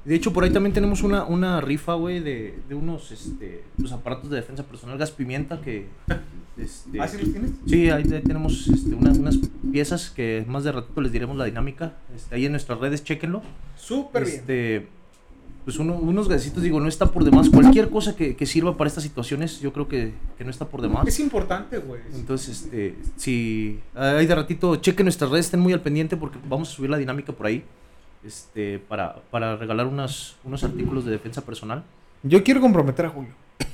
De 0.04 0.14
hecho, 0.16 0.32
por 0.32 0.42
ahí 0.42 0.50
también 0.50 0.72
tenemos 0.74 1.02
una, 1.04 1.24
una 1.24 1.60
rifa, 1.60 1.94
güey, 1.94 2.18
de, 2.20 2.58
de 2.68 2.74
unos 2.74 3.12
este, 3.12 3.62
los 3.78 3.92
aparatos 3.92 4.30
de 4.30 4.36
defensa 4.36 4.64
personal 4.64 4.98
gas 4.98 5.10
pimienta 5.10 5.60
que... 5.60 5.86
Este, 6.58 7.00
¿Ah, 7.00 7.08
sí 7.08 7.16
los 7.16 7.32
tienes? 7.32 7.50
Sí, 7.66 7.88
ahí 7.88 8.04
te- 8.04 8.20
tenemos 8.20 8.68
este, 8.68 8.94
unas, 8.94 9.16
unas 9.16 9.38
piezas 9.72 10.10
que 10.10 10.44
más 10.46 10.64
de 10.64 10.72
ratito 10.72 11.00
les 11.00 11.10
diremos 11.10 11.34
la 11.38 11.46
dinámica. 11.46 11.94
Este, 12.14 12.34
ahí 12.34 12.44
en 12.44 12.52
nuestras 12.52 12.78
redes, 12.78 13.02
chéquenlo. 13.02 13.40
Súper 13.74 14.26
bien. 14.26 14.86
Pues 15.64 15.78
uno- 15.78 15.94
unos 15.94 16.28
gasitos, 16.28 16.62
digo, 16.62 16.80
no 16.80 16.88
está 16.88 17.06
por 17.06 17.22
demás. 17.24 17.48
Cualquier 17.48 17.88
cosa 17.88 18.16
que, 18.16 18.34
que 18.34 18.46
sirva 18.46 18.76
para 18.76 18.88
estas 18.88 19.04
situaciones, 19.04 19.60
yo 19.60 19.72
creo 19.72 19.86
que, 19.86 20.12
que 20.36 20.44
no 20.44 20.50
está 20.50 20.64
por 20.66 20.82
demás. 20.82 21.06
Es 21.06 21.20
importante, 21.20 21.78
güey. 21.78 22.00
Entonces, 22.14 22.62
este, 22.64 22.96
si 23.16 23.78
hay 23.94 24.26
de 24.26 24.34
ratito, 24.34 24.74
chequen 24.76 25.04
nuestras 25.06 25.30
redes, 25.30 25.46
estén 25.46 25.60
muy 25.60 25.72
al 25.72 25.80
pendiente 25.80 26.16
porque 26.16 26.38
vamos 26.48 26.68
a 26.70 26.72
subir 26.72 26.90
la 26.90 26.98
dinámica 26.98 27.32
por 27.32 27.46
ahí. 27.46 27.62
Este, 28.24 28.78
para, 28.88 29.16
para 29.30 29.56
regalar 29.56 29.86
unos, 29.86 30.36
unos 30.44 30.62
artículos 30.64 31.04
de 31.04 31.12
defensa 31.12 31.42
personal. 31.42 31.82
Yo 32.24 32.42
quiero 32.42 32.60
comprometer 32.60 33.06
a 33.06 33.10
Julio. 33.10 33.30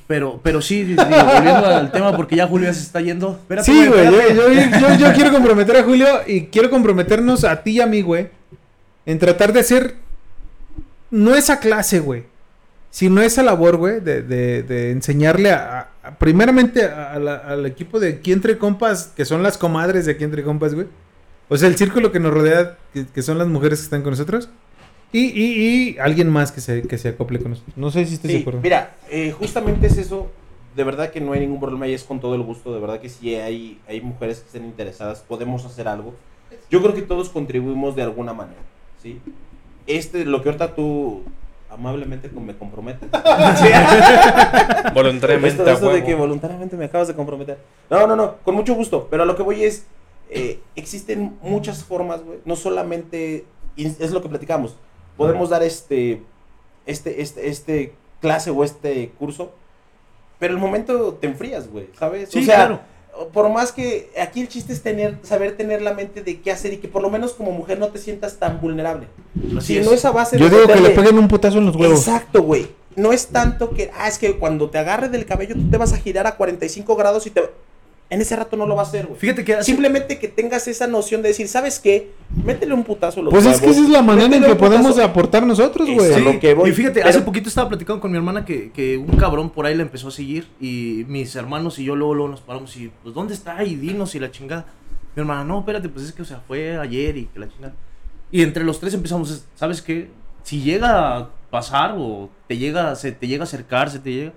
Pero, 0.06 0.40
pero 0.42 0.60
sí, 0.62 0.84
digo, 0.84 1.02
volviendo 1.04 1.66
al 1.66 1.90
tema, 1.92 2.16
porque 2.16 2.36
ya 2.36 2.46
Julio 2.46 2.66
ya 2.66 2.74
se 2.74 2.80
está 2.82 3.00
yendo. 3.00 3.32
Espérate, 3.32 3.70
Sí, 3.70 3.86
güey, 3.86 4.04
yo, 4.10 4.20
espérate. 4.20 4.80
yo- 4.80 4.88
yo- 4.98 5.06
yo 5.08 5.12
quiero 5.14 5.30
comprometer 5.32 5.76
a 5.76 5.84
Julio 5.84 6.06
y 6.26 6.46
quiero 6.46 6.68
comprometernos 6.70 7.44
a 7.44 7.62
ti 7.62 7.72
y 7.72 7.80
a 7.80 7.86
mí, 7.86 8.00
güey, 8.02 8.28
en 9.06 9.18
tratar 9.18 9.52
de 9.52 9.60
hacer 9.60 9.96
no 11.10 11.34
esa 11.34 11.60
clase, 11.60 12.00
güey, 12.00 12.24
sino 12.90 13.20
esa 13.20 13.42
labor, 13.42 13.76
güey, 13.76 14.00
de, 14.00 14.22
de- 14.22 14.62
de 14.62 14.90
enseñarle 14.90 15.50
a, 15.52 15.88
a- 16.02 16.18
primeramente 16.18 16.84
a- 16.84 17.12
a 17.12 17.18
la- 17.18 17.36
al 17.36 17.66
equipo 17.66 18.00
de 18.00 18.08
aquí 18.14 18.32
entre 18.32 18.58
compas, 18.58 19.12
que 19.16 19.24
son 19.24 19.42
las 19.42 19.58
comadres 19.58 20.06
de 20.06 20.12
aquí 20.12 20.24
entre 20.24 20.42
compas, 20.42 20.74
güey. 20.74 20.86
O 21.48 21.56
sea, 21.56 21.68
el 21.68 21.76
círculo 21.76 22.12
que 22.12 22.20
nos 22.20 22.32
rodea, 22.32 22.76
que, 22.92 23.06
que 23.06 23.22
son 23.22 23.38
las 23.38 23.48
mujeres 23.48 23.78
que 23.78 23.84
están 23.84 24.02
con 24.02 24.10
nosotros. 24.10 24.48
Y, 25.12 25.20
y, 25.20 25.92
y 25.94 25.98
alguien 25.98 26.28
más 26.28 26.52
que 26.52 26.60
se, 26.60 26.82
que 26.82 26.98
se 26.98 27.08
acople 27.08 27.38
con 27.40 27.52
nosotros. 27.52 27.74
No 27.78 27.90
sé 27.90 28.04
si 28.04 28.14
estás 28.14 28.28
de 28.30 28.34
Sí, 28.36 28.40
acuerdo. 28.42 28.60
mira, 28.62 28.94
eh, 29.10 29.32
justamente 29.32 29.86
es 29.86 29.96
eso. 29.96 30.30
De 30.76 30.84
verdad 30.84 31.10
que 31.10 31.20
no 31.22 31.32
hay 31.32 31.40
ningún 31.40 31.58
problema 31.60 31.88
y 31.88 31.94
es 31.94 32.04
con 32.04 32.20
todo 32.20 32.34
el 32.34 32.42
gusto. 32.42 32.74
De 32.74 32.80
verdad 32.80 33.00
que 33.00 33.08
si 33.08 33.34
hay, 33.34 33.80
hay 33.88 34.02
mujeres 34.02 34.40
que 34.40 34.46
estén 34.46 34.66
interesadas, 34.66 35.20
podemos 35.26 35.64
hacer 35.64 35.88
algo. 35.88 36.14
Yo 36.70 36.82
creo 36.82 36.94
que 36.94 37.00
todos 37.02 37.30
contribuimos 37.30 37.96
de 37.96 38.02
alguna 38.02 38.34
manera, 38.34 38.60
¿sí? 39.02 39.18
Este, 39.88 40.24
lo 40.24 40.42
que 40.42 40.50
ahorita 40.50 40.74
tú 40.74 41.22
amablemente 41.70 42.28
me 42.28 42.56
comprometes. 42.56 43.08
Voluntariamente 44.94 45.62
Esto, 45.62 45.70
esto 45.70 45.92
de 45.92 46.04
que 46.04 46.14
voluntariamente 46.14 46.76
me 46.76 46.84
acabas 46.84 47.08
de 47.08 47.14
comprometer. 47.14 47.58
No, 47.90 48.06
no, 48.06 48.14
no, 48.14 48.36
con 48.44 48.54
mucho 48.54 48.74
gusto. 48.74 49.08
Pero 49.10 49.22
a 49.24 49.26
lo 49.26 49.34
que 49.34 49.42
voy 49.42 49.64
es, 49.64 49.86
eh, 50.30 50.60
existen 50.76 51.38
muchas 51.42 51.84
formas, 51.84 52.22
güey. 52.22 52.38
No 52.44 52.54
solamente, 52.54 53.44
es 53.76 54.10
lo 54.12 54.22
que 54.22 54.28
platicamos. 54.28 54.76
Podemos 55.16 55.50
dar 55.50 55.62
este, 55.62 56.22
este, 56.86 57.22
este, 57.22 57.48
este 57.48 57.94
clase 58.20 58.50
o 58.50 58.64
este 58.64 59.10
curso, 59.18 59.52
pero 60.38 60.54
el 60.54 60.60
momento 60.60 61.14
te 61.14 61.26
enfrías, 61.26 61.68
güey, 61.68 61.88
¿sabes? 61.98 62.30
Sí, 62.30 62.40
o 62.40 62.42
sea, 62.42 62.54
claro. 62.54 62.80
Por 63.32 63.48
más 63.50 63.72
que 63.72 64.10
aquí 64.20 64.40
el 64.40 64.48
chiste 64.48 64.72
es 64.72 64.82
tener, 64.82 65.18
saber 65.22 65.56
tener 65.56 65.82
la 65.82 65.94
mente 65.94 66.22
de 66.22 66.40
qué 66.40 66.50
hacer 66.50 66.72
y 66.72 66.76
que 66.78 66.88
por 66.88 67.02
lo 67.02 67.10
menos 67.10 67.32
como 67.32 67.50
mujer 67.52 67.78
no 67.78 67.88
te 67.88 67.98
sientas 67.98 68.36
tan 68.38 68.60
vulnerable. 68.60 69.06
Así 69.56 69.74
si 69.74 69.78
es. 69.78 69.86
no 69.86 69.92
es 69.92 70.04
a 70.04 70.10
base 70.10 70.38
Yo 70.38 70.48
de 70.48 70.56
digo 70.56 70.72
que 70.72 70.80
le 70.80 70.90
peguen 70.90 71.18
un 71.18 71.28
putazo 71.28 71.58
en 71.58 71.66
los 71.66 71.76
huevos. 71.76 71.98
Exacto, 71.98 72.42
güey. 72.42 72.68
No 72.96 73.12
es 73.12 73.28
tanto 73.28 73.70
que, 73.70 73.90
ah, 73.96 74.08
es 74.08 74.18
que 74.18 74.38
cuando 74.38 74.70
te 74.70 74.78
agarre 74.78 75.08
del 75.08 75.24
cabello 75.24 75.54
tú 75.54 75.70
te 75.70 75.76
vas 75.76 75.92
a 75.92 75.98
girar 75.98 76.26
a 76.26 76.36
45 76.36 76.96
grados 76.96 77.26
y 77.26 77.30
te... 77.30 77.42
En 78.10 78.22
ese 78.22 78.34
rato 78.36 78.56
no 78.56 78.66
lo 78.66 78.74
va 78.74 78.82
a 78.82 78.84
hacer, 78.86 79.06
güey. 79.06 79.18
Fíjate 79.20 79.44
que 79.44 79.54
hace- 79.54 79.64
Simplemente 79.64 80.18
que 80.18 80.28
tengas 80.28 80.66
esa 80.66 80.86
noción 80.86 81.20
de 81.20 81.28
decir, 81.28 81.46
¿sabes 81.46 81.78
qué? 81.78 82.10
Métele 82.42 82.72
un 82.72 82.82
putazo 82.82 83.20
a 83.20 83.22
los 83.24 83.30
Pues 83.34 83.44
es 83.44 83.60
que 83.60 83.68
esa 83.68 83.82
es 83.82 83.90
la 83.90 84.00
manera 84.00 84.34
en 84.34 84.42
que 84.42 84.54
podemos 84.54 84.96
putazo- 84.96 85.04
aportar 85.04 85.46
nosotros, 85.46 85.86
güey. 85.90 86.10
Y 86.66 86.72
fíjate, 86.72 87.00
Pero- 87.00 87.08
hace 87.10 87.20
poquito 87.20 87.50
estaba 87.50 87.68
platicando 87.68 88.00
con 88.00 88.10
mi 88.10 88.16
hermana 88.16 88.46
que, 88.46 88.70
que 88.72 88.96
un 88.96 89.14
cabrón 89.18 89.50
por 89.50 89.66
ahí 89.66 89.74
la 89.74 89.82
empezó 89.82 90.08
a 90.08 90.10
seguir 90.10 90.48
y 90.58 91.04
mis 91.06 91.36
hermanos 91.36 91.78
y 91.78 91.84
yo 91.84 91.96
luego, 91.96 92.14
luego 92.14 92.30
nos 92.30 92.40
paramos 92.40 92.74
y, 92.78 92.90
pues, 93.02 93.14
¿dónde 93.14 93.34
está? 93.34 93.62
Y 93.62 93.76
dinos 93.76 94.14
y 94.14 94.20
la 94.20 94.30
chingada. 94.30 94.64
Mi 95.14 95.20
hermana, 95.20 95.44
no, 95.44 95.58
espérate, 95.58 95.90
pues 95.90 96.06
es 96.06 96.12
que, 96.12 96.22
o 96.22 96.24
sea, 96.24 96.40
fue 96.46 96.78
ayer 96.78 97.14
y 97.18 97.24
que 97.26 97.38
la 97.40 97.48
chingada. 97.50 97.74
Y 98.30 98.42
entre 98.42 98.64
los 98.64 98.80
tres 98.80 98.94
empezamos, 98.94 99.44
¿sabes 99.54 99.82
qué? 99.82 100.08
Si 100.44 100.62
llega 100.62 101.16
a 101.18 101.28
pasar 101.50 101.94
o 101.98 102.30
te 102.46 102.56
llega, 102.56 102.94
se 102.94 103.12
te 103.12 103.26
llega 103.26 103.42
a 103.42 103.44
acercar, 103.44 103.90
se 103.90 103.98
te 103.98 104.12
llega, 104.12 104.32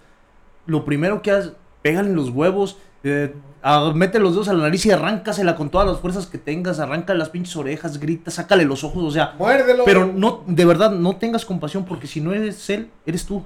lo 0.65 0.83
primero 0.83 1.21
que 1.21 1.31
haces, 1.31 1.53
pégale 1.81 2.09
en 2.09 2.15
los 2.15 2.29
huevos, 2.29 2.77
eh, 3.03 3.33
ah, 3.63 3.91
mete 3.95 4.19
los 4.19 4.33
dedos 4.33 4.47
a 4.47 4.53
la 4.53 4.63
nariz 4.63 4.85
y 4.85 4.91
arráncasela 4.91 5.55
con 5.55 5.69
todas 5.69 5.87
las 5.87 5.99
fuerzas 5.99 6.27
que 6.27 6.37
tengas, 6.37 6.79
arranca 6.79 7.13
las 7.13 7.29
pinches 7.29 7.55
orejas, 7.55 7.99
grita, 7.99 8.31
sácale 8.31 8.65
los 8.65 8.83
ojos, 8.83 9.03
o 9.03 9.11
sea, 9.11 9.35
Muérdelo. 9.37 9.83
pero 9.85 10.05
no, 10.05 10.43
de 10.47 10.65
verdad, 10.65 10.91
no 10.91 11.15
tengas 11.17 11.45
compasión 11.45 11.85
porque 11.85 12.07
si 12.07 12.21
no 12.21 12.33
eres 12.33 12.69
él, 12.69 12.89
eres 13.05 13.25
tú. 13.25 13.43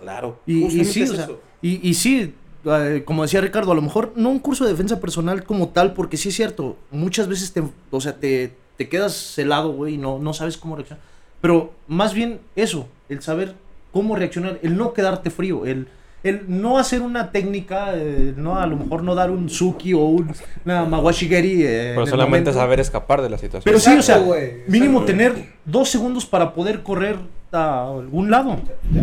Claro. 0.00 0.40
Y, 0.46 0.68
sí, 0.84 1.02
es 1.02 1.10
o 1.10 1.14
sea, 1.14 1.28
y 1.62 1.94
sí, 1.94 2.34
eh, 2.66 3.02
como 3.04 3.22
decía 3.22 3.40
Ricardo, 3.40 3.72
a 3.72 3.74
lo 3.74 3.82
mejor 3.82 4.12
no 4.16 4.30
un 4.30 4.38
curso 4.38 4.64
de 4.64 4.70
defensa 4.70 5.00
personal 5.00 5.44
como 5.44 5.68
tal, 5.68 5.92
porque 5.92 6.16
sí 6.16 6.30
es 6.30 6.36
cierto, 6.36 6.76
muchas 6.90 7.28
veces 7.28 7.52
te, 7.52 7.62
o 7.90 8.00
sea, 8.00 8.16
te, 8.16 8.56
te 8.76 8.88
quedas 8.88 9.38
helado, 9.38 9.72
güey, 9.72 9.94
y 9.94 9.98
no, 9.98 10.18
no 10.18 10.32
sabes 10.32 10.56
cómo 10.56 10.76
reaccionar. 10.76 11.02
Pero 11.40 11.72
más 11.88 12.14
bien 12.14 12.40
eso, 12.56 12.88
el 13.08 13.20
saber 13.20 13.54
cómo 13.92 14.16
reaccionar, 14.16 14.58
el 14.62 14.76
no 14.76 14.94
quedarte 14.94 15.30
frío, 15.30 15.66
el, 15.66 15.88
el 16.24 16.42
no 16.48 16.78
hacer 16.78 17.02
una 17.02 17.30
técnica, 17.30 17.92
eh, 17.94 18.34
no 18.36 18.58
a 18.58 18.66
lo 18.66 18.76
mejor 18.76 19.02
no 19.04 19.14
dar 19.14 19.30
un 19.30 19.48
suki 19.48 19.94
o 19.94 20.00
un, 20.00 20.32
una 20.64 20.84
mawashigeri. 20.86 21.62
eh, 21.64 21.92
Pero 21.94 22.06
solamente 22.06 22.52
saber 22.52 22.80
escapar 22.80 23.22
de 23.22 23.30
la 23.30 23.38
situación. 23.38 23.62
Pero 23.64 23.78
sí, 23.78 23.96
o 23.96 24.02
sea, 24.02 24.18
güey, 24.18 24.62
mínimo 24.66 25.00
exacto. 25.02 25.06
tener 25.06 25.34
dos 25.64 25.88
segundos 25.90 26.26
para 26.26 26.52
poder 26.52 26.82
correr 26.82 27.16
a 27.52 27.88
algún 27.88 28.30
lado. 28.30 28.56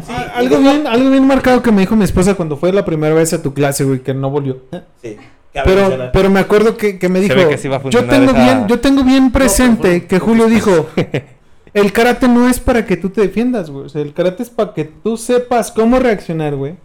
Ah, 0.09 0.34
algo, 0.36 0.57
bien, 0.57 0.86
algo 0.86 1.09
bien 1.09 1.26
marcado 1.26 1.61
que 1.63 1.72
me 1.72 1.80
dijo 1.82 1.95
mi 1.95 2.03
esposa 2.03 2.34
cuando 2.36 2.57
fue 2.57 2.74
la 2.74 2.84
primera 2.84 3.13
vez 3.15 3.32
a 3.34 3.41
tu 3.41 3.53
clase, 3.53 3.86
güey, 3.86 3.99
que 3.99 4.13
no 4.13 4.30
volvió. 4.30 4.63
Sí. 5.01 5.15
Pero, 5.53 6.09
pero 6.13 6.30
me 6.30 6.39
acuerdo 6.39 6.76
que, 6.78 6.97
que 6.97 7.07
me 7.09 7.19
dijo, 7.19 7.36
ve 7.36 7.49
que 7.49 7.57
sí 7.57 7.67
va 7.67 7.78
a 7.78 7.89
yo 7.89 8.05
tengo 8.05 8.32
esa- 8.32 8.43
bien, 8.43 8.67
yo 8.67 8.80
tengo 8.80 9.03
bien 9.03 9.32
presente 9.32 10.05
que 10.05 10.17
Julio 10.17 10.47
dijo, 10.47 10.88
el 11.74 11.91
karate 11.93 12.28
no 12.30 12.47
es 12.49 12.59
para 12.59 12.86
que 12.86 12.95
tú 12.97 13.09
te 13.09 13.22
defiendas, 13.22 13.69
güey, 13.69 13.86
o 13.86 13.89
sea, 13.89 14.01
el 14.01 14.13
karate 14.13 14.43
es 14.43 14.49
para 14.49 14.74
que 14.74 14.86
tú 14.86 15.17
sepas 15.17 15.72
cómo 15.72 15.99
reaccionar, 15.99 16.55
güey. 16.55 16.76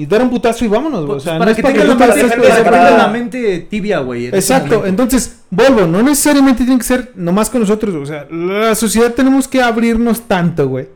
Y 0.00 0.06
dar 0.06 0.22
un 0.22 0.30
putazo 0.30 0.64
y 0.64 0.68
vámonos, 0.68 1.04
güey. 1.04 1.18
O 1.18 1.20
sea, 1.20 1.34
para 1.34 1.44
no 1.44 1.50
es 1.50 1.56
que 1.58 1.62
que 1.62 1.84
la, 1.84 2.64
para 2.64 2.90
la 2.96 3.08
mente 3.08 3.58
tibia, 3.68 3.98
güey. 3.98 4.28
ese 4.28 4.36
Exacto, 4.38 4.86
entonces, 4.86 5.42
vuelvo, 5.50 5.82
no 5.82 6.02
necesariamente 6.02 6.64
tiene 6.64 6.78
que 6.78 6.86
ser 6.86 7.12
nomás 7.16 7.50
con 7.50 7.60
nosotros, 7.60 7.94
o 7.94 8.06
sea, 8.06 8.26
la 8.30 8.74
sociedad 8.74 9.12
tenemos 9.12 9.46
que 9.46 9.60
abrirnos 9.60 10.22
tanto, 10.22 10.66
güey, 10.68 10.88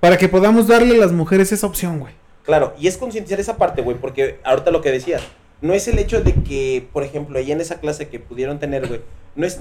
para 0.00 0.16
que 0.16 0.26
podamos 0.26 0.66
darle 0.66 0.94
a 0.94 0.98
las 1.00 1.12
mujeres 1.12 1.52
esa 1.52 1.66
opción, 1.66 1.98
güey. 1.98 2.14
Claro, 2.44 2.72
y 2.80 2.86
es 2.88 2.96
concientizar 2.96 3.40
esa 3.40 3.58
parte, 3.58 3.82
güey, 3.82 3.98
porque 3.98 4.40
ahorita 4.42 4.70
lo 4.70 4.80
que 4.80 4.90
decías, 4.90 5.20
no 5.60 5.74
es 5.74 5.86
el 5.86 5.98
hecho 5.98 6.22
de 6.22 6.32
que, 6.32 6.88
por 6.94 7.04
ejemplo, 7.04 7.38
ahí 7.38 7.52
en 7.52 7.60
esa 7.60 7.78
clase 7.78 8.08
que 8.08 8.18
pudieron 8.18 8.58
tener, 8.58 8.88
güey, 8.88 9.02
no 9.36 9.44
es, 9.44 9.60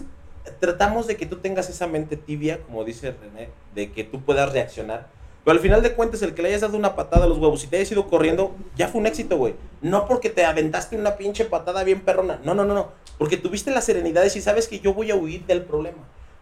tratamos 0.62 1.06
de 1.06 1.18
que 1.18 1.26
tú 1.26 1.36
tengas 1.36 1.70
esa 1.70 1.86
mente 1.86 2.16
tibia, 2.16 2.60
como 2.60 2.86
dice 2.86 3.12
René, 3.12 3.50
de 3.76 3.92
que 3.92 4.06
tú 4.06 4.22
puedas 4.22 4.54
reaccionar, 4.54 5.10
pero 5.48 5.56
al 5.56 5.62
final 5.62 5.82
de 5.82 5.94
cuentas, 5.94 6.22
el 6.24 6.34
que 6.34 6.42
le 6.42 6.50
hayas 6.50 6.60
dado 6.60 6.76
una 6.76 6.94
patada 6.94 7.24
a 7.24 7.28
los 7.30 7.38
huevos 7.38 7.64
y 7.64 7.68
te 7.68 7.78
hayas 7.78 7.90
ido 7.94 8.08
corriendo, 8.10 8.54
ya 8.76 8.90
fue 8.90 9.00
un 9.00 9.08
éxito, 9.08 9.38
güey. 9.38 9.56
No 9.82 10.06
porque 10.06 10.30
te 10.30 10.44
aventaste 10.44 10.98
una 10.98 11.16
pinche 11.16 11.46
patada 11.46 11.86
bien 11.86 12.02
perrona, 12.02 12.42
no, 12.44 12.54
no, 12.54 12.66
no, 12.66 12.74
no, 12.74 12.90
porque 13.18 13.38
tuviste 13.38 13.72
la 13.72 13.80
serenidad 13.80 14.26
y 14.26 14.30
sabes 14.42 14.68
que 14.68 14.82
yo 14.82 14.94
voy 14.94 15.10
a 15.10 15.16
huir 15.16 15.46
del 15.46 15.62
problema. 15.64 16.00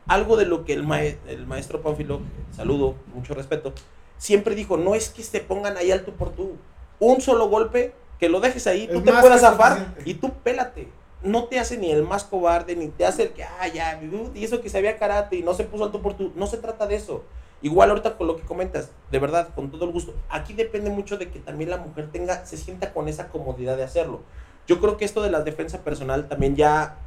Algo 0.07 0.37
de 0.37 0.47
lo 0.47 0.65
que 0.65 0.73
el, 0.73 0.81
mae- 0.81 1.19
el 1.27 1.45
maestro 1.45 1.83
Pánfilo, 1.83 2.19
saludo, 2.51 2.95
mucho 3.13 3.35
respeto, 3.35 3.73
siempre 4.17 4.55
dijo, 4.55 4.75
no 4.75 4.95
es 4.95 5.09
que 5.09 5.21
se 5.21 5.39
pongan 5.39 5.77
ahí 5.77 5.91
al 5.91 6.03
tú 6.03 6.13
por 6.13 6.31
tú. 6.31 6.53
Un 6.99 7.21
solo 7.21 7.47
golpe, 7.47 7.93
que 8.19 8.27
lo 8.27 8.39
dejes 8.39 8.65
ahí, 8.65 8.87
tú 8.87 9.01
te 9.03 9.11
puedas 9.21 9.41
zafar 9.51 9.95
y 10.05 10.15
tú 10.15 10.31
pélate. 10.43 10.87
No 11.21 11.45
te 11.45 11.59
hace 11.59 11.77
ni 11.77 11.91
el 11.91 12.01
más 12.01 12.23
cobarde, 12.23 12.75
ni 12.75 12.87
te 12.87 13.05
hace 13.05 13.21
el 13.23 13.29
que, 13.33 13.43
ah, 13.43 13.67
ya, 13.67 13.99
y 14.33 14.43
eso 14.43 14.61
que 14.61 14.69
sabía 14.69 14.97
karate 14.97 15.35
y 15.35 15.43
no 15.43 15.53
se 15.53 15.63
puso 15.65 15.83
al 15.85 15.91
tú 15.91 16.01
por 16.01 16.15
tú. 16.15 16.31
No 16.35 16.47
se 16.47 16.57
trata 16.57 16.87
de 16.87 16.95
eso. 16.95 17.23
Igual 17.61 17.89
ahorita 17.89 18.17
con 18.17 18.27
lo 18.27 18.35
que 18.35 18.43
comentas, 18.43 18.91
de 19.11 19.19
verdad, 19.19 19.49
con 19.55 19.71
todo 19.71 19.85
el 19.85 19.91
gusto. 19.91 20.13
Aquí 20.29 20.53
depende 20.53 20.89
mucho 20.89 21.17
de 21.17 21.29
que 21.29 21.39
también 21.39 21.69
la 21.69 21.77
mujer 21.77 22.09
tenga, 22.11 22.45
se 22.45 22.57
sienta 22.57 22.93
con 22.93 23.07
esa 23.07 23.29
comodidad 23.29 23.77
de 23.77 23.83
hacerlo. 23.83 24.21
Yo 24.67 24.79
creo 24.79 24.97
que 24.97 25.05
esto 25.05 25.21
de 25.21 25.31
la 25.31 25.41
defensa 25.41 25.83
personal 25.83 26.27
también 26.27 26.55
ya, 26.55 26.97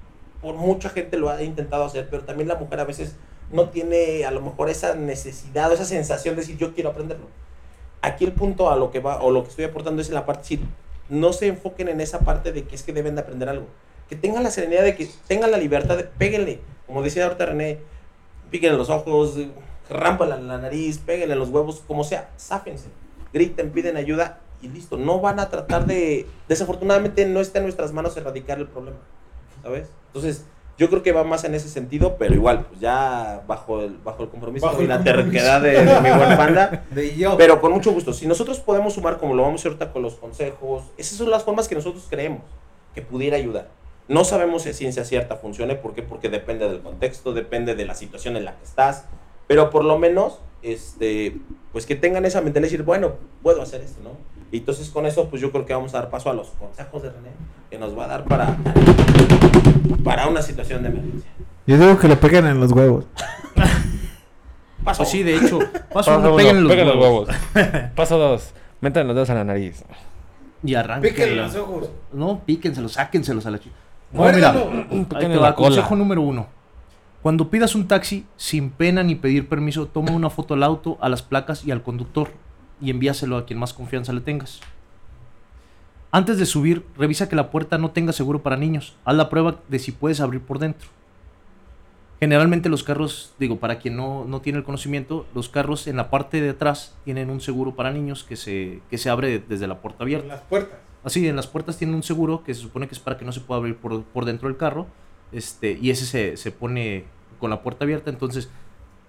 por 0.40 0.54
mucha 0.54 0.88
gente 0.88 1.16
lo 1.16 1.30
ha 1.30 1.42
intentado 1.42 1.84
hacer, 1.84 2.08
pero 2.10 2.24
también 2.24 2.48
la 2.48 2.54
mujer 2.54 2.80
a 2.80 2.84
veces 2.84 3.16
no 3.50 3.68
tiene 3.70 4.24
a 4.24 4.30
lo 4.30 4.40
mejor 4.40 4.68
esa 4.68 4.94
necesidad 4.94 5.70
o 5.70 5.74
esa 5.74 5.84
sensación 5.84 6.34
de 6.34 6.42
decir 6.42 6.56
yo 6.56 6.74
quiero 6.74 6.90
aprenderlo. 6.90 7.26
Aquí 8.00 8.24
el 8.24 8.32
punto 8.32 8.70
a 8.70 8.76
lo 8.76 8.90
que 8.90 9.00
va 9.00 9.22
o 9.22 9.30
lo 9.30 9.42
que 9.42 9.50
estoy 9.50 9.64
aportando 9.64 10.02
es 10.02 10.08
en 10.08 10.14
la 10.14 10.26
parte 10.26 10.42
decir, 10.42 10.60
no 11.08 11.32
se 11.32 11.48
enfoquen 11.48 11.88
en 11.88 12.00
esa 12.00 12.20
parte 12.20 12.52
de 12.52 12.64
que 12.64 12.74
es 12.74 12.82
que 12.82 12.92
deben 12.92 13.14
de 13.14 13.22
aprender 13.22 13.48
algo. 13.48 13.66
Que 14.08 14.16
tengan 14.16 14.42
la 14.42 14.50
serenidad 14.50 14.82
de 14.82 14.94
que 14.94 15.08
tengan 15.26 15.50
la 15.50 15.58
libertad 15.58 15.96
de 15.96 16.04
péguenle, 16.04 16.60
como 16.86 17.02
decía 17.02 17.24
ahorita 17.24 17.46
René, 17.46 17.78
píquenle 18.50 18.78
los 18.78 18.88
ojos, 18.88 19.36
rámpala 19.90 20.36
en 20.36 20.48
la 20.48 20.58
nariz, 20.58 20.98
péguenle 20.98 21.34
en 21.34 21.40
los 21.40 21.48
huevos, 21.50 21.82
como 21.86 22.04
sea, 22.04 22.30
sáfense, 22.36 22.88
griten, 23.32 23.70
piden 23.70 23.96
ayuda 23.96 24.40
y 24.62 24.68
listo. 24.68 24.96
No 24.96 25.20
van 25.20 25.40
a 25.40 25.48
tratar 25.50 25.86
de, 25.86 26.26
desafortunadamente 26.48 27.26
no 27.26 27.40
está 27.40 27.58
en 27.58 27.64
nuestras 27.64 27.92
manos 27.92 28.16
erradicar 28.16 28.58
el 28.58 28.66
problema, 28.66 28.98
¿sabes? 29.62 29.88
Entonces, 30.08 30.44
yo 30.78 30.88
creo 30.88 31.02
que 31.02 31.10
va 31.10 31.24
más 31.24 31.42
en 31.42 31.54
ese 31.56 31.68
sentido, 31.68 32.16
pero 32.18 32.34
igual, 32.34 32.64
pues 32.66 32.80
ya 32.80 33.42
bajo 33.48 33.80
el, 33.82 33.96
bajo 33.98 34.22
el 34.22 34.28
compromiso 34.28 34.66
Bajo 34.66 34.78
y 34.80 34.82
el 34.84 34.88
la 34.88 34.96
compromiso. 34.98 35.24
terquedad 35.30 35.60
de, 35.60 35.70
de 35.84 36.00
mi 36.00 36.16
buen 36.16 36.36
panda. 36.36 36.84
De 36.92 37.16
yo. 37.16 37.36
Pero 37.36 37.60
con 37.60 37.72
mucho 37.72 37.90
gusto. 37.92 38.12
Si 38.12 38.28
nosotros 38.28 38.60
podemos 38.60 38.94
sumar, 38.94 39.18
como 39.18 39.34
lo 39.34 39.42
vamos 39.42 39.60
a 39.60 39.62
hacer 39.62 39.72
ahorita 39.72 39.92
con 39.92 40.02
los 40.02 40.14
consejos, 40.14 40.84
esas 40.96 41.18
son 41.18 41.30
las 41.30 41.42
formas 41.42 41.66
que 41.66 41.74
nosotros 41.74 42.06
creemos 42.08 42.42
que 42.94 43.02
pudiera 43.02 43.36
ayudar. 43.36 43.68
No 44.06 44.22
sabemos 44.22 44.62
si 44.62 44.68
a 44.70 44.72
ciencia 44.72 45.04
cierta 45.04 45.34
funcione, 45.36 45.74
¿por 45.74 45.94
qué? 45.94 46.02
Porque 46.02 46.28
depende 46.28 46.68
del 46.68 46.80
contexto, 46.80 47.32
depende 47.34 47.74
de 47.74 47.84
la 47.84 47.94
situación 47.96 48.36
en 48.36 48.44
la 48.44 48.56
que 48.56 48.64
estás, 48.64 49.04
pero 49.48 49.70
por 49.70 49.84
lo 49.84 49.98
menos, 49.98 50.38
este, 50.62 51.36
pues 51.72 51.86
que 51.86 51.96
tengan 51.96 52.24
esa 52.24 52.40
mentalidad 52.40 52.68
de 52.68 52.70
decir, 52.70 52.84
bueno, 52.84 53.14
puedo 53.42 53.60
hacer 53.62 53.80
esto, 53.80 54.00
¿no? 54.04 54.10
Y 54.52 54.58
entonces 54.58 54.88
con 54.90 55.06
eso, 55.06 55.28
pues 55.28 55.42
yo 55.42 55.50
creo 55.50 55.66
que 55.66 55.74
vamos 55.74 55.94
a 55.94 55.98
dar 55.98 56.10
paso 56.10 56.30
a 56.30 56.34
los 56.34 56.50
consejos 56.50 57.02
de 57.02 57.10
René, 57.10 57.30
que 57.70 57.78
nos 57.78 57.98
va 57.98 58.04
a 58.04 58.08
dar 58.08 58.24
para, 58.24 58.56
para 60.04 60.28
una 60.28 60.42
situación 60.42 60.82
de 60.82 60.90
emergencia. 60.90 61.30
Yo 61.66 61.76
digo 61.76 61.98
que 61.98 62.08
le 62.08 62.16
peguen 62.16 62.46
en 62.46 62.60
los 62.60 62.72
huevos. 62.72 63.06
Paso. 64.84 65.02
Pues 65.02 65.10
sí, 65.10 65.22
de 65.22 65.36
hecho, 65.36 65.58
paso 65.92 66.12
Paso 66.12 66.18
uno, 66.18 66.36
pégale 66.36 66.62
los 66.62 66.96
huevos. 66.96 67.28
Paso 67.94 68.16
dos, 68.16 68.54
metan 68.80 69.06
los 69.06 69.14
dedos 69.16 69.28
a 69.28 69.34
la 69.34 69.44
nariz. 69.44 69.84
Y 70.62 70.74
arranquen. 70.74 71.12
Píquenle 71.12 71.36
los 71.36 71.54
ojos. 71.56 71.90
No, 72.12 72.40
píquenselos, 72.46 72.92
sáquenselos 72.92 73.44
a 73.44 73.50
la 73.50 73.58
chica. 73.58 73.74
No, 74.12 74.32
mira, 74.32 74.50
ahí 74.50 75.26
te 75.26 75.36
va, 75.36 75.54
consejo 75.54 75.94
número 75.94 76.22
uno. 76.22 76.46
Cuando 77.22 77.50
pidas 77.50 77.74
un 77.74 77.88
taxi, 77.88 78.26
sin 78.36 78.70
pena 78.70 79.02
ni 79.02 79.16
pedir 79.16 79.48
permiso, 79.48 79.86
toma 79.86 80.12
una 80.12 80.30
foto 80.30 80.54
al 80.54 80.62
auto, 80.62 80.98
a 81.00 81.08
las 81.08 81.22
placas 81.22 81.64
y 81.64 81.72
al 81.72 81.82
conductor 81.82 82.30
y 82.80 82.90
envíaselo 82.90 83.36
a 83.36 83.44
quien 83.44 83.58
más 83.58 83.74
confianza 83.74 84.12
le 84.12 84.20
tengas. 84.20 84.60
Antes 86.10 86.38
de 86.38 86.46
subir, 86.46 86.86
revisa 86.96 87.28
que 87.28 87.36
la 87.36 87.50
puerta 87.50 87.76
no 87.76 87.90
tenga 87.90 88.12
seguro 88.12 88.42
para 88.42 88.56
niños. 88.56 88.96
Haz 89.04 89.16
la 89.16 89.28
prueba 89.28 89.56
de 89.68 89.78
si 89.78 89.92
puedes 89.92 90.20
abrir 90.20 90.40
por 90.40 90.58
dentro. 90.58 90.88
Generalmente 92.20 92.68
los 92.68 92.82
carros, 92.82 93.34
digo, 93.38 93.58
para 93.58 93.78
quien 93.78 93.96
no, 93.96 94.24
no 94.24 94.40
tiene 94.40 94.58
el 94.58 94.64
conocimiento, 94.64 95.26
los 95.34 95.48
carros 95.48 95.86
en 95.86 95.96
la 95.96 96.10
parte 96.10 96.40
de 96.40 96.50
atrás 96.50 96.96
tienen 97.04 97.30
un 97.30 97.40
seguro 97.40 97.76
para 97.76 97.92
niños 97.92 98.24
que 98.24 98.36
se, 98.36 98.80
que 98.90 98.98
se 98.98 99.10
abre 99.10 99.38
desde 99.38 99.66
la 99.66 99.80
puerta 99.80 100.02
abierta. 100.02 100.24
En 100.24 100.30
las 100.30 100.40
puertas. 100.42 100.78
Así, 101.04 101.28
en 101.28 101.36
las 101.36 101.46
puertas 101.46 101.76
tienen 101.76 101.94
un 101.94 102.02
seguro 102.02 102.42
que 102.42 102.54
se 102.54 102.60
supone 102.60 102.88
que 102.88 102.94
es 102.94 103.00
para 103.00 103.18
que 103.18 103.24
no 103.24 103.32
se 103.32 103.40
pueda 103.40 103.58
abrir 103.58 103.76
por, 103.76 104.02
por 104.02 104.24
dentro 104.24 104.48
del 104.48 104.56
carro. 104.56 104.86
Este, 105.32 105.78
y 105.80 105.90
ese 105.90 106.06
se, 106.06 106.36
se 106.36 106.50
pone 106.50 107.04
con 107.40 107.50
la 107.50 107.62
puerta 107.62 107.84
abierta. 107.84 108.10
Entonces, 108.10 108.48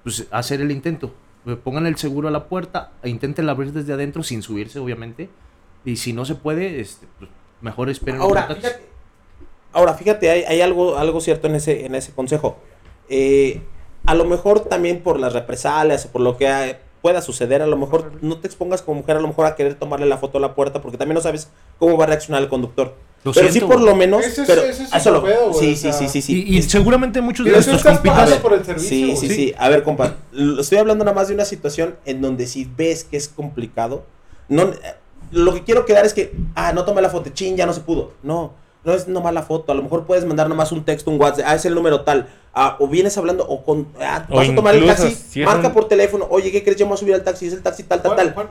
pues 0.03 0.27
hacer 0.31 0.61
el 0.61 0.71
intento. 0.71 1.13
Eh, 1.45 1.55
Pongan 1.55 1.85
el 1.85 1.97
seguro 1.97 2.27
a 2.27 2.31
la 2.31 2.45
puerta 2.45 2.91
e 3.03 3.09
intenten 3.09 3.47
abrir 3.49 3.73
desde 3.73 3.93
adentro 3.93 4.23
sin 4.23 4.41
subirse, 4.41 4.79
obviamente. 4.79 5.29
Y 5.85 5.95
si 5.95 6.13
no 6.13 6.25
se 6.25 6.35
puede, 6.35 6.79
este, 6.79 7.07
pues, 7.17 7.29
mejor 7.61 7.89
esperen. 7.89 8.21
Ahora, 8.21 8.47
fíjate, 8.47 8.81
ahora, 9.71 9.93
fíjate, 9.93 10.29
hay, 10.29 10.43
hay 10.43 10.61
algo, 10.61 10.97
algo 10.97 11.21
cierto 11.21 11.47
en 11.47 11.55
ese, 11.55 11.85
en 11.85 11.95
ese 11.95 12.13
consejo. 12.13 12.57
Eh, 13.09 13.61
a 14.05 14.15
lo 14.15 14.25
mejor 14.25 14.61
también 14.61 15.01
por 15.01 15.19
las 15.19 15.33
represalias 15.33 16.05
o 16.05 16.09
por 16.09 16.21
lo 16.21 16.37
que 16.37 16.77
pueda 17.01 17.21
suceder, 17.21 17.61
a 17.61 17.67
lo 17.67 17.77
mejor 17.77 18.11
no 18.21 18.37
te 18.39 18.47
expongas 18.47 18.81
como 18.81 18.99
mujer 19.01 19.17
a 19.17 19.21
lo 19.21 19.27
mejor 19.27 19.45
a 19.45 19.55
querer 19.55 19.75
tomarle 19.75 20.05
la 20.05 20.17
foto 20.17 20.37
a 20.37 20.41
la 20.41 20.53
puerta 20.53 20.81
porque 20.81 20.97
también 20.97 21.15
no 21.15 21.21
sabes 21.21 21.49
cómo 21.77 21.97
va 21.97 22.03
a 22.03 22.07
reaccionar 22.07 22.41
el 22.43 22.49
conductor. 22.49 22.95
Lo 23.23 23.33
pero 23.33 23.49
siento, 23.51 23.67
sí 23.67 23.73
por 23.73 23.81
lo 23.81 23.95
menos... 23.95 24.25
Ese 24.25 24.41
es- 24.43 24.47
pero, 24.47 24.61
ese 24.63 24.85
pedo, 25.21 25.53
sí, 25.53 25.75
sí, 25.75 25.91
sí, 25.91 26.07
sí, 26.07 26.21
sí. 26.21 26.43
Y, 26.47 26.57
y 26.57 26.61
seguramente 26.63 27.19
muchos 27.21 27.45
de 27.45 27.51
nuestros 27.51 27.83
compitas. 27.83 28.31
por 28.35 28.53
el 28.53 28.63
servicio. 28.65 28.89
Sí, 28.89 29.15
sí, 29.17 29.29
sí. 29.29 29.53
A 29.57 29.67
ver, 29.69 29.83
compa, 29.83 30.15
estoy 30.59 30.77
hablando 30.77 31.03
nada 31.03 31.15
más 31.15 31.27
de 31.27 31.33
una 31.33 31.45
situación 31.45 31.95
en 32.05 32.21
donde 32.21 32.47
si 32.47 32.69
ves 32.77 33.03
que 33.03 33.17
es 33.17 33.27
complicado, 33.27 34.03
no, 34.47 34.71
lo 35.31 35.53
que 35.53 35.63
quiero 35.63 35.85
quedar 35.85 36.05
es 36.05 36.13
que, 36.13 36.33
ah, 36.55 36.71
no 36.73 36.85
tomé 36.85 37.01
la 37.01 37.09
foto, 37.09 37.29
chin, 37.31 37.55
ya 37.57 37.65
no 37.65 37.73
se 37.73 37.81
pudo. 37.81 38.13
No, 38.23 38.53
no 38.83 38.93
es 38.93 39.07
nomás 39.07 39.33
la 39.33 39.43
foto. 39.43 39.71
A 39.71 39.75
lo 39.75 39.83
mejor 39.83 40.05
puedes 40.05 40.25
mandar 40.25 40.47
nomás 40.49 40.71
un 40.71 40.83
texto, 40.85 41.11
un 41.11 41.19
WhatsApp, 41.21 41.45
ah, 41.47 41.55
es 41.55 41.65
el 41.65 41.75
número 41.75 42.01
tal. 42.01 42.29
Ah, 42.53 42.77
o 42.79 42.87
vienes 42.87 43.15
hablando, 43.17 43.45
o 43.47 43.63
con, 43.63 43.89
ah, 44.01 44.25
O 44.29 44.37
vas 44.37 44.49
a 44.49 44.55
tomar 44.55 44.73
el 44.75 44.85
taxi, 44.87 45.41
marca 45.43 45.67
un- 45.67 45.73
por 45.73 45.87
teléfono, 45.87 46.25
oye, 46.31 46.51
¿qué 46.51 46.63
crees? 46.63 46.77
Yo 46.79 46.85
me 46.85 46.91
voy 46.91 46.95
a 46.95 46.99
subir 46.99 47.13
al 47.15 47.23
taxi, 47.23 47.45
es 47.47 47.53
el 47.53 47.61
taxi 47.61 47.83
tal, 47.83 48.01
tal, 48.01 48.13
Juan, 48.13 48.25
tal. 48.25 48.33
Juan, 48.33 48.47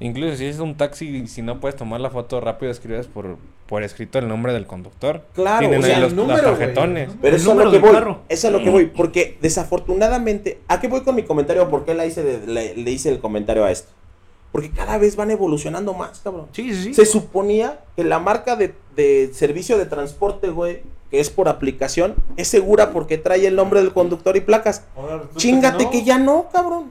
Incluso 0.00 0.36
si 0.36 0.46
es 0.46 0.58
un 0.58 0.76
taxi 0.76 1.08
y 1.08 1.26
si 1.28 1.42
no 1.42 1.60
puedes 1.60 1.76
tomar 1.76 2.00
la 2.00 2.08
foto 2.10 2.40
rápido, 2.40 2.72
escribes 2.72 3.06
por, 3.06 3.36
por 3.66 3.82
escrito 3.82 4.18
el 4.18 4.26
nombre 4.28 4.52
del 4.54 4.66
conductor. 4.66 5.22
Claro, 5.34 5.58
Tienen 5.60 5.82
o 5.82 5.84
ahí 5.84 5.90
sea, 5.90 6.00
los, 6.00 6.10
el 6.12 6.16
número, 6.16 6.42
tarjetones. 6.42 7.10
Pero 7.20 7.36
El 7.36 7.40
eso 7.42 7.52
es 7.52 7.58
a 7.58 7.64
lo 7.64 7.70
que 7.70 7.78
voy. 7.78 7.90
carro. 7.92 8.20
Eso 8.30 8.46
es 8.46 8.52
lo 8.54 8.58
que 8.60 8.70
voy. 8.70 8.86
Porque 8.86 9.36
desafortunadamente, 9.84 10.60
¿a 10.68 10.80
qué 10.80 10.88
voy 10.88 11.02
con 11.02 11.14
mi 11.14 11.22
comentario? 11.24 11.68
¿Por 11.70 11.84
qué 11.84 11.94
le 11.94 12.06
hice, 12.06 12.22
de- 12.22 12.46
le, 12.46 12.76
le 12.76 12.90
hice 12.90 13.10
el 13.10 13.20
comentario 13.20 13.64
a 13.64 13.70
esto? 13.70 13.90
Porque 14.52 14.70
cada 14.70 14.98
vez 14.98 15.16
van 15.16 15.30
evolucionando 15.30 15.92
más, 15.94 16.20
cabrón. 16.20 16.46
Sí, 16.52 16.72
sí, 16.74 16.82
sí. 16.84 16.94
Se 16.94 17.06
suponía 17.06 17.80
que 17.94 18.02
la 18.02 18.18
marca 18.18 18.56
de, 18.56 18.74
de 18.96 19.30
servicio 19.32 19.78
de 19.78 19.86
transporte, 19.86 20.48
güey, 20.48 20.82
que 21.10 21.20
es 21.20 21.30
por 21.30 21.48
aplicación, 21.48 22.14
es 22.36 22.48
segura 22.48 22.90
porque 22.92 23.18
trae 23.18 23.46
el 23.46 23.54
nombre 23.54 23.80
del 23.80 23.92
conductor 23.92 24.36
y 24.36 24.40
placas. 24.40 24.84
Ahora 24.96 25.22
Chingate 25.36 25.84
no. 25.84 25.90
que 25.90 26.02
ya 26.04 26.18
no, 26.18 26.48
cabrón. 26.52 26.90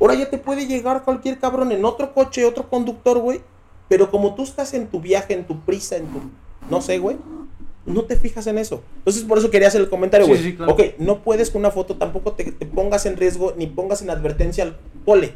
Ahora 0.00 0.14
ya 0.14 0.30
te 0.30 0.38
puede 0.38 0.66
llegar 0.66 1.04
cualquier 1.04 1.38
cabrón 1.38 1.72
en 1.72 1.84
otro 1.84 2.14
coche, 2.14 2.44
otro 2.44 2.68
conductor, 2.68 3.18
güey. 3.18 3.40
Pero 3.88 4.10
como 4.10 4.34
tú 4.34 4.44
estás 4.44 4.72
en 4.72 4.86
tu 4.86 5.00
viaje, 5.00 5.34
en 5.34 5.44
tu 5.44 5.60
prisa, 5.60 5.96
en 5.96 6.06
tu. 6.06 6.20
No 6.70 6.80
sé, 6.80 6.98
güey. 6.98 7.16
No 7.84 8.04
te 8.04 8.16
fijas 8.16 8.46
en 8.46 8.58
eso. 8.58 8.82
Entonces, 8.98 9.24
por 9.24 9.38
eso 9.38 9.50
quería 9.50 9.68
hacer 9.68 9.80
el 9.80 9.90
comentario, 9.90 10.26
güey. 10.26 10.42
sí, 10.42 10.56
claro. 10.56 10.72
Ok, 10.72 10.80
no 10.98 11.22
puedes 11.22 11.50
con 11.50 11.60
una 11.60 11.70
foto 11.70 11.96
tampoco 11.96 12.32
te, 12.32 12.52
te 12.52 12.66
pongas 12.66 13.04
en 13.06 13.16
riesgo 13.16 13.54
ni 13.56 13.66
pongas 13.66 14.00
en 14.02 14.10
advertencia 14.10 14.64
al 14.64 14.76
pole. 15.04 15.34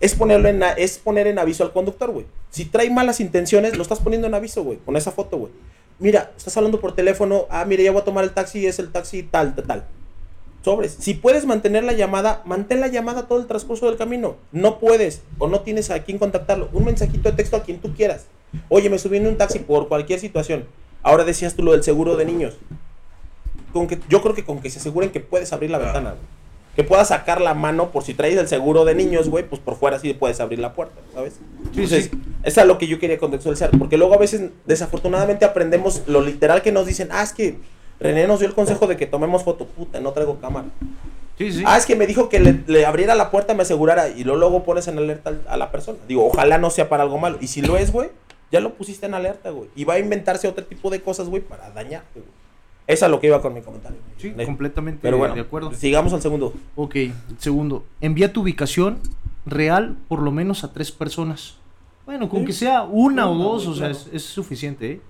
Es 0.00 0.14
ponerlo 0.14 0.48
en, 0.48 0.62
es 0.76 0.98
poner 0.98 1.26
en 1.26 1.38
aviso 1.38 1.64
al 1.64 1.72
conductor, 1.72 2.10
güey. 2.10 2.26
Si 2.50 2.66
trae 2.66 2.90
malas 2.90 3.20
intenciones, 3.20 3.76
lo 3.76 3.82
estás 3.82 4.00
poniendo 4.00 4.26
en 4.26 4.34
aviso, 4.34 4.62
güey, 4.62 4.78
con 4.84 4.96
esa 4.96 5.10
foto, 5.10 5.38
güey. 5.38 5.52
Mira, 5.98 6.32
estás 6.36 6.54
hablando 6.58 6.78
por 6.80 6.94
teléfono, 6.94 7.46
ah, 7.48 7.64
mire, 7.64 7.82
ya 7.82 7.90
voy 7.90 8.02
a 8.02 8.04
tomar 8.04 8.24
el 8.24 8.32
taxi, 8.32 8.66
es 8.66 8.78
el 8.78 8.92
taxi 8.92 9.22
tal, 9.22 9.54
tal, 9.54 9.64
tal. 9.66 9.84
Sobres. 10.66 10.96
Si 10.98 11.14
puedes 11.14 11.46
mantener 11.46 11.84
la 11.84 11.92
llamada, 11.92 12.42
mantén 12.44 12.80
la 12.80 12.88
llamada 12.88 13.28
todo 13.28 13.38
el 13.38 13.46
transcurso 13.46 13.86
del 13.86 13.96
camino. 13.96 14.34
No 14.50 14.80
puedes 14.80 15.22
o 15.38 15.46
no 15.46 15.60
tienes 15.60 15.92
a 15.92 16.00
quién 16.00 16.18
contactarlo. 16.18 16.68
Un 16.72 16.86
mensajito 16.86 17.30
de 17.30 17.36
texto 17.36 17.56
a 17.56 17.62
quien 17.62 17.78
tú 17.78 17.94
quieras. 17.94 18.26
Oye, 18.68 18.90
me 18.90 18.98
subí 18.98 19.18
en 19.18 19.28
un 19.28 19.36
taxi 19.36 19.60
por 19.60 19.86
cualquier 19.86 20.18
situación. 20.18 20.64
Ahora 21.04 21.22
decías 21.22 21.54
tú 21.54 21.62
lo 21.62 21.70
del 21.70 21.84
seguro 21.84 22.16
de 22.16 22.24
niños. 22.24 22.56
Con 23.72 23.86
que, 23.86 24.00
yo 24.08 24.20
creo 24.22 24.34
que 24.34 24.44
con 24.44 24.58
que 24.58 24.68
se 24.68 24.80
aseguren 24.80 25.10
que 25.10 25.20
puedes 25.20 25.52
abrir 25.52 25.70
la 25.70 25.78
ventana, 25.78 26.10
güey. 26.10 26.22
Que 26.74 26.82
puedas 26.82 27.08
sacar 27.08 27.40
la 27.40 27.54
mano 27.54 27.92
por 27.92 28.02
si 28.02 28.14
traes 28.14 28.36
el 28.36 28.48
seguro 28.48 28.84
de 28.84 28.96
niños, 28.96 29.28
güey, 29.28 29.48
pues 29.48 29.60
por 29.60 29.76
fuera 29.76 30.00
sí 30.00 30.14
puedes 30.14 30.40
abrir 30.40 30.58
la 30.58 30.74
puerta, 30.74 31.00
¿sabes? 31.14 31.34
Sí, 31.34 31.82
Entonces, 31.82 32.10
sí. 32.10 32.20
es 32.42 32.66
lo 32.66 32.76
que 32.76 32.88
yo 32.88 32.98
quería 32.98 33.18
contextualizar. 33.18 33.70
Porque 33.78 33.98
luego 33.98 34.14
a 34.14 34.18
veces, 34.18 34.50
desafortunadamente, 34.64 35.44
aprendemos 35.44 36.02
lo 36.08 36.22
literal 36.22 36.62
que 36.62 36.72
nos 36.72 36.86
dicen, 36.86 37.10
ah, 37.12 37.22
es 37.22 37.32
que 37.32 37.60
René 38.00 38.26
nos 38.26 38.40
dio 38.40 38.48
el 38.48 38.54
consejo 38.54 38.86
de 38.86 38.96
que 38.96 39.06
tomemos 39.06 39.42
foto. 39.44 39.66
Puta, 39.66 40.00
no 40.00 40.12
traigo 40.12 40.38
cámara. 40.40 40.66
Sí, 41.38 41.52
sí. 41.52 41.62
Ah, 41.66 41.76
es 41.76 41.84
que 41.86 41.96
me 41.96 42.06
dijo 42.06 42.28
que 42.28 42.40
le, 42.40 42.62
le 42.66 42.86
abriera 42.86 43.14
la 43.14 43.30
puerta, 43.30 43.54
me 43.54 43.62
asegurara. 43.62 44.08
Y 44.08 44.24
luego, 44.24 44.38
luego 44.40 44.64
pones 44.64 44.88
en 44.88 44.98
alerta 44.98 45.30
al- 45.30 45.42
a 45.48 45.56
la 45.56 45.70
persona. 45.70 45.98
Digo, 46.08 46.26
ojalá 46.26 46.58
no 46.58 46.70
sea 46.70 46.88
para 46.88 47.02
algo 47.02 47.18
malo. 47.18 47.38
Y 47.40 47.46
si 47.48 47.60
lo 47.62 47.76
es, 47.76 47.92
güey, 47.92 48.08
ya 48.52 48.60
lo 48.60 48.74
pusiste 48.74 49.06
en 49.06 49.14
alerta, 49.14 49.50
güey. 49.50 49.68
Y 49.76 49.84
va 49.84 49.94
a 49.94 49.98
inventarse 49.98 50.48
otro 50.48 50.64
tipo 50.64 50.88
de 50.90 51.00
cosas, 51.02 51.28
güey, 51.28 51.42
para 51.42 51.70
dañarte, 51.70 52.20
güey. 52.20 52.32
Esa 52.86 53.06
es 53.06 53.10
lo 53.10 53.18
que 53.20 53.26
iba 53.26 53.42
con 53.42 53.52
mi 53.52 53.62
comentario. 53.62 53.98
Sí, 54.16 54.32
completamente 54.44 55.00
Pero 55.02 55.18
bueno, 55.18 55.34
de 55.34 55.40
acuerdo. 55.40 55.72
sigamos 55.74 56.12
al 56.12 56.22
segundo. 56.22 56.54
Ok, 56.76 56.94
segundo. 57.38 57.84
Envía 58.00 58.32
tu 58.32 58.42
ubicación 58.42 59.00
real 59.44 59.96
por 60.08 60.20
lo 60.22 60.30
menos 60.30 60.62
a 60.64 60.72
tres 60.72 60.92
personas. 60.92 61.56
Bueno, 62.04 62.28
con 62.28 62.40
Sí. 62.40 62.46
que 62.46 62.52
sea 62.52 62.82
una 62.84 63.28
o 63.28 63.34
dos, 63.34 63.66
o 63.66 63.74
sea, 63.74 63.90
es, 63.90 64.08
es 64.12 64.22
suficiente. 64.22 64.92
¿eh? 64.92 65.00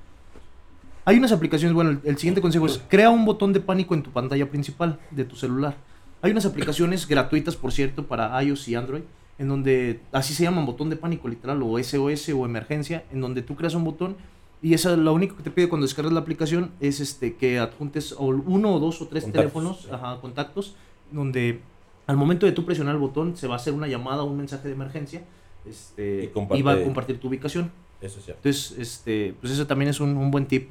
Hay 1.07 1.16
unas 1.16 1.32
aplicaciones, 1.32 1.74
bueno, 1.74 1.90
el, 1.90 2.00
el 2.04 2.18
siguiente 2.18 2.42
consejo 2.42 2.66
es, 2.66 2.82
crea 2.88 3.09
un 3.09 3.24
botón 3.24 3.54
de 3.54 3.61
pánico 3.61 3.94
en 3.94 4.02
tu 4.02 4.11
pantalla 4.11 4.50
principal 4.50 4.98
de 5.11 5.24
tu 5.24 5.36
celular. 5.36 5.76
Hay 6.20 6.32
unas 6.32 6.44
aplicaciones 6.44 7.09
gratuitas, 7.09 7.57
por 7.57 7.72
cierto, 7.72 8.07
para 8.07 8.42
iOS 8.42 8.68
y 8.68 8.74
Android, 8.74 9.02
en 9.38 9.48
donde, 9.48 10.00
así 10.12 10.34
se 10.34 10.42
llaman 10.42 10.66
botón 10.66 10.90
de 10.90 10.96
pánico 10.96 11.28
literal, 11.28 11.62
o 11.62 11.82
SOS 11.82 12.28
o 12.30 12.44
emergencia, 12.44 13.04
en 13.11 13.22
donde 13.22 13.40
tú 13.40 13.57
creas 13.57 13.74
un 13.74 13.84
botón 13.84 14.16
y 14.62 14.74
esa 14.74 14.96
lo 14.96 15.12
único 15.12 15.36
que 15.36 15.42
te 15.42 15.50
pide 15.50 15.68
cuando 15.68 15.86
descargas 15.86 16.12
la 16.12 16.20
aplicación 16.20 16.72
es 16.80 17.00
este 17.00 17.36
que 17.36 17.59
adjuntes 17.59 18.12
uno 18.18 18.74
o 18.74 18.80
dos 18.80 19.00
o 19.02 19.07
tres 19.07 19.24
Contactos, 19.24 19.52
teléfonos, 19.52 19.80
sí. 19.82 19.88
ajá, 19.92 20.20
contactos, 20.20 20.74
donde 21.12 21.61
al 22.07 22.16
momento 22.16 22.46
de 22.46 22.52
tú 22.52 22.64
presionar 22.64 22.94
el 22.94 23.00
botón 23.00 23.36
se 23.36 23.46
va 23.46 23.54
a 23.54 23.57
hacer 23.57 23.74
una 23.74 23.86
llamada 23.86 24.22
o 24.22 24.26
un 24.26 24.38
mensaje 24.38 24.68
de 24.68 24.74
emergencia 24.74 25.22
este, 25.68 26.32
Y 26.54 26.62
va 26.62 26.72
a 26.72 26.82
compartir 26.82 27.18
tu 27.18 27.28
ubicación. 27.28 27.70
Eso 28.00 28.18
es 28.18 28.24
cierto. 28.24 28.40
Entonces, 28.44 28.78
este, 28.78 29.34
pues 29.40 29.52
eso 29.52 29.66
también 29.66 29.90
es 29.90 30.00
un, 30.00 30.16
un 30.16 30.30
buen 30.30 30.46
tip. 30.46 30.70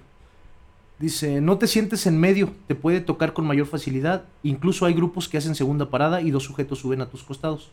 Dice, 0.99 1.41
no 1.41 1.57
te 1.57 1.67
sientes 1.67 2.05
en 2.07 2.17
medio, 2.19 2.51
te 2.67 2.75
puede 2.75 3.01
tocar 3.01 3.33
con 3.33 3.45
mayor 3.45 3.67
facilidad. 3.67 4.23
Incluso 4.43 4.85
hay 4.85 4.93
grupos 4.93 5.27
que 5.27 5.37
hacen 5.37 5.53
segunda 5.55 5.89
parada 5.89 6.21
y 6.21 6.31
dos 6.31 6.43
sujetos 6.43 6.79
suben 6.79 7.01
a 7.01 7.07
tus 7.09 7.23
costados. 7.23 7.69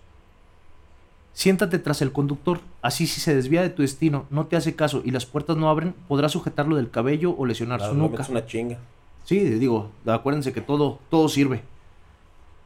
Siéntate 1.32 1.78
tras 1.78 2.02
el 2.02 2.12
conductor, 2.12 2.60
así 2.82 3.06
si 3.06 3.20
se 3.20 3.34
desvía 3.34 3.62
de 3.62 3.70
tu 3.70 3.82
destino, 3.82 4.26
no 4.28 4.46
te 4.46 4.56
hace 4.56 4.74
caso 4.74 5.00
y 5.04 5.12
las 5.12 5.24
puertas 5.24 5.56
no 5.56 5.70
abren, 5.70 5.94
podrás 6.08 6.32
sujetarlo 6.32 6.76
del 6.76 6.90
cabello 6.90 7.34
o 7.38 7.46
lesionar 7.46 7.78
Claro, 7.78 7.94
su 7.94 7.98
nuca. 7.98 8.12
metes 8.12 8.28
una 8.28 8.44
chinga. 8.44 8.78
Sí, 9.24 9.38
digo, 9.38 9.90
acuérdense 10.04 10.52
que 10.52 10.60
todo, 10.60 10.98
todo 11.08 11.28
sirve. 11.28 11.62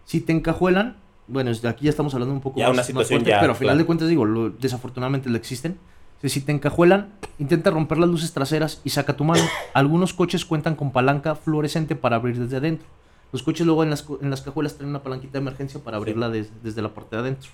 Si 0.05 0.21
te 0.21 0.33
encajuelan, 0.33 0.97
bueno, 1.29 1.51
es- 1.51 1.65
aquí 1.65 1.85
ya 1.85 1.91
estamos 1.91 2.13
hablando 2.15 2.35
un 2.35 2.41
poco 2.41 2.59
Ya 2.59 2.65
más, 2.65 2.73
una 2.73 2.77
más 2.81 2.87
situación 2.87 3.19
fuerte, 3.21 3.31
ya, 3.31 3.41
pero 3.41 3.53
a 3.53 3.55
final 3.55 3.75
claro. 3.75 3.79
de 3.79 3.87
cuentas 3.87 4.09
digo, 4.09 4.25
lo- 4.25 4.51
desafortunadamente 4.51 5.29
lo 5.29 5.37
existen. 5.37 5.79
Si- 6.23 6.41
te 6.41 6.53
encajuelan, 6.53 7.13
intenta 7.39 7.71
romper 7.71 7.99
las 7.99 8.09
luces 8.09 8.33
traseras 8.33 8.81
y 8.85 8.91
saca 8.91 9.17
tu 9.17 9.25
mano. 9.25 9.43
Algunos 9.75 10.13
coches 10.15 10.45
cuentan 10.45 10.75
con 10.75 10.91
palanca 10.93 11.35
fluorescente 11.35 11.95
para 11.97 12.17
abrir 12.17 12.39
desde 12.39 12.57
adentro. 12.57 12.87
Los 13.33 13.43
coches 13.43 13.67
luego 13.67 13.83
en 13.83 13.91
las, 13.91 14.07
en 14.21 14.31
las 14.31 14.41
cajuelas 14.43 14.75
traen 14.77 14.91
una 14.91 15.03
palanquita 15.03 15.33
de 15.35 15.39
emergencia 15.41 15.81
para 15.83 15.97
abrirla 15.99 16.29
des- 16.31 16.51
desde 16.63 16.81
la 16.83 16.89
parte 16.95 17.17
de 17.17 17.23
adentro. 17.23 17.51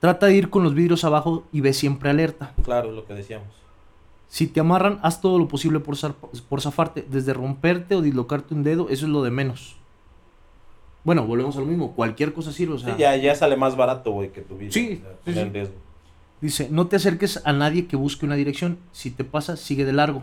Trata 0.00 0.26
de 0.26 0.34
ir 0.34 0.50
con 0.50 0.62
los 0.62 0.74
vidrios 0.74 1.04
abajo 1.04 1.44
y 1.52 1.60
ve 1.62 1.72
siempre 1.72 2.10
alerta. 2.10 2.52
Claro, 2.64 2.92
lo 2.92 3.06
que 3.06 3.14
decíamos. 3.14 3.48
Si 4.28 4.46
te 4.46 4.60
amarran, 4.60 4.98
haz 5.02 5.20
todo 5.20 5.38
lo 5.38 5.48
posible 5.48 5.80
por, 5.80 5.96
por 6.48 6.60
zafarte. 6.60 7.06
Desde 7.08 7.32
romperte 7.32 7.94
o 7.94 8.02
dislocarte 8.02 8.54
un 8.54 8.62
dedo, 8.62 8.88
eso 8.90 9.06
es 9.06 9.12
lo 9.12 9.22
de 9.22 9.30
menos. 9.30 9.76
Bueno, 11.04 11.24
volvemos 11.26 11.56
a 11.56 11.60
lo 11.60 11.66
mismo. 11.66 11.92
Cualquier 11.92 12.34
cosa 12.34 12.52
sirve. 12.52 12.74
O 12.74 12.78
sea, 12.78 12.94
Sí, 12.94 13.00
ya, 13.00 13.16
ya 13.16 13.34
sale 13.34 13.56
más 13.56 13.76
barato, 13.76 14.10
güey, 14.10 14.30
que 14.32 14.42
tu 14.42 14.56
vida. 14.58 14.72
Sí, 14.72 15.00
O 15.02 15.24
sea, 15.24 15.34
sí, 15.34 15.40
sí. 15.40 15.48
riesgo. 15.50 15.74
Dice, 16.40 16.68
no 16.70 16.86
te 16.86 16.96
acerques 16.96 17.40
a 17.44 17.52
nadie 17.52 17.86
que 17.86 17.96
busque 17.96 18.26
una 18.26 18.34
dirección. 18.34 18.78
Si 18.92 19.10
te 19.10 19.24
pasa, 19.24 19.56
sigue 19.56 19.84
de 19.84 19.92
largo. 19.92 20.22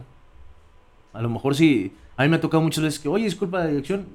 A 1.11 1.21
lo 1.21 1.29
mejor 1.29 1.55
sí. 1.55 1.93
A 2.17 2.23
mí 2.23 2.29
me 2.29 2.35
ha 2.37 2.41
tocado 2.41 2.61
muchas 2.61 2.83
veces 2.83 2.99
que, 2.99 3.09
oye, 3.09 3.25
disculpa 3.25 3.59
la 3.59 3.67
dirección. 3.67 4.05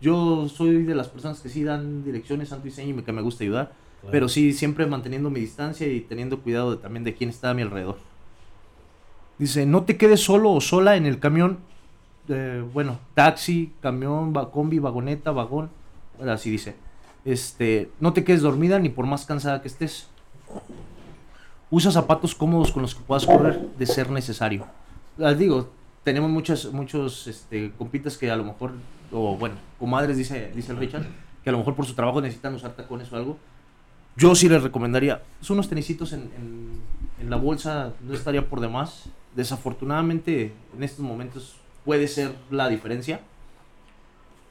Yo 0.00 0.48
soy 0.48 0.82
de 0.82 0.94
las 0.94 1.08
personas 1.08 1.40
que 1.40 1.48
sí 1.48 1.62
dan 1.64 2.04
direcciones, 2.04 2.48
santo 2.48 2.66
y 2.68 2.70
seña, 2.70 2.90
y 2.90 2.92
me- 2.94 3.04
que 3.04 3.12
me 3.12 3.22
gusta 3.22 3.44
ayudar. 3.44 3.72
Claro. 4.00 4.10
Pero 4.12 4.28
sí, 4.28 4.52
siempre 4.52 4.84
manteniendo 4.86 5.30
mi 5.30 5.40
distancia 5.40 5.86
y 5.86 6.00
teniendo 6.00 6.40
cuidado 6.40 6.72
de- 6.72 6.82
también 6.82 7.04
de 7.04 7.14
quién 7.14 7.30
está 7.30 7.50
a 7.50 7.54
mi 7.54 7.62
alrededor. 7.62 7.96
Dice, 9.38 9.66
no 9.66 9.84
te 9.84 9.96
quedes 9.96 10.20
solo 10.20 10.52
o 10.52 10.60
sola 10.60 10.96
en 10.96 11.06
el 11.06 11.18
camión. 11.20 11.58
eh, 12.28 12.64
bueno, 12.72 12.98
taxi, 13.14 13.70
camión, 13.82 14.32
combi, 14.50 14.78
vagoneta, 14.78 15.30
vagón. 15.30 15.68
Así 16.26 16.50
dice. 16.50 16.74
Este, 17.26 17.90
no 18.00 18.12
te 18.14 18.24
quedes 18.24 18.40
dormida 18.42 18.78
ni 18.78 18.88
por 18.88 19.04
más 19.06 19.26
cansada 19.26 19.60
que 19.60 19.68
estés. 19.68 20.08
Usa 21.74 21.90
zapatos 21.90 22.34
cómodos 22.36 22.70
con 22.70 22.82
los 22.82 22.94
que 22.94 23.02
puedas 23.02 23.26
correr 23.26 23.58
de 23.78 23.86
ser 23.86 24.08
necesario. 24.10 24.64
Les 25.16 25.36
digo, 25.38 25.70
tenemos 26.04 26.30
muchas, 26.30 26.66
muchos 26.72 27.26
este, 27.26 27.72
compitas 27.76 28.16
que 28.16 28.30
a 28.30 28.36
lo 28.36 28.44
mejor, 28.44 28.72
o 29.10 29.36
bueno, 29.36 29.56
comadres, 29.78 30.16
dice, 30.16 30.52
dice 30.54 30.70
el 30.72 30.78
Richard, 30.78 31.04
que 31.42 31.48
a 31.50 31.52
lo 31.52 31.58
mejor 31.58 31.74
por 31.74 31.84
su 31.86 31.94
trabajo 31.94 32.20
necesitan 32.20 32.54
usar 32.54 32.72
tacones 32.76 33.12
o 33.12 33.16
algo. 33.16 33.38
Yo 34.16 34.34
sí 34.36 34.48
les 34.48 34.62
recomendaría 34.62 35.22
pues, 35.40 35.50
unos 35.50 35.68
tenisitos 35.68 36.12
en, 36.12 36.20
en- 36.38 36.80
en 37.20 37.30
la 37.30 37.36
bolsa, 37.36 37.92
no 38.06 38.14
estaría 38.14 38.48
por 38.48 38.60
demás. 38.60 39.04
Desafortunadamente, 39.34 40.52
en 40.76 40.82
estos 40.84 41.00
momentos 41.04 41.56
puede 41.84 42.06
ser 42.06 42.32
la 42.50 42.68
diferencia. 42.68 43.20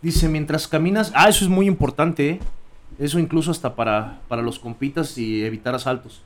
Dice, 0.02 0.28
mientras 0.28 0.68
caminas, 0.68 1.12
ah, 1.16 1.30
eso 1.30 1.46
es 1.46 1.50
muy 1.50 1.68
importante, 1.68 2.30
¿eh? 2.32 2.40
Eso 3.00 3.18
incluso 3.20 3.50
hasta 3.52 3.76
para, 3.76 4.20
para 4.28 4.42
los 4.42 4.60
compitas 4.60 5.18
y 5.18 5.46
evitar 5.46 5.74
asaltos. 5.76 6.22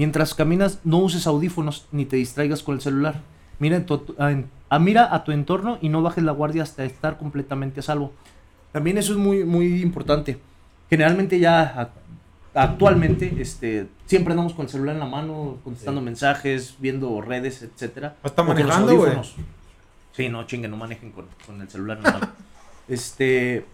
Mientras 0.00 0.32
caminas, 0.32 0.78
no 0.82 0.96
uses 0.96 1.26
audífonos 1.26 1.84
ni 1.92 2.06
te 2.06 2.16
distraigas 2.16 2.62
con 2.62 2.74
el 2.74 2.80
celular. 2.80 3.20
Mira, 3.58 3.76
en 3.76 3.84
tu- 3.84 4.14
a, 4.18 4.30
en- 4.30 4.46
a- 4.70 4.78
mira 4.78 5.14
a 5.14 5.24
tu 5.24 5.30
entorno 5.30 5.76
y 5.82 5.90
no 5.90 6.00
bajes 6.00 6.24
la 6.24 6.32
guardia 6.32 6.62
hasta 6.62 6.84
estar 6.86 7.18
completamente 7.18 7.80
a 7.80 7.82
salvo. 7.82 8.10
También 8.72 8.96
eso 8.96 9.12
es 9.12 9.18
muy, 9.18 9.44
muy 9.44 9.82
importante. 9.82 10.38
Generalmente 10.88 11.38
ya 11.38 11.90
actualmente 12.54 13.36
este, 13.40 13.88
siempre 14.06 14.32
andamos 14.32 14.54
con 14.54 14.64
el 14.64 14.70
celular 14.70 14.94
en 14.94 15.00
la 15.00 15.06
mano, 15.06 15.58
contestando 15.62 16.00
Sí. 16.00 16.04
mensajes, 16.06 16.76
viendo 16.78 17.20
redes, 17.20 17.60
etcétera. 17.60 18.16
Los 18.24 18.34
manejando, 18.46 18.96
güey. 18.96 19.12
Sí, 20.12 20.30
no, 20.30 20.44
chingue, 20.46 20.66
no 20.68 20.78
manejen 20.78 21.10
con, 21.12 21.26
con 21.46 21.60
el 21.60 21.68
celular 21.68 21.98
en 21.98 22.04
la 22.04 22.12
mano. 22.12 22.28
Este, 22.88 23.66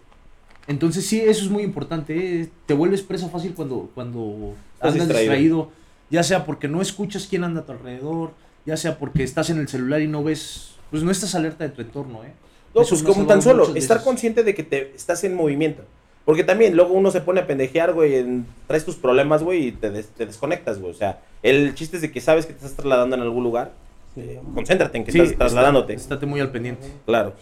entonces 0.66 1.06
sí, 1.06 1.20
eso 1.20 1.44
es 1.44 1.50
muy 1.50 1.62
importante. 1.62 2.40
¿eh? 2.42 2.50
Te 2.66 2.74
vuelves 2.74 3.00
presa 3.02 3.28
fácil 3.28 3.54
cuando, 3.54 3.90
cuando 3.94 4.54
Estás 4.74 4.92
andas 4.92 5.08
distraído. 5.08 5.30
distraído. 5.32 5.85
Ya 6.10 6.22
sea 6.22 6.44
porque 6.44 6.68
no 6.68 6.80
escuchas 6.82 7.26
quién 7.28 7.44
anda 7.44 7.60
a 7.62 7.64
tu 7.66 7.72
alrededor, 7.72 8.30
ya 8.64 8.76
sea 8.76 8.98
porque 8.98 9.22
estás 9.22 9.50
en 9.50 9.58
el 9.58 9.68
celular 9.68 10.00
y 10.00 10.08
no 10.08 10.22
ves, 10.24 10.74
pues 10.90 11.02
no 11.02 11.10
estás 11.10 11.34
alerta 11.34 11.64
de 11.64 11.70
tu 11.70 11.82
entorno, 11.82 12.24
¿eh? 12.24 12.32
No, 12.74 12.82
Eso 12.82 12.90
pues 12.90 13.02
como 13.02 13.26
tan 13.26 13.40
solo, 13.42 13.74
estar 13.74 14.02
consciente 14.04 14.42
de 14.42 14.54
que 14.54 14.62
te 14.62 14.92
estás 14.94 15.24
en 15.24 15.34
movimiento. 15.34 15.82
Porque 16.26 16.42
también 16.44 16.74
luego 16.76 16.92
uno 16.94 17.10
se 17.12 17.20
pone 17.20 17.40
a 17.40 17.46
pendejear, 17.46 17.92
güey, 17.94 18.16
en- 18.16 18.46
traes 18.66 18.84
tus 18.84 18.96
problemas, 18.96 19.42
güey, 19.44 19.68
y 19.68 19.72
te, 19.72 19.90
des- 19.90 20.08
te 20.08 20.26
desconectas, 20.26 20.78
güey. 20.80 20.90
O 20.90 20.94
sea, 20.94 21.20
el 21.42 21.74
chiste 21.74 21.96
es 21.96 22.02
de 22.02 22.10
que 22.10 22.20
sabes 22.20 22.44
que 22.46 22.52
te 22.52 22.58
estás 22.58 22.74
trasladando 22.74 23.14
en 23.16 23.22
algún 23.22 23.44
lugar. 23.44 23.72
eh, 24.16 24.40
concéntrate 24.54 24.96
en 24.98 25.04
que 25.04 25.12
Sí, 25.12 25.20
estás 25.20 25.36
trasladándote. 25.36 25.92
está- 25.94 26.14
estate 26.14 26.26
muy 26.26 26.40
al 26.40 26.50
pendiente. 26.50 26.86
Claro. 27.06 27.34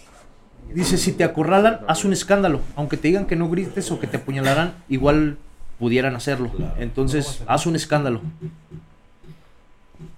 Dice, 0.73 0.99
si 0.99 1.13
te 1.13 1.23
acorralan, 1.25 1.81
haz 1.87 2.05
un 2.05 2.13
escándalo. 2.13 2.61
Aunque 2.77 2.97
te 2.97 3.09
digan 3.09 3.27
que 3.27 3.37
no 3.37 3.49
grites 3.49 3.91
o 3.93 4.01
que 4.01 4.07
te 4.07 4.17
apuñalarán, 4.17 4.75
igual 4.89 5.37
pudieran 5.79 6.15
hacerlo. 6.17 6.51
Claro. 6.51 6.75
Entonces, 6.79 7.43
haz 7.47 7.67
un 7.67 7.77
escándalo. 7.77 8.21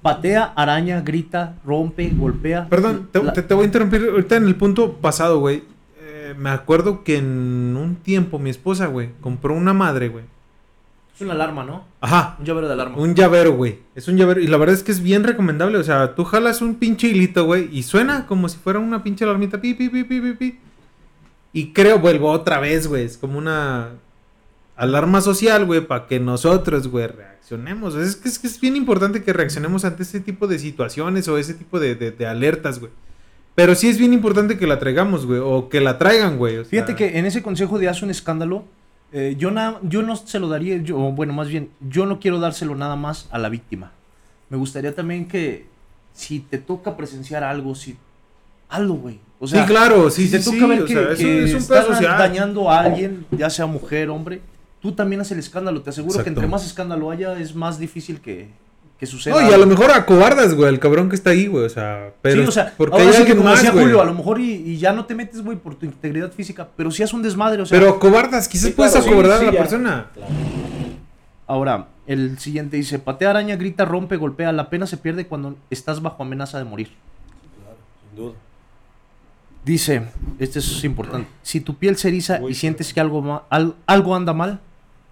Patea, 0.03 0.53
araña, 0.57 1.01
grita, 1.01 1.57
rompe, 1.65 2.09
golpea. 2.11 2.67
Perdón, 2.69 3.09
te, 3.13 3.23
La- 3.23 3.33
te- 3.33 3.43
te 3.43 3.55
voy 3.55 3.65
a 3.65 3.67
interrumpir 3.67 4.09
ahorita 4.09 4.37
en 4.37 4.45
el 4.47 4.55
punto 4.57 4.95
pasado, 4.95 5.39
güey. 5.41 5.65
Eh, 6.01 6.35
me 6.39 6.51
acuerdo 6.51 7.05
que 7.05 7.19
en 7.19 7.77
un 7.77 7.97
tiempo 7.97 8.39
mi 8.39 8.51
esposa, 8.51 8.87
güey, 8.87 9.11
compró 9.21 9.55
una 9.55 9.73
madre, 9.75 10.09
güey. 10.09 10.25
Es 11.15 11.21
una 11.23 11.33
alarma, 11.33 11.65
¿no? 11.65 11.85
Ajá, 12.01 12.37
Un 12.39 12.45
llavero 12.45 12.67
de 12.69 12.75
alarma. 12.75 12.99
un 12.99 13.15
llavero, 13.15 13.53
güey. 13.57 13.79
Es 13.95 14.07
un 14.07 14.17
llavero. 14.17 14.41
Y 14.41 14.47
la 14.49 14.59
verdad 14.59 14.75
es 14.75 14.83
que 14.83 14.93
es 14.93 15.01
bien 15.03 15.25
recomendable. 15.25 15.79
O 15.79 15.83
sea, 15.85 16.15
tú 16.15 16.25
jalas 16.25 16.61
un 16.61 16.75
pinche 16.75 17.09
hilito, 17.09 17.45
güey. 17.47 17.69
Y 17.73 17.83
suena 17.85 18.27
como 18.27 18.49
si 18.51 18.59
fuera 18.59 18.79
una 18.79 19.03
pinche 19.03 19.25
alarmita. 19.25 19.59
Pi, 19.61 19.73
pi, 19.75 19.89
pi, 19.89 20.05
pi, 20.05 20.21
pi, 20.21 20.33
pi. 20.35 20.59
Y 21.55 21.73
creo, 21.73 21.99
vuelvo 22.01 22.31
otra 22.31 22.61
vez, 22.61 22.87
güey. 22.87 23.05
Es 23.05 23.17
como 23.17 23.39
una 23.39 23.93
alarma 24.77 25.21
social, 25.21 25.65
güey. 25.65 25.81
Para 25.87 26.07
que 26.07 26.21
nosotros, 26.21 26.89
güey, 26.89 27.07
reaccionemos. 27.09 27.95
Es 27.95 28.17
que, 28.17 28.29
es 28.29 28.39
que 28.39 28.47
es 28.47 28.61
bien 28.61 28.77
importante 28.77 29.23
que 29.23 29.33
reaccionemos 29.33 29.85
ante 29.85 30.03
este 30.03 30.21
tipo 30.21 30.47
de 30.47 30.59
situaciones 30.59 31.27
o 31.29 31.39
ese 31.39 31.55
tipo 31.55 31.81
de, 31.81 31.95
de- 31.95 32.11
de 32.13 32.27
alertas, 32.27 32.79
güey. 32.79 32.93
Pero 33.55 33.75
sí 33.75 33.89
es 33.89 33.97
bien 33.99 34.13
importante 34.13 34.59
que 34.59 34.67
la 34.67 34.79
traigamos, 34.79 35.25
güey. 35.27 35.41
O 35.43 35.69
que 35.69 35.81
la 35.81 35.97
traigan, 35.99 36.37
güey. 36.39 36.59
o 36.59 36.65
sea, 36.65 36.71
Fíjate 36.71 36.95
que 36.95 37.19
en 37.19 37.25
ese 37.27 37.43
consejo 37.43 37.79
de 37.79 37.89
haz 37.89 38.03
un 38.03 38.11
escándalo, 38.11 38.65
eh, 39.13 39.35
yo, 39.39 39.51
na- 39.51 39.79
yo 39.83 40.03
no 40.03 40.15
se 40.17 40.39
lo 40.39 40.49
daría, 40.49 40.77
yo, 40.79 40.99
o 40.99 41.13
bueno, 41.13 41.33
más 41.33 41.49
bien, 41.49 41.71
yo 41.89 42.05
no 42.07 42.21
quiero 42.21 42.39
dárselo 42.39 42.75
nada 42.75 42.97
más 42.97 43.29
a 43.31 43.39
la 43.39 43.49
víctima. 43.49 43.93
Me 44.51 44.57
gustaría 44.59 44.95
también 44.95 45.27
que 45.27 45.67
si 46.13 46.41
te 46.41 46.59
toca 46.59 46.97
presenciar 46.97 47.45
algo, 47.45 47.75
si 47.75 47.97
hazlo, 48.69 48.95
güey. 48.95 49.21
O 49.39 49.47
sea, 49.47 49.63
sí, 49.63 49.69
claro, 49.73 50.11
sí, 50.11 50.27
si 50.27 50.33
te 50.33 50.39
sí, 50.43 50.45
toca 50.47 50.59
sí, 50.59 50.67
ver 50.67 50.85
que, 50.85 50.93
sea, 50.95 51.13
es, 51.13 51.19
que 51.19 51.25
un- 51.27 51.45
es 51.45 51.55
un 51.55 51.63
social. 51.63 52.19
dañando 52.19 52.71
a 52.71 52.81
alguien, 52.81 53.27
ya 53.31 53.49
sea 53.51 53.67
mujer, 53.67 54.11
hombre, 54.11 54.41
tú 54.81 54.93
también 54.93 55.21
haces 55.21 55.33
el 55.33 55.39
escándalo. 55.39 55.83
Te 55.83 55.91
aseguro 55.91 56.23
que 56.23 56.29
entre 56.29 56.47
más 56.47 56.65
escándalo 56.67 57.11
haya, 57.11 57.39
es 57.39 57.55
más 57.55 57.79
difícil 57.79 58.21
que, 58.21 58.49
que 58.99 59.07
suceda. 59.07 59.41
No, 59.41 59.51
y 59.51 59.53
a 59.53 59.59
lo 59.59 59.67
mejor 59.67 59.91
acobardas, 59.91 60.55
güey, 60.55 60.69
el 60.69 60.79
cabrón 60.79 61.09
que 61.09 61.17
está 61.17 61.31
ahí, 61.31 61.47
güey. 61.47 61.65
O 61.65 61.69
sea, 61.69 62.13
pero. 62.23 62.43
sí, 62.43 62.49
o 62.49 62.53
sea, 62.53 62.73
porque 62.77 62.95
ahora 62.95 63.05
hay 63.07 63.11
sí 63.13 63.17
que 63.17 63.21
alguien 63.23 63.37
como 63.39 63.51
más, 63.51 63.59
decía 63.59 63.73
güey. 63.73 63.85
Julio, 63.85 64.01
a 64.01 64.05
lo 64.05 64.15
mejor 64.15 64.41
y, 64.41 64.53
y 64.53 64.79
ya 64.79 64.93
no 64.93 65.05
te 65.07 65.15
metes, 65.15 65.43
güey, 65.43 65.57
por 65.59 65.75
tu 65.75 65.87
integridad 65.87 66.33
física, 66.33 66.69
pero 66.77 66.91
si 66.91 67.03
es 67.03 67.13
un 67.13 67.23
desmadre, 67.23 67.63
o 67.63 67.67
sea, 67.67 67.79
Pero 67.79 67.91
acobardas, 67.93 68.49
quizás 68.49 68.69
Sí, 68.69 68.73
puedes 68.75 68.93
claro, 68.93 69.05
sí, 69.05 69.11
acobardar 69.11 69.39
sí, 69.39 69.45
a 69.45 69.47
la 69.49 69.53
ya. 69.53 69.59
persona. 69.59 70.07
Claro. 70.15 70.33
Ahora, 71.49 71.89
el 72.07 72.39
siguiente 72.39 72.77
dice, 72.77 72.99
patea 72.99 73.31
araña, 73.31 73.57
grita, 73.57 73.85
rompe, 73.85 74.17
golpea, 74.17 74.51
la 74.53 74.69
pena 74.71 74.87
se 74.87 74.97
pierde 74.97 75.27
cuando 75.27 75.57
estás 75.71 76.03
bajo 76.03 76.23
amenaza 76.23 76.59
de 76.59 76.65
morir. 76.65 76.89
Claro, 77.63 77.77
sin 78.09 78.17
duda. 78.17 78.35
Dice, 79.67 80.07
este 80.39 80.61
es 80.61 80.85
importante, 80.85 81.29
si 81.43 81.61
tu 81.61 81.75
piel 81.75 81.97
se 81.97 82.07
eriza 82.09 82.39
Uy. 82.41 82.53
y 82.53 82.55
sientes 82.55 82.95
que 82.95 83.01
algo, 83.01 83.43
algo 83.51 84.15
anda 84.15 84.33
mal, 84.33 84.61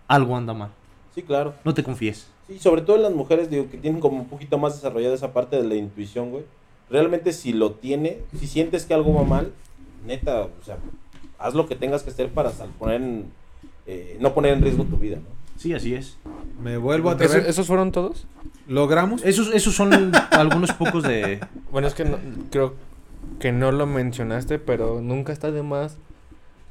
algo 0.06 0.36
anda 0.36 0.54
mal. 0.54 0.70
Sí, 1.12 1.22
claro. 1.22 1.54
No 1.64 1.74
te 1.74 1.82
confíes. 1.82 2.28
Sí, 2.46 2.60
sobre 2.60 2.82
todo 2.82 2.94
en 2.96 3.02
las 3.02 3.12
mujeres, 3.12 3.50
digo, 3.50 3.68
que 3.68 3.78
tienen 3.78 4.00
como 4.00 4.18
un 4.18 4.28
poquito 4.28 4.56
más 4.56 4.76
desarrollada 4.76 5.12
esa 5.14 5.32
parte 5.32 5.56
de 5.60 5.64
la 5.66 5.74
intuición, 5.74 6.30
güey. 6.30 6.44
Realmente 6.88 7.32
si 7.32 7.52
lo 7.52 7.72
tiene, 7.72 8.18
si 8.38 8.46
sientes 8.46 8.86
que 8.86 8.94
algo 8.94 9.12
va 9.12 9.24
mal, 9.24 9.50
neta, 10.06 10.42
o 10.42 10.64
sea, 10.64 10.76
haz 11.40 11.54
lo 11.54 11.66
que 11.66 11.74
tengas 11.74 12.04
que 12.04 12.10
hacer 12.10 12.28
para 12.30 12.50
sal- 12.52 12.70
poner 12.78 13.02
en, 13.02 13.24
eh, 13.88 14.16
no 14.20 14.34
poner 14.34 14.52
en 14.52 14.62
riesgo 14.62 14.84
tu 14.84 14.98
vida, 14.98 15.16
¿no? 15.16 15.34
Sí, 15.58 15.72
así 15.74 15.94
es. 15.94 16.16
Me 16.62 16.76
vuelvo 16.76 17.10
a 17.10 17.14
¿Eso- 17.14 17.24
atrever. 17.24 17.48
¿Esos 17.50 17.66
fueron 17.66 17.90
todos? 17.90 18.26
¿Logramos? 18.68 19.24
Esos, 19.24 19.52
esos 19.52 19.74
son 19.74 20.12
algunos 20.30 20.70
pocos 20.72 21.02
de... 21.02 21.40
Bueno, 21.72 21.88
es 21.88 21.94
que 21.94 22.04
no- 22.04 22.18
creo 22.50 22.74
que 23.40 23.52
no 23.52 23.72
lo 23.72 23.86
mencionaste, 23.86 24.58
pero 24.58 25.00
nunca 25.00 25.32
está 25.32 25.50
de 25.50 25.62
más 25.62 25.96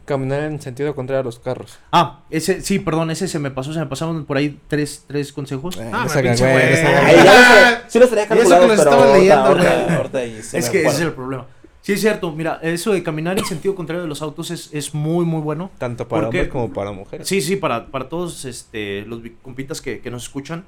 caminar 0.06 0.41
en 0.43 0.60
sentido 0.62 0.93
contrario 0.95 1.22
a 1.22 1.24
los 1.24 1.39
carros. 1.39 1.78
Ah, 1.91 2.24
ese, 2.30 2.62
sí, 2.62 2.80
perdón, 2.80 3.10
ese 3.12 3.28
se 3.28 3.39
me 3.39 3.51
pasó, 3.51 3.72
se 3.74 3.80
me 3.80 3.86
pasaron 3.86 4.26
por 4.26 4.36
ahí 4.38 4.60
tres, 4.68 5.06
tres 5.08 5.32
consejos. 5.32 5.78
Ah, 5.80 6.06
no 6.08 6.14
me 6.14 6.22
pinche 6.24 6.51
güey, 6.51 6.76
sí 7.88 7.99
lo 7.99 8.06
estaría 8.06 8.26
Y 8.36 8.39
eso 8.39 8.60
que 8.60 8.68
los 8.68 8.70
pero 8.70 8.74
estaba 8.74 8.95
ahorita- 9.06 9.18
leyendo, 9.18 9.43
ahorita- 9.45 9.84
güey. 9.86 9.95
ahorita 9.97 10.18
ahí 10.18 10.41
se 10.41 10.58
Es 10.60 10.66
me 10.66 10.72
que 10.72 10.78
ese 10.80 10.88
acuerda. 10.88 10.99
es 10.99 11.06
el 11.08 11.14
problema. 11.14 11.45
Sí, 11.82 11.91
es 11.93 11.99
cierto. 12.01 12.32
Mira, 12.32 12.60
eso 12.62 12.93
de 12.93 13.04
caminar 13.04 13.38
en 13.38 13.43
sentido 13.45 13.76
contrario 13.76 14.04
de 14.04 14.08
los 14.08 14.22
autos 14.22 14.51
es, 14.51 14.70
es 14.74 14.93
muy, 14.93 15.26
muy 15.26 15.41
bueno. 15.41 15.70
Tanto 15.78 16.08
para 16.08 16.24
¿Por 16.24 16.32
qué? 16.32 16.38
hombres 16.39 16.51
como 16.54 16.72
para 16.74 16.91
mujeres. 16.93 17.28
Sí, 17.28 17.41
sí, 17.41 17.58
para, 17.58 17.88
para 17.88 18.08
todos 18.08 18.45
este, 18.45 19.01
los 19.01 19.20
compitas 19.41 19.82
que, 19.82 19.99
que 19.99 20.10
nos 20.10 20.24
escuchan. 20.24 20.64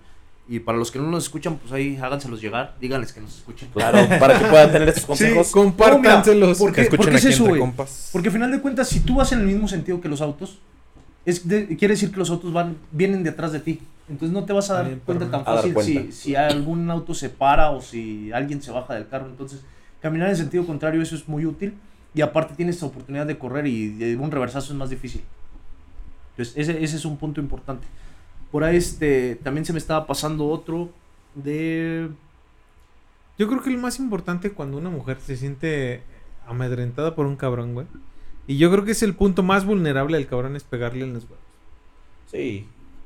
Y 0.47 0.59
para 0.59 0.77
los 0.77 0.91
que 0.91 0.99
no 0.99 1.09
nos 1.09 1.23
escuchan, 1.23 1.57
pues 1.57 1.71
ahí 1.73 1.97
háganselos 1.99 2.39
llegar. 2.39 2.75
Díganles 2.79 3.11
que 3.13 3.19
nos 3.21 3.35
escuchen. 3.37 3.67
Claro, 3.73 3.97
para 4.19 4.37
que 4.37 4.45
puedan 4.45 4.71
tener 4.71 4.89
estos 4.89 5.01
Sí, 5.03 5.07
consejos. 5.07 5.51
compártanselos. 5.51 6.59
¿Por 6.59 6.69
Que 6.71 6.75
qué, 6.75 6.81
escuchen 6.83 6.97
por 6.97 7.09
qué 7.09 7.15
es 7.17 7.25
aquí 7.25 7.33
eso, 7.33 7.43
entre 7.45 7.49
güey? 7.59 7.61
compas. 7.61 8.09
Porque 8.11 8.27
al 8.27 8.33
final 8.33 8.51
de 8.51 8.61
cuentas, 8.61 8.87
si 8.87 8.99
tú 8.99 9.15
vas 9.15 9.31
en 9.31 9.39
el 9.39 9.47
mismo 9.47 9.67
sentido 9.67 9.99
que 10.01 10.07
los 10.07 10.21
autos, 10.21 10.59
es 11.25 11.47
de- 11.47 11.67
quiere 11.77 11.95
decir 11.95 12.11
que 12.11 12.17
los 12.17 12.29
autos 12.29 12.53
van 12.53 12.77
vienen 12.91 13.23
detrás 13.23 13.51
de 13.53 13.59
ti. 13.59 13.81
Entonces 14.07 14.31
no 14.31 14.45
te 14.45 14.53
vas 14.53 14.69
a 14.69 14.75
dar 14.75 14.85
Bien, 14.85 15.01
cuenta 15.03 15.31
tan 15.31 15.43
fácil 15.43 15.73
cuenta. 15.73 16.01
si, 16.03 16.11
si 16.11 16.35
algún 16.35 16.87
auto 16.91 17.15
se 17.15 17.29
para 17.29 17.71
o 17.71 17.81
si 17.81 18.31
alguien 18.31 18.61
se 18.61 18.69
baja 18.69 18.93
del 18.93 19.07
carro. 19.07 19.25
Entonces, 19.25 19.61
caminar 19.99 20.29
en 20.29 20.37
sentido 20.37 20.63
contrario, 20.67 21.01
eso 21.01 21.15
es 21.15 21.27
muy 21.27 21.47
útil. 21.47 21.73
Y 22.13 22.21
aparte 22.21 22.53
tienes 22.53 22.79
la 22.81 22.87
oportunidad 22.87 23.25
de 23.25 23.37
correr 23.39 23.65
y 23.65 23.87
de 23.89 24.15
un 24.15 24.29
reversazo 24.29 24.71
es 24.73 24.77
más 24.77 24.91
difícil. 24.91 25.21
Entonces, 26.37 26.53
ese, 26.55 26.83
ese 26.83 26.97
es 26.97 27.05
un 27.05 27.17
punto 27.17 27.41
importante. 27.41 27.87
Por 28.55 28.63
ahí 28.63 28.77
este, 28.77 29.35
también 29.43 29.65
se 29.65 29.73
me 29.73 29.79
estaba 29.79 30.07
pasando 30.07 30.47
otro 30.47 30.89
de... 31.33 32.07
Yo 33.37 33.49
creo 33.49 33.61
que 33.61 33.69
lo 33.69 33.79
más 33.79 33.99
importante 33.99 34.53
cuando 34.53 34.77
una 34.77 34.89
mujer 34.89 35.17
se 35.19 35.35
siente 35.35 36.03
amedrentada 36.47 37.15
por 37.15 37.25
un 37.25 37.35
cabrón, 37.35 37.73
güey. 37.73 37.85
Y 38.47 38.55
yo 38.55 38.71
creo 38.71 38.85
que 38.85 38.93
es 38.93 39.03
el 39.03 39.13
punto 39.13 39.43
más 39.43 39.65
vulnerable 39.65 40.15
del 40.15 40.27
cabrón 40.27 40.55
es 40.55 40.63
pegarle 40.63 41.03
en 41.03 41.15
los 41.15 41.25
huevos. 41.25 41.39
Sí. 42.31 42.65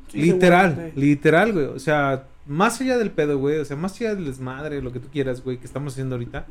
Sí, 0.10 0.22
literal, 0.22 0.92
literal, 0.96 1.52
güey. 1.54 1.66
O 1.66 1.80
sea, 1.80 2.28
más 2.46 2.80
allá 2.80 3.00
del 3.00 3.10
pedo, 3.10 3.40
güey. 3.40 3.58
O 3.58 3.66
sea, 3.66 3.76
más 3.76 4.00
allá 4.00 4.14
del 4.14 4.26
desmadre, 4.26 4.84
lo 4.84 4.94
que 4.94 5.00
tú 5.00 5.08
quieras, 5.12 5.44
güey, 5.44 5.58
que 5.58 5.66
estamos 5.66 5.94
haciendo 5.94 6.14
ahorita. 6.14 6.46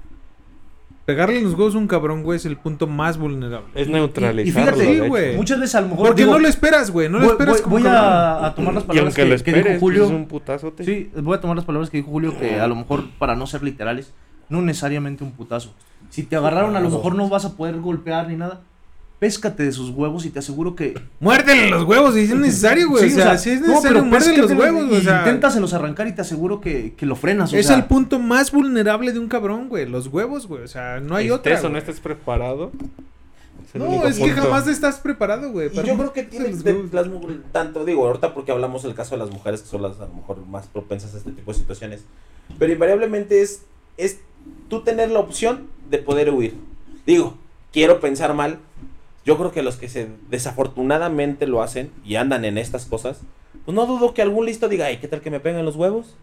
Pegarle 1.09 1.39
en 1.39 1.45
los 1.45 1.55
huevos 1.55 1.75
a 1.75 1.79
un 1.79 1.87
cabrón, 1.89 2.23
güey, 2.23 2.37
es 2.37 2.45
el 2.45 2.59
punto 2.59 2.87
más 2.87 3.17
vulnerable. 3.17 3.69
Es 3.75 3.89
y 3.89 3.91
neutralizarlo. 3.91 4.73
fíjate, 4.77 4.85
sí, 4.93 4.97
hecho. 4.99 5.09
güey. 5.09 5.37
Muchas 5.37 5.59
veces 5.59 5.75
a 5.77 5.81
lo 5.81 5.89
mejor... 5.89 6.07
Porque 6.09 6.23
digo, 6.23 6.35
no 6.35 6.39
lo 6.39 6.49
esperas, 6.49 6.91
güey. 6.91 7.09
No 7.09 7.19
lo 7.19 7.25
voy, 7.25 7.33
esperas 7.33 7.55
voy- 7.55 7.63
como 7.63 7.75
voy 7.77 7.83
cabrón. 7.83 8.03
a, 8.05 8.47
a 8.47 8.55
tomar 8.55 8.75
las 8.75 8.85
Y 8.85 8.87
palabras 8.89 9.15
que, 9.15 9.23
lo 9.25 9.29
que 9.29 9.35
dijo 9.37 9.57
esperes, 9.59 9.81
Julio. 9.81 10.01
pues 10.03 10.11
es 10.11 10.17
un 10.17 10.27
putazote. 10.29 10.85
Sí, 10.85 11.11
voy 11.17 11.37
a 11.37 11.41
tomar 11.41 11.57
las 11.57 11.65
palabras 11.65 11.89
que 11.89 11.97
dijo 11.97 12.11
Julio, 12.11 12.39
que 12.39 12.61
a 12.61 12.67
lo 12.67 12.75
mejor, 12.77 13.05
para 13.19 13.35
no 13.37 13.47
ser 13.47 13.63
literales, 13.63 14.13
no 14.51 14.61
necesariamente 14.61 15.25
un 15.25 15.33
putazo. 15.33 15.73
Si 16.11 16.25
te 16.25 16.37
agarraron, 16.37 16.77
a 16.77 16.81
lo 16.81 16.91
mejor 16.91 17.15
no 17.15 17.27
vas 17.31 17.47
a 17.47 17.57
poder 17.57 17.79
golpear 17.81 18.29
ni 18.29 18.37
nada. 18.37 18.61
Péscate 19.19 19.65
de 19.65 19.73
sus 19.73 19.91
huevos 19.91 20.25
y 20.27 20.31
te 20.31 20.39
aseguro 20.39 20.77
que. 20.77 20.95
Muérdele 21.21 21.71
los 21.71 21.85
huevos 21.85 22.15
si 22.15 22.21
es 22.21 22.35
necesario, 22.35 22.89
güey. 22.89 23.11
Sí, 23.11 23.19
o 23.19 23.23
sea, 23.23 23.37
si 23.37 23.51
es 23.51 23.61
no, 23.61 23.69
necesario, 23.69 23.97
pero 23.99 24.05
muérdele 24.05 24.37
los 24.39 24.53
huevos, 24.53 24.87
güey. 24.87 25.01
O 25.01 25.03
sea, 25.03 25.19
Inténtaselos 25.21 25.73
arrancar 25.75 26.07
y 26.07 26.15
te 26.15 26.21
aseguro 26.21 26.61
que, 26.61 26.95
que 26.95 27.05
lo 27.05 27.17
frenas. 27.17 27.53
o 27.53 27.57
es 27.57 27.67
sea, 27.67 27.77
el 27.77 27.87
punto 27.87 28.19
más 28.21 28.53
vulnerable 28.53 29.13
de 29.13 29.19
un 29.19 29.29
cabrón, 29.29 29.69
güey. 29.69 29.87
Los 29.89 30.07
huevos, 30.07 30.47
güey. 30.47 30.63
O 30.63 30.69
sea, 30.69 31.01
no 31.01 31.17
hay 31.17 31.31
otra. 31.31 31.53
Estés 31.55 31.65
o 31.65 31.69
no 31.69 31.73
güey. 31.73 31.81
estés 31.83 32.01
preparado. 32.01 32.71
es 33.75 33.75
No, 33.75 34.07
es 34.07 34.19
que 34.19 34.31
jamás 34.31 34.69
estás 34.69 35.01
preparado, 35.01 35.51
güey. 35.51 35.71
Yo 35.73 35.83
creo 35.83 36.13
que 36.13 36.23
los 36.23 36.31
tiene 36.31 36.49
de- 36.51 36.89
las 36.93 37.07
tanto, 37.51 37.85
digo, 37.85 38.07
ahorita 38.07 38.35
porque 38.35 38.53
hablamos 38.53 38.85
del 38.85 38.95
caso 38.95 39.17
de 39.17 39.19
las 39.25 39.31
mujeres 39.31 39.63
que 39.63 39.69
son 39.69 39.83
las 39.83 39.99
a 40.01 40.07
lo 40.07 40.15
mejor 40.15 40.47
más 40.47 40.67
propensas 40.69 41.15
a 41.15 41.19
este 41.19 41.33
tipo 41.33 41.53
de 41.53 41.59
situaciones. 41.59 42.05
Pero 42.59 42.73
invariablemente 42.73 43.43
es, 43.43 43.63
es 43.97 44.21
tú 44.69 44.83
tener 44.83 45.11
la 45.11 45.19
opción 45.19 45.67
de 45.91 45.99
poder 45.99 46.31
huir. 46.31 46.55
Digo, 47.05 47.37
quiero 47.73 48.01
pensar 48.01 48.33
mal. 48.35 48.59
Yo 49.29 49.37
creo 49.37 49.53
que 49.53 49.63
los 49.63 49.77
que 49.77 49.91
se 49.91 50.09
desafortunadamente 50.31 51.47
lo 51.47 51.63
hacen 51.63 51.91
y 52.03 52.17
andan 52.17 52.47
en 52.47 52.57
estas 52.57 52.87
cosas, 52.87 53.21
pues 53.67 53.75
no 53.75 53.85
dudo 53.85 54.15
que 54.15 54.23
algún 54.23 54.47
listo 54.47 54.69
diga, 54.69 54.87
ay, 54.87 54.97
¿qué 54.97 55.07
tal 55.07 55.21
que 55.21 55.31
me 55.31 55.39
pegan 55.39 55.65
los 55.67 55.77
huevos? 55.77 56.15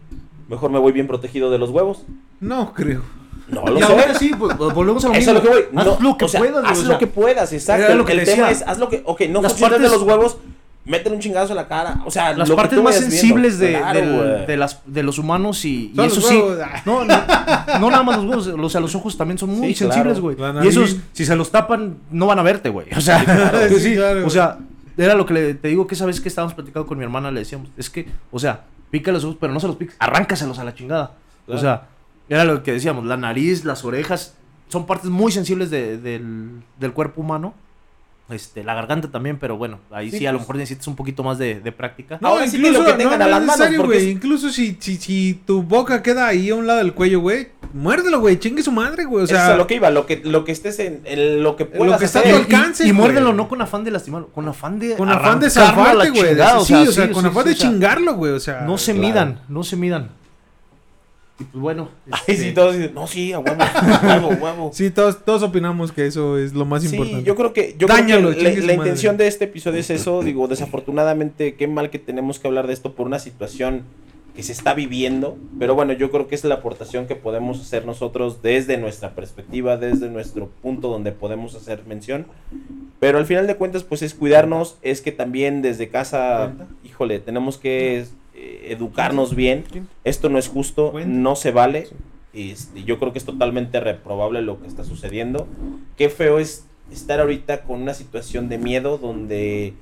Mejor 0.50 0.72
me 0.72 0.80
voy 0.80 0.92
bien 0.92 1.06
protegido 1.06 1.52
de 1.52 1.60
los 1.60 1.70
huevos. 1.70 2.04
No 2.40 2.74
creo. 2.74 3.02
No 3.48 3.64
lo 3.68 3.78
Y 3.78 3.84
sé. 3.84 3.92
ahora 3.94 4.14
sí, 4.16 4.32
pues, 4.38 4.58
volvemos 4.58 5.06
a 5.06 5.10
lo 5.10 5.14
Eso 5.14 5.34
mismo. 5.34 5.38
es 5.38 5.44
lo 5.46 5.62
que 5.62 5.68
voy. 5.70 5.80
Haz 5.80 5.86
No, 5.86 5.98
lo 6.10 6.18
que 6.18 6.26
o 6.26 6.28
sea, 6.28 6.40
puedas, 6.40 6.66
Haz 6.66 6.80
o 6.80 6.84
lo 6.84 6.98
que 6.98 7.06
puedas, 7.08 7.54
exacto. 7.54 7.94
lo 7.94 8.00
el 8.02 8.06
que 8.08 8.12
el 8.14 8.18
le 8.18 8.26
tema 8.26 8.50
es, 8.50 8.64
haz 8.64 8.80
lo 8.80 8.90
que, 8.90 9.04
ok, 9.06 9.22
no 9.30 9.44
Las 9.44 9.52
funcionas 9.54 9.82
de 9.82 9.90
los 9.90 10.02
huevos, 10.02 10.38
métele 10.86 11.16
un 11.16 11.22
chingazo 11.22 11.54
a 11.54 11.56
la 11.56 11.68
cara. 11.68 12.02
O 12.06 12.12
sea, 12.12 12.34
las 12.36 12.48
lo 12.50 12.56
que 12.56 12.62
partes 12.62 12.78
tú 12.78 12.84
más 12.84 12.96
viendo. 13.00 13.12
sensibles 13.12 13.60
de, 13.60 13.74
Claro, 13.78 14.00
del- 14.00 14.14
güey. 14.16 14.46
de, 14.46 14.58
las, 14.58 14.82
de 14.86 15.04
los 15.04 15.18
humanos 15.20 15.66
y, 15.66 15.92
eso 15.98 16.22
sí. 16.22 16.42
No, 16.86 17.04
no, 17.06 17.16
no 17.80 17.90
nada 17.92 18.04
más 18.04 18.18
los 18.24 18.26
huevos, 18.26 18.48
o 18.48 18.70
sea, 18.70 18.82
los 18.82 18.96
ojos 18.96 19.18
también 19.18 19.38
son 19.38 19.50
muy 19.50 19.70
Sí, 19.70 19.76
sensibles, 19.86 20.20
güey. 20.20 20.38
Y 20.64 20.68
esos, 20.68 20.98
si 21.14 21.26
se 21.26 21.36
los 21.36 21.52
tapan, 21.52 21.98
no 22.12 22.28
van 22.28 22.40
a 22.40 22.44
verte, 22.44 22.70
güey. 22.70 22.88
O 22.96 23.02
sea, 23.02 23.24
claro. 23.24 23.60
que 23.60 23.70
Sí, 23.76 23.80
sí, 23.80 23.96
claro, 23.96 24.26
o 24.26 24.30
sea, 24.30 24.58
era 24.98 25.16
lo 25.16 25.26
que 25.26 25.34
le, 25.34 25.54
te 25.56 25.68
digo 25.68 25.88
que 25.88 25.96
esa 25.96 26.06
vez 26.06 26.22
que 26.22 26.30
estábamos 26.30 26.54
platicando 26.54 26.88
con 26.88 26.98
mi 26.98 27.04
hermana, 27.04 27.32
le 27.32 27.40
decíamos, 27.42 27.70
es 27.78 27.90
que, 27.90 28.08
o 28.32 28.40
sea, 28.40 28.64
pica 28.92 29.12
los 29.12 29.24
ojos, 29.26 29.38
pero 29.40 29.52
no 29.52 29.60
se 29.60 29.68
los 29.68 29.76
piques, 29.76 29.96
arráncaselos 30.00 30.60
a 30.60 30.64
la 30.64 30.74
chingada. 30.74 31.12
Claro. 31.46 31.60
O 31.60 31.62
sea, 31.62 31.88
era 32.30 32.44
lo 32.46 32.64
que 32.64 32.72
decíamos, 32.72 33.06
la 33.06 33.18
nariz, 33.18 33.66
las 33.66 33.84
orejas, 33.84 34.36
son 34.70 34.86
partes 34.86 35.10
muy 35.10 35.32
sensibles 35.32 35.70
de- 35.70 35.98
del, 35.98 36.50
del 36.80 36.94
cuerpo 36.94 37.22
humano. 37.22 37.54
Este, 38.28 38.64
la 38.64 38.74
garganta 38.74 39.12
también, 39.12 39.38
pero 39.38 39.56
bueno, 39.56 39.78
ahí 39.92 40.10
sí, 40.10 40.18
Sí, 40.18 40.26
a 40.26 40.32
lo 40.32 40.40
pues. 40.40 40.44
mejor 40.48 40.56
necesitas 40.58 40.88
un 40.88 40.96
poquito 40.96 41.22
más 41.24 41.38
de, 41.38 41.60
de 41.60 41.72
práctica. 41.72 42.18
Ahora 42.24 42.48
sí 42.48 42.60
que 42.60 42.72
lo 42.72 42.84
que 42.84 42.94
tengan 42.94 43.22
a 43.22 43.26
es 43.26 43.30
las 43.32 43.40
manos, 43.42 43.46
necesario, 43.60 43.78
porque 43.82 43.98
güey. 43.98 44.08
es- 44.10 44.16
Incluso 44.16 44.50
si, 44.50 44.78
si, 44.80 44.96
si 44.98 45.40
tu 45.46 45.62
boca 45.62 46.02
queda 46.02 46.26
ahí 46.26 46.50
a 46.50 46.56
un 46.56 46.66
lado 46.66 46.80
del 46.80 46.94
cuello, 46.94 47.20
güey, 47.20 47.50
muérdelo, 47.72 48.20
güey, 48.20 48.40
chingue 48.40 48.64
su 48.64 48.72
madre, 48.72 49.06
güey. 49.06 49.22
O 49.22 49.26
Eso 49.26 49.36
es 49.36 49.42
sea, 49.42 49.54
a 49.54 49.58
lo 49.58 49.68
que 49.68 49.76
iba, 49.76 49.92
lo 49.92 50.08
que, 50.08 50.22
lo 50.26 50.44
que 50.44 50.54
estés 50.54 50.80
en, 50.80 51.02
en 51.06 51.44
lo 51.44 51.56
que 51.56 51.66
puedas 51.66 51.94
Lo 51.94 52.00
que 52.00 52.06
está 52.06 52.22
a 52.22 52.24
tu 52.24 52.36
alcance, 52.36 52.84
y, 52.88 52.90
y 52.90 52.94
muérdelo 52.94 53.32
no 53.32 53.48
con 53.48 53.62
afán 53.62 53.84
de 53.84 53.92
lastimarlo, 53.92 54.30
con 54.30 54.48
afán 54.48 54.80
de 54.80 54.96
con 54.96 55.08
afán 55.08 55.40
de 55.40 55.46
a 55.46 55.50
salvarte, 55.52 56.10
güey. 56.10 56.36
Sí, 56.66 56.74
o 56.74 56.92
sea, 56.92 57.12
con 57.12 57.22
sí, 57.22 57.28
afán 57.28 57.44
sí, 57.44 57.50
de 57.50 57.54
o 57.54 57.58
sea, 57.58 57.70
chingarlo, 57.70 58.16
güey. 58.16 58.32
O 58.32 58.40
sea, 58.40 58.62
No 58.62 58.80
se 58.80 58.94
Claro. 58.94 59.08
midan, 59.08 59.40
no 59.50 59.64
se 59.64 59.76
midan. 59.76 60.10
Y 61.40 61.44
pues 61.44 61.62
bueno, 61.62 61.90
Ay, 62.12 62.20
este, 62.28 62.38
sí, 62.50 62.54
todos 62.54 62.78
dicen, 62.78 62.94
no, 62.94 63.08
sí, 63.08 63.34
a 63.34 63.40
huevo, 63.40 63.58
huevo, 64.04 64.30
huevo. 64.42 64.70
Sí, 64.74 64.90
todos, 64.90 65.24
todos 65.26 65.44
opinamos 65.44 65.92
que 65.92 66.06
eso 66.08 66.38
es 66.38 66.54
lo 66.54 66.66
más 66.66 66.84
Sí, 66.84 66.90
importante. 66.96 67.24
yo 67.24 67.36
creo 67.36 67.52
que, 67.54 67.76
yo 67.78 67.88
Dáñalo, 67.88 68.32
creo 68.32 68.54
que 68.56 68.62
la, 68.62 68.68
la 68.68 68.74
intención 68.74 69.18
de 69.18 69.28
este 69.28 69.46
episodio 69.46 69.80
es 69.80 69.90
eso. 69.90 70.22
Digo, 70.24 70.48
desafortunadamente, 70.48 71.56
qué 71.56 71.68
mal 71.68 71.90
que 71.90 72.00
tenemos 72.00 72.40
que 72.40 72.48
hablar 72.48 72.68
de 72.68 72.74
esto 72.74 72.94
por 72.94 73.06
una 73.08 73.20
situación 73.20 73.84
que 74.36 74.44
se 74.44 74.52
está 74.52 74.74
viviendo. 74.74 75.38
Pero 75.60 75.76
bueno, 75.76 75.94
yo 75.94 76.12
creo 76.12 76.28
que 76.28 76.36
es 76.36 76.44
la 76.44 76.56
aportación 76.56 77.08
que 77.08 77.16
podemos 77.16 77.60
hacer 77.62 77.86
nosotros 77.86 78.42
desde 78.42 78.78
nuestra 78.78 79.12
perspectiva, 79.16 79.78
desde 79.78 80.10
nuestro 80.10 80.50
punto 80.62 80.90
donde 80.90 81.12
podemos 81.14 81.56
hacer 81.56 81.84
mención. 81.88 82.26
Pero 83.00 83.18
al 83.18 83.26
final 83.26 83.48
de 83.48 83.56
cuentas, 83.56 83.84
pues 83.84 84.02
es 84.02 84.14
cuidarnos, 84.14 84.78
es 84.82 85.02
que 85.02 85.12
también 85.12 85.62
desde 85.62 85.88
casa, 85.90 86.54
híjole, 86.84 87.20
tenemos 87.20 87.58
que 87.58 88.06
eh, 88.36 88.68
educarnos 88.70 89.36
bien. 89.36 89.64
Esto 90.04 90.30
no 90.30 90.38
es 90.38 90.48
justo, 90.48 90.94
no 91.06 91.36
se 91.36 91.52
vale. 91.52 91.88
Este, 92.34 92.84
yo 92.84 93.00
creo 93.00 93.14
que 93.14 93.20
es 93.20 93.26
totalmente 93.26 93.80
reprobable 93.80 94.42
lo 94.42 94.62
que 94.62 94.68
está 94.68 94.84
sucediendo. 94.84 95.48
Qué 95.96 96.10
feo 96.10 96.40
es 96.40 96.66
estar 96.92 97.20
ahorita 97.20 97.64
con 97.64 97.82
una 97.82 97.94
situación 97.94 98.50
de 98.50 98.58
miedo 98.58 98.98
donde 98.98 99.74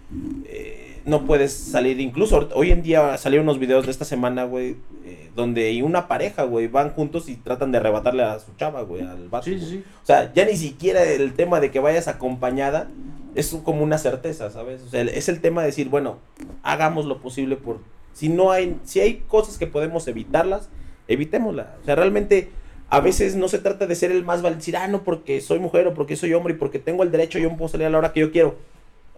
eh, 0.46 1.02
no 1.06 1.26
puedes 1.26 1.52
salir. 1.52 2.00
Incluso 2.00 2.50
hoy 2.54 2.72
en 2.72 2.84
día 2.84 3.18
salieron 3.18 3.48
unos 3.48 3.60
videos 3.60 3.86
de 3.86 3.92
esta 3.92 4.06
semana, 4.06 4.46
güey, 4.46 4.78
eh, 5.04 5.30
donde 5.36 5.72
y 5.72 5.82
una 5.82 6.08
pareja, 6.08 6.44
güey, 6.44 6.68
van 6.68 6.92
juntos 6.92 7.30
y 7.30 7.36
tratan 7.36 7.72
de 7.72 7.80
arrebatarle 7.80 8.24
a 8.24 8.40
su 8.40 8.54
chava, 8.56 8.84
güey, 8.84 9.02
al 9.02 9.30
vato. 9.30 9.46
sí, 9.46 9.60
sí. 9.60 9.84
O 10.04 10.06
sea, 10.06 10.32
ya 10.34 10.46
ni 10.46 10.56
siquiera 10.56 11.04
el 11.04 11.34
tema 11.34 11.60
de 11.60 11.72
que 11.72 11.80
vayas 11.80 12.08
acompañada 12.08 12.90
es 13.36 13.56
como 13.64 13.84
una 13.84 13.98
certeza, 13.98 14.52
¿sabes? 14.52 14.82
O 14.84 14.90
sea, 14.90 15.02
es 15.02 15.28
el 15.28 15.42
tema 15.42 15.62
de 15.62 15.68
decir, 15.68 15.90
bueno, 15.90 16.20
hagamos 16.62 17.06
lo 17.06 17.20
posible 17.20 17.56
por... 17.56 17.80
Si 18.14 18.30
no 18.30 18.52
hay, 18.52 18.77
si 18.84 18.99
hay 18.99 19.23
cosas 19.27 19.57
que 19.57 19.68
podemos 19.68 20.07
evitarlas, 20.07 20.69
evitémoslas. 21.07 21.68
O 21.81 21.85
sea, 21.85 21.95
realmente 21.95 22.52
a 22.90 22.99
veces 22.99 23.35
no 23.35 23.48
se 23.48 23.60
trata 23.60 23.88
de 23.88 23.95
ser 23.95 24.11
el 24.11 24.23
más 24.23 24.41
valiente, 24.41 24.61
decir, 24.61 24.77
ah, 24.77 24.88
no, 24.88 25.03
porque 25.03 25.41
soy 25.41 25.60
mujer 25.60 25.88
o 25.88 25.94
porque 25.94 26.15
soy 26.15 26.34
hombre 26.34 26.53
y 26.53 26.57
porque 26.57 26.80
tengo 26.80 27.03
el 27.03 27.11
derecho, 27.11 27.40
yo 27.40 27.49
puedo 27.56 27.69
salir 27.69 27.88
a 27.88 27.90
la 27.90 27.98
hora 27.98 28.14
que 28.14 28.19
yo 28.19 28.31
quiero. 28.31 28.56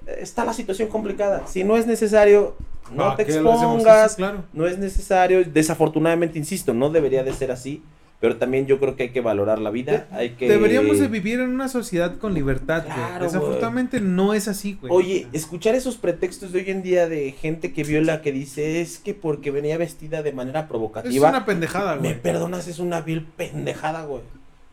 Está 0.07 0.45
la 0.45 0.53
situación 0.53 0.87
complicada. 0.87 1.45
Si 1.47 1.63
no 1.63 1.75
es 1.75 1.85
necesario, 1.85 2.55
no 2.91 3.03
¿Para 3.03 3.15
te 3.17 3.23
expongas. 3.23 4.15
Claro. 4.15 4.43
No 4.53 4.65
es 4.67 4.77
necesario, 4.77 5.43
desafortunadamente, 5.43 6.39
insisto, 6.39 6.73
no 6.73 6.89
debería 6.89 7.23
de 7.23 7.33
ser 7.33 7.51
así, 7.51 7.83
pero 8.19 8.37
también 8.37 8.65
yo 8.65 8.79
creo 8.79 8.95
que 8.95 9.03
hay 9.03 9.09
que 9.09 9.21
valorar 9.21 9.59
la 9.59 9.69
vida, 9.69 10.07
hay 10.11 10.31
que... 10.31 10.47
Deberíamos 10.47 10.99
de 10.99 11.07
vivir 11.07 11.39
en 11.39 11.49
una 11.49 11.67
sociedad 11.67 12.17
con 12.17 12.33
libertad, 12.33 12.83
güey. 12.85 12.95
Claro, 12.95 13.25
Desafortunadamente 13.25 13.99
no 13.99 14.33
es 14.33 14.47
así, 14.47 14.77
güey. 14.79 14.91
Oye, 14.91 15.27
escuchar 15.33 15.75
esos 15.75 15.97
pretextos 15.97 16.51
de 16.51 16.59
hoy 16.59 16.69
en 16.69 16.81
día 16.81 17.07
de 17.09 17.33
gente 17.33 17.73
que 17.73 17.83
viola, 17.83 18.21
que 18.21 18.31
dice, 18.31 18.81
es 18.81 18.99
que 18.99 19.13
porque 19.13 19.51
venía 19.51 19.77
vestida 19.77 20.23
de 20.23 20.31
manera 20.31 20.61
es 20.61 20.65
provocativa, 20.67 21.29
una 21.29 21.45
pendejada, 21.45 21.95
me 21.95 22.09
güey. 22.09 22.21
perdonas, 22.21 22.67
es 22.67 22.79
una 22.79 23.01
vil 23.01 23.25
pendejada, 23.25 24.05
güey. 24.05 24.21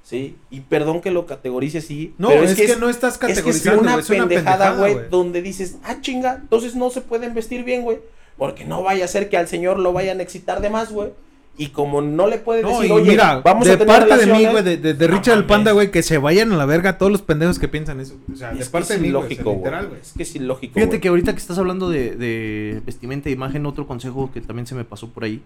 Sí, 0.05 0.36
y 0.51 0.60
perdón 0.60 1.01
que 1.01 1.10
lo 1.10 1.27
categorice 1.27 1.78
así, 1.78 2.14
No, 2.19 2.28
pero 2.28 2.44
es, 2.44 2.55
que, 2.55 2.64
es, 2.64 2.78
no 2.78 2.89
estás 2.89 3.14
es 3.14 3.19
que 3.20 3.27
es 3.27 3.39
categorizando, 3.39 3.82
una 3.82 3.93
güey, 3.93 4.02
es 4.02 4.10
una 4.10 4.28
pendejada, 4.28 4.74
güey. 4.77 4.97
donde 5.10 5.43
dices, 5.43 5.77
ah, 5.85 5.98
chinga, 6.01 6.39
entonces 6.43 6.74
no 6.74 6.90
se 6.90 7.02
pueden 7.02 7.35
vestir 7.35 7.64
bien, 7.64 7.82
güey, 7.82 7.98
porque 8.36 8.64
no 8.64 8.82
vaya 8.82 9.05
a 9.05 9.09
ser 9.09 9.28
que 9.28 9.36
al 9.36 9.47
señor 9.47 9.78
lo 9.78 9.93
vayan 9.93 10.20
a 10.20 10.23
excitar 10.23 10.60
de 10.60 10.70
más, 10.70 10.90
güey. 10.90 11.10
Y 11.59 11.69
como 11.69 12.01
no 12.01 12.27
le 12.29 12.39
puede 12.39 12.62
No, 12.62 12.70
decir, 12.70 12.87
y 12.87 12.91
oye, 12.93 13.11
mira, 13.11 13.41
vamos 13.45 13.66
de 13.66 13.73
a 13.74 13.79
tener 13.79 13.87
parte 13.87 14.16
de 14.16 14.27
mí, 14.27 14.33
relaciones", 14.33 14.53
güey, 14.53 14.65
de, 14.65 14.77
de, 14.79 14.95
de 14.95 15.09
no 15.09 15.15
Richard 15.16 15.37
el 15.39 15.45
Panda, 15.45 15.73
güey, 15.73 15.91
que 15.91 16.03
se 16.03 16.16
vayan 16.16 16.51
a 16.53 16.57
la 16.57 16.65
verga 16.65 16.97
todos 16.97 17.12
los 17.12 17.20
pendejos 17.20 17.59
que 17.59 17.69
piensan 17.69 18.01
eso. 18.01 18.16
O 18.33 18.37
sea, 18.37 18.53
de 18.55 18.61
Es 18.61 18.66
que 18.69 18.73
parte 18.73 18.95
es 18.95 18.99
de 19.01 19.03
mí, 19.03 19.09
ilógico, 19.09 19.45
güey. 19.45 19.57
literal, 19.59 19.89
güey. 19.89 20.01
Es 20.01 20.12
que 20.16 20.23
es 20.23 20.35
ilógico, 20.35 20.74
Fíjate 20.74 20.99
que 21.01 21.09
ahorita 21.09 21.33
que 21.33 21.39
estás 21.39 21.59
hablando 21.59 21.91
de, 21.91 22.16
de 22.16 22.81
vestimenta 22.87 23.29
e 23.29 23.33
imagen, 23.33 23.66
otro 23.66 23.87
consejo 23.87 24.31
que 24.33 24.41
también 24.41 24.66
se 24.66 24.74
me 24.74 24.85
pasó 24.85 25.09
por 25.11 25.24
ahí. 25.24 25.43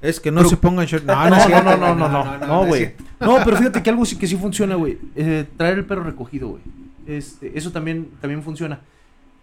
Es 0.00 0.20
que 0.20 0.30
no 0.30 0.38
Pero- 0.38 0.48
se 0.50 0.56
pongan 0.56 0.86
short. 0.86 1.04
No, 1.04 1.14
No, 1.14 1.48
no, 1.48 1.48
no, 1.76 1.94
no, 1.96 2.38
no, 2.46 2.66
güey, 2.66 2.82
no, 3.18 3.26
no, 3.26 3.26
no. 3.26 3.38
No, 3.38 3.44
pero 3.44 3.56
fíjate 3.56 3.82
que 3.82 3.90
algo 3.90 4.04
sí 4.06 4.16
que 4.16 4.26
sí 4.26 4.36
funciona, 4.36 4.76
güey. 4.76 4.96
Eh, 5.16 5.44
traer 5.56 5.78
el 5.78 5.84
pelo 5.84 6.02
recogido, 6.04 6.48
güey. 6.50 6.62
Este, 7.06 7.58
eso 7.58 7.70
también, 7.72 8.08
también 8.20 8.42
funciona. 8.42 8.80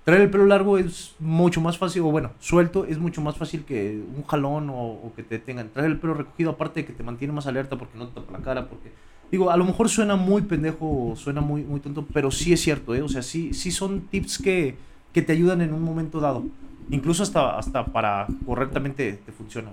Traer 0.08 0.22
el 0.22 0.30
pelo 0.30 0.46
largo 0.46 0.78
es 0.78 1.16
mucho 1.20 1.60
más 1.60 1.78
fácil, 1.78 2.04
o 2.04 2.06
bueno, 2.06 2.32
suelto 2.40 2.86
es 2.86 2.98
mucho 2.98 3.20
más 3.20 3.36
fácil 3.36 3.66
que 3.66 4.02
un 4.16 4.24
jalón 4.24 4.70
o, 4.72 5.12
que 5.18 5.22
te 5.22 5.38
tengan. 5.38 5.68
Traer 5.68 5.92
el 5.92 6.00
pelo 6.00 6.14
recogido, 6.14 6.52
aparte 6.52 6.80
de 6.80 6.86
que 6.86 6.94
te 6.94 7.04
mantiene 7.04 7.34
más 7.34 7.46
alerta 7.46 7.76
porque 7.78 7.98
no 7.98 8.08
te 8.08 8.22
tapa 8.22 8.32
la 8.32 8.40
cara, 8.40 8.70
porque... 8.70 8.94
Digo, 9.30 9.52
a 9.52 9.58
lo 9.58 9.66
mejor 9.66 9.90
suena 9.90 10.16
muy 10.16 10.44
pendejo, 10.44 11.14
suena 11.18 11.42
muy, 11.42 11.66
muy 11.66 11.82
tonto, 11.82 12.08
pero 12.14 12.32
sí 12.32 12.54
es 12.54 12.62
cierto, 12.62 12.96
¿eh? 12.96 13.02
O 13.02 13.10
sea, 13.10 13.22
sí, 13.22 13.54
sí 13.54 13.70
son 13.70 14.00
tips 14.00 14.38
que, 14.38 14.78
que 15.12 15.22
te 15.22 15.34
ayudan 15.34 15.60
en 15.60 15.74
un 15.74 15.84
momento 15.84 16.22
dado. 16.22 16.46
Incluso 16.90 17.22
hasta, 17.24 17.58
hasta 17.58 17.84
para 17.88 18.28
correctamente 18.46 19.20
te 19.26 19.32
funciona. 19.34 19.72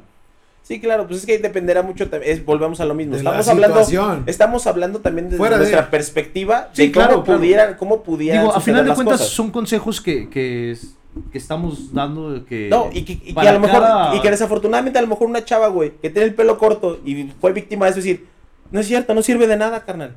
Sí, 0.66 0.80
claro, 0.80 1.06
pues 1.06 1.20
es 1.20 1.26
que 1.26 1.38
dependerá 1.38 1.82
mucho, 1.82 2.08
es, 2.22 2.42
volvemos 2.42 2.80
a 2.80 2.86
lo 2.86 2.94
mismo. 2.94 3.14
De 3.16 3.22
la 3.22 3.38
Estamos 3.38 3.48
hablando, 3.48 4.22
estamos 4.26 4.66
hablando 4.66 5.00
también 5.00 5.26
desde 5.26 5.36
Fuera 5.36 5.56
de- 5.58 5.64
nuestra 5.64 5.90
perspectiva 5.90 6.70
Sí, 6.72 6.86
de 6.86 6.92
cómo 6.92 7.06
claro, 7.06 7.22
claro. 7.22 7.38
pudieran, 7.38 7.74
cómo 7.74 8.02
pudieran 8.02 8.40
Digo, 8.44 8.54
a 8.56 8.60
final 8.62 8.86
de 8.86 8.94
cuentas 8.94 9.18
cosas. 9.20 9.34
son 9.34 9.50
consejos 9.50 10.00
que, 10.00 10.30
que, 10.30 10.70
es- 10.70 10.94
que 11.30 11.36
estamos 11.36 11.92
dando 11.92 12.46
que... 12.46 12.68
No, 12.70 12.88
y 12.92 13.02
que, 13.04 13.12
y 13.12 13.34
que 13.34 13.46
a 13.48 13.52
lo 13.52 13.60
mejor, 13.60 13.80
cada- 13.82 14.16
y 14.16 14.20
que 14.22 14.30
desafortunadamente 14.30 14.98
a 14.98 15.02
lo 15.02 15.08
mejor 15.08 15.28
una 15.28 15.44
chava, 15.44 15.68
güey, 15.68 15.92
que 16.00 16.08
tiene 16.08 16.28
el 16.28 16.34
pelo 16.34 16.56
corto 16.56 16.98
y 17.04 17.24
fue 17.42 17.52
víctima 17.52 17.84
de 17.84 17.90
eso, 17.90 17.96
decir, 17.98 18.26
no 18.70 18.80
es 18.80 18.86
cierto, 18.86 19.12
no 19.14 19.20
sirve 19.22 19.46
de 19.46 19.58
nada, 19.58 19.84
carnal. 19.84 20.16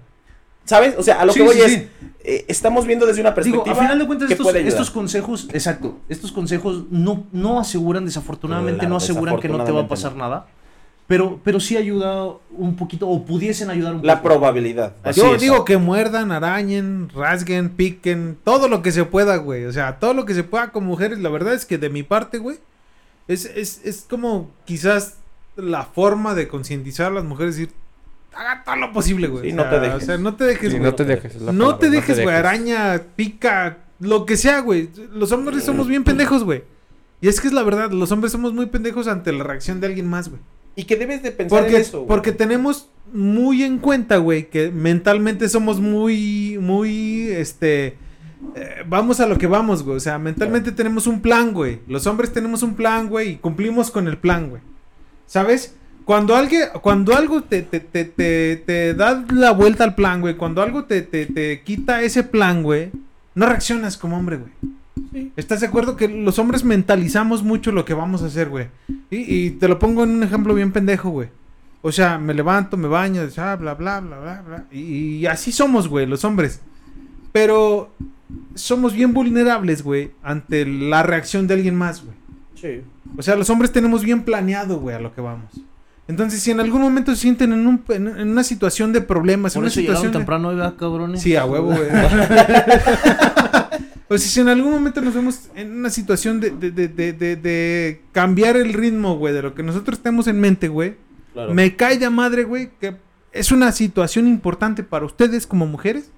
¿Sabes? 0.67 0.93
O 0.97 1.01
sea, 1.03 1.21
a 1.21 1.25
lo 1.25 1.33
Sí, 1.33 1.39
que 1.39 1.45
voy 1.45 1.55
sí, 1.55 1.61
es, 1.61 1.71
sí. 1.71 1.87
eh, 2.23 2.45
estamos 2.47 2.85
viendo 2.85 3.05
desde 3.07 3.21
una 3.21 3.31
Digo, 3.31 3.35
perspectiva 3.63 3.71
a 3.71 3.81
final 3.81 3.97
de 3.99 4.05
cuentas 4.05 4.29
estos, 4.67 4.91
consejos, 4.91 5.47
exacto, 5.53 5.97
estos 6.09 6.31
consejos 6.31 6.83
no, 6.91 7.25
no 7.31 7.59
aseguran, 7.59 8.05
desafortunadamente 8.05 8.79
Claro, 8.81 8.89
no 8.91 8.97
aseguran 8.97 9.39
que 9.39 9.49
no 9.49 9.63
te 9.63 9.71
va 9.71 9.81
a 9.81 9.87
pasar 9.87 10.15
nada, 10.15 10.45
pero, 11.07 11.39
pero 11.41 11.61
sí 11.61 11.77
ayuda 11.77 12.25
un 12.51 12.75
poquito, 12.75 13.07
o 13.07 13.23
pudiesen 13.25 13.69
ayudar 13.69 13.95
un 13.95 14.05
La 14.05 14.17
poco. 14.21 14.27
probabilidad. 14.35 14.95
Así 15.03 15.21
Yo 15.21 15.35
es. 15.35 15.41
digo 15.41 15.63
que 15.63 15.77
muerdan, 15.77 16.33
arañen, 16.33 17.07
rasguen, 17.15 17.69
piquen, 17.69 18.37
todo 18.43 18.67
lo 18.67 18.81
que 18.81 18.91
se 18.91 19.05
pueda, 19.05 19.37
güey. 19.37 19.63
O 19.65 19.71
sea, 19.71 19.99
todo 19.99 20.13
lo 20.13 20.25
que 20.25 20.33
se 20.33 20.43
pueda 20.43 20.71
con 20.73 20.83
mujeres. 20.85 21.19
La 21.19 21.29
verdad 21.29 21.53
es 21.53 21.65
que 21.65 21.77
de 21.77 21.89
mi 21.89 22.03
parte, 22.03 22.39
güey, 22.39 22.57
es, 23.29 23.45
es, 23.45 23.79
es 23.85 24.05
como 24.09 24.51
quizás 24.65 25.15
la 25.55 25.85
forma 25.85 26.35
de 26.35 26.49
concientizar 26.49 27.07
a 27.13 27.15
las 27.15 27.23
mujeres, 27.23 27.55
decir, 27.55 27.73
haga 28.37 28.63
todo 28.63 28.75
lo 28.75 28.91
posible, 28.93 29.27
güey. 29.27 29.45
Sí, 29.49 29.51
o 29.53 29.55
no 29.55 29.63
sea, 29.63 29.71
te 29.71 29.79
dejes. 29.79 30.03
O 30.03 30.05
sea, 30.05 30.17
no 30.17 30.35
te 30.35 30.43
dejes, 30.45 30.71
Sí, 30.71 30.77
güey. 30.77 30.81
no 30.89 30.95
te 30.95 31.05
dejes. 31.05 31.41
No 31.41 31.45
palabra, 31.47 31.79
te 31.79 31.89
dejes, 31.89 32.15
güey, 32.17 32.27
dejes. 32.27 32.39
araña, 32.39 33.01
pica, 33.15 33.77
lo 33.99 34.25
que 34.25 34.37
sea, 34.37 34.59
güey. 34.59 34.89
Los 35.13 35.31
hombres 35.31 35.63
somos 35.63 35.87
bien 35.87 36.03
pendejos, 36.03 36.43
güey. 36.43 36.63
Y 37.19 37.27
es 37.29 37.41
que 37.41 37.47
es 37.47 37.53
la 37.53 37.63
verdad, 37.63 37.91
los 37.91 38.11
hombres 38.11 38.31
somos 38.31 38.53
muy 38.53 38.67
pendejos 38.67 39.07
ante 39.07 39.31
la 39.33 39.43
reacción 39.43 39.79
de 39.81 39.87
alguien 39.87 40.07
más, 40.07 40.29
güey. 40.29 40.41
Y 40.75 40.83
que 40.83 40.95
debes 40.95 41.23
de 41.23 41.31
pensar 41.31 41.59
Porque, 41.61 41.75
en 41.75 41.81
eso. 41.81 41.97
güey. 41.99 42.07
porque 42.07 42.31
tenemos 42.31 42.89
muy 43.11 43.63
en 43.63 43.79
cuenta, 43.79 44.17
güey, 44.17 44.49
que 44.51 44.69
mentalmente 44.69 45.49
somos 45.49 45.79
muy, 45.79 46.59
muy, 46.61 47.29
este, 47.29 47.97
eh, 48.53 48.83
vamos 48.87 49.19
a 49.19 49.25
lo 49.25 49.39
que 49.39 49.47
vamos, 49.47 49.81
güey. 49.81 49.97
O 49.97 49.99
sea, 49.99 50.19
mentalmente 50.19 50.71
tenemos 50.71 51.07
un 51.07 51.21
plan, 51.21 51.51
güey. 51.53 51.79
Los 51.87 52.05
hombres 52.05 52.31
tenemos 52.31 52.61
un 52.61 52.75
plan, 52.75 53.09
güey, 53.09 53.29
y 53.31 53.35
cumplimos 53.37 53.89
con 53.89 54.07
el 54.07 54.19
plan, 54.19 54.51
güey. 54.51 54.61
¿Sabes? 55.25 55.75
Cuando, 56.07 56.37
alguien, 56.37 56.69
cuando 56.81 57.17
algo 57.17 57.43
te, 57.43 57.63
te, 57.63 57.81
te, 57.81 58.05
te, 58.05 58.63
te 58.65 58.93
da 58.93 59.25
la 59.29 59.51
vuelta 59.51 59.83
al 59.83 59.93
plan, 59.93 60.21
güey, 60.21 60.37
cuando 60.37 60.61
algo 60.61 60.85
te, 60.85 61.01
te, 61.01 61.25
te 61.25 61.61
quita 61.63 62.01
ese 62.01 62.23
plan, 62.23 62.63
güey, 62.63 62.91
no 63.35 63.45
reaccionas 63.45 63.97
como 63.97 64.17
hombre, 64.17 64.37
güey. 64.37 65.31
¿Estás 65.35 65.59
de 65.59 65.67
acuerdo 65.67 65.97
que 65.97 66.07
los 66.07 66.39
hombres 66.39 66.63
mentalizamos 66.63 67.43
mucho 67.43 67.73
lo 67.73 67.83
que 67.83 67.93
vamos 67.93 68.23
a 68.23 68.27
hacer, 68.27 68.47
güey? 68.47 68.67
Y, 69.11 69.17
y 69.17 69.49
te 69.51 69.67
lo 69.67 69.79
pongo 69.79 70.05
en 70.05 70.11
un 70.11 70.23
ejemplo 70.23 70.53
bien 70.53 70.71
pendejo, 70.71 71.09
güey. 71.09 71.27
O 71.81 71.91
sea, 71.91 72.17
me 72.17 72.33
levanto, 72.33 72.77
me 72.77 72.87
baño, 72.87 73.23
ah, 73.35 73.57
bla, 73.57 73.73
bla, 73.73 73.99
bla, 73.99 74.17
bla, 74.17 74.43
bla. 74.47 74.65
Y, 74.71 75.17
y 75.17 75.25
así 75.25 75.51
somos, 75.51 75.89
güey, 75.89 76.05
los 76.05 76.23
hombres. 76.23 76.61
Pero 77.33 77.93
somos 78.55 78.93
bien 78.93 79.13
vulnerables, 79.13 79.83
güey, 79.83 80.11
ante 80.23 80.65
la 80.65 81.03
reacción 81.03 81.47
de 81.47 81.55
alguien 81.55 81.75
más, 81.75 82.01
güey. 82.01 82.15
Sí. 82.55 82.81
O 83.17 83.21
sea, 83.21 83.35
los 83.35 83.49
hombres 83.49 83.73
tenemos 83.73 84.05
bien 84.05 84.23
planeado, 84.23 84.79
güey, 84.79 84.95
a 84.95 85.01
lo 85.01 85.13
que 85.13 85.19
vamos. 85.19 85.51
Entonces, 86.07 86.41
si 86.41 86.51
en 86.51 86.61
algún 86.61 86.81
momento 86.81 87.13
se 87.13 87.21
sienten 87.21 87.51
en, 87.51 87.67
un, 87.67 87.83
en, 87.89 88.07
en 88.07 88.29
una 88.29 88.43
situación 88.43 88.93
de 88.93 89.01
problemas, 89.01 89.55
en 89.55 89.59
una 89.59 89.67
eso 89.67 89.81
situación 89.81 90.11
de... 90.13 90.17
temprano, 90.17 90.49
¿verdad, 90.49 90.75
cabrones? 90.77 91.21
Sí, 91.21 91.35
a 91.35 91.45
huevo, 91.45 91.67
güey. 91.67 91.89
o 94.09 94.17
sea, 94.17 94.29
si 94.29 94.39
en 94.39 94.47
algún 94.49 94.71
momento 94.71 95.01
nos 95.01 95.13
vemos 95.13 95.49
en 95.55 95.77
una 95.79 95.89
situación 95.89 96.39
de, 96.39 96.51
de, 96.51 96.71
de, 96.71 96.87
de, 96.87 97.13
de- 97.13 97.35
de 97.35 98.01
cambiar 98.13 98.55
el 98.55 98.73
ritmo, 98.73 99.17
güey, 99.17 99.33
de 99.33 99.41
lo 99.41 99.53
que 99.53 99.63
nosotros 99.63 99.99
tenemos 99.99 100.27
en 100.27 100.39
mente, 100.39 100.67
güey, 100.69 100.95
Claro. 101.33 101.53
me 101.53 101.75
cae 101.75 101.97
de 101.99 102.09
madre, 102.09 102.45
güey, 102.45 102.69
que 102.79 102.95
es 103.31 103.51
una 103.51 103.71
situación 103.71 104.27
importante 104.27 104.81
para 104.83 105.05
ustedes 105.05 105.45
como 105.45 105.67
mujeres 105.67 106.09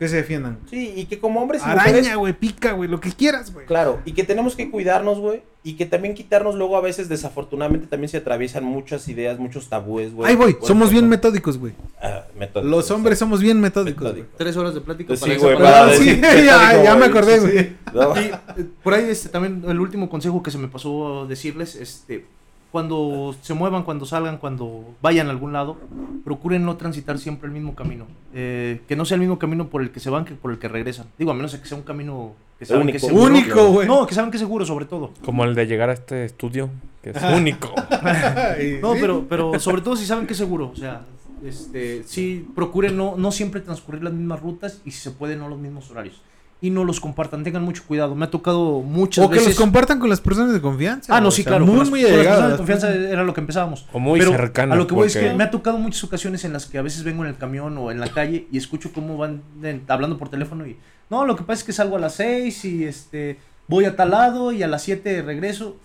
que 0.00 0.08
se 0.08 0.16
defiendan. 0.16 0.58
Sí, 0.68 0.92
y 0.96 1.04
que 1.04 1.20
como 1.20 1.40
hombres 1.40 1.62
y 1.64 1.68
Araña, 1.68 1.84
mujeres, 1.98 2.16
güey, 2.16 2.32
pica, 2.32 2.72
güey, 2.72 2.88
lo 2.88 2.98
que 3.00 3.12
quieras, 3.12 3.52
güey. 3.52 3.66
claro, 3.66 4.00
y 4.04 4.12
que 4.12 4.24
tenemos 4.24 4.56
que 4.56 4.70
cuidarnos, 4.70 5.20
güey, 5.20 5.42
Y 5.66 5.76
que 5.76 5.86
también 5.86 6.14
quitarnos 6.14 6.56
luego 6.56 6.76
a 6.76 6.82
veces, 6.82 7.08
desafortunadamente, 7.08 7.86
también 7.86 8.10
se 8.10 8.18
atraviesan 8.18 8.64
muchas 8.64 9.08
ideas, 9.08 9.38
muchos 9.38 9.68
tabúes, 9.70 10.12
güey. 10.12 10.28
Ahí 10.30 10.36
voy, 10.36 10.56
somos 10.62 10.90
bien 10.90 11.08
metódicos, 11.08 11.56
güey. 11.56 11.72
ah, 12.02 12.24
metódicos, 12.38 12.70
Los 12.70 12.90
hombres 12.90 13.18
somos 13.18 13.40
bien 13.40 13.58
metódicos, 13.60 14.02
güey. 14.02 14.14
Metódicos. 14.16 14.36
Tres 14.38 14.56
horas 14.58 14.74
de 14.74 14.82
plática 14.82 15.16
Sí, 15.16 15.22
para 15.22 15.38
güey, 15.38 15.52
esa 15.54 15.62
para 15.62 15.70
palabra. 15.72 15.92
decir 15.92 16.14
sí, 16.14 16.20
metódico, 16.20 16.44
ya, 16.44 16.82
ya 16.84 16.92
me 16.94 16.98
güey, 16.98 17.10
acordé, 17.10 17.34
sí, 17.34 17.40
güey. 17.40 17.58
sí. 17.64 17.76
No. 17.94 18.20
Y, 18.20 18.24
eh, 18.26 18.66
por 18.82 18.92
ahí 18.94 19.04
este, 19.08 19.30
también 19.30 19.64
el 19.66 19.80
último 19.80 20.10
consejo 20.10 20.42
que 20.42 20.50
se 20.50 20.58
me 20.58 20.68
pasó 20.68 21.22
a 21.22 21.26
decirles, 21.26 21.76
este, 21.76 22.26
cuando 22.70 23.34
se 23.40 23.54
muevan, 23.54 23.84
cuando 23.84 24.04
salgan, 24.04 24.36
cuando 24.36 24.84
vayan 25.00 25.28
a 25.28 25.30
algún 25.30 25.54
lado, 25.54 25.78
procuren 26.24 26.66
no 26.66 26.76
transitar 26.76 27.18
siempre 27.18 27.46
el 27.46 27.54
mismo 27.54 27.74
camino. 27.74 28.06
Eh, 28.34 28.82
que 28.86 28.96
no 28.96 29.04
sea 29.06 29.14
el 29.14 29.20
mismo 29.22 29.38
camino 29.38 29.68
por 29.68 29.80
el 29.80 29.92
que 29.92 30.00
se 30.00 30.10
van 30.10 30.24
que 30.26 30.34
por 30.34 30.50
el 30.50 30.58
que 30.58 30.68
regresan. 30.68 31.06
Digo, 31.18 31.30
a 31.30 31.34
menos 31.34 31.52
de 31.52 31.60
que 31.60 31.66
sea 31.68 31.78
un 31.78 31.84
camino 31.84 32.34
que 32.58 32.64
saben 32.66 32.86
que 32.88 32.96
es 32.96 33.02
Único. 33.02 33.18
seguro. 33.18 33.34
Único, 33.34 33.72
güey. 33.72 33.86
No, 33.88 34.06
que 34.06 34.14
saben 34.14 34.30
que 34.30 34.36
es 34.36 34.40
seguro, 34.42 34.64
sobre 34.64 34.84
todo. 34.86 35.12
Como 35.24 35.44
el 35.44 35.54
de 35.54 35.66
llegar 35.66 35.90
a 35.90 35.92
este 35.94 36.24
estudio, 36.24 36.70
que 37.02 37.10
es 37.10 37.16
único. 37.36 37.74
No, 38.80 38.92
pero, 38.94 39.26
pero 39.28 39.58
sobre 39.60 39.82
todo 39.82 39.96
si 39.96 40.06
saben 40.06 40.26
que 40.26 40.32
es 40.32 40.38
seguro. 40.38 40.70
O 40.72 40.76
sea, 40.76 41.02
este, 41.44 42.02
sí, 42.04 42.46
procuren 42.54 42.96
no, 42.96 43.14
no 43.16 43.32
siempre 43.32 43.60
transcurrir 43.60 44.02
las 44.04 44.12
mismas 44.12 44.40
rutas 44.40 44.80
y 44.84 44.90
si 44.92 44.98
se 45.00 45.10
puede 45.10 45.36
no 45.36 45.48
los 45.48 45.58
mismos 45.58 45.90
horarios. 45.90 46.22
Y 46.60 46.70
no 46.70 46.84
los 46.84 46.98
compartan, 46.98 47.44
tengan 47.44 47.62
mucho 47.62 47.82
cuidado. 47.86 48.14
Me 48.14 48.24
ha 48.24 48.30
tocado 48.30 48.80
muchas 48.80 49.22
O 49.22 49.28
que 49.28 49.34
veces... 49.34 49.48
los 49.50 49.58
compartan 49.58 49.98
con 49.98 50.08
las 50.08 50.22
personas 50.22 50.54
de 50.54 50.62
confianza. 50.62 51.14
Ah, 51.14 51.20
no, 51.20 51.30
sí, 51.30 51.42
O 51.42 51.44
sea, 51.44 51.50
claro. 51.50 51.66
Muy, 51.66 51.72
con 51.74 51.78
las- 51.80 51.90
muy 51.90 52.02
con 52.02 52.10
las 52.12 52.24
personas 52.26 52.50
de 52.52 52.56
confianza 52.56 52.94
era 52.94 53.22
lo 53.24 53.34
que 53.34 53.40
empezábamos. 53.40 53.86
O 53.92 53.98
muy 53.98 54.18
Pero 54.18 54.30
cercano. 54.30 54.72
A 54.72 54.76
lo 54.76 54.86
que 54.86 54.94
voy 54.94 55.08
es 55.08 55.16
que 55.16 55.34
me 55.34 55.44
ha 55.44 55.50
tocado 55.50 55.76
muchas 55.76 56.02
ocasiones 56.04 56.42
en 56.46 56.54
las 56.54 56.64
que 56.64 56.78
a 56.78 56.82
veces 56.82 57.02
vengo 57.04 57.22
en 57.24 57.28
el 57.30 57.36
camión 57.36 57.76
o 57.76 57.90
en 57.90 58.00
la 58.00 58.08
calle 58.08 58.46
y 58.50 58.56
escucho 58.56 58.92
cómo 58.94 59.18
van 59.18 59.42
de- 59.60 59.82
hablando 59.88 60.16
por 60.16 60.30
teléfono 60.30 60.66
y 60.66 60.78
no, 61.10 61.24
lo 61.26 61.36
que 61.36 61.42
pasa 61.44 61.60
es 61.60 61.64
que 61.64 61.72
salgo 61.72 61.96
a 61.96 62.00
las 62.00 62.14
6 62.16 62.64
y 62.64 62.84
este 62.84 63.38
voy 63.68 63.84
a 63.86 63.96
tal 63.96 64.10
lado 64.10 64.52
y 64.52 64.62
a 64.62 64.68
las 64.68 64.82
7 64.82 65.22
regreso. 65.22 65.76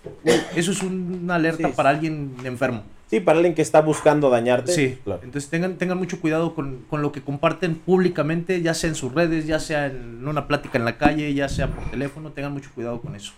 Eso 0.54 0.72
es 0.72 0.82
una 0.82 1.36
alerta 1.36 1.68
Sí. 1.68 1.74
para 1.76 1.90
alguien 1.90 2.34
enfermo. 2.44 2.82
Sí, 3.08 3.18
para 3.18 3.38
alguien 3.38 3.54
que 3.56 3.62
está 3.62 3.80
buscando 3.80 4.30
dañarte. 4.30 4.72
Sí, 4.72 4.98
claro. 5.02 5.20
entonces 5.24 5.50
tengan, 5.50 5.76
tengan 5.78 5.98
mucho 5.98 6.20
cuidado 6.20 6.54
con, 6.54 6.84
con 6.88 7.02
lo 7.02 7.10
que 7.10 7.22
comparten 7.22 7.74
públicamente, 7.74 8.62
ya 8.62 8.72
sea 8.72 8.88
en 8.88 8.94
sus 8.94 9.12
redes, 9.12 9.46
ya 9.46 9.58
sea 9.58 9.86
en 9.86 10.26
una 10.28 10.46
plática 10.46 10.78
en 10.78 10.84
la 10.84 10.96
calle, 10.96 11.34
ya 11.34 11.48
sea 11.48 11.66
por 11.68 11.90
teléfono, 11.90 12.30
tengan 12.30 12.52
mucho 12.52 12.70
cuidado 12.72 13.00
con 13.00 13.16
eso. 13.16 13.32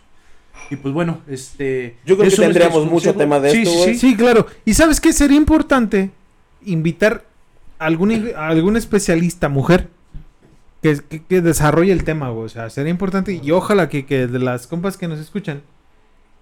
Y 0.70 0.76
pues 0.76 0.92
bueno, 0.92 1.20
este... 1.26 1.96
Yo 2.04 2.18
creo 2.18 2.28
que 2.30 2.36
tendríamos 2.36 2.84
mucho 2.84 3.14
consejo. 3.14 3.18
tema 3.18 3.40
de 3.40 3.50
Sí, 3.50 3.62
esto, 3.62 3.84
sí, 3.84 3.94
sí. 3.94 3.98
Sí, 4.10 4.16
claro. 4.16 4.46
Y 4.66 4.74
sabes 4.74 5.00
qué 5.00 5.10
sería 5.14 5.38
importante 5.38 6.10
invitar 6.66 7.24
a 7.78 7.86
algún, 7.86 8.30
a 8.36 8.48
algún 8.48 8.76
especialista, 8.76 9.48
mujer, 9.48 9.88
que, 10.82 10.98
que, 11.08 11.22
que 11.24 11.40
desarrolle 11.40 11.92
el 11.92 12.04
tema, 12.04 12.30
güey. 12.30 12.46
O 12.46 12.48
sea, 12.48 12.68
sería 12.70 12.90
importante 12.90 13.40
y 13.42 13.50
ojalá 13.52 13.88
que, 13.88 14.04
que 14.04 14.26
de 14.26 14.38
las 14.38 14.66
compas 14.66 14.96
que 14.96 15.08
nos 15.08 15.18
escuchan, 15.20 15.62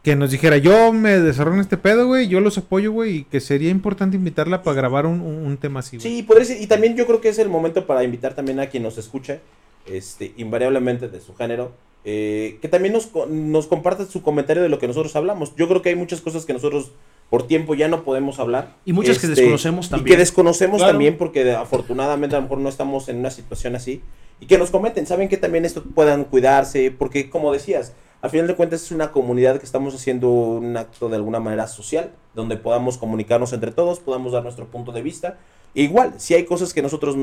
que 0.03 0.17
nos 0.17 0.31
dijera, 0.31 0.57
yo 0.57 0.93
me 0.95 1.19
desarrollo 1.19 1.57
en 1.57 1.61
este 1.61 1.77
pedo, 1.77 2.07
güey, 2.07 2.27
yo 2.27 2.41
los 2.41 2.57
apoyo, 2.57 2.91
güey, 2.91 3.17
y 3.19 3.25
que 3.25 3.39
sería 3.41 3.71
importante 3.71 4.17
invitarla 4.17 4.63
para 4.63 4.75
grabar 4.75 5.05
un, 5.07 5.21
un- 5.21 5.45
un 5.47 5.57
tema 5.59 5.81
así, 5.81 5.99
güey. 5.99 6.09
Sí, 6.17 6.23
podría 6.23 6.47
ser. 6.47 6.61
Y 6.63 6.67
también 6.67 6.97
yo 6.97 7.07
creo 7.07 7.21
que 7.21 7.29
es 7.29 7.39
el 7.39 7.51
momento 7.51 7.87
para 7.87 8.03
invitar 8.03 8.35
también 8.35 8.61
a 8.61 8.67
quien 8.67 8.83
nos 8.83 8.97
escuche, 8.97 9.41
este, 9.87 10.33
invariablemente 10.39 11.09
de 11.09 11.21
su 11.21 11.35
género, 11.35 11.73
eh, 12.07 12.59
que 12.63 12.69
también 12.69 12.95
nos, 12.95 13.11
nos 13.29 13.67
comparta 13.67 14.07
su 14.07 14.23
comentario 14.23 14.63
de 14.63 14.71
lo 14.71 14.79
que 14.79 14.87
nosotros 14.89 15.15
hablamos. 15.17 15.55
Yo 15.57 15.69
creo 15.69 15.83
que 15.83 15.91
hay 15.91 15.97
muchas 15.97 16.23
cosas 16.23 16.47
que 16.47 16.55
nosotros 16.55 16.93
por 17.29 17.47
tiempo 17.47 17.75
ya 17.75 17.89
no 17.89 18.03
podemos 18.03 18.39
hablar. 18.41 18.75
Y 18.87 18.95
muchas 18.95 19.19
que 19.19 19.27
Este, 19.27 19.41
desconocemos 19.43 19.87
Y 19.87 19.91
también. 19.91 20.15
que 20.17 20.19
desconocemos 20.19 20.79
Claro. 20.79 20.93
también 20.93 21.19
porque 21.19 21.53
afortunadamente 21.53 22.35
a 22.37 22.39
lo 22.39 22.45
mejor 22.45 22.59
no 22.59 22.69
estamos 22.71 23.09
en 23.11 23.19
una 23.19 23.31
situación 23.31 23.77
así. 23.77 24.01
Y 24.41 24.47
que 24.47 24.59
nos 24.59 24.71
comenten, 24.71 25.07
saben 25.07 25.29
que 25.29 25.37
también 25.37 25.65
esto 25.65 25.83
puedan 25.83 26.25
cuidarse, 26.25 26.91
porque 26.91 27.29
como 27.31 27.53
decías, 27.53 27.93
al 28.23 28.31
final 28.31 28.47
de 28.47 28.55
cuentas 28.55 28.83
es 28.83 28.91
una 28.91 29.13
comunidad 29.13 29.59
que 29.59 29.67
estamos 29.67 29.95
haciendo 29.95 30.29
un 30.31 30.77
acto 30.77 31.09
de 31.09 31.17
alguna 31.17 31.41
manera 31.41 31.67
social, 31.69 32.11
donde 32.35 32.57
podamos 32.57 32.97
comunicarnos 32.99 33.53
entre 33.53 33.71
todos, 33.71 34.01
podamos 34.01 34.33
dar 34.33 34.43
nuestro 34.43 34.67
punto 34.67 34.93
de 34.93 35.03
vista. 35.03 35.39
E 35.75 35.83
igual, 35.83 36.15
si 36.19 36.35
hay 36.35 36.45
cosas 36.45 36.73
que 36.75 36.83
nosotros 36.83 37.17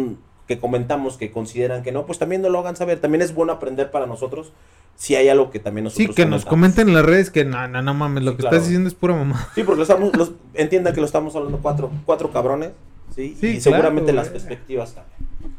que 0.48 0.60
comentamos 0.60 1.18
que 1.18 1.32
consideran 1.32 1.84
que 1.84 1.92
no, 1.92 2.06
pues 2.06 2.20
también 2.20 2.42
nos 2.42 2.52
lo 2.52 2.60
hagan 2.60 2.76
saber. 2.78 3.00
También 3.02 3.22
es 3.22 3.34
bueno 3.36 3.52
aprender 3.52 3.92
para 3.92 4.06
nosotros 4.06 4.54
si 4.96 5.16
hay 5.16 5.28
algo 5.28 5.52
que 5.52 5.60
también 5.60 5.90
Sí, 5.90 6.04
nosotros 6.04 6.16
que 6.16 6.26
nos 6.26 6.46
comentamos. 6.46 6.50
comenten 6.50 6.88
en 6.88 6.94
las 6.96 7.06
redes 7.06 7.30
que 7.32 7.44
no, 7.46 7.68
no, 7.68 7.82
no 7.82 7.94
mames, 7.94 8.24
lo 8.24 8.32
Sí, 8.32 8.38
que 8.38 8.42
claro. 8.44 8.56
estás 8.56 8.68
diciendo 8.70 8.88
es 8.88 8.96
pura 8.96 9.14
mamá. 9.16 9.50
Sí, 9.56 9.64
porque 9.64 9.78
lo 9.78 9.84
estamos, 9.84 10.16
los- 10.16 10.32
entiendan 10.54 10.94
que 10.94 11.02
lo 11.02 11.06
estamos 11.06 11.36
hablando 11.36 11.60
cuatro, 11.62 11.92
cuatro 12.06 12.32
cabrones, 12.32 12.72
¿sí? 13.14 13.36
Sí, 13.40 13.48
y 13.58 13.62
seguramente 13.62 14.14
claro, 14.14 14.24
las 14.26 14.30
güey. 14.32 14.40
perspectivas 14.42 14.94
cambian. 14.94 15.57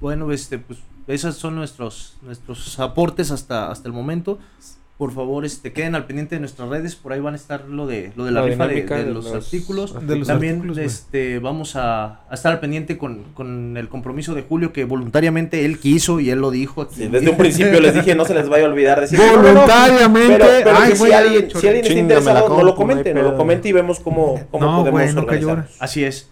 Bueno, 0.00 0.32
este, 0.32 0.58
pues 0.58 0.78
esos 1.08 1.36
son 1.36 1.54
nuestros, 1.56 2.16
nuestros 2.22 2.78
aportes 2.78 3.30
hasta, 3.30 3.70
hasta 3.70 3.88
el 3.88 3.92
momento. 3.94 4.38
Por 4.96 5.14
favor, 5.14 5.46
este, 5.46 5.72
queden 5.72 5.94
al 5.94 6.04
pendiente 6.04 6.34
de 6.34 6.40
nuestras 6.40 6.68
redes, 6.68 6.94
por 6.94 7.14
ahí 7.14 7.20
van 7.20 7.32
a 7.32 7.36
estar 7.38 7.64
lo 7.66 7.86
de, 7.86 8.12
lo 8.16 8.26
de 8.26 8.32
la, 8.32 8.42
La 8.42 8.46
rifa 8.48 8.66
de, 8.66 8.74
dinámica 8.74 8.96
de 8.98 9.04
de 9.06 9.14
los, 9.14 9.24
los 9.24 9.34
artículos. 9.34 10.06
De 10.06 10.16
los 10.16 10.28
También 10.28 10.56
artículos, 10.56 10.76
este, 10.76 11.38
vamos 11.38 11.74
a, 11.74 12.20
a 12.28 12.34
estar 12.34 12.52
al 12.52 12.60
pendiente 12.60 12.98
con, 12.98 13.24
con 13.32 13.78
el 13.78 13.88
compromiso 13.88 14.34
de 14.34 14.42
Julio 14.42 14.74
que 14.74 14.84
voluntariamente 14.84 15.64
él 15.64 15.78
quiso 15.78 16.20
y 16.20 16.28
él 16.28 16.40
lo 16.40 16.50
dijo 16.50 16.82
aquí. 16.82 16.96
Sí, 16.96 17.08
desde 17.08 17.30
un 17.30 17.38
principio 17.38 17.80
les 17.80 17.94
dije, 17.94 18.14
no 18.14 18.26
se 18.26 18.34
les 18.34 18.46
vaya 18.50 18.66
a 18.66 18.68
olvidar 18.68 19.00
decir. 19.00 19.18
no, 19.18 19.24
no, 19.36 19.42
no, 19.42 19.52
Voluntariamente. 19.54 20.36
Pero, 20.38 20.64
pero 20.64 20.76
Ay, 20.78 20.90
que 20.90 20.96
si 20.96 21.12
alguien, 21.12 21.48
si 21.50 21.66
alguien 21.66 21.86
está 21.86 21.98
interesado, 21.98 22.48
no 22.50 22.62
lo 22.62 22.74
comente, 22.74 23.14
no 23.14 23.22
lo 23.22 23.36
comente 23.38 23.70
y 23.70 23.72
vemos 23.72 24.00
cómo, 24.00 24.38
cómo 24.50 24.66
No, 24.66 24.78
podemos 24.80 25.00
organizarnos. 25.16 25.40
lloras. 25.40 25.76
Así 25.78 26.04
es. 26.04 26.28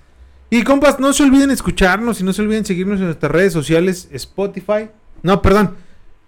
Y 0.51 0.63
compas, 0.63 0.99
no 0.99 1.13
se 1.13 1.23
olviden 1.25 1.51
escucharnos 1.51 2.21
y 2.21 2.25
no 2.25 2.33
se 2.33 2.43
olviden 2.43 2.65
seguirnos 2.65 2.99
en 3.01 3.07
nuestras 3.07 3.31
redes 3.33 3.53
sociales, 3.53 4.09
Spotify, 4.13 4.89
no, 5.23 5.43
perdón, 5.43 5.75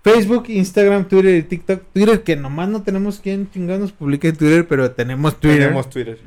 Facebook, 0.05 0.45
Instagram, 0.49 1.07
Twitter 1.09 1.37
y 1.37 1.43
TikTok. 1.43 1.83
Twitter, 1.93 2.23
que 2.23 2.37
nomás 2.37 2.69
no 2.69 2.83
tenemos 2.83 3.19
quien 3.21 3.51
chingados 3.51 3.93
publique 3.93 4.29
en 4.29 4.37
Twitter, 4.37 4.67
pero 4.69 4.91
tenemos 4.91 5.39
Twitter. 5.41 5.61
Tenemos 5.61 5.89
Twitter. 5.89 6.19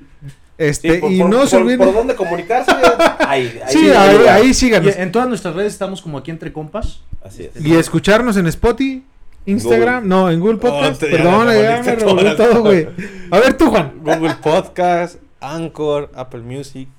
Este, 0.57 0.93
Sí, 0.95 0.97
por, 0.99 1.11
y 1.11 1.19
por- 1.19 1.29
no 1.29 1.37
por- 1.39 1.47
se 1.47 1.57
olviden. 1.57 1.77
¿Por 1.79 1.93
dónde 1.93 2.15
comunicarse? 2.15 2.71
Ahí, 3.19 3.59
ahí, 3.65 3.73
sí, 3.73 3.89
ahí, 3.89 4.17
lugar. 4.17 4.35
ahí 4.35 4.47
Y 4.49 4.53
síganos. 4.53 4.95
en 4.95 5.11
todas 5.11 5.27
nuestras 5.27 5.55
redes 5.55 5.73
estamos 5.73 6.01
como 6.01 6.17
aquí 6.19 6.29
entre 6.29 6.53
compas. 6.53 7.01
Así 7.23 7.43
es. 7.53 7.65
Y 7.65 7.73
escucharnos 7.75 8.37
en 8.37 8.45
Spotify, 8.47 9.03
Instagram, 9.47 10.07
no, 10.07 10.29
en 10.29 10.39
Google 10.39 10.57
Podcast. 10.57 11.01
Oh, 11.01 11.05
te- 11.05 11.11
ya 11.11 11.17
perdón, 11.17 11.47
ya 11.47 11.81
me 11.83 11.95
revolví 11.95 12.35
todo, 12.37 12.61
güey. 12.61 12.87
A 13.31 13.39
ver 13.39 13.57
tú, 13.57 13.69
Juan. 13.69 13.93
Google 14.03 14.35
Podcast, 14.43 15.17
Anchor, 15.41 16.11
Apple 16.15 16.41
Music. 16.41 16.89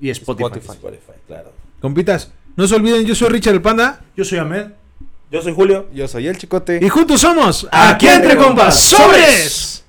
Y 0.00 0.10
Spotify. 0.10 0.44
Spotify. 0.44 0.72
Spotify, 0.72 1.12
claro. 1.26 1.52
Compitas, 1.80 2.30
no 2.56 2.66
se 2.66 2.74
olviden, 2.74 3.04
yo 3.04 3.14
soy 3.14 3.28
Richard 3.28 3.54
el 3.54 3.62
Panda. 3.62 4.00
Yo 4.16 4.24
soy 4.24 4.38
Ahmed. 4.38 4.66
Yo 5.30 5.42
soy 5.42 5.52
Julio. 5.52 5.88
Yo 5.92 6.06
soy 6.06 6.26
el 6.26 6.38
Chicote. 6.38 6.78
Y 6.80 6.88
juntos 6.88 7.20
somos 7.20 7.66
Aquí 7.70 8.06
entre 8.06 8.36
compas, 8.36 8.78
sobres. 8.78 9.84